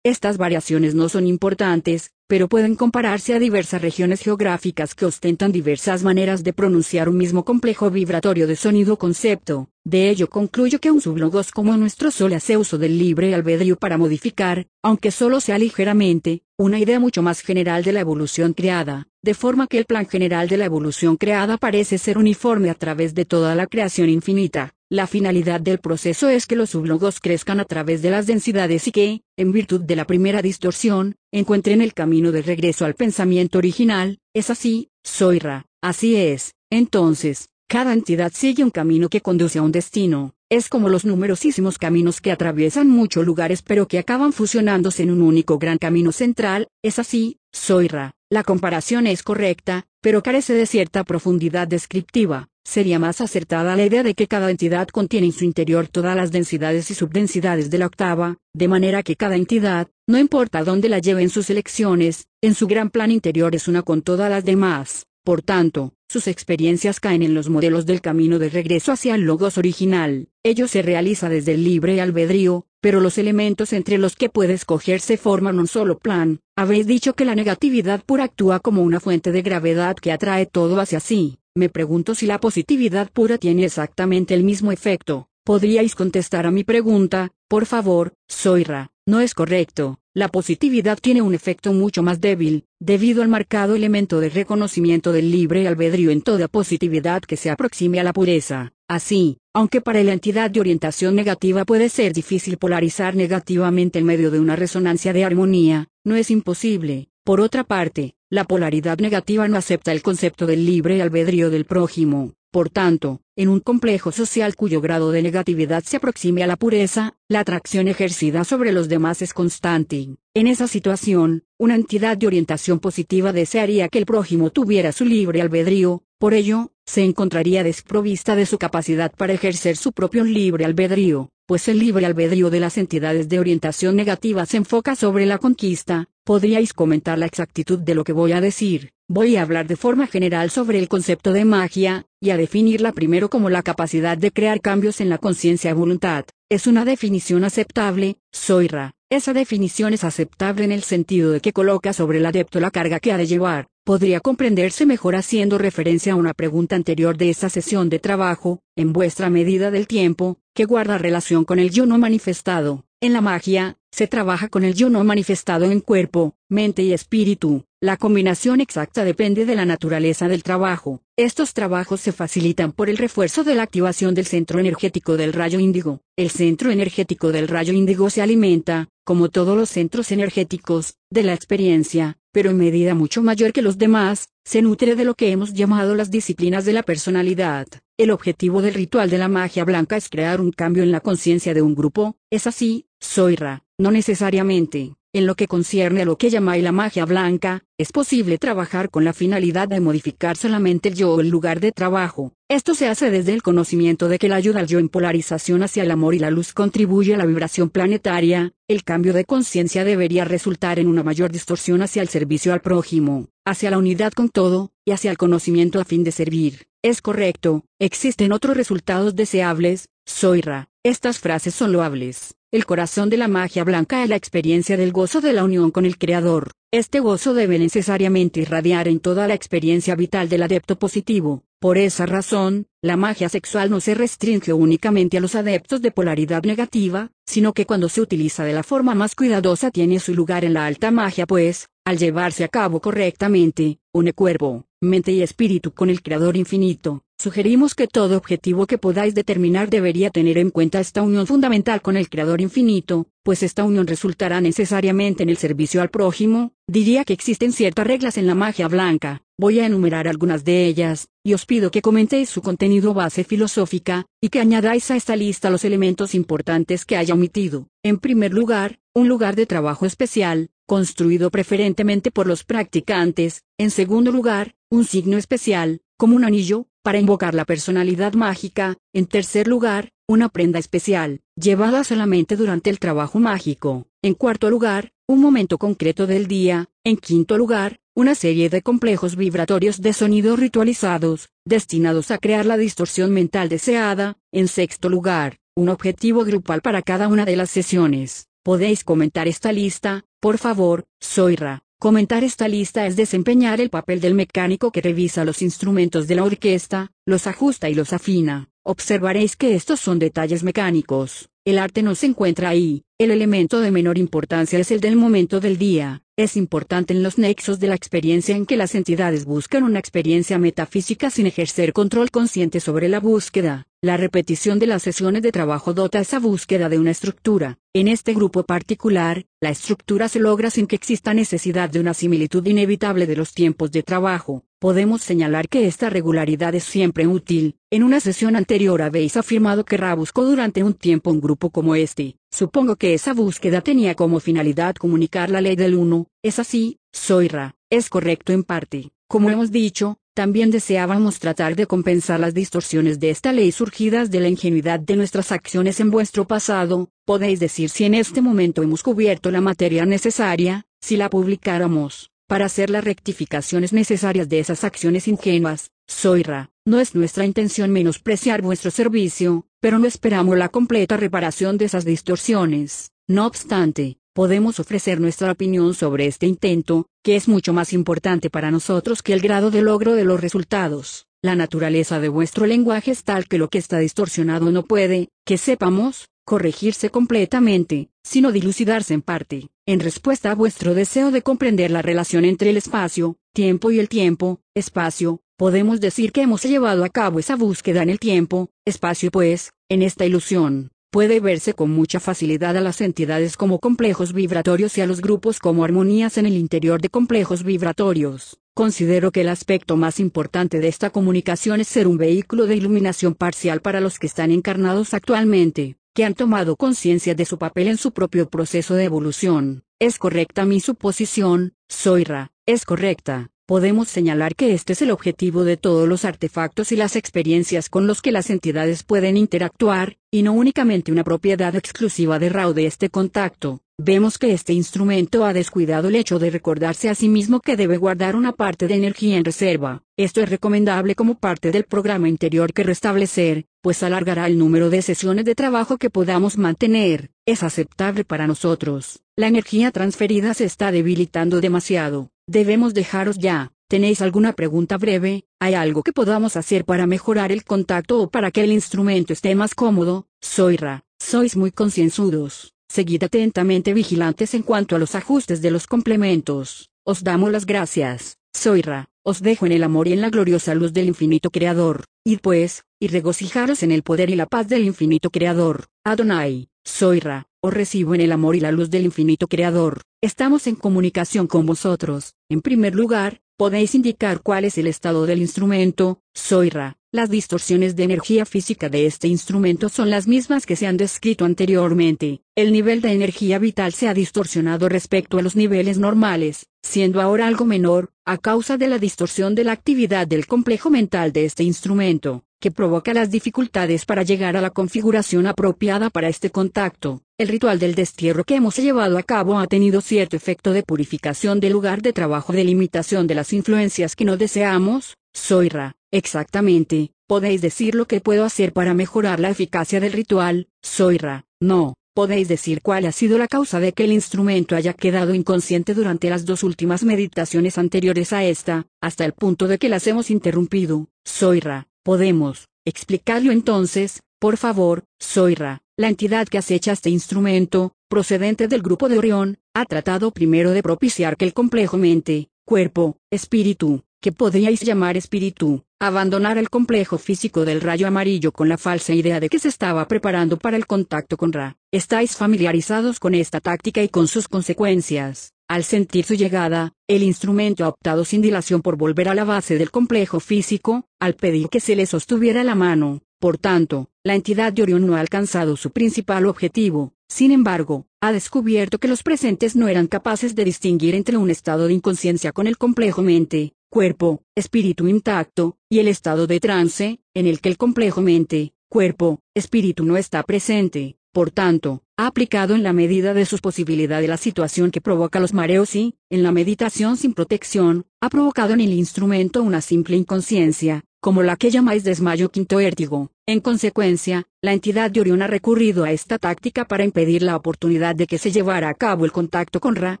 Estas 0.04 0.38
variaciones 0.38 0.94
no 0.94 1.10
son 1.10 1.26
importantes, 1.26 2.12
pero 2.26 2.48
pueden 2.48 2.76
compararse 2.76 3.34
a 3.34 3.38
diversas 3.38 3.82
regiones 3.82 4.22
geográficas 4.22 4.94
que 4.94 5.04
ostentan 5.04 5.52
diversas 5.52 6.02
maneras 6.02 6.42
de 6.42 6.54
pronunciar 6.54 7.10
un 7.10 7.18
mismo 7.18 7.44
complejo 7.44 7.90
vibratorio 7.90 8.46
de 8.46 8.56
sonido 8.56 8.96
concepto. 8.96 9.68
De 9.84 10.08
ello 10.08 10.30
concluyo 10.30 10.80
que 10.80 10.90
un 10.90 11.02
sublogos 11.02 11.50
como 11.50 11.76
nuestro 11.76 12.10
Sol 12.10 12.32
hace 12.32 12.56
uso 12.56 12.78
del 12.78 12.98
libre 12.98 13.34
albedrío 13.34 13.76
para 13.76 13.98
modificar, 13.98 14.66
aunque 14.82 15.10
solo 15.10 15.40
sea 15.40 15.58
ligeramente, 15.58 16.42
una 16.62 16.78
idea 16.78 17.00
mucho 17.00 17.22
más 17.22 17.40
general 17.40 17.82
de 17.82 17.92
la 17.92 18.00
evolución 18.00 18.54
creada, 18.54 19.08
de 19.20 19.34
forma 19.34 19.66
que 19.66 19.78
el 19.78 19.84
plan 19.84 20.06
general 20.06 20.48
de 20.48 20.56
la 20.56 20.64
evolución 20.64 21.16
creada 21.16 21.58
parece 21.58 21.98
ser 21.98 22.18
uniforme 22.18 22.70
a 22.70 22.74
través 22.74 23.14
de 23.14 23.24
toda 23.24 23.56
la 23.56 23.66
creación 23.66 24.08
infinita. 24.08 24.72
La 24.88 25.08
finalidad 25.08 25.60
del 25.60 25.80
proceso 25.80 26.28
es 26.28 26.46
que 26.46 26.54
los 26.54 26.70
sublogos 26.70 27.18
crezcan 27.18 27.58
a 27.58 27.64
través 27.64 28.00
de 28.00 28.10
las 28.10 28.26
densidades 28.26 28.86
y 28.86 28.92
que, 28.92 29.22
en 29.36 29.50
virtud 29.50 29.80
de 29.80 29.96
la 29.96 30.04
primera 30.04 30.40
distorsión, 30.40 31.16
encuentren 31.32 31.82
el 31.82 31.94
camino 31.94 32.30
de 32.30 32.42
regreso 32.42 32.84
al 32.84 32.94
pensamiento 32.94 33.58
original, 33.58 34.20
es 34.32 34.48
así, 34.48 34.90
Soira, 35.02 35.66
así 35.82 36.14
es, 36.14 36.52
entonces, 36.70 37.48
cada 37.68 37.92
entidad 37.92 38.30
sigue 38.32 38.62
un 38.62 38.70
camino 38.70 39.08
que 39.08 39.20
conduce 39.20 39.58
a 39.58 39.62
un 39.62 39.72
destino, 39.72 40.34
es 40.52 40.68
como 40.68 40.90
los 40.90 41.06
numerosísimos 41.06 41.78
caminos 41.78 42.20
que 42.20 42.30
atraviesan 42.30 42.86
muchos 42.86 43.24
lugares 43.24 43.62
pero 43.62 43.88
que 43.88 43.98
acaban 43.98 44.34
fusionándose 44.34 45.02
en 45.02 45.10
un 45.10 45.22
único 45.22 45.58
gran 45.58 45.78
camino 45.78 46.12
central, 46.12 46.68
es 46.82 46.98
así, 46.98 47.38
Soira, 47.52 48.12
la 48.28 48.44
comparación 48.44 49.06
es 49.06 49.22
correcta, 49.22 49.86
pero 50.02 50.22
carece 50.22 50.52
de 50.52 50.66
cierta 50.66 51.04
profundidad 51.04 51.66
descriptiva. 51.68 52.48
Sería 52.64 52.98
más 52.98 53.22
acertada 53.22 53.76
la 53.76 53.86
idea 53.86 54.02
de 54.02 54.12
que 54.12 54.28
cada 54.28 54.50
entidad 54.50 54.88
contiene 54.88 55.28
en 55.28 55.32
su 55.32 55.46
interior 55.46 55.88
todas 55.88 56.14
las 56.14 56.32
densidades 56.32 56.90
y 56.90 56.94
subdensidades 56.94 57.70
de 57.70 57.78
la 57.78 57.86
octava, 57.86 58.36
de 58.52 58.68
manera 58.68 59.02
que 59.02 59.16
cada 59.16 59.36
entidad, 59.36 59.88
no 60.06 60.18
importa 60.18 60.64
dónde 60.64 60.90
la 60.90 60.98
lleven 60.98 61.30
sus 61.30 61.48
elecciones, 61.48 62.26
en 62.42 62.54
su 62.54 62.66
gran 62.66 62.90
plan 62.90 63.10
interior 63.10 63.54
es 63.54 63.68
una 63.68 63.80
con 63.80 64.02
todas 64.02 64.28
las 64.28 64.44
demás. 64.44 65.06
Por 65.24 65.40
tanto, 65.40 65.94
sus 66.12 66.28
experiencias 66.28 67.00
caen 67.00 67.22
en 67.22 67.32
los 67.32 67.48
modelos 67.48 67.86
del 67.86 68.02
camino 68.02 68.38
de 68.38 68.50
regreso 68.50 68.92
hacia 68.92 69.14
el 69.14 69.22
logos 69.22 69.56
original. 69.56 70.28
Ello 70.42 70.68
se 70.68 70.82
realiza 70.82 71.30
desde 71.30 71.54
el 71.54 71.64
libre 71.64 72.02
albedrío, 72.02 72.66
pero 72.82 73.00
los 73.00 73.16
elementos 73.16 73.72
entre 73.72 73.96
los 73.96 74.14
que 74.14 74.28
puede 74.28 74.52
escogerse 74.52 75.16
forman 75.16 75.58
un 75.58 75.66
solo 75.66 75.98
plan. 75.98 76.40
Habéis 76.54 76.86
dicho 76.86 77.14
que 77.14 77.24
la 77.24 77.34
negatividad 77.34 78.04
pura 78.04 78.24
actúa 78.24 78.60
como 78.60 78.82
una 78.82 79.00
fuente 79.00 79.32
de 79.32 79.40
gravedad 79.40 79.96
que 79.96 80.12
atrae 80.12 80.44
todo 80.44 80.78
hacia 80.80 81.00
sí. 81.00 81.38
Me 81.54 81.70
pregunto 81.70 82.14
si 82.14 82.26
la 82.26 82.38
positividad 82.40 83.10
pura 83.10 83.38
tiene 83.38 83.64
exactamente 83.64 84.34
el 84.34 84.44
mismo 84.44 84.70
efecto. 84.70 85.28
¿Podríais 85.44 85.94
contestar 85.94 86.44
a 86.44 86.50
mi 86.50 86.62
pregunta, 86.62 87.32
por 87.48 87.64
favor, 87.64 88.12
Soira? 88.28 88.91
No 89.04 89.18
es 89.18 89.34
correcto. 89.34 89.98
La 90.14 90.28
positividad 90.28 90.96
tiene 91.00 91.22
un 91.22 91.34
efecto 91.34 91.72
mucho 91.72 92.04
más 92.04 92.20
débil, 92.20 92.66
debido 92.78 93.22
al 93.22 93.28
marcado 93.28 93.74
elemento 93.74 94.20
de 94.20 94.28
reconocimiento 94.28 95.10
del 95.10 95.32
libre 95.32 95.66
albedrío 95.66 96.12
en 96.12 96.22
toda 96.22 96.46
positividad 96.46 97.22
que 97.22 97.36
se 97.36 97.50
aproxime 97.50 97.98
a 97.98 98.04
la 98.04 98.12
pureza. 98.12 98.74
Así, 98.88 99.38
aunque 99.52 99.80
para 99.80 100.04
la 100.04 100.12
entidad 100.12 100.52
de 100.52 100.60
orientación 100.60 101.16
negativa 101.16 101.64
puede 101.64 101.88
ser 101.88 102.12
difícil 102.12 102.58
polarizar 102.58 103.16
negativamente 103.16 103.98
en 103.98 104.04
medio 104.04 104.30
de 104.30 104.38
una 104.38 104.54
resonancia 104.54 105.12
de 105.12 105.24
armonía, 105.24 105.88
no 106.04 106.14
es 106.14 106.30
imposible. 106.30 107.08
Por 107.24 107.40
otra 107.40 107.64
parte, 107.64 108.14
la 108.30 108.44
polaridad 108.44 108.98
negativa 108.98 109.48
no 109.48 109.56
acepta 109.56 109.90
el 109.90 110.02
concepto 110.02 110.46
del 110.46 110.64
libre 110.64 111.02
albedrío 111.02 111.50
del 111.50 111.64
prójimo. 111.64 112.34
Por 112.52 112.68
tanto, 112.68 113.22
en 113.34 113.48
un 113.48 113.60
complejo 113.60 114.12
social 114.12 114.56
cuyo 114.56 114.82
grado 114.82 115.10
de 115.10 115.22
negatividad 115.22 115.82
se 115.84 115.96
aproxime 115.96 116.42
a 116.42 116.46
la 116.46 116.56
pureza, 116.56 117.16
la 117.26 117.40
atracción 117.40 117.88
ejercida 117.88 118.44
sobre 118.44 118.72
los 118.72 118.90
demás 118.90 119.22
es 119.22 119.32
constante. 119.32 120.10
En 120.34 120.46
esa 120.46 120.68
situación, 120.68 121.44
una 121.58 121.76
entidad 121.76 122.18
de 122.18 122.26
orientación 122.26 122.78
positiva 122.78 123.32
desearía 123.32 123.88
que 123.88 123.96
el 123.98 124.04
prójimo 124.04 124.50
tuviera 124.50 124.92
su 124.92 125.06
libre 125.06 125.40
albedrío, 125.40 126.02
por 126.18 126.34
ello, 126.34 126.72
se 126.84 127.04
encontraría 127.04 127.64
desprovista 127.64 128.36
de 128.36 128.44
su 128.44 128.58
capacidad 128.58 129.10
para 129.12 129.32
ejercer 129.32 129.78
su 129.78 129.92
propio 129.92 130.22
libre 130.22 130.66
albedrío, 130.66 131.30
pues 131.46 131.68
el 131.68 131.78
libre 131.78 132.04
albedrío 132.04 132.50
de 132.50 132.60
las 132.60 132.76
entidades 132.76 133.30
de 133.30 133.40
orientación 133.40 133.96
negativa 133.96 134.44
se 134.44 134.58
enfoca 134.58 134.94
sobre 134.94 135.24
la 135.24 135.38
conquista. 135.38 136.10
¿Podríais 136.22 136.74
comentar 136.74 137.18
la 137.18 137.26
exactitud 137.26 137.78
de 137.78 137.94
lo 137.94 138.04
que 138.04 138.12
voy 138.12 138.32
a 138.32 138.42
decir? 138.42 138.92
Voy 139.14 139.36
a 139.36 139.42
hablar 139.42 139.66
de 139.66 139.76
forma 139.76 140.06
general 140.06 140.48
sobre 140.48 140.78
el 140.78 140.88
concepto 140.88 141.34
de 141.34 141.44
magia, 141.44 142.06
y 142.18 142.30
a 142.30 142.38
definirla 142.38 142.92
primero 142.92 143.28
como 143.28 143.50
la 143.50 143.62
capacidad 143.62 144.16
de 144.16 144.30
crear 144.30 144.62
cambios 144.62 145.02
en 145.02 145.10
la 145.10 145.18
conciencia 145.18 145.74
voluntad. 145.74 146.24
Es 146.50 146.66
una 146.66 146.86
definición 146.86 147.44
aceptable, 147.44 148.16
Soira. 148.32 148.94
Esa 149.10 149.34
definición 149.34 149.92
es 149.92 150.04
aceptable 150.04 150.64
en 150.64 150.72
el 150.72 150.82
sentido 150.82 151.30
de 151.30 151.40
que 151.40 151.52
coloca 151.52 151.92
sobre 151.92 152.20
el 152.20 152.24
adepto 152.24 152.58
la 152.58 152.70
carga 152.70 153.00
que 153.00 153.12
ha 153.12 153.18
de 153.18 153.26
llevar. 153.26 153.66
Podría 153.84 154.20
comprenderse 154.20 154.86
mejor 154.86 155.14
haciendo 155.14 155.58
referencia 155.58 156.14
a 156.14 156.16
una 156.16 156.32
pregunta 156.32 156.74
anterior 156.74 157.18
de 157.18 157.28
esa 157.28 157.50
sesión 157.50 157.90
de 157.90 157.98
trabajo, 157.98 158.60
en 158.76 158.94
vuestra 158.94 159.28
medida 159.28 159.70
del 159.70 159.88
tiempo, 159.88 160.38
que 160.54 160.64
guarda 160.64 160.96
relación 160.96 161.44
con 161.44 161.58
el 161.58 161.68
yo 161.68 161.84
no 161.84 161.98
manifestado. 161.98 162.86
En 163.02 163.12
la 163.12 163.20
magia, 163.20 163.78
se 163.90 164.06
trabaja 164.06 164.48
con 164.48 164.62
el 164.62 164.74
yo 164.74 164.88
no 164.88 165.02
manifestado 165.02 165.64
en 165.64 165.80
cuerpo, 165.80 166.36
mente 166.48 166.84
y 166.84 166.92
espíritu. 166.92 167.64
La 167.80 167.96
combinación 167.96 168.60
exacta 168.60 169.02
depende 169.02 169.44
de 169.44 169.56
la 169.56 169.64
naturaleza 169.64 170.28
del 170.28 170.44
trabajo. 170.44 171.02
Estos 171.16 171.52
trabajos 171.52 172.00
se 172.00 172.12
facilitan 172.12 172.70
por 172.70 172.88
el 172.88 172.96
refuerzo 172.96 173.42
de 173.42 173.56
la 173.56 173.64
activación 173.64 174.14
del 174.14 174.26
centro 174.26 174.60
energético 174.60 175.16
del 175.16 175.32
rayo 175.32 175.58
índigo. 175.58 175.98
El 176.16 176.30
centro 176.30 176.70
energético 176.70 177.32
del 177.32 177.48
rayo 177.48 177.72
índigo 177.72 178.08
se 178.08 178.22
alimenta, 178.22 178.88
como 179.04 179.30
todos 179.30 179.56
los 179.56 179.68
centros 179.68 180.12
energéticos, 180.12 180.94
de 181.10 181.24
la 181.24 181.34
experiencia, 181.34 182.18
pero 182.30 182.50
en 182.50 182.58
medida 182.58 182.94
mucho 182.94 183.20
mayor 183.20 183.52
que 183.52 183.62
los 183.62 183.78
demás, 183.78 184.28
se 184.44 184.62
nutre 184.62 184.94
de 184.94 185.04
lo 185.04 185.16
que 185.16 185.32
hemos 185.32 185.54
llamado 185.54 185.96
las 185.96 186.12
disciplinas 186.12 186.64
de 186.64 186.72
la 186.72 186.84
personalidad. 186.84 187.66
el 187.98 188.10
objetivo 188.10 188.62
del 188.62 188.74
ritual 188.74 189.10
de 189.10 189.18
la 189.18 189.28
magia 189.28 189.64
blanca 189.64 189.96
es 189.96 190.08
crear 190.08 190.40
un 190.40 190.50
cambio 190.50 190.82
en 190.82 190.90
la 190.90 191.00
conciencia 191.00 191.54
de 191.54 191.62
un 191.62 191.76
grupo, 191.76 192.16
¿es 192.30 192.48
así, 192.48 192.86
Soira? 193.02 193.64
No 193.78 193.90
necesariamente. 193.90 194.94
En 195.12 195.26
lo 195.26 195.34
que 195.34 195.46
concierne 195.46 196.02
a 196.02 196.04
lo 196.06 196.16
que 196.16 196.30
llamáis 196.30 196.64
la 196.64 196.72
magia 196.72 197.04
blanca, 197.04 197.64
es 197.76 197.92
posible 197.92 198.38
trabajar 198.38 198.88
con 198.88 199.04
la 199.04 199.12
finalidad 199.12 199.68
de 199.68 199.80
modificar 199.80 200.38
solamente 200.38 200.88
el 200.88 200.94
yo 200.94 201.12
o 201.12 201.20
el 201.20 201.28
lugar 201.28 201.60
de 201.60 201.72
trabajo. 201.72 202.32
Esto 202.48 202.74
se 202.74 202.88
hace 202.88 203.10
desde 203.10 203.34
el 203.34 203.42
conocimiento 203.42 204.08
de 204.08 204.18
que 204.18 204.28
la 204.28 204.36
ayuda 204.36 204.60
al 204.60 204.68
yo 204.68 204.78
en 204.78 204.88
polarización 204.88 205.62
hacia 205.62 205.82
el 205.82 205.90
amor 205.90 206.14
y 206.14 206.20
la 206.20 206.30
luz 206.30 206.54
contribuye 206.54 207.12
a 207.12 207.18
la 207.18 207.26
vibración 207.26 207.68
planetaria, 207.68 208.52
el 208.68 208.84
cambio 208.84 209.12
de 209.12 209.26
conciencia 209.26 209.84
debería 209.84 210.24
resultar 210.24 210.78
en 210.78 210.86
una 210.86 211.02
mayor 211.02 211.30
distorsión 211.30 211.82
hacia 211.82 212.00
el 212.00 212.08
servicio 212.08 212.54
al 212.54 212.62
prójimo, 212.62 213.28
hacia 213.44 213.70
la 213.70 213.78
unidad 213.78 214.12
con 214.12 214.30
todo, 214.30 214.70
y 214.86 214.92
hacia 214.92 215.10
el 215.10 215.18
conocimiento 215.18 215.78
a 215.78 215.84
fin 215.84 216.04
de 216.04 216.12
servir. 216.12 216.68
Es 216.82 217.02
correcto, 217.02 217.64
existen 217.78 218.32
otros 218.32 218.56
resultados 218.56 219.14
deseables, 219.14 219.88
Soira. 220.06 220.70
Estas 220.84 221.18
frases 221.18 221.54
son 221.54 221.72
loables. 221.72 222.34
El 222.52 222.66
corazón 222.66 223.08
de 223.08 223.16
la 223.16 223.28
magia 223.28 223.64
blanca 223.64 224.02
es 224.02 224.10
la 224.10 224.16
experiencia 224.16 224.76
del 224.76 224.92
gozo 224.92 225.22
de 225.22 225.32
la 225.32 225.42
unión 225.42 225.70
con 225.70 225.86
el 225.86 225.96
Creador. 225.96 226.50
Este 226.70 227.00
gozo 227.00 227.32
debe 227.32 227.58
necesariamente 227.58 228.40
irradiar 228.40 228.88
en 228.88 229.00
toda 229.00 229.26
la 229.26 229.32
experiencia 229.32 229.94
vital 229.94 230.28
del 230.28 230.42
adepto 230.42 230.78
positivo. 230.78 231.44
Por 231.58 231.78
esa 231.78 232.04
razón, 232.04 232.66
la 232.82 232.98
magia 232.98 233.30
sexual 233.30 233.70
no 233.70 233.80
se 233.80 233.94
restringe 233.94 234.52
únicamente 234.52 235.16
a 235.16 235.22
los 235.22 235.34
adeptos 235.34 235.80
de 235.80 235.92
polaridad 235.92 236.42
negativa, 236.42 237.10
sino 237.26 237.54
que 237.54 237.64
cuando 237.64 237.88
se 237.88 238.02
utiliza 238.02 238.44
de 238.44 238.52
la 238.52 238.62
forma 238.62 238.94
más 238.94 239.14
cuidadosa 239.14 239.70
tiene 239.70 239.98
su 239.98 240.14
lugar 240.14 240.44
en 240.44 240.52
la 240.52 240.66
alta 240.66 240.90
magia 240.90 241.26
pues, 241.26 241.68
al 241.86 241.96
llevarse 241.96 242.44
a 242.44 242.48
cabo 242.48 242.80
correctamente, 242.80 243.78
une 243.94 244.12
cuerpo, 244.12 244.66
mente 244.82 245.10
y 245.10 245.22
espíritu 245.22 245.72
con 245.72 245.88
el 245.88 246.02
Creador 246.02 246.36
infinito. 246.36 247.02
Sugerimos 247.22 247.76
que 247.76 247.86
todo 247.86 248.16
objetivo 248.16 248.66
que 248.66 248.78
podáis 248.78 249.14
determinar 249.14 249.70
debería 249.70 250.10
tener 250.10 250.38
en 250.38 250.50
cuenta 250.50 250.80
esta 250.80 251.02
unión 251.02 251.28
fundamental 251.28 251.80
con 251.80 251.96
el 251.96 252.08
Creador 252.08 252.40
infinito, 252.40 253.06
pues 253.22 253.44
esta 253.44 253.62
unión 253.62 253.86
resultará 253.86 254.40
necesariamente 254.40 255.22
en 255.22 255.28
el 255.28 255.36
servicio 255.36 255.82
al 255.82 255.90
prójimo. 255.90 256.52
Diría 256.66 257.04
que 257.04 257.12
existen 257.12 257.52
ciertas 257.52 257.86
reglas 257.86 258.18
en 258.18 258.26
la 258.26 258.34
magia 258.34 258.66
blanca, 258.66 259.22
voy 259.38 259.60
a 259.60 259.66
enumerar 259.66 260.08
algunas 260.08 260.44
de 260.44 260.66
ellas, 260.66 261.10
y 261.22 261.34
os 261.34 261.46
pido 261.46 261.70
que 261.70 261.80
comentéis 261.80 262.28
su 262.28 262.42
contenido 262.42 262.92
base 262.92 263.22
filosófica, 263.22 264.04
y 264.20 264.30
que 264.30 264.40
añadáis 264.40 264.90
a 264.90 264.96
esta 264.96 265.14
lista 265.14 265.48
los 265.48 265.64
elementos 265.64 266.16
importantes 266.16 266.84
que 266.84 266.96
haya 266.96 267.14
omitido. 267.14 267.68
En 267.84 267.98
primer 267.98 268.34
lugar, 268.34 268.80
un 268.94 269.08
lugar 269.08 269.36
de 269.36 269.46
trabajo 269.46 269.86
especial, 269.86 270.50
construido 270.66 271.30
preferentemente 271.30 272.10
por 272.10 272.26
los 272.26 272.42
practicantes, 272.42 273.44
en 273.58 273.70
segundo 273.70 274.10
lugar, 274.10 274.56
un 274.70 274.84
signo 274.84 275.18
especial, 275.18 275.82
como 275.96 276.16
un 276.16 276.24
anillo, 276.24 276.66
para 276.82 276.98
invocar 276.98 277.34
la 277.34 277.44
personalidad 277.44 278.14
mágica, 278.14 278.76
en 278.92 279.06
tercer 279.06 279.48
lugar, 279.48 279.90
una 280.08 280.28
prenda 280.28 280.58
especial, 280.58 281.20
llevada 281.36 281.84
solamente 281.84 282.36
durante 282.36 282.70
el 282.70 282.78
trabajo 282.78 283.18
mágico, 283.18 283.86
en 284.02 284.14
cuarto 284.14 284.50
lugar, 284.50 284.92
un 285.06 285.20
momento 285.20 285.58
concreto 285.58 286.06
del 286.06 286.26
día, 286.26 286.68
en 286.84 286.96
quinto 286.96 287.38
lugar, 287.38 287.78
una 287.94 288.14
serie 288.14 288.48
de 288.48 288.62
complejos 288.62 289.16
vibratorios 289.16 289.80
de 289.80 289.92
sonidos 289.92 290.38
ritualizados, 290.38 291.28
destinados 291.44 292.10
a 292.10 292.18
crear 292.18 292.46
la 292.46 292.56
distorsión 292.56 293.12
mental 293.12 293.48
deseada, 293.48 294.18
en 294.32 294.48
sexto 294.48 294.88
lugar, 294.88 295.38
un 295.54 295.68
objetivo 295.68 296.24
grupal 296.24 296.62
para 296.62 296.82
cada 296.82 297.08
una 297.08 297.24
de 297.24 297.36
las 297.36 297.50
sesiones. 297.50 298.28
Podéis 298.42 298.82
comentar 298.82 299.28
esta 299.28 299.52
lista, 299.52 300.04
por 300.20 300.38
favor, 300.38 300.84
Soira. 301.00 301.62
Comentar 301.82 302.22
esta 302.22 302.46
lista 302.46 302.86
es 302.86 302.94
desempeñar 302.94 303.60
el 303.60 303.68
papel 303.68 304.00
del 304.00 304.14
mecánico 304.14 304.70
que 304.70 304.80
revisa 304.80 305.24
los 305.24 305.42
instrumentos 305.42 306.06
de 306.06 306.14
la 306.14 306.22
orquesta, 306.22 306.92
los 307.04 307.26
ajusta 307.26 307.70
y 307.70 307.74
los 307.74 307.92
afina. 307.92 308.50
Observaréis 308.62 309.34
que 309.34 309.56
estos 309.56 309.80
son 309.80 309.98
detalles 309.98 310.44
mecánicos. 310.44 311.28
El 311.44 311.58
arte 311.58 311.82
no 311.82 311.96
se 311.96 312.06
encuentra 312.06 312.50
ahí. 312.50 312.84
El 312.98 313.10
elemento 313.10 313.58
de 313.58 313.72
menor 313.72 313.98
importancia 313.98 314.60
es 314.60 314.70
el 314.70 314.78
del 314.78 314.94
momento 314.94 315.40
del 315.40 315.58
día. 315.58 316.04
Es 316.16 316.36
importante 316.36 316.94
en 316.94 317.02
los 317.02 317.18
nexos 317.18 317.58
de 317.58 317.66
la 317.66 317.74
experiencia 317.74 318.36
en 318.36 318.46
que 318.46 318.56
las 318.56 318.76
entidades 318.76 319.24
buscan 319.24 319.64
una 319.64 319.80
experiencia 319.80 320.38
metafísica 320.38 321.10
sin 321.10 321.26
ejercer 321.26 321.72
control 321.72 322.12
consciente 322.12 322.60
sobre 322.60 322.88
la 322.88 323.00
búsqueda. 323.00 323.66
La 323.84 323.96
repetición 323.96 324.60
de 324.60 324.68
las 324.68 324.84
sesiones 324.84 325.22
de 325.22 325.32
trabajo 325.32 325.74
dota 325.74 325.98
esa 325.98 326.20
búsqueda 326.20 326.68
de 326.68 326.78
una 326.78 326.92
estructura. 326.92 327.58
En 327.72 327.88
este 327.88 328.14
grupo 328.14 328.44
particular, 328.44 329.26
la 329.40 329.50
estructura 329.50 330.08
se 330.08 330.20
logra 330.20 330.50
sin 330.50 330.68
que 330.68 330.76
exista 330.76 331.14
necesidad 331.14 331.68
de 331.68 331.80
una 331.80 331.92
similitud 331.92 332.46
inevitable 332.46 333.08
de 333.08 333.16
los 333.16 333.34
tiempos 333.34 333.72
de 333.72 333.82
trabajo. 333.82 334.44
Podemos 334.60 335.02
señalar 335.02 335.48
que 335.48 335.66
esta 335.66 335.90
regularidad 335.90 336.54
es 336.54 336.62
siempre 336.62 337.08
útil. 337.08 337.56
En 337.72 337.82
una 337.82 337.98
sesión 337.98 338.36
anterior 338.36 338.82
habéis 338.82 339.16
afirmado 339.16 339.64
que 339.64 339.76
Ra 339.76 339.96
buscó 339.96 340.24
durante 340.24 340.62
un 340.62 340.74
tiempo 340.74 341.10
un 341.10 341.20
grupo 341.20 341.50
como 341.50 341.74
este. 341.74 342.14
Supongo 342.30 342.76
que 342.76 342.94
esa 342.94 343.14
búsqueda 343.14 343.62
tenía 343.62 343.96
como 343.96 344.20
finalidad 344.20 344.76
comunicar 344.76 345.28
la 345.28 345.40
ley 345.40 345.56
del 345.56 345.74
uno. 345.74 346.06
Es 346.22 346.38
así, 346.38 346.78
soy 346.92 347.26
Ra. 347.26 347.56
Es 347.68 347.88
correcto 347.88 348.32
en 348.32 348.44
parte. 348.44 348.92
Como 349.08 349.28
hemos 349.28 349.50
dicho, 349.50 349.98
también 350.14 350.50
deseábamos 350.50 351.18
tratar 351.18 351.56
de 351.56 351.66
compensar 351.66 352.20
las 352.20 352.34
distorsiones 352.34 353.00
de 353.00 353.10
esta 353.10 353.32
ley 353.32 353.50
surgidas 353.50 354.10
de 354.10 354.20
la 354.20 354.28
ingenuidad 354.28 354.78
de 354.78 354.96
nuestras 354.96 355.32
acciones 355.32 355.80
en 355.80 355.90
vuestro 355.90 356.26
pasado. 356.26 356.90
Podéis 357.06 357.40
decir 357.40 357.70
si 357.70 357.84
en 357.84 357.94
este 357.94 358.20
momento 358.20 358.62
hemos 358.62 358.82
cubierto 358.82 359.30
la 359.30 359.40
materia 359.40 359.86
necesaria, 359.86 360.66
si 360.80 360.96
la 360.96 361.08
publicáramos, 361.08 362.10
para 362.28 362.44
hacer 362.44 362.68
las 362.68 362.84
rectificaciones 362.84 363.72
necesarias 363.72 364.28
de 364.28 364.40
esas 364.40 364.64
acciones 364.64 365.08
ingenuas. 365.08 365.70
Soira, 365.88 366.50
no 366.64 366.78
es 366.78 366.94
nuestra 366.94 367.24
intención 367.24 367.70
menospreciar 367.70 368.42
vuestro 368.42 368.70
servicio, 368.70 369.46
pero 369.60 369.78
no 369.78 369.86
esperamos 369.86 370.36
la 370.36 370.48
completa 370.48 370.96
reparación 370.96 371.56
de 371.56 371.64
esas 371.64 371.84
distorsiones. 371.84 372.92
No 373.08 373.26
obstante, 373.26 373.98
podemos 374.12 374.60
ofrecer 374.60 375.00
nuestra 375.00 375.32
opinión 375.32 375.74
sobre 375.74 376.06
este 376.06 376.26
intento, 376.26 376.86
que 377.02 377.16
es 377.16 377.28
mucho 377.28 377.52
más 377.52 377.72
importante 377.72 378.30
para 378.30 378.50
nosotros 378.50 379.02
que 379.02 379.12
el 379.12 379.20
grado 379.20 379.50
de 379.50 379.62
logro 379.62 379.94
de 379.94 380.04
los 380.04 380.20
resultados. 380.20 381.06
La 381.22 381.34
naturaleza 381.36 382.00
de 382.00 382.08
vuestro 382.08 382.46
lenguaje 382.46 382.90
es 382.90 383.04
tal 383.04 383.28
que 383.28 383.38
lo 383.38 383.48
que 383.48 383.58
está 383.58 383.78
distorsionado 383.78 384.50
no 384.50 384.64
puede, 384.64 385.08
que 385.24 385.38
sepamos, 385.38 386.08
corregirse 386.24 386.90
completamente, 386.90 387.90
sino 388.02 388.32
dilucidarse 388.32 388.94
en 388.94 389.02
parte. 389.02 389.48
En 389.66 389.80
respuesta 389.80 390.32
a 390.32 390.34
vuestro 390.34 390.74
deseo 390.74 391.10
de 391.10 391.22
comprender 391.22 391.70
la 391.70 391.82
relación 391.82 392.24
entre 392.24 392.50
el 392.50 392.56
espacio, 392.56 393.16
tiempo 393.32 393.70
y 393.70 393.78
el 393.78 393.88
tiempo, 393.88 394.40
espacio, 394.54 395.20
podemos 395.36 395.80
decir 395.80 396.12
que 396.12 396.22
hemos 396.22 396.42
llevado 396.42 396.84
a 396.84 396.88
cabo 396.88 397.18
esa 397.18 397.36
búsqueda 397.36 397.82
en 397.82 397.90
el 397.90 398.00
tiempo, 398.00 398.50
espacio 398.64 399.10
pues, 399.10 399.52
en 399.68 399.82
esta 399.82 400.04
ilusión 400.04 400.72
puede 400.92 401.20
verse 401.20 401.54
con 401.54 401.70
mucha 401.70 402.00
facilidad 402.00 402.54
a 402.54 402.60
las 402.60 402.82
entidades 402.82 403.38
como 403.38 403.60
complejos 403.60 404.12
vibratorios 404.12 404.76
y 404.76 404.82
a 404.82 404.86
los 404.86 405.00
grupos 405.00 405.38
como 405.38 405.64
armonías 405.64 406.18
en 406.18 406.26
el 406.26 406.36
interior 406.36 406.82
de 406.82 406.90
complejos 406.90 407.44
vibratorios. 407.44 408.38
Considero 408.54 409.10
que 409.10 409.22
el 409.22 409.30
aspecto 409.30 409.78
más 409.78 409.98
importante 409.98 410.60
de 410.60 410.68
esta 410.68 410.90
comunicación 410.90 411.62
es 411.62 411.68
ser 411.68 411.88
un 411.88 411.96
vehículo 411.96 412.44
de 412.44 412.56
iluminación 412.56 413.14
parcial 413.14 413.62
para 413.62 413.80
los 413.80 413.98
que 413.98 414.06
están 414.06 414.30
encarnados 414.30 414.92
actualmente, 414.92 415.78
que 415.94 416.04
han 416.04 416.12
tomado 416.12 416.56
conciencia 416.56 417.14
de 417.14 417.24
su 417.24 417.38
papel 417.38 417.68
en 417.68 417.78
su 417.78 417.92
propio 417.92 418.28
proceso 418.28 418.74
de 418.74 418.84
evolución. 418.84 419.64
¿Es 419.78 419.98
correcta 419.98 420.44
mi 420.44 420.60
suposición, 420.60 421.54
Soira? 421.68 422.32
Es 422.44 422.66
correcta 422.66 423.31
podemos 423.46 423.88
señalar 423.88 424.34
que 424.34 424.54
este 424.54 424.72
es 424.72 424.82
el 424.82 424.90
objetivo 424.90 425.44
de 425.44 425.56
todos 425.56 425.88
los 425.88 426.04
artefactos 426.04 426.72
y 426.72 426.76
las 426.76 426.96
experiencias 426.96 427.68
con 427.68 427.86
los 427.86 428.02
que 428.02 428.12
las 428.12 428.30
entidades 428.30 428.82
pueden 428.82 429.16
interactuar, 429.16 429.96
y 430.10 430.22
no 430.22 430.32
únicamente 430.32 430.92
una 430.92 431.04
propiedad 431.04 431.54
exclusiva 431.56 432.18
de 432.18 432.28
RAW 432.28 432.52
de 432.52 432.66
este 432.66 432.90
contacto. 432.90 433.60
Vemos 433.84 434.16
que 434.16 434.32
este 434.32 434.52
instrumento 434.52 435.24
ha 435.24 435.32
descuidado 435.32 435.88
el 435.88 435.96
hecho 435.96 436.20
de 436.20 436.30
recordarse 436.30 436.88
a 436.88 436.94
sí 436.94 437.08
mismo 437.08 437.40
que 437.40 437.56
debe 437.56 437.78
guardar 437.78 438.14
una 438.14 438.30
parte 438.30 438.68
de 438.68 438.76
energía 438.76 439.16
en 439.16 439.24
reserva. 439.24 439.82
Esto 439.96 440.20
es 440.20 440.28
recomendable 440.28 440.94
como 440.94 441.18
parte 441.18 441.50
del 441.50 441.64
programa 441.64 442.08
interior 442.08 442.52
que 442.52 442.62
restablecer, 442.62 443.46
pues 443.60 443.82
alargará 443.82 444.28
el 444.28 444.38
número 444.38 444.70
de 444.70 444.82
sesiones 444.82 445.24
de 445.24 445.34
trabajo 445.34 445.78
que 445.78 445.90
podamos 445.90 446.38
mantener. 446.38 447.10
Es 447.26 447.42
aceptable 447.42 448.04
para 448.04 448.28
nosotros. 448.28 449.00
La 449.16 449.26
energía 449.26 449.72
transferida 449.72 450.32
se 450.34 450.44
está 450.44 450.70
debilitando 450.70 451.40
demasiado. 451.40 452.11
Debemos 452.28 452.72
dejaros 452.72 453.18
ya. 453.18 453.52
¿Tenéis 453.68 454.02
alguna 454.02 454.32
pregunta 454.34 454.76
breve? 454.76 455.24
¿Hay 455.40 455.54
algo 455.54 455.82
que 455.82 455.92
podamos 455.92 456.36
hacer 456.36 456.64
para 456.64 456.86
mejorar 456.86 457.32
el 457.32 457.42
contacto 457.42 458.00
o 458.00 458.10
para 458.10 458.30
que 458.30 458.44
el 458.44 458.52
instrumento 458.52 459.12
esté 459.12 459.34
más 459.34 459.54
cómodo? 459.54 460.06
Soira, 460.20 460.84
sois 461.00 461.36
muy 461.36 461.50
concienzudos. 461.50 462.52
Seguid 462.68 463.02
atentamente 463.02 463.74
vigilantes 463.74 464.34
en 464.34 464.42
cuanto 464.42 464.76
a 464.76 464.78
los 464.78 464.94
ajustes 464.94 465.42
de 465.42 465.50
los 465.50 465.66
complementos. 465.66 466.70
Os 466.84 467.02
damos 467.02 467.32
las 467.32 467.46
gracias. 467.46 468.18
Soira, 468.32 468.88
os 469.02 469.20
dejo 469.20 469.46
en 469.46 469.52
el 469.52 469.64
amor 469.64 469.88
y 469.88 469.92
en 469.92 470.00
la 470.00 470.10
gloriosa 470.10 470.54
luz 470.54 470.72
del 470.72 470.88
infinito 470.88 471.30
Creador. 471.30 471.86
Id 472.04 472.20
pues, 472.20 472.64
y 472.78 472.88
regocijaros 472.88 473.62
en 473.62 473.72
el 473.72 473.82
poder 473.82 474.10
y 474.10 474.16
la 474.16 474.26
paz 474.26 474.48
del 474.48 474.64
infinito 474.64 475.10
Creador. 475.10 475.66
Adonai, 475.84 476.48
Soira, 476.62 477.26
os 477.42 477.52
recibo 477.52 477.94
en 477.94 478.00
el 478.00 478.12
amor 478.12 478.36
y 478.36 478.40
la 478.40 478.52
luz 478.52 478.70
del 478.70 478.84
infinito 478.84 479.28
Creador. 479.28 479.82
Estamos 480.04 480.48
en 480.48 480.56
comunicación 480.56 481.28
con 481.28 481.46
vosotros. 481.46 482.16
En 482.28 482.42
primer 482.42 482.74
lugar, 482.74 483.20
podéis 483.36 483.76
indicar 483.76 484.20
cuál 484.20 484.44
es 484.44 484.58
el 484.58 484.66
estado 484.66 485.06
del 485.06 485.20
instrumento, 485.20 486.00
Soira. 486.12 486.76
las 486.90 487.08
distorsiones 487.08 487.76
de 487.76 487.84
energía 487.84 488.26
física 488.26 488.68
de 488.68 488.86
este 488.86 489.06
instrumento 489.06 489.68
son 489.68 489.90
las 489.90 490.08
mismas 490.08 490.44
que 490.44 490.56
se 490.56 490.66
han 490.66 490.76
descrito 490.76 491.24
anteriormente. 491.24 492.20
El 492.34 492.52
nivel 492.52 492.80
de 492.80 492.90
energía 492.90 493.38
vital 493.38 493.74
se 493.74 493.86
ha 493.86 493.94
distorsionado 493.94 494.68
respecto 494.68 495.18
a 495.18 495.22
los 495.22 495.36
niveles 495.36 495.78
normales, 495.78 496.48
siendo 496.64 497.00
ahora 497.00 497.28
algo 497.28 497.44
menor, 497.44 497.92
a 498.04 498.18
causa 498.18 498.56
de 498.56 498.66
la 498.66 498.80
distorsión 498.80 499.36
de 499.36 499.44
la 499.44 499.52
actividad 499.52 500.08
del 500.08 500.26
complejo 500.26 500.68
mental 500.68 501.12
de 501.12 501.26
este 501.26 501.44
instrumento, 501.44 502.24
que 502.42 502.50
provoca 502.50 502.92
las 502.92 503.10
dificultades 503.10 503.86
para 503.86 504.02
llegar 504.02 504.36
a 504.36 504.40
la 504.40 504.50
configuración 504.50 505.28
apropiada 505.28 505.90
para 505.90 506.08
este 506.08 506.30
contacto. 506.30 507.00
El 507.16 507.28
ritual 507.28 507.60
del 507.60 507.76
destierro 507.76 508.24
que 508.24 508.34
hemos 508.34 508.56
llevado 508.56 508.98
a 508.98 509.04
cabo 509.04 509.38
ha 509.38 509.46
tenido 509.46 509.80
cierto 509.80 510.16
efecto 510.16 510.52
de 510.52 510.64
purificación 510.64 511.38
del 511.38 511.52
lugar 511.52 511.82
de 511.82 511.92
trabajo 511.92 512.32
de 512.32 512.42
limitación 512.42 513.06
de 513.06 513.14
las 513.14 513.32
influencias 513.32 513.94
que 513.94 514.04
no 514.04 514.16
deseamos, 514.16 514.96
Soira, 515.14 515.76
exactamente, 515.92 516.90
podéis 517.06 517.42
decir 517.42 517.76
lo 517.76 517.86
que 517.86 518.00
puedo 518.00 518.24
hacer 518.24 518.52
para 518.52 518.74
mejorar 518.74 519.20
la 519.20 519.30
eficacia 519.30 519.78
del 519.78 519.92
ritual, 519.92 520.48
Soira, 520.62 521.26
no, 521.40 521.74
podéis 521.94 522.26
decir 522.26 522.60
cuál 522.60 522.86
ha 522.86 522.92
sido 522.92 523.18
la 523.18 523.28
causa 523.28 523.60
de 523.60 523.72
que 523.72 523.84
el 523.84 523.92
instrumento 523.92 524.56
haya 524.56 524.72
quedado 524.72 525.14
inconsciente 525.14 525.74
durante 525.74 526.10
las 526.10 526.24
dos 526.24 526.42
últimas 526.42 526.82
meditaciones 526.82 527.56
anteriores 527.56 528.12
a 528.12 528.24
esta, 528.24 528.66
hasta 528.80 529.04
el 529.04 529.12
punto 529.12 529.46
de 529.46 529.58
que 529.58 529.68
las 529.68 529.86
hemos 529.86 530.10
interrumpido, 530.10 530.88
Soira, 531.04 531.68
podemos, 531.82 532.48
explicarlo 532.64 533.32
entonces, 533.32 534.02
por 534.18 534.36
favor, 534.36 534.84
Soira, 535.00 535.62
la 535.76 535.88
entidad 535.88 536.28
que 536.28 536.38
acecha 536.38 536.72
este 536.72 536.90
instrumento, 536.90 537.72
procedente 537.88 538.46
del 538.48 538.62
grupo 538.62 538.88
de 538.88 538.98
Orión, 538.98 539.38
ha 539.54 539.64
tratado 539.66 540.12
primero 540.12 540.52
de 540.52 540.62
propiciar 540.62 541.16
que 541.16 541.24
el 541.24 541.34
complejo 541.34 541.76
mente, 541.76 542.28
cuerpo, 542.44 542.98
espíritu, 543.10 543.82
que 544.00 544.12
podríais 544.12 544.60
llamar 544.60 544.96
espíritu, 544.96 545.64
abandonar 545.80 546.38
el 546.38 546.50
complejo 546.50 546.98
físico 546.98 547.44
del 547.44 547.60
rayo 547.60 547.86
amarillo 547.86 548.32
con 548.32 548.48
la 548.48 548.58
falsa 548.58 548.94
idea 548.94 549.20
de 549.20 549.28
que 549.28 549.38
se 549.38 549.48
estaba 549.48 549.86
preparando 549.88 550.38
para 550.38 550.56
el 550.56 550.66
contacto 550.66 551.16
con 551.16 551.32
Ra. 551.32 551.56
Estáis 551.72 552.16
familiarizados 552.16 552.98
con 552.98 553.14
esta 553.14 553.40
táctica 553.40 553.82
y 553.82 553.88
con 553.88 554.08
sus 554.08 554.28
consecuencias. 554.28 555.31
Al 555.52 555.64
sentir 555.64 556.06
su 556.06 556.14
llegada, 556.14 556.72
el 556.88 557.02
instrumento 557.02 557.66
ha 557.66 557.68
optado 557.68 558.06
sin 558.06 558.22
dilación 558.22 558.62
por 558.62 558.78
volver 558.78 559.10
a 559.10 559.14
la 559.14 559.24
base 559.24 559.58
del 559.58 559.70
complejo 559.70 560.18
físico, 560.18 560.86
al 560.98 561.12
pedir 561.12 561.50
que 561.50 561.60
se 561.60 561.76
le 561.76 561.84
sostuviera 561.84 562.42
la 562.42 562.54
mano. 562.54 563.02
Por 563.20 563.36
tanto, 563.36 563.90
la 564.02 564.14
entidad 564.14 564.54
de 564.54 564.62
Orión 564.62 564.86
no 564.86 564.96
ha 564.96 565.00
alcanzado 565.00 565.58
su 565.58 565.70
principal 565.70 566.24
objetivo, 566.24 566.94
sin 567.06 567.32
embargo, 567.32 567.86
ha 568.00 568.12
descubierto 568.12 568.78
que 568.78 568.88
los 568.88 569.02
presentes 569.02 569.54
no 569.54 569.68
eran 569.68 569.88
capaces 569.88 570.34
de 570.34 570.46
distinguir 570.46 570.94
entre 570.94 571.18
un 571.18 571.28
estado 571.28 571.66
de 571.66 571.74
inconsciencia 571.74 572.32
con 572.32 572.46
el 572.46 572.56
complejo 572.56 573.02
mente, 573.02 573.52
cuerpo, 573.68 574.22
espíritu 574.34 574.88
intacto, 574.88 575.58
y 575.68 575.80
el 575.80 575.88
estado 575.88 576.26
de 576.26 576.40
trance, 576.40 577.00
en 577.12 577.26
el 577.26 577.42
que 577.42 577.50
el 577.50 577.58
complejo 577.58 578.00
mente, 578.00 578.54
cuerpo, 578.70 579.20
espíritu 579.34 579.84
no 579.84 579.98
está 579.98 580.22
presente. 580.22 580.96
Por 581.12 581.30
tanto, 581.30 581.82
ha 581.98 582.06
aplicado 582.06 582.54
en 582.54 582.62
la 582.62 582.72
medida 582.72 583.12
de 583.12 583.26
sus 583.26 583.42
posibilidades 583.42 584.08
la 584.08 584.16
situación 584.16 584.70
que 584.70 584.80
provoca 584.80 585.20
los 585.20 585.34
mareos 585.34 585.76
y, 585.76 585.94
en 586.08 586.22
la 586.22 586.32
meditación 586.32 586.96
sin 586.96 587.12
protección, 587.12 587.84
ha 588.00 588.08
provocado 588.08 588.54
en 588.54 588.62
el 588.62 588.72
instrumento 588.72 589.42
una 589.42 589.60
simple 589.60 589.96
inconsciencia, 589.96 590.84
como 591.02 591.22
la 591.22 591.36
que 591.36 591.50
llamáis 591.50 591.84
desmayo 591.84 592.30
quinto 592.30 592.56
vértigo. 592.56 593.10
En 593.26 593.40
consecuencia, 593.40 594.24
la 594.40 594.54
entidad 594.54 594.90
de 594.90 595.02
Orión 595.02 595.20
ha 595.20 595.26
recurrido 595.26 595.84
a 595.84 595.92
esta 595.92 596.18
táctica 596.18 596.64
para 596.64 596.84
impedir 596.84 597.22
la 597.22 597.36
oportunidad 597.36 597.94
de 597.94 598.06
que 598.06 598.16
se 598.16 598.32
llevara 598.32 598.70
a 598.70 598.74
cabo 598.74 599.04
el 599.04 599.12
contacto 599.12 599.60
con 599.60 599.76
Ra. 599.76 600.00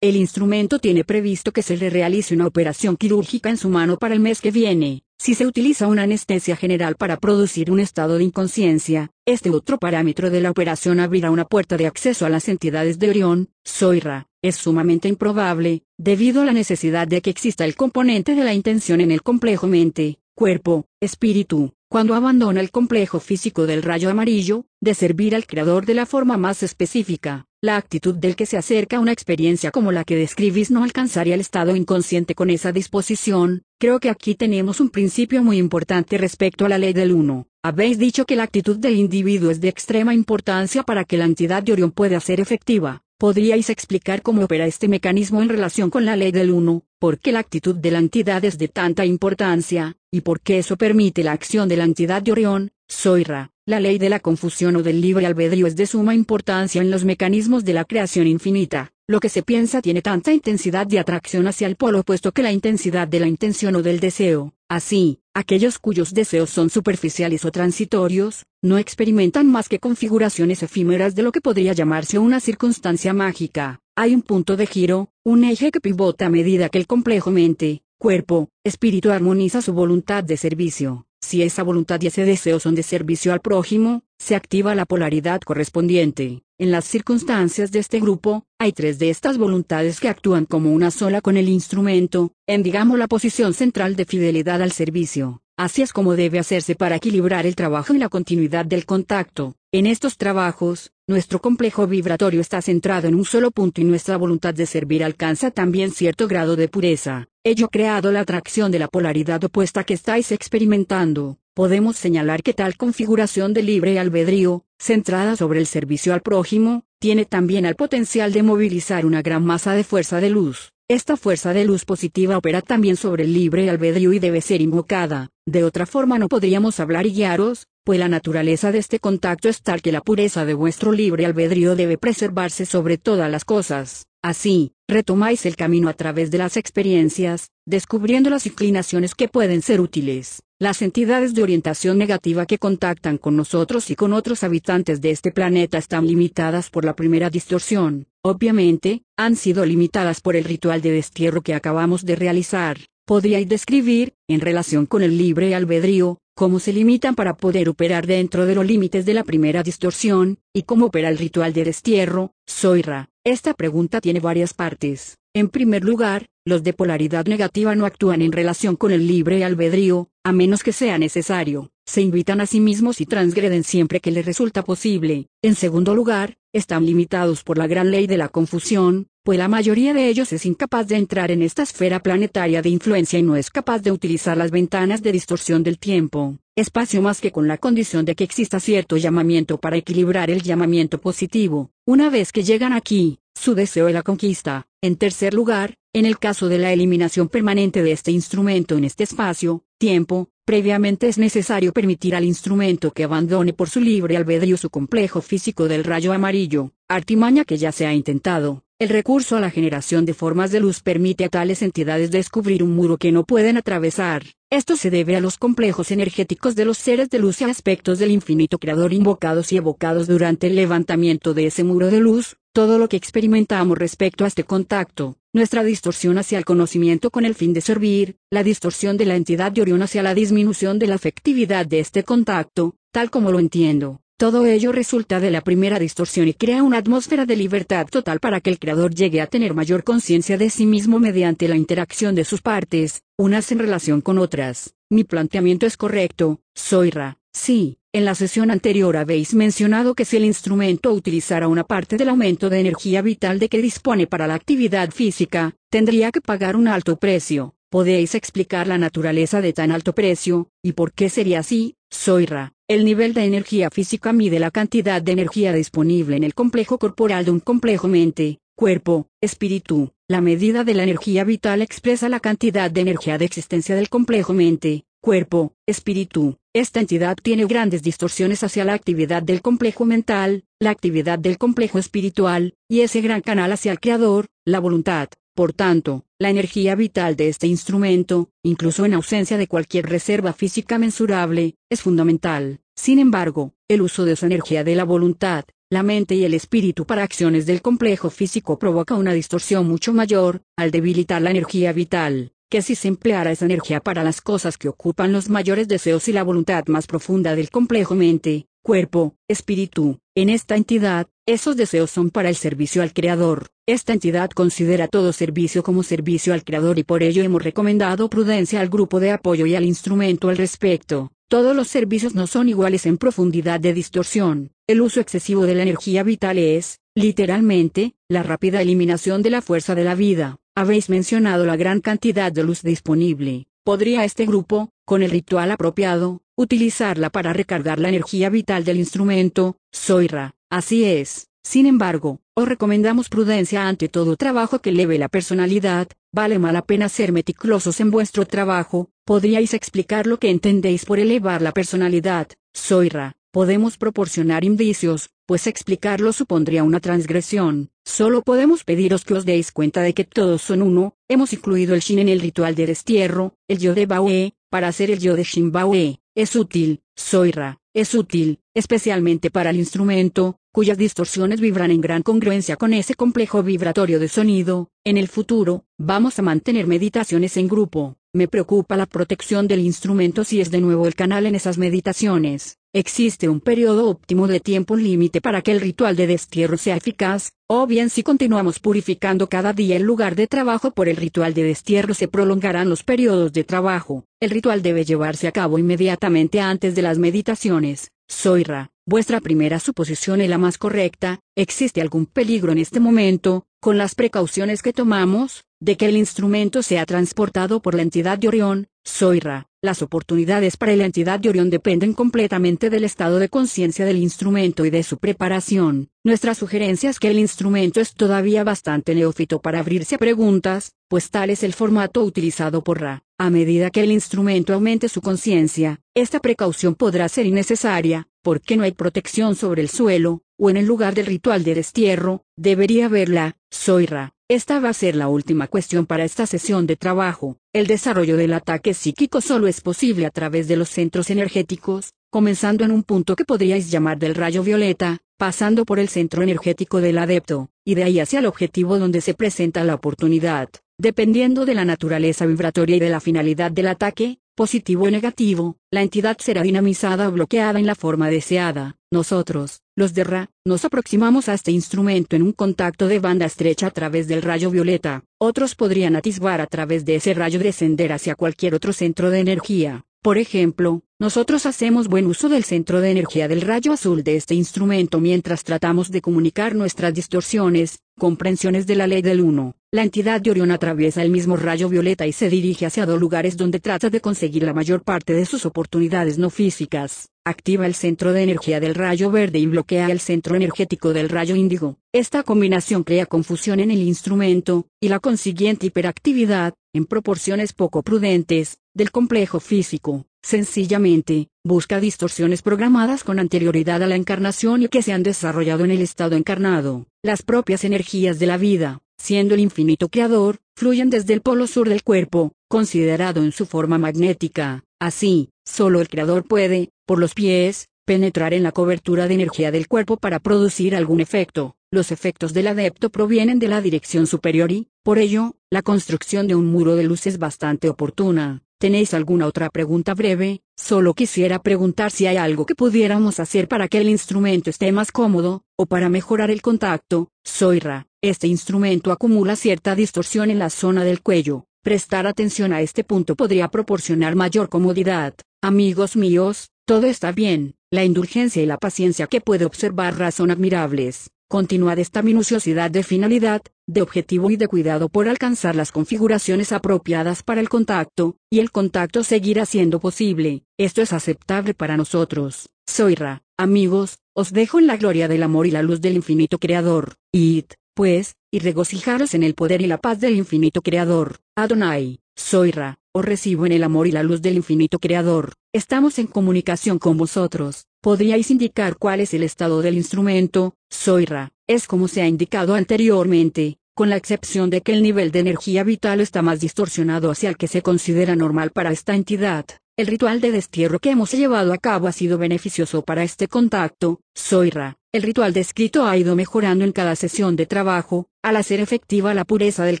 El 0.00 0.16
instrumento 0.16 0.80
tiene 0.80 1.04
previsto 1.04 1.52
que 1.52 1.62
se 1.62 1.76
le 1.76 1.90
realice 1.90 2.34
una 2.34 2.48
operación 2.48 2.96
quirúrgica 2.96 3.50
en 3.50 3.56
su 3.56 3.68
mano 3.68 3.98
para 3.98 4.14
el 4.14 4.20
mes 4.20 4.40
que 4.40 4.50
viene. 4.50 5.04
Si 5.20 5.34
se 5.34 5.46
utiliza 5.46 5.88
una 5.88 6.04
anestesia 6.04 6.54
general 6.54 6.94
para 6.94 7.16
producir 7.16 7.72
un 7.72 7.80
estado 7.80 8.18
de 8.18 8.24
inconsciencia, 8.24 9.10
este 9.26 9.50
otro 9.50 9.76
parámetro 9.76 10.30
de 10.30 10.40
la 10.40 10.50
operación 10.50 11.00
abrirá 11.00 11.32
una 11.32 11.44
puerta 11.44 11.76
de 11.76 11.88
acceso 11.88 12.24
a 12.24 12.28
las 12.28 12.48
entidades 12.48 13.00
de 13.00 13.10
Orión, 13.10 13.48
Soira. 13.64 14.28
Es 14.42 14.54
sumamente 14.54 15.08
improbable, 15.08 15.82
debido 15.98 16.42
a 16.42 16.44
la 16.44 16.52
necesidad 16.52 17.08
de 17.08 17.20
que 17.20 17.30
exista 17.30 17.64
el 17.64 17.74
componente 17.74 18.36
de 18.36 18.44
la 18.44 18.54
intención 18.54 19.00
en 19.00 19.10
el 19.10 19.22
complejo 19.22 19.66
mente, 19.66 20.20
cuerpo, 20.36 20.86
espíritu, 21.00 21.74
cuando 21.88 22.14
abandona 22.14 22.60
el 22.60 22.70
complejo 22.70 23.18
físico 23.18 23.66
del 23.66 23.82
rayo 23.82 24.10
amarillo, 24.10 24.66
de 24.80 24.94
servir 24.94 25.34
al 25.34 25.48
creador 25.48 25.84
de 25.84 25.94
la 25.94 26.06
forma 26.06 26.36
más 26.36 26.62
específica, 26.62 27.47
la 27.60 27.76
actitud 27.76 28.14
del 28.14 28.36
que 28.36 28.46
se 28.46 28.56
acerca 28.56 28.98
a 28.98 29.00
una 29.00 29.10
experiencia 29.10 29.72
como 29.72 29.90
la 29.90 30.04
que 30.04 30.14
describís 30.14 30.70
no 30.70 30.84
alcanzaría 30.84 31.34
el 31.34 31.40
estado 31.40 31.74
inconsciente 31.74 32.36
con 32.36 32.50
esa 32.50 32.70
disposición, 32.70 33.62
creo 33.80 33.98
que 33.98 34.10
aquí 34.10 34.36
tenemos 34.36 34.78
un 34.78 34.90
principio 34.90 35.42
muy 35.42 35.58
importante 35.58 36.18
respecto 36.18 36.66
a 36.66 36.68
la 36.68 36.78
ley 36.78 36.92
del 36.92 37.12
uno. 37.12 37.48
Habéis 37.64 37.98
dicho 37.98 38.26
que 38.26 38.36
la 38.36 38.44
actitud 38.44 38.76
del 38.76 38.94
individuo 38.94 39.50
es 39.50 39.60
de 39.60 39.68
extrema 39.68 40.14
importancia 40.14 40.84
para 40.84 41.04
que 41.04 41.16
la 41.16 41.24
entidad 41.24 41.64
de 41.64 41.72
Orión 41.72 41.90
pueda 41.90 42.20
ser 42.20 42.38
efectiva. 42.38 43.02
¿Podríais 43.18 43.68
explicar 43.70 44.22
cómo 44.22 44.44
opera 44.44 44.64
este 44.66 44.86
mecanismo 44.86 45.42
en 45.42 45.48
relación 45.48 45.90
con 45.90 46.04
la 46.04 46.14
ley 46.14 46.30
del 46.30 46.52
uno? 46.52 46.84
¿Por 47.00 47.18
qué 47.18 47.32
la 47.32 47.40
actitud 47.40 47.74
de 47.74 47.90
la 47.90 47.98
entidad 47.98 48.44
es 48.44 48.58
de 48.58 48.68
tanta 48.68 49.04
importancia? 49.04 49.96
¿Y 50.12 50.20
por 50.20 50.40
qué 50.40 50.58
eso 50.58 50.76
permite 50.76 51.24
la 51.24 51.32
acción 51.32 51.68
de 51.68 51.76
la 51.76 51.84
entidad 51.84 52.22
de 52.22 52.30
Orión? 52.30 52.70
Soira, 52.86 53.50
la 53.68 53.80
ley 53.80 53.98
de 53.98 54.08
la 54.08 54.18
confusión 54.18 54.76
o 54.76 54.82
del 54.82 55.02
libre 55.02 55.26
albedrío 55.26 55.66
es 55.66 55.76
de 55.76 55.86
suma 55.86 56.14
importancia 56.14 56.80
en 56.80 56.90
los 56.90 57.04
mecanismos 57.04 57.66
de 57.66 57.74
la 57.74 57.84
creación 57.84 58.26
infinita. 58.26 58.94
Lo 59.06 59.20
que 59.20 59.28
se 59.28 59.42
piensa 59.42 59.82
tiene 59.82 60.00
tanta 60.00 60.32
intensidad 60.32 60.86
de 60.86 60.98
atracción 60.98 61.46
hacia 61.46 61.66
el 61.66 61.76
polo 61.76 62.00
opuesto 62.00 62.32
que 62.32 62.42
la 62.42 62.50
intensidad 62.50 63.06
de 63.06 63.20
la 63.20 63.26
intención 63.26 63.76
o 63.76 63.82
del 63.82 64.00
deseo. 64.00 64.54
Así, 64.70 65.20
aquellos 65.34 65.78
cuyos 65.78 66.14
deseos 66.14 66.48
son 66.48 66.70
superficiales 66.70 67.44
o 67.44 67.50
transitorios, 67.50 68.46
no 68.62 68.78
experimentan 68.78 69.46
más 69.46 69.68
que 69.68 69.80
configuraciones 69.80 70.62
efímeras 70.62 71.14
de 71.14 71.24
lo 71.24 71.30
que 71.30 71.42
podría 71.42 71.74
llamarse 71.74 72.18
una 72.18 72.40
circunstancia 72.40 73.12
mágica. 73.12 73.80
Hay 73.96 74.14
un 74.14 74.22
punto 74.22 74.56
de 74.56 74.64
giro, 74.64 75.10
un 75.26 75.44
eje 75.44 75.70
que 75.72 75.80
pivota 75.82 76.24
a 76.24 76.30
medida 76.30 76.70
que 76.70 76.78
el 76.78 76.86
complejo 76.86 77.30
mente, 77.30 77.82
cuerpo, 77.98 78.48
espíritu 78.64 79.10
armoniza 79.10 79.60
su 79.60 79.74
voluntad 79.74 80.24
de 80.24 80.38
servicio. 80.38 81.07
Si 81.20 81.42
esa 81.42 81.62
voluntad 81.62 82.00
y 82.00 82.06
ese 82.06 82.24
deseo 82.24 82.60
son 82.60 82.74
de 82.74 82.82
servicio 82.82 83.32
al 83.32 83.40
prójimo, 83.40 84.02
se 84.18 84.34
activa 84.34 84.74
la 84.74 84.86
polaridad 84.86 85.40
correspondiente. 85.40 86.42
En 86.58 86.70
las 86.70 86.84
circunstancias 86.84 87.70
de 87.70 87.80
este 87.80 88.00
grupo, 88.00 88.44
hay 88.58 88.72
tres 88.72 88.98
de 88.98 89.10
estas 89.10 89.38
voluntades 89.38 90.00
que 90.00 90.08
actúan 90.08 90.44
como 90.44 90.72
una 90.72 90.90
sola 90.90 91.20
con 91.20 91.36
el 91.36 91.48
instrumento, 91.48 92.32
en 92.46 92.62
digamos 92.62 92.98
la 92.98 93.08
posición 93.08 93.54
central 93.54 93.94
de 93.96 94.04
fidelidad 94.04 94.62
al 94.62 94.72
servicio. 94.72 95.42
Así 95.58 95.82
es 95.82 95.92
como 95.92 96.14
debe 96.14 96.38
hacerse 96.38 96.76
para 96.76 96.96
equilibrar 96.96 97.44
el 97.44 97.56
trabajo 97.56 97.92
y 97.92 97.98
la 97.98 98.08
continuidad 98.08 98.64
del 98.64 98.86
contacto. 98.86 99.56
En 99.72 99.86
estos 99.86 100.16
trabajos, 100.16 100.92
nuestro 101.06 101.40
complejo 101.40 101.86
vibratorio 101.86 102.40
está 102.40 102.62
centrado 102.62 103.08
en 103.08 103.14
un 103.14 103.24
solo 103.24 103.50
punto 103.50 103.80
y 103.80 103.84
nuestra 103.84 104.16
voluntad 104.16 104.54
de 104.54 104.66
servir 104.66 105.04
alcanza 105.04 105.50
también 105.50 105.90
cierto 105.90 106.28
grado 106.28 106.56
de 106.56 106.68
pureza. 106.68 107.28
Ello 107.44 107.66
ha 107.66 107.70
creado 107.70 108.12
la 108.12 108.20
atracción 108.20 108.72
de 108.72 108.78
la 108.78 108.88
polaridad 108.88 109.42
opuesta 109.44 109.84
que 109.84 109.94
estáis 109.94 110.32
experimentando 110.32 111.38
podemos 111.58 111.96
señalar 111.96 112.44
que 112.44 112.54
tal 112.54 112.76
configuración 112.76 113.52
de 113.52 113.64
libre 113.64 113.98
albedrío, 113.98 114.64
centrada 114.78 115.34
sobre 115.34 115.58
el 115.58 115.66
servicio 115.66 116.14
al 116.14 116.22
prójimo, 116.22 116.84
tiene 117.00 117.24
también 117.24 117.64
el 117.64 117.74
potencial 117.74 118.32
de 118.32 118.44
movilizar 118.44 119.04
una 119.04 119.22
gran 119.22 119.44
masa 119.44 119.72
de 119.72 119.82
fuerza 119.82 120.20
de 120.20 120.30
luz. 120.30 120.72
Esta 120.90 121.18
fuerza 121.18 121.52
de 121.52 121.66
luz 121.66 121.84
positiva 121.84 122.38
opera 122.38 122.62
también 122.62 122.96
sobre 122.96 123.24
el 123.24 123.34
libre 123.34 123.68
albedrío 123.68 124.14
y 124.14 124.20
debe 124.20 124.40
ser 124.40 124.62
invocada. 124.62 125.28
De 125.46 125.62
otra 125.62 125.84
forma 125.84 126.18
no 126.18 126.28
podríamos 126.28 126.80
hablar 126.80 127.06
y 127.06 127.12
guiaros, 127.12 127.66
pues 127.84 127.98
la 127.98 128.08
naturaleza 128.08 128.72
de 128.72 128.78
este 128.78 128.98
contacto 128.98 129.50
es 129.50 129.60
tal 129.60 129.82
que 129.82 129.92
la 129.92 130.00
pureza 130.00 130.46
de 130.46 130.54
vuestro 130.54 130.90
libre 130.92 131.26
albedrío 131.26 131.76
debe 131.76 131.98
preservarse 131.98 132.64
sobre 132.64 132.96
todas 132.96 133.30
las 133.30 133.44
cosas. 133.44 134.06
Así, 134.22 134.72
retomáis 134.88 135.44
el 135.44 135.56
camino 135.56 135.90
a 135.90 135.92
través 135.92 136.30
de 136.30 136.38
las 136.38 136.56
experiencias, 136.56 137.50
descubriendo 137.66 138.30
las 138.30 138.46
inclinaciones 138.46 139.14
que 139.14 139.28
pueden 139.28 139.60
ser 139.60 139.82
útiles. 139.82 140.40
Las 140.58 140.80
entidades 140.80 141.34
de 141.34 141.42
orientación 141.42 141.98
negativa 141.98 142.46
que 142.46 142.56
contactan 142.56 143.18
con 143.18 143.36
nosotros 143.36 143.90
y 143.90 143.94
con 143.94 144.14
otros 144.14 144.42
habitantes 144.42 145.02
de 145.02 145.10
este 145.10 145.32
planeta 145.32 145.76
están 145.76 146.06
limitadas 146.06 146.70
por 146.70 146.86
la 146.86 146.96
primera 146.96 147.28
distorsión. 147.28 148.07
Obviamente, 148.24 149.02
han 149.16 149.36
sido 149.36 149.64
limitadas 149.64 150.20
por 150.20 150.36
el 150.36 150.44
ritual 150.44 150.82
de 150.82 150.90
destierro 150.90 151.42
que 151.42 151.54
acabamos 151.54 152.04
de 152.04 152.16
realizar. 152.16 152.78
Podríais 153.06 153.48
describir, 153.48 154.14
en 154.28 154.40
relación 154.40 154.86
con 154.86 155.02
el 155.02 155.16
libre 155.16 155.54
albedrío, 155.54 156.18
cómo 156.34 156.58
se 156.58 156.72
limitan 156.72 157.14
para 157.14 157.36
poder 157.36 157.68
operar 157.68 158.06
dentro 158.06 158.46
de 158.46 158.54
los 158.54 158.66
límites 158.66 159.06
de 159.06 159.14
la 159.14 159.24
primera 159.24 159.62
distorsión, 159.62 160.38
y 160.54 160.62
cómo 160.62 160.86
opera 160.86 161.08
el 161.08 161.18
ritual 161.18 161.52
de 161.52 161.64
destierro, 161.64 162.32
Soira. 162.46 163.08
Esta 163.24 163.54
pregunta 163.54 164.00
tiene 164.00 164.20
varias 164.20 164.52
partes. 164.52 165.18
En 165.38 165.50
primer 165.50 165.84
lugar, 165.84 166.26
los 166.44 166.64
de 166.64 166.72
polaridad 166.72 167.26
negativa 167.26 167.76
no 167.76 167.86
actúan 167.86 168.22
en 168.22 168.32
relación 168.32 168.74
con 168.74 168.90
el 168.90 169.06
libre 169.06 169.44
albedrío, 169.44 170.08
a 170.24 170.32
menos 170.32 170.64
que 170.64 170.72
sea 170.72 170.98
necesario. 170.98 171.70
Se 171.86 172.00
invitan 172.00 172.40
a 172.40 172.46
sí 172.46 172.58
mismos 172.58 173.00
y 173.00 173.06
transgreden 173.06 173.62
siempre 173.62 174.00
que 174.00 174.10
les 174.10 174.26
resulta 174.26 174.64
posible. 174.64 175.28
En 175.40 175.54
segundo 175.54 175.94
lugar, 175.94 176.38
están 176.52 176.86
limitados 176.86 177.44
por 177.44 177.56
la 177.56 177.68
gran 177.68 177.92
ley 177.92 178.08
de 178.08 178.16
la 178.16 178.28
confusión, 178.28 179.06
pues 179.22 179.38
la 179.38 179.46
mayoría 179.46 179.94
de 179.94 180.08
ellos 180.08 180.32
es 180.32 180.44
incapaz 180.44 180.88
de 180.88 180.96
entrar 180.96 181.30
en 181.30 181.42
esta 181.42 181.62
esfera 181.62 182.00
planetaria 182.00 182.60
de 182.60 182.70
influencia 182.70 183.20
y 183.20 183.22
no 183.22 183.36
es 183.36 183.48
capaz 183.48 183.78
de 183.78 183.92
utilizar 183.92 184.36
las 184.36 184.50
ventanas 184.50 185.04
de 185.04 185.12
distorsión 185.12 185.62
del 185.62 185.78
tiempo. 185.78 186.36
espacio 186.56 187.00
más 187.00 187.20
que 187.20 187.30
con 187.30 187.46
la 187.46 187.58
condición 187.58 188.04
de 188.04 188.16
que 188.16 188.24
exista 188.24 188.58
cierto 188.58 188.96
llamamiento 188.96 189.58
para 189.58 189.76
equilibrar 189.76 190.30
el 190.30 190.42
llamamiento 190.42 191.00
positivo. 191.00 191.70
Una 191.86 192.10
vez 192.10 192.32
que 192.32 192.42
llegan 192.42 192.72
aquí, 192.72 193.20
su 193.36 193.54
deseo 193.54 193.86
es 193.86 193.94
la 193.94 194.02
conquista. 194.02 194.67
En 194.80 194.94
tercer 194.94 195.34
lugar, 195.34 195.74
en 195.92 196.06
el 196.06 196.20
caso 196.20 196.48
de 196.48 196.58
la 196.58 196.72
eliminación 196.72 197.28
permanente 197.28 197.82
de 197.82 197.90
este 197.90 198.12
instrumento 198.12 198.76
en 198.76 198.84
este 198.84 199.02
espacio, 199.02 199.64
tiempo, 199.76 200.28
previamente 200.44 201.08
es 201.08 201.18
necesario 201.18 201.72
permitir 201.72 202.14
al 202.14 202.24
instrumento 202.24 202.92
que 202.92 203.02
abandone 203.02 203.52
por 203.52 203.68
su 203.68 203.80
libre 203.80 204.16
albedrío 204.16 204.56
su 204.56 204.70
complejo 204.70 205.20
físico 205.20 205.66
del 205.66 205.82
rayo 205.82 206.12
amarillo, 206.12 206.74
artimaña 206.86 207.44
que 207.44 207.58
ya 207.58 207.72
se 207.72 207.86
ha 207.86 207.92
intentado. 207.92 208.62
El 208.80 208.90
recurso 208.90 209.34
a 209.34 209.40
la 209.40 209.50
generación 209.50 210.04
de 210.04 210.14
formas 210.14 210.52
de 210.52 210.60
luz 210.60 210.82
permite 210.82 211.24
a 211.24 211.28
tales 211.28 211.62
entidades 211.62 212.12
descubrir 212.12 212.62
un 212.62 212.76
muro 212.76 212.96
que 212.96 213.10
no 213.10 213.24
pueden 213.24 213.56
atravesar. 213.56 214.22
Esto 214.50 214.76
se 214.76 214.88
debe 214.88 215.16
a 215.16 215.20
los 215.20 215.36
complejos 215.36 215.90
energéticos 215.90 216.54
de 216.54 216.64
los 216.64 216.78
seres 216.78 217.10
de 217.10 217.18
luz 217.18 217.40
y 217.40 217.44
aspectos 217.44 217.98
del 217.98 218.12
infinito 218.12 218.58
creador 218.58 218.92
invocados 218.92 219.52
y 219.52 219.56
evocados 219.56 220.06
durante 220.06 220.46
el 220.46 220.54
levantamiento 220.54 221.34
de 221.34 221.46
ese 221.46 221.64
muro 221.64 221.90
de 221.90 221.98
luz, 221.98 222.36
todo 222.52 222.78
lo 222.78 222.88
que 222.88 222.96
experimentamos 222.96 223.76
respecto 223.76 224.24
a 224.24 224.28
este 224.28 224.44
contacto, 224.44 225.16
nuestra 225.32 225.64
distorsión 225.64 226.16
hacia 226.16 226.38
el 226.38 226.44
conocimiento 226.44 227.10
con 227.10 227.24
el 227.24 227.34
fin 227.34 227.52
de 227.54 227.62
servir, 227.62 228.14
la 228.30 228.44
distorsión 228.44 228.96
de 228.96 229.06
la 229.06 229.16
entidad 229.16 229.50
de 229.50 229.62
Orión 229.62 229.82
hacia 229.82 230.04
la 230.04 230.14
disminución 230.14 230.78
de 230.78 230.86
la 230.86 230.94
afectividad 230.94 231.66
de 231.66 231.80
este 231.80 232.04
contacto, 232.04 232.76
tal 232.92 233.10
como 233.10 233.32
lo 233.32 233.40
entiendo, 233.40 234.02
todo 234.18 234.46
ello 234.46 234.72
resulta 234.72 235.20
de 235.20 235.30
la 235.30 235.42
primera 235.42 235.78
distorsión 235.78 236.26
y 236.26 236.34
crea 236.34 236.64
una 236.64 236.78
atmósfera 236.78 237.24
de 237.24 237.36
libertad 237.36 237.86
total 237.88 238.18
para 238.18 238.40
que 238.40 238.50
el 238.50 238.58
creador 238.58 238.92
llegue 238.92 239.20
a 239.20 239.28
tener 239.28 239.54
mayor 239.54 239.84
conciencia 239.84 240.36
de 240.36 240.50
sí 240.50 240.66
mismo 240.66 240.98
mediante 240.98 241.46
la 241.46 241.56
interacción 241.56 242.16
de 242.16 242.24
sus 242.24 242.42
partes, 242.42 243.04
unas 243.16 243.52
en 243.52 243.60
relación 243.60 244.00
con 244.00 244.18
otras. 244.18 244.74
Mi 244.90 245.04
planteamiento 245.04 245.66
es 245.66 245.76
correcto, 245.76 246.40
Soyra. 246.56 247.18
Sí, 247.32 247.78
en 247.92 248.04
la 248.04 248.16
sesión 248.16 248.50
anterior 248.50 248.96
habéis 248.96 249.34
mencionado 249.34 249.94
que 249.94 250.04
si 250.04 250.16
el 250.16 250.24
instrumento 250.24 250.92
utilizara 250.92 251.46
una 251.46 251.62
parte 251.62 251.96
del 251.96 252.08
aumento 252.08 252.50
de 252.50 252.58
energía 252.58 253.02
vital 253.02 253.38
de 253.38 253.48
que 253.48 253.62
dispone 253.62 254.08
para 254.08 254.26
la 254.26 254.34
actividad 254.34 254.90
física, 254.90 255.54
tendría 255.70 256.10
que 256.10 256.20
pagar 256.20 256.56
un 256.56 256.66
alto 256.66 256.96
precio. 256.96 257.54
¿Podéis 257.70 258.16
explicar 258.16 258.66
la 258.66 258.78
naturaleza 258.78 259.40
de 259.40 259.52
tan 259.52 259.70
alto 259.70 259.94
precio, 259.94 260.48
y 260.60 260.72
por 260.72 260.92
qué 260.92 261.08
sería 261.08 261.38
así, 261.38 261.76
Soyra? 261.88 262.57
El 262.68 262.84
nivel 262.84 263.14
de 263.14 263.24
energía 263.24 263.70
física 263.70 264.12
mide 264.12 264.38
la 264.38 264.50
cantidad 264.50 265.00
de 265.00 265.12
energía 265.12 265.54
disponible 265.54 266.16
en 266.16 266.22
el 266.22 266.34
complejo 266.34 266.78
corporal 266.78 267.24
de 267.24 267.30
un 267.30 267.40
complejo 267.40 267.88
mente, 267.88 268.40
cuerpo, 268.54 269.06
espíritu. 269.22 269.92
La 270.06 270.20
medida 270.20 270.64
de 270.64 270.74
la 270.74 270.82
energía 270.82 271.24
vital 271.24 271.62
expresa 271.62 272.10
la 272.10 272.20
cantidad 272.20 272.70
de 272.70 272.82
energía 272.82 273.16
de 273.16 273.24
existencia 273.24 273.74
del 273.74 273.88
complejo 273.88 274.34
mente, 274.34 274.84
cuerpo, 275.00 275.54
espíritu. 275.66 276.36
Esta 276.54 276.80
entidad 276.80 277.16
tiene 277.16 277.46
grandes 277.46 277.82
distorsiones 277.82 278.44
hacia 278.44 278.66
la 278.66 278.74
actividad 278.74 279.22
del 279.22 279.40
complejo 279.40 279.86
mental, 279.86 280.44
la 280.60 280.68
actividad 280.68 281.18
del 281.18 281.38
complejo 281.38 281.78
espiritual, 281.78 282.52
y 282.68 282.82
ese 282.82 283.00
gran 283.00 283.22
canal 283.22 283.50
hacia 283.50 283.72
el 283.72 283.80
creador, 283.80 284.26
la 284.44 284.60
voluntad. 284.60 285.08
Por 285.38 285.52
tanto, 285.52 286.04
la 286.18 286.30
energía 286.30 286.74
vital 286.74 287.14
de 287.14 287.28
este 287.28 287.46
instrumento, 287.46 288.28
incluso 288.42 288.84
en 288.84 288.92
ausencia 288.92 289.38
de 289.38 289.46
cualquier 289.46 289.86
reserva 289.88 290.32
física 290.32 290.80
mensurable, 290.80 291.54
es 291.70 291.80
fundamental. 291.80 292.58
Sin 292.74 292.98
embargo, 292.98 293.54
el 293.68 293.82
uso 293.82 294.04
de 294.04 294.14
esa 294.14 294.26
energía 294.26 294.64
de 294.64 294.74
la 294.74 294.82
voluntad, 294.82 295.44
la 295.70 295.84
mente 295.84 296.16
y 296.16 296.24
el 296.24 296.34
espíritu 296.34 296.86
para 296.86 297.04
acciones 297.04 297.46
del 297.46 297.62
complejo 297.62 298.10
físico 298.10 298.58
provoca 298.58 298.96
una 298.96 299.12
distorsión 299.12 299.68
mucho 299.68 299.92
mayor, 299.92 300.42
al 300.56 300.72
debilitar 300.72 301.22
la 301.22 301.30
energía 301.30 301.72
vital, 301.72 302.32
que 302.50 302.60
si 302.60 302.74
se 302.74 302.88
empleara 302.88 303.30
esa 303.30 303.44
energía 303.44 303.78
para 303.78 304.02
las 304.02 304.20
cosas 304.20 304.58
que 304.58 304.68
ocupan 304.68 305.12
los 305.12 305.28
mayores 305.28 305.68
deseos 305.68 306.08
y 306.08 306.12
la 306.12 306.24
voluntad 306.24 306.64
más 306.66 306.88
profunda 306.88 307.36
del 307.36 307.50
complejo 307.50 307.94
mente, 307.94 308.48
cuerpo, 308.60 309.14
espíritu, 309.28 310.00
en 310.16 310.30
esta 310.30 310.56
entidad, 310.56 311.06
esos 311.28 311.58
deseos 311.58 311.90
son 311.90 312.08
para 312.08 312.30
el 312.30 312.36
servicio 312.36 312.80
al 312.80 312.94
Creador. 312.94 313.48
Esta 313.66 313.92
entidad 313.92 314.30
considera 314.30 314.88
todo 314.88 315.12
servicio 315.12 315.62
como 315.62 315.82
servicio 315.82 316.32
al 316.32 316.42
Creador 316.42 316.78
y 316.78 316.84
por 316.84 317.02
ello 317.02 317.22
hemos 317.22 317.42
recomendado 317.42 318.08
prudencia 318.08 318.62
al 318.62 318.70
grupo 318.70 318.98
de 318.98 319.10
apoyo 319.10 319.44
y 319.44 319.54
al 319.54 319.66
instrumento 319.66 320.30
al 320.30 320.38
respecto. 320.38 321.12
Todos 321.28 321.54
los 321.54 321.68
servicios 321.68 322.14
no 322.14 322.26
son 322.26 322.48
iguales 322.48 322.86
en 322.86 322.96
profundidad 322.96 323.60
de 323.60 323.74
distorsión. 323.74 324.52
El 324.66 324.80
uso 324.80 325.00
excesivo 325.00 325.44
de 325.44 325.54
la 325.54 325.64
energía 325.64 326.02
vital 326.02 326.38
es, 326.38 326.80
literalmente, 326.94 327.94
la 328.08 328.22
rápida 328.22 328.62
eliminación 328.62 329.20
de 329.20 329.28
la 329.28 329.42
fuerza 329.42 329.74
de 329.74 329.84
la 329.84 329.94
vida. 329.94 330.38
Habéis 330.54 330.88
mencionado 330.88 331.44
la 331.44 331.56
gran 331.56 331.82
cantidad 331.82 332.32
de 332.32 332.42
luz 332.42 332.62
disponible. 332.62 333.48
¿Podría 333.64 334.06
este 334.06 334.24
grupo, 334.24 334.70
con 334.86 335.02
el 335.02 335.10
ritual 335.10 335.50
apropiado, 335.50 336.22
utilizarla 336.36 337.10
para 337.10 337.34
recargar 337.34 337.80
la 337.80 337.90
energía 337.90 338.30
vital 338.30 338.64
del 338.64 338.78
instrumento, 338.78 339.58
Soira. 339.70 340.37
Así 340.50 340.84
es. 340.84 341.28
Sin 341.42 341.66
embargo, 341.66 342.20
os 342.34 342.48
recomendamos 342.48 343.08
prudencia 343.08 343.68
ante 343.68 343.88
todo 343.88 344.16
trabajo 344.16 344.60
que 344.60 344.70
eleve 344.70 344.98
la 344.98 345.08
personalidad, 345.08 345.88
vale 346.12 346.38
más 346.38 346.52
la 346.52 346.62
pena 346.62 346.88
ser 346.88 347.12
meticulosos 347.12 347.80
en 347.80 347.90
vuestro 347.90 348.26
trabajo, 348.26 348.90
podríais 349.04 349.54
explicar 349.54 350.06
lo 350.06 350.18
que 350.18 350.30
entendéis 350.30 350.84
por 350.84 350.98
elevar 350.98 351.42
la 351.42 351.52
personalidad, 351.52 352.28
Soira. 352.52 353.14
Podemos 353.30 353.76
proporcionar 353.76 354.44
indicios, 354.44 355.10
pues 355.26 355.46
explicarlo 355.46 356.14
supondría 356.14 356.64
una 356.64 356.80
transgresión. 356.80 357.70
Solo 357.84 358.22
podemos 358.22 358.64
pediros 358.64 359.04
que 359.04 359.14
os 359.14 359.26
deis 359.26 359.52
cuenta 359.52 359.82
de 359.82 359.92
que 359.92 360.04
todos 360.04 360.40
son 360.40 360.62
uno, 360.62 360.96
hemos 361.08 361.34
incluido 361.34 361.74
el 361.74 361.80
Shin 361.80 361.98
en 361.98 362.08
el 362.08 362.20
ritual 362.20 362.54
de 362.54 362.66
destierro, 362.66 363.34
el 363.46 363.58
yo 363.58 363.74
de 363.74 364.32
para 364.48 364.68
hacer 364.68 364.90
el 364.90 364.98
yo 364.98 365.14
de 365.14 365.24
Shin 365.24 365.52
Baoe. 365.52 366.00
Es 366.14 366.34
útil, 366.36 366.80
Soira, 366.96 367.60
es 367.74 367.94
útil, 367.94 368.40
especialmente 368.54 369.30
para 369.30 369.50
el 369.50 369.56
instrumento, 369.56 370.37
cuyas 370.52 370.78
distorsiones 370.78 371.40
vibran 371.40 371.70
en 371.70 371.80
gran 371.80 372.02
congruencia 372.02 372.56
con 372.56 372.74
ese 372.74 372.94
complejo 372.94 373.42
vibratorio 373.42 374.00
de 374.00 374.08
sonido. 374.08 374.70
En 374.84 374.96
el 374.96 375.08
futuro, 375.08 375.64
vamos 375.78 376.18
a 376.18 376.22
mantener 376.22 376.66
meditaciones 376.66 377.36
en 377.36 377.48
grupo. 377.48 377.96
Me 378.14 378.26
preocupa 378.26 378.76
la 378.76 378.86
protección 378.86 379.48
del 379.48 379.60
instrumento 379.60 380.24
si 380.24 380.40
es 380.40 380.50
de 380.50 380.60
nuevo 380.60 380.86
el 380.86 380.94
canal 380.94 381.26
en 381.26 381.34
esas 381.34 381.58
meditaciones. 381.58 382.56
Existe 382.74 383.28
un 383.28 383.40
periodo 383.40 383.88
óptimo 383.88 384.26
de 384.26 384.40
tiempo 384.40 384.76
límite 384.76 385.20
para 385.20 385.42
que 385.42 385.52
el 385.52 385.60
ritual 385.60 385.96
de 385.96 386.06
destierro 386.06 386.56
sea 386.56 386.76
eficaz, 386.76 387.32
o 387.46 387.66
bien 387.66 387.90
si 387.90 388.02
continuamos 388.02 388.60
purificando 388.60 389.28
cada 389.28 389.52
día 389.52 389.76
el 389.76 389.82
lugar 389.82 390.16
de 390.16 390.26
trabajo 390.26 390.70
por 390.70 390.88
el 390.88 390.96
ritual 390.96 391.34
de 391.34 391.44
destierro 391.44 391.94
se 391.94 392.08
prolongarán 392.08 392.68
los 392.68 392.82
periodos 392.82 393.32
de 393.32 393.44
trabajo. 393.44 394.04
El 394.20 394.30
ritual 394.30 394.62
debe 394.62 394.84
llevarse 394.84 395.28
a 395.28 395.32
cabo 395.32 395.58
inmediatamente 395.58 396.40
antes 396.40 396.74
de 396.74 396.82
las 396.82 396.98
meditaciones. 396.98 397.90
Soira, 398.08 398.70
vuestra 398.86 399.20
primera 399.20 399.60
suposición 399.60 400.22
es 400.22 400.30
la 400.30 400.38
más 400.38 400.56
correcta, 400.56 401.20
¿existe 401.36 401.82
algún 401.82 402.06
peligro 402.06 402.52
en 402.52 402.58
este 402.58 402.80
momento, 402.80 403.46
con 403.60 403.76
las 403.76 403.94
precauciones 403.94 404.62
que 404.62 404.72
tomamos? 404.72 405.44
De 405.60 405.76
que 405.76 405.86
el 405.86 405.96
instrumento 405.96 406.62
sea 406.62 406.86
transportado 406.86 407.60
por 407.60 407.74
la 407.74 407.82
entidad 407.82 408.18
de 408.18 408.28
Orión, 408.28 408.68
Soira. 408.84 409.48
Las 409.60 409.82
oportunidades 409.82 410.56
para 410.56 410.76
la 410.76 410.84
entidad 410.84 411.18
de 411.18 411.30
Orión 411.30 411.50
dependen 411.50 411.92
completamente 411.92 412.70
del 412.70 412.84
estado 412.84 413.18
de 413.18 413.28
conciencia 413.28 413.84
del 413.84 413.96
instrumento 413.96 414.64
y 414.64 414.70
de 414.70 414.84
su 414.84 414.98
preparación. 414.98 415.90
Nuestra 416.04 416.36
sugerencia 416.36 416.90
es 416.90 417.00
que 417.00 417.10
el 417.10 417.18
instrumento 417.18 417.80
es 417.80 417.92
todavía 417.94 418.44
bastante 418.44 418.94
neófito 418.94 419.40
para 419.40 419.58
abrirse 419.58 419.96
a 419.96 419.98
preguntas, 419.98 420.74
pues 420.88 421.10
tal 421.10 421.30
es 421.30 421.42
el 421.42 421.54
formato 421.54 422.04
utilizado 422.04 422.62
por 422.62 422.80
Ra. 422.80 423.02
A 423.18 423.30
medida 423.30 423.70
que 423.70 423.82
el 423.82 423.90
instrumento 423.90 424.54
aumente 424.54 424.88
su 424.88 425.00
conciencia, 425.00 425.80
esta 425.94 426.20
precaución 426.20 426.76
podrá 426.76 427.08
ser 427.08 427.26
innecesaria, 427.26 428.06
porque 428.22 428.56
no 428.56 428.62
hay 428.62 428.72
protección 428.72 429.34
sobre 429.34 429.62
el 429.62 429.70
suelo, 429.70 430.22
o 430.38 430.50
en 430.50 430.56
el 430.56 430.66
lugar 430.66 430.94
del 430.94 431.06
ritual 431.06 431.42
de 431.42 431.56
destierro, 431.56 432.22
debería 432.36 432.86
haberla, 432.86 433.36
Soira. 433.50 434.14
Esta 434.30 434.60
va 434.60 434.68
a 434.68 434.74
ser 434.74 434.94
la 434.94 435.08
última 435.08 435.46
cuestión 435.46 435.86
para 435.86 436.04
esta 436.04 436.26
sesión 436.26 436.66
de 436.66 436.76
trabajo. 436.76 437.38
El 437.54 437.66
desarrollo 437.66 438.18
del 438.18 438.34
ataque 438.34 438.74
psíquico 438.74 439.22
solo 439.22 439.46
es 439.46 439.62
posible 439.62 440.04
a 440.04 440.10
través 440.10 440.48
de 440.48 440.56
los 440.58 440.68
centros 440.68 441.08
energéticos, 441.08 441.94
comenzando 442.10 442.62
en 442.62 442.72
un 442.72 442.82
punto 442.82 443.16
que 443.16 443.24
podríais 443.24 443.70
llamar 443.70 443.98
del 443.98 444.14
rayo 444.14 444.42
violeta, 444.42 444.98
pasando 445.16 445.64
por 445.64 445.78
el 445.78 445.88
centro 445.88 446.22
energético 446.22 446.82
del 446.82 446.98
adepto, 446.98 447.48
y 447.64 447.74
de 447.74 447.84
ahí 447.84 448.00
hacia 448.00 448.18
el 448.18 448.26
objetivo 448.26 448.78
donde 448.78 449.00
se 449.00 449.14
presenta 449.14 449.64
la 449.64 449.74
oportunidad. 449.74 450.50
Dependiendo 450.76 451.46
de 451.46 451.54
la 451.54 451.64
naturaleza 451.64 452.26
vibratoria 452.26 452.76
y 452.76 452.80
de 452.80 452.90
la 452.90 453.00
finalidad 453.00 453.50
del 453.50 453.68
ataque, 453.68 454.18
positivo 454.36 454.84
o 454.84 454.90
negativo, 454.90 455.56
la 455.70 455.80
entidad 455.80 456.18
será 456.18 456.42
dinamizada 456.42 457.08
o 457.08 457.12
bloqueada 457.12 457.58
en 457.58 457.66
la 457.66 457.74
forma 457.74 458.10
deseada. 458.10 458.77
Nosotros, 458.90 459.60
los 459.76 459.92
de 459.92 460.02
Ra, 460.02 460.30
nos 460.46 460.64
aproximamos 460.64 461.28
a 461.28 461.34
este 461.34 461.50
instrumento 461.50 462.16
en 462.16 462.22
un 462.22 462.32
contacto 462.32 462.88
de 462.88 463.00
banda 463.00 463.26
estrecha 463.26 463.66
a 463.66 463.70
través 463.70 464.08
del 464.08 464.22
rayo 464.22 464.50
violeta. 464.50 465.04
Otros 465.18 465.54
podrían 465.54 465.94
atisbar 465.94 466.40
a 466.40 466.46
través 466.46 466.86
de 466.86 466.94
ese 466.94 467.12
rayo 467.12 467.38
descender 467.38 467.92
hacia 467.92 468.14
cualquier 468.14 468.54
otro 468.54 468.72
centro 468.72 469.10
de 469.10 469.20
energía. 469.20 469.84
Por 470.02 470.16
ejemplo, 470.16 470.82
nosotros 471.00 471.44
hacemos 471.44 471.88
buen 471.88 472.06
uso 472.06 472.28
del 472.28 472.44
centro 472.44 472.80
de 472.80 472.92
energía 472.92 473.26
del 473.26 473.40
rayo 473.40 473.72
azul 473.72 474.04
de 474.04 474.14
este 474.14 474.36
instrumento 474.36 475.00
mientras 475.00 475.42
tratamos 475.42 475.90
de 475.90 476.00
comunicar 476.00 476.54
nuestras 476.54 476.94
distorsiones, 476.94 477.80
comprensiones 477.98 478.68
de 478.68 478.76
la 478.76 478.86
ley 478.86 479.02
del 479.02 479.20
uno. 479.20 479.56
La 479.72 479.82
entidad 479.82 480.20
de 480.20 480.30
Orión 480.30 480.52
atraviesa 480.52 481.02
el 481.02 481.10
mismo 481.10 481.36
rayo 481.36 481.68
violeta 481.68 482.06
y 482.06 482.12
se 482.12 482.30
dirige 482.30 482.64
hacia 482.64 482.86
dos 482.86 482.98
lugares 482.98 483.36
donde 483.36 483.58
trata 483.58 483.90
de 483.90 484.00
conseguir 484.00 484.44
la 484.44 484.54
mayor 484.54 484.82
parte 484.82 485.12
de 485.12 485.26
sus 485.26 485.44
oportunidades 485.44 486.16
no 486.16 486.30
físicas. 486.30 487.10
Activa 487.24 487.66
el 487.66 487.74
centro 487.74 488.12
de 488.12 488.22
energía 488.22 488.60
del 488.60 488.74
rayo 488.74 489.10
verde 489.10 489.40
y 489.40 489.46
bloquea 489.46 489.88
el 489.88 490.00
centro 490.00 490.36
energético 490.36 490.94
del 490.94 491.10
rayo 491.10 491.34
índigo. 491.36 491.76
Esta 491.92 492.22
combinación 492.22 492.84
crea 492.84 493.04
confusión 493.04 493.60
en 493.60 493.70
el 493.70 493.82
instrumento, 493.82 494.66
y 494.80 494.88
la 494.88 495.00
consiguiente 495.00 495.66
hiperactividad, 495.66 496.54
en 496.72 496.86
proporciones 496.86 497.52
poco 497.52 497.82
prudentes, 497.82 498.58
del 498.78 498.92
complejo 498.92 499.40
físico. 499.40 500.06
Sencillamente, 500.22 501.28
busca 501.44 501.80
distorsiones 501.80 502.42
programadas 502.42 503.02
con 503.02 503.18
anterioridad 503.18 503.82
a 503.82 503.88
la 503.88 503.96
encarnación 503.96 504.62
y 504.62 504.68
que 504.68 504.82
se 504.82 504.92
han 504.92 505.02
desarrollado 505.02 505.64
en 505.64 505.72
el 505.72 505.82
estado 505.82 506.16
encarnado. 506.16 506.86
Las 507.02 507.22
propias 507.22 507.64
energías 507.64 508.20
de 508.20 508.26
la 508.26 508.38
vida, 508.38 508.80
siendo 508.96 509.34
el 509.34 509.40
infinito 509.40 509.88
creador, 509.88 510.38
fluyen 510.56 510.90
desde 510.90 511.12
el 511.12 511.22
polo 511.22 511.48
sur 511.48 511.68
del 511.68 511.82
cuerpo, 511.82 512.32
considerado 512.48 513.22
en 513.22 513.32
su 513.32 513.46
forma 513.46 513.78
magnética. 513.78 514.62
Así, 514.80 515.30
solo 515.44 515.80
el 515.80 515.88
creador 515.88 516.22
puede, 516.22 516.70
por 516.86 517.00
los 517.00 517.14
pies, 517.14 517.68
penetrar 517.84 518.32
en 518.32 518.44
la 518.44 518.52
cobertura 518.52 519.08
de 519.08 519.14
energía 519.14 519.50
del 519.50 519.66
cuerpo 519.66 519.96
para 519.96 520.20
producir 520.20 520.76
algún 520.76 521.00
efecto. 521.00 521.56
Los 521.72 521.90
efectos 521.90 522.32
del 522.32 522.46
adepto 522.46 522.90
provienen 522.90 523.40
de 523.40 523.48
la 523.48 523.60
dirección 523.60 524.06
superior 524.06 524.52
y, 524.52 524.68
por 524.84 524.98
ello, 524.98 525.34
la 525.50 525.62
construcción 525.62 526.28
de 526.28 526.36
un 526.36 526.46
muro 526.46 526.76
de 526.76 526.84
luz 526.84 527.06
es 527.08 527.18
bastante 527.18 527.68
oportuna. 527.68 528.44
¿Tenéis 528.60 528.92
alguna 528.92 529.26
otra 529.26 529.50
pregunta 529.50 529.94
breve? 529.94 530.40
Solo 530.56 530.92
quisiera 530.92 531.38
preguntar 531.38 531.92
si 531.92 532.08
hay 532.08 532.16
algo 532.16 532.44
que 532.44 532.56
pudiéramos 532.56 533.20
hacer 533.20 533.46
para 533.46 533.68
que 533.68 533.78
el 533.78 533.88
instrumento 533.88 534.50
esté 534.50 534.72
más 534.72 534.90
cómodo, 534.90 535.42
o 535.56 535.66
para 535.66 535.88
mejorar 535.88 536.32
el 536.32 536.42
contacto. 536.42 537.08
Soyra, 537.24 537.86
este 538.02 538.26
instrumento 538.26 538.90
acumula 538.90 539.36
cierta 539.36 539.76
distorsión 539.76 540.28
en 540.28 540.40
la 540.40 540.50
zona 540.50 540.82
del 540.82 541.02
cuello. 541.02 541.44
Prestar 541.62 542.08
atención 542.08 542.52
a 542.52 542.60
este 542.60 542.82
punto 542.82 543.14
podría 543.14 543.46
proporcionar 543.46 544.16
mayor 544.16 544.48
comodidad. 544.48 545.14
Amigos 545.40 545.94
míos, 545.94 546.48
todo 546.66 546.88
está 546.88 547.12
bien. 547.12 547.54
La 547.70 547.84
indulgencia 547.84 548.42
y 548.42 548.46
la 548.46 548.58
paciencia 548.58 549.06
que 549.06 549.20
puede 549.20 549.44
observar 549.44 550.10
son 550.10 550.32
admirables. 550.32 551.10
Continuad 551.30 551.78
esta 551.78 552.00
minuciosidad 552.00 552.70
de 552.70 552.82
finalidad, 552.82 553.42
de 553.66 553.82
objetivo 553.82 554.30
y 554.30 554.38
de 554.38 554.48
cuidado 554.48 554.88
por 554.88 555.10
alcanzar 555.10 555.54
las 555.54 555.72
configuraciones 555.72 556.52
apropiadas 556.52 557.22
para 557.22 557.42
el 557.42 557.50
contacto, 557.50 558.16
y 558.30 558.38
el 558.38 558.50
contacto 558.50 559.04
seguirá 559.04 559.44
siendo 559.44 559.78
posible. 559.78 560.44
Esto 560.58 560.80
es 560.80 560.94
aceptable 560.94 561.52
para 561.52 561.76
nosotros. 561.76 562.48
Soy 562.66 562.94
Ra, 562.94 563.24
amigos, 563.36 563.98
os 564.16 564.32
dejo 564.32 564.58
en 564.58 564.66
la 564.66 564.78
gloria 564.78 565.06
del 565.06 565.22
amor 565.22 565.46
y 565.46 565.50
la 565.50 565.60
luz 565.60 565.82
del 565.82 565.96
infinito 565.96 566.38
Creador. 566.38 566.94
Id, 567.12 567.44
pues, 567.74 568.14
y 568.32 568.38
regocijaros 568.38 569.12
en 569.12 569.22
el 569.22 569.34
poder 569.34 569.60
y 569.60 569.66
la 569.66 569.76
paz 569.76 570.00
del 570.00 570.16
infinito 570.16 570.62
Creador. 570.62 571.18
Adonai, 571.36 572.00
soy 572.16 572.52
Ra, 572.52 572.78
os 572.94 573.04
recibo 573.04 573.44
en 573.44 573.52
el 573.52 573.64
amor 573.64 573.86
y 573.86 573.92
la 573.92 574.02
luz 574.02 574.22
del 574.22 574.36
infinito 574.36 574.78
Creador. 574.78 575.34
Estamos 575.52 575.98
en 575.98 576.06
comunicación 576.06 576.78
con 576.78 576.96
vosotros. 576.96 577.67
¿Podríais 577.80 578.32
indicar 578.32 578.76
cuál 578.76 578.98
es 578.98 579.14
el 579.14 579.22
estado 579.22 579.62
del 579.62 579.76
instrumento? 579.76 580.56
Soy 580.68 581.04
Ra. 581.04 581.30
Es 581.46 581.68
como 581.68 581.86
se 581.86 582.02
ha 582.02 582.08
indicado 582.08 582.56
anteriormente, 582.56 583.58
con 583.76 583.88
la 583.88 583.96
excepción 583.96 584.50
de 584.50 584.62
que 584.62 584.72
el 584.72 584.82
nivel 584.82 585.12
de 585.12 585.20
energía 585.20 585.62
vital 585.62 586.00
está 586.00 586.20
más 586.20 586.40
distorsionado 586.40 587.08
hacia 587.08 587.28
el 587.28 587.36
que 587.36 587.46
se 587.46 587.62
considera 587.62 588.16
normal 588.16 588.50
para 588.50 588.72
esta 588.72 588.96
entidad. 588.96 589.46
El 589.76 589.86
ritual 589.86 590.20
de 590.20 590.32
destierro 590.32 590.80
que 590.80 590.90
hemos 590.90 591.12
llevado 591.12 591.52
a 591.52 591.58
cabo 591.58 591.86
ha 591.86 591.92
sido 591.92 592.18
beneficioso 592.18 592.82
para 592.82 593.04
este 593.04 593.28
contacto, 593.28 594.00
Soira. 594.12 594.76
El 594.92 595.02
ritual 595.02 595.32
descrito 595.32 595.86
ha 595.86 595.96
ido 595.96 596.16
mejorando 596.16 596.64
en 596.64 596.72
cada 596.72 596.96
sesión 596.96 597.36
de 597.36 597.46
trabajo, 597.46 598.08
al 598.24 598.38
hacer 598.38 598.58
efectiva 598.58 599.14
la 599.14 599.24
pureza 599.24 599.64
del 599.64 599.80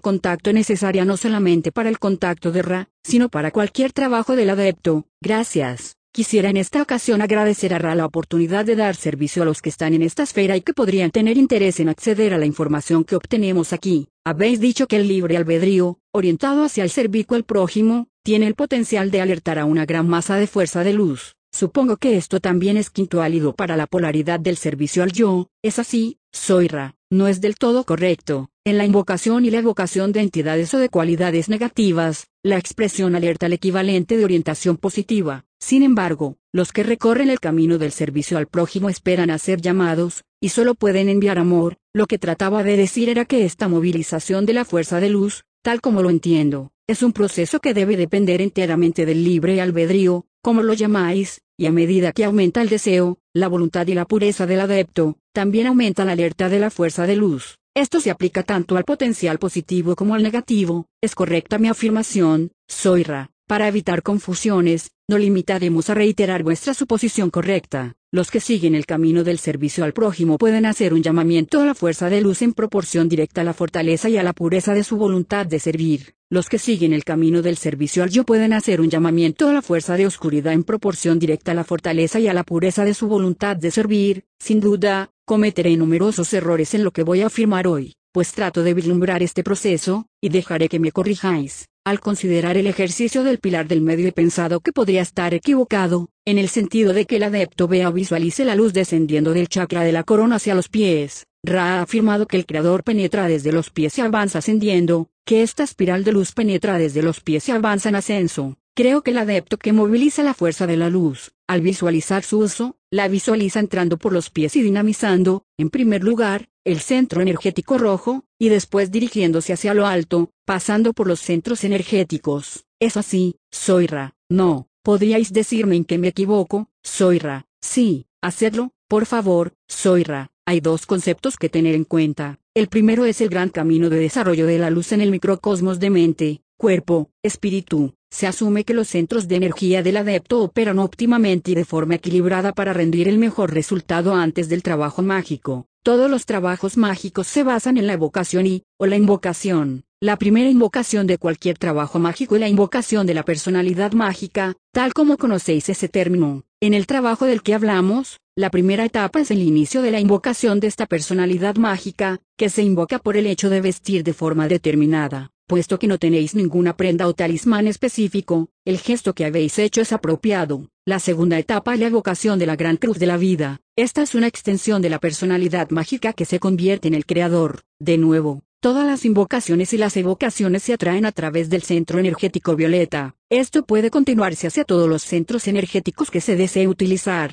contacto 0.00 0.52
necesaria 0.52 1.04
no 1.04 1.16
solamente 1.16 1.72
para 1.72 1.88
el 1.88 1.98
contacto 1.98 2.52
de 2.52 2.62
Ra, 2.62 2.88
sino 3.02 3.28
para 3.28 3.50
cualquier 3.50 3.92
trabajo 3.92 4.36
del 4.36 4.50
adepto. 4.50 5.08
Gracias. 5.20 5.97
Quisiera 6.12 6.48
en 6.48 6.56
esta 6.56 6.82
ocasión 6.82 7.20
agradecer 7.20 7.74
a 7.74 7.78
Ra 7.78 7.94
la 7.94 8.06
oportunidad 8.06 8.64
de 8.64 8.76
dar 8.76 8.96
servicio 8.96 9.42
a 9.42 9.46
los 9.46 9.60
que 9.60 9.68
están 9.68 9.94
en 9.94 10.02
esta 10.02 10.22
esfera 10.22 10.56
y 10.56 10.62
que 10.62 10.72
podrían 10.72 11.10
tener 11.10 11.36
interés 11.36 11.80
en 11.80 11.88
acceder 11.88 12.32
a 12.32 12.38
la 12.38 12.46
información 12.46 13.04
que 13.04 13.14
obtenemos 13.14 13.72
aquí. 13.72 14.08
Habéis 14.24 14.58
dicho 14.58 14.86
que 14.86 14.96
el 14.96 15.06
libre 15.06 15.36
albedrío, 15.36 15.98
orientado 16.12 16.64
hacia 16.64 16.82
el 16.82 16.90
servicio 16.90 17.36
al 17.36 17.44
prójimo, 17.44 18.08
tiene 18.24 18.46
el 18.46 18.54
potencial 18.54 19.10
de 19.10 19.20
alertar 19.20 19.58
a 19.58 19.64
una 19.64 19.86
gran 19.86 20.08
masa 20.08 20.36
de 20.36 20.46
fuerza 20.46 20.82
de 20.82 20.94
luz. 20.94 21.34
Supongo 21.52 21.96
que 21.96 22.16
esto 22.16 22.40
también 22.40 22.76
es 22.76 22.90
quinto 22.90 23.22
álido 23.22 23.54
para 23.54 23.76
la 23.76 23.86
polaridad 23.86 24.40
del 24.40 24.56
servicio 24.56 25.02
al 25.02 25.12
yo, 25.12 25.48
es 25.62 25.78
así, 25.78 26.18
soy 26.32 26.68
Ra, 26.68 26.94
no 27.10 27.28
es 27.28 27.40
del 27.40 27.56
todo 27.56 27.84
correcto. 27.84 28.50
En 28.68 28.76
la 28.76 28.84
invocación 28.84 29.46
y 29.46 29.50
la 29.50 29.60
evocación 29.60 30.12
de 30.12 30.20
entidades 30.20 30.74
o 30.74 30.78
de 30.78 30.90
cualidades 30.90 31.48
negativas, 31.48 32.26
la 32.42 32.58
expresión 32.58 33.14
alerta 33.14 33.46
al 33.46 33.54
equivalente 33.54 34.18
de 34.18 34.24
orientación 34.26 34.76
positiva. 34.76 35.46
Sin 35.58 35.82
embargo, 35.82 36.36
los 36.52 36.70
que 36.70 36.82
recorren 36.82 37.30
el 37.30 37.40
camino 37.40 37.78
del 37.78 37.92
servicio 37.92 38.36
al 38.36 38.46
prójimo 38.46 38.90
esperan 38.90 39.30
a 39.30 39.38
ser 39.38 39.62
llamados, 39.62 40.22
y 40.38 40.50
solo 40.50 40.74
pueden 40.74 41.08
enviar 41.08 41.38
amor. 41.38 41.78
Lo 41.94 42.06
que 42.06 42.18
trataba 42.18 42.62
de 42.62 42.76
decir 42.76 43.08
era 43.08 43.24
que 43.24 43.46
esta 43.46 43.68
movilización 43.68 44.44
de 44.44 44.52
la 44.52 44.66
fuerza 44.66 45.00
de 45.00 45.08
luz, 45.08 45.44
tal 45.62 45.80
como 45.80 46.02
lo 46.02 46.10
entiendo, 46.10 46.70
es 46.86 47.02
un 47.02 47.14
proceso 47.14 47.60
que 47.60 47.72
debe 47.72 47.96
depender 47.96 48.42
enteramente 48.42 49.06
del 49.06 49.24
libre 49.24 49.62
albedrío, 49.62 50.26
como 50.42 50.62
lo 50.62 50.74
llamáis, 50.74 51.40
y 51.56 51.64
a 51.64 51.72
medida 51.72 52.12
que 52.12 52.26
aumenta 52.26 52.60
el 52.60 52.68
deseo, 52.68 53.16
la 53.32 53.48
voluntad 53.48 53.86
y 53.86 53.94
la 53.94 54.04
pureza 54.04 54.44
del 54.44 54.60
adepto, 54.60 55.16
también 55.32 55.68
aumenta 55.68 56.04
la 56.04 56.12
alerta 56.12 56.50
de 56.50 56.58
la 56.58 56.68
fuerza 56.68 57.06
de 57.06 57.16
luz. 57.16 57.58
Esto 57.78 58.00
se 58.00 58.10
aplica 58.10 58.42
tanto 58.42 58.76
al 58.76 58.82
potencial 58.82 59.38
positivo 59.38 59.94
como 59.94 60.16
al 60.16 60.24
negativo. 60.24 60.88
Es 61.00 61.14
correcta 61.14 61.58
mi 61.58 61.68
afirmación, 61.68 62.50
Soira. 62.66 63.30
Para 63.46 63.68
evitar 63.68 64.02
confusiones, 64.02 64.90
no 65.08 65.16
limitaremos 65.16 65.88
a 65.88 65.94
reiterar 65.94 66.42
vuestra 66.42 66.74
suposición 66.74 67.30
correcta. 67.30 67.94
Los 68.10 68.32
que 68.32 68.40
siguen 68.40 68.74
el 68.74 68.84
camino 68.84 69.22
del 69.22 69.38
servicio 69.38 69.84
al 69.84 69.92
prójimo 69.92 70.38
pueden 70.38 70.66
hacer 70.66 70.92
un 70.92 71.04
llamamiento 71.04 71.60
a 71.60 71.66
la 71.66 71.74
fuerza 71.76 72.10
de 72.10 72.20
luz 72.20 72.42
en 72.42 72.52
proporción 72.52 73.08
directa 73.08 73.42
a 73.42 73.44
la 73.44 73.54
fortaleza 73.54 74.08
y 74.08 74.16
a 74.16 74.24
la 74.24 74.32
pureza 74.32 74.74
de 74.74 74.82
su 74.82 74.96
voluntad 74.96 75.46
de 75.46 75.60
servir. 75.60 76.17
Los 76.30 76.48
que 76.48 76.58
siguen 76.58 76.92
el 76.92 77.04
camino 77.04 77.40
del 77.40 77.56
servicio 77.56 78.02
al 78.02 78.10
yo 78.10 78.24
pueden 78.24 78.52
hacer 78.52 78.80
un 78.80 78.90
llamamiento 78.90 79.48
a 79.48 79.52
la 79.52 79.62
fuerza 79.62 79.96
de 79.96 80.06
oscuridad 80.06 80.52
en 80.52 80.62
proporción 80.62 81.18
directa 81.18 81.52
a 81.52 81.54
la 81.54 81.64
fortaleza 81.64 82.20
y 82.20 82.28
a 82.28 82.34
la 82.34 82.44
pureza 82.44 82.84
de 82.84 82.94
su 82.94 83.08
voluntad 83.08 83.56
de 83.56 83.70
servir. 83.70 84.24
Sin 84.38 84.60
duda, 84.60 85.10
Cometeré 85.28 85.76
numerosos 85.76 86.32
errores 86.32 86.72
en 86.72 86.84
lo 86.84 86.90
que 86.90 87.02
voy 87.02 87.20
a 87.20 87.26
afirmar 87.26 87.66
hoy, 87.66 87.92
pues 88.14 88.32
trato 88.32 88.62
de 88.62 88.72
vislumbrar 88.72 89.22
este 89.22 89.44
proceso, 89.44 90.06
y 90.22 90.30
dejaré 90.30 90.70
que 90.70 90.78
me 90.78 90.90
corrijáis. 90.90 91.68
Al 91.84 92.00
considerar 92.00 92.56
el 92.56 92.66
ejercicio 92.66 93.24
del 93.24 93.36
pilar 93.36 93.68
del 93.68 93.82
medio 93.82 94.08
he 94.08 94.12
pensado 94.12 94.60
que 94.60 94.72
podría 94.72 95.02
estar 95.02 95.34
equivocado, 95.34 96.08
en 96.24 96.38
el 96.38 96.48
sentido 96.48 96.94
de 96.94 97.04
que 97.04 97.16
el 97.16 97.24
adepto 97.24 97.68
vea 97.68 97.90
o 97.90 97.92
visualice 97.92 98.46
la 98.46 98.54
luz 98.54 98.72
descendiendo 98.72 99.34
del 99.34 99.48
chakra 99.48 99.82
de 99.82 99.92
la 99.92 100.02
corona 100.02 100.36
hacia 100.36 100.54
los 100.54 100.70
pies. 100.70 101.26
Ra 101.44 101.74
ha 101.74 101.82
afirmado 101.82 102.26
que 102.26 102.38
el 102.38 102.46
creador 102.46 102.82
penetra 102.82 103.28
desde 103.28 103.52
los 103.52 103.68
pies 103.68 103.98
y 103.98 104.00
avanza 104.00 104.38
ascendiendo, 104.38 105.10
que 105.28 105.42
esta 105.42 105.62
espiral 105.62 106.04
de 106.04 106.12
luz 106.12 106.32
penetra 106.32 106.78
desde 106.78 107.02
los 107.02 107.20
pies 107.20 107.50
y 107.50 107.52
avanza 107.52 107.90
en 107.90 107.96
ascenso. 107.96 108.56
Creo 108.74 109.02
que 109.02 109.10
el 109.10 109.18
adepto 109.18 109.58
que 109.58 109.74
moviliza 109.74 110.22
la 110.22 110.32
fuerza 110.32 110.66
de 110.66 110.78
la 110.78 110.88
luz, 110.88 111.32
al 111.46 111.60
visualizar 111.60 112.22
su 112.22 112.38
uso, 112.38 112.78
la 112.90 113.08
visualiza 113.08 113.60
entrando 113.60 113.98
por 113.98 114.14
los 114.14 114.30
pies 114.30 114.56
y 114.56 114.62
dinamizando, 114.62 115.44
en 115.58 115.68
primer 115.68 116.02
lugar, 116.02 116.48
el 116.64 116.80
centro 116.80 117.20
energético 117.20 117.76
rojo, 117.76 118.24
y 118.38 118.48
después 118.48 118.90
dirigiéndose 118.90 119.52
hacia 119.52 119.74
lo 119.74 119.86
alto, 119.86 120.30
pasando 120.46 120.94
por 120.94 121.06
los 121.06 121.20
centros 121.20 121.62
energéticos. 121.62 122.64
Es 122.80 122.96
así, 122.96 123.36
Soira. 123.50 124.14
No, 124.30 124.70
podríais 124.82 125.34
decirme 125.34 125.76
en 125.76 125.84
qué 125.84 125.98
me 125.98 126.08
equivoco, 126.08 126.70
Soira. 126.82 127.44
Sí, 127.60 128.06
hacedlo, 128.22 128.72
por 128.88 129.04
favor, 129.04 129.52
Soira. 129.66 130.30
Hay 130.46 130.60
dos 130.60 130.86
conceptos 130.86 131.36
que 131.36 131.50
tener 131.50 131.74
en 131.74 131.84
cuenta. 131.84 132.38
El 132.58 132.66
primero 132.66 133.04
es 133.04 133.20
el 133.20 133.28
gran 133.28 133.50
camino 133.50 133.88
de 133.88 134.00
desarrollo 134.00 134.44
de 134.44 134.58
la 134.58 134.68
luz 134.68 134.90
en 134.90 135.00
el 135.00 135.12
microcosmos 135.12 135.78
de 135.78 135.90
mente, 135.90 136.42
cuerpo, 136.56 137.08
espíritu, 137.22 137.94
se 138.10 138.26
asume 138.26 138.64
que 138.64 138.74
los 138.74 138.88
centros 138.88 139.28
de 139.28 139.36
energía 139.36 139.84
del 139.84 139.96
adepto 139.96 140.42
operan 140.42 140.80
óptimamente 140.80 141.52
y 141.52 141.54
de 141.54 141.64
forma 141.64 141.94
equilibrada 141.94 142.52
para 142.52 142.72
rendir 142.72 143.06
el 143.06 143.18
mejor 143.18 143.54
resultado 143.54 144.16
antes 144.16 144.48
del 144.48 144.64
trabajo 144.64 145.02
mágico. 145.02 145.68
Todos 145.84 146.10
los 146.10 146.26
trabajos 146.26 146.76
mágicos 146.76 147.28
se 147.28 147.44
basan 147.44 147.76
en 147.76 147.86
la 147.86 147.92
evocación 147.92 148.44
y, 148.48 148.64
o 148.76 148.86
la 148.86 148.96
invocación. 148.96 149.84
La 150.00 150.16
primera 150.16 150.50
invocación 150.50 151.06
de 151.06 151.18
cualquier 151.18 151.58
trabajo 151.58 152.00
mágico 152.00 152.34
y 152.34 152.40
la 152.40 152.48
invocación 152.48 153.06
de 153.06 153.14
la 153.14 153.24
personalidad 153.24 153.92
mágica, 153.92 154.56
tal 154.72 154.94
como 154.94 155.16
conocéis 155.16 155.68
ese 155.68 155.88
término. 155.88 156.42
En 156.60 156.74
el 156.74 156.88
trabajo 156.88 157.24
del 157.24 157.42
que 157.42 157.54
hablamos, 157.54 158.18
la 158.38 158.50
primera 158.50 158.84
etapa 158.84 159.18
es 159.18 159.32
el 159.32 159.42
inicio 159.42 159.82
de 159.82 159.90
la 159.90 159.98
invocación 159.98 160.60
de 160.60 160.68
esta 160.68 160.86
personalidad 160.86 161.56
mágica, 161.56 162.20
que 162.36 162.50
se 162.50 162.62
invoca 162.62 163.00
por 163.00 163.16
el 163.16 163.26
hecho 163.26 163.50
de 163.50 163.60
vestir 163.60 164.04
de 164.04 164.12
forma 164.12 164.46
determinada. 164.46 165.32
Puesto 165.48 165.80
que 165.80 165.88
no 165.88 165.98
tenéis 165.98 166.36
ninguna 166.36 166.76
prenda 166.76 167.08
o 167.08 167.14
talismán 167.14 167.66
específico, 167.66 168.48
el 168.64 168.78
gesto 168.78 169.12
que 169.12 169.24
habéis 169.24 169.58
hecho 169.58 169.80
es 169.80 169.92
apropiado. 169.92 170.70
La 170.86 171.00
segunda 171.00 171.36
etapa 171.36 171.74
es 171.74 171.80
la 171.80 171.88
evocación 171.88 172.38
de 172.38 172.46
la 172.46 172.54
gran 172.54 172.76
cruz 172.76 173.00
de 173.00 173.06
la 173.06 173.16
vida. 173.16 173.60
Esta 173.74 174.02
es 174.02 174.14
una 174.14 174.28
extensión 174.28 174.82
de 174.82 174.90
la 174.90 175.00
personalidad 175.00 175.70
mágica 175.70 176.12
que 176.12 176.24
se 176.24 176.38
convierte 176.38 176.86
en 176.86 176.94
el 176.94 177.06
creador. 177.06 177.62
De 177.80 177.98
nuevo, 177.98 178.44
todas 178.60 178.86
las 178.86 179.04
invocaciones 179.04 179.72
y 179.72 179.78
las 179.78 179.96
evocaciones 179.96 180.62
se 180.62 180.74
atraen 180.74 181.06
a 181.06 181.12
través 181.12 181.50
del 181.50 181.62
centro 181.62 181.98
energético 181.98 182.54
violeta. 182.54 183.16
Esto 183.30 183.64
puede 183.64 183.90
continuarse 183.90 184.46
hacia 184.46 184.62
todos 184.62 184.88
los 184.88 185.02
centros 185.02 185.48
energéticos 185.48 186.12
que 186.12 186.20
se 186.20 186.36
desee 186.36 186.68
utilizar. 186.68 187.32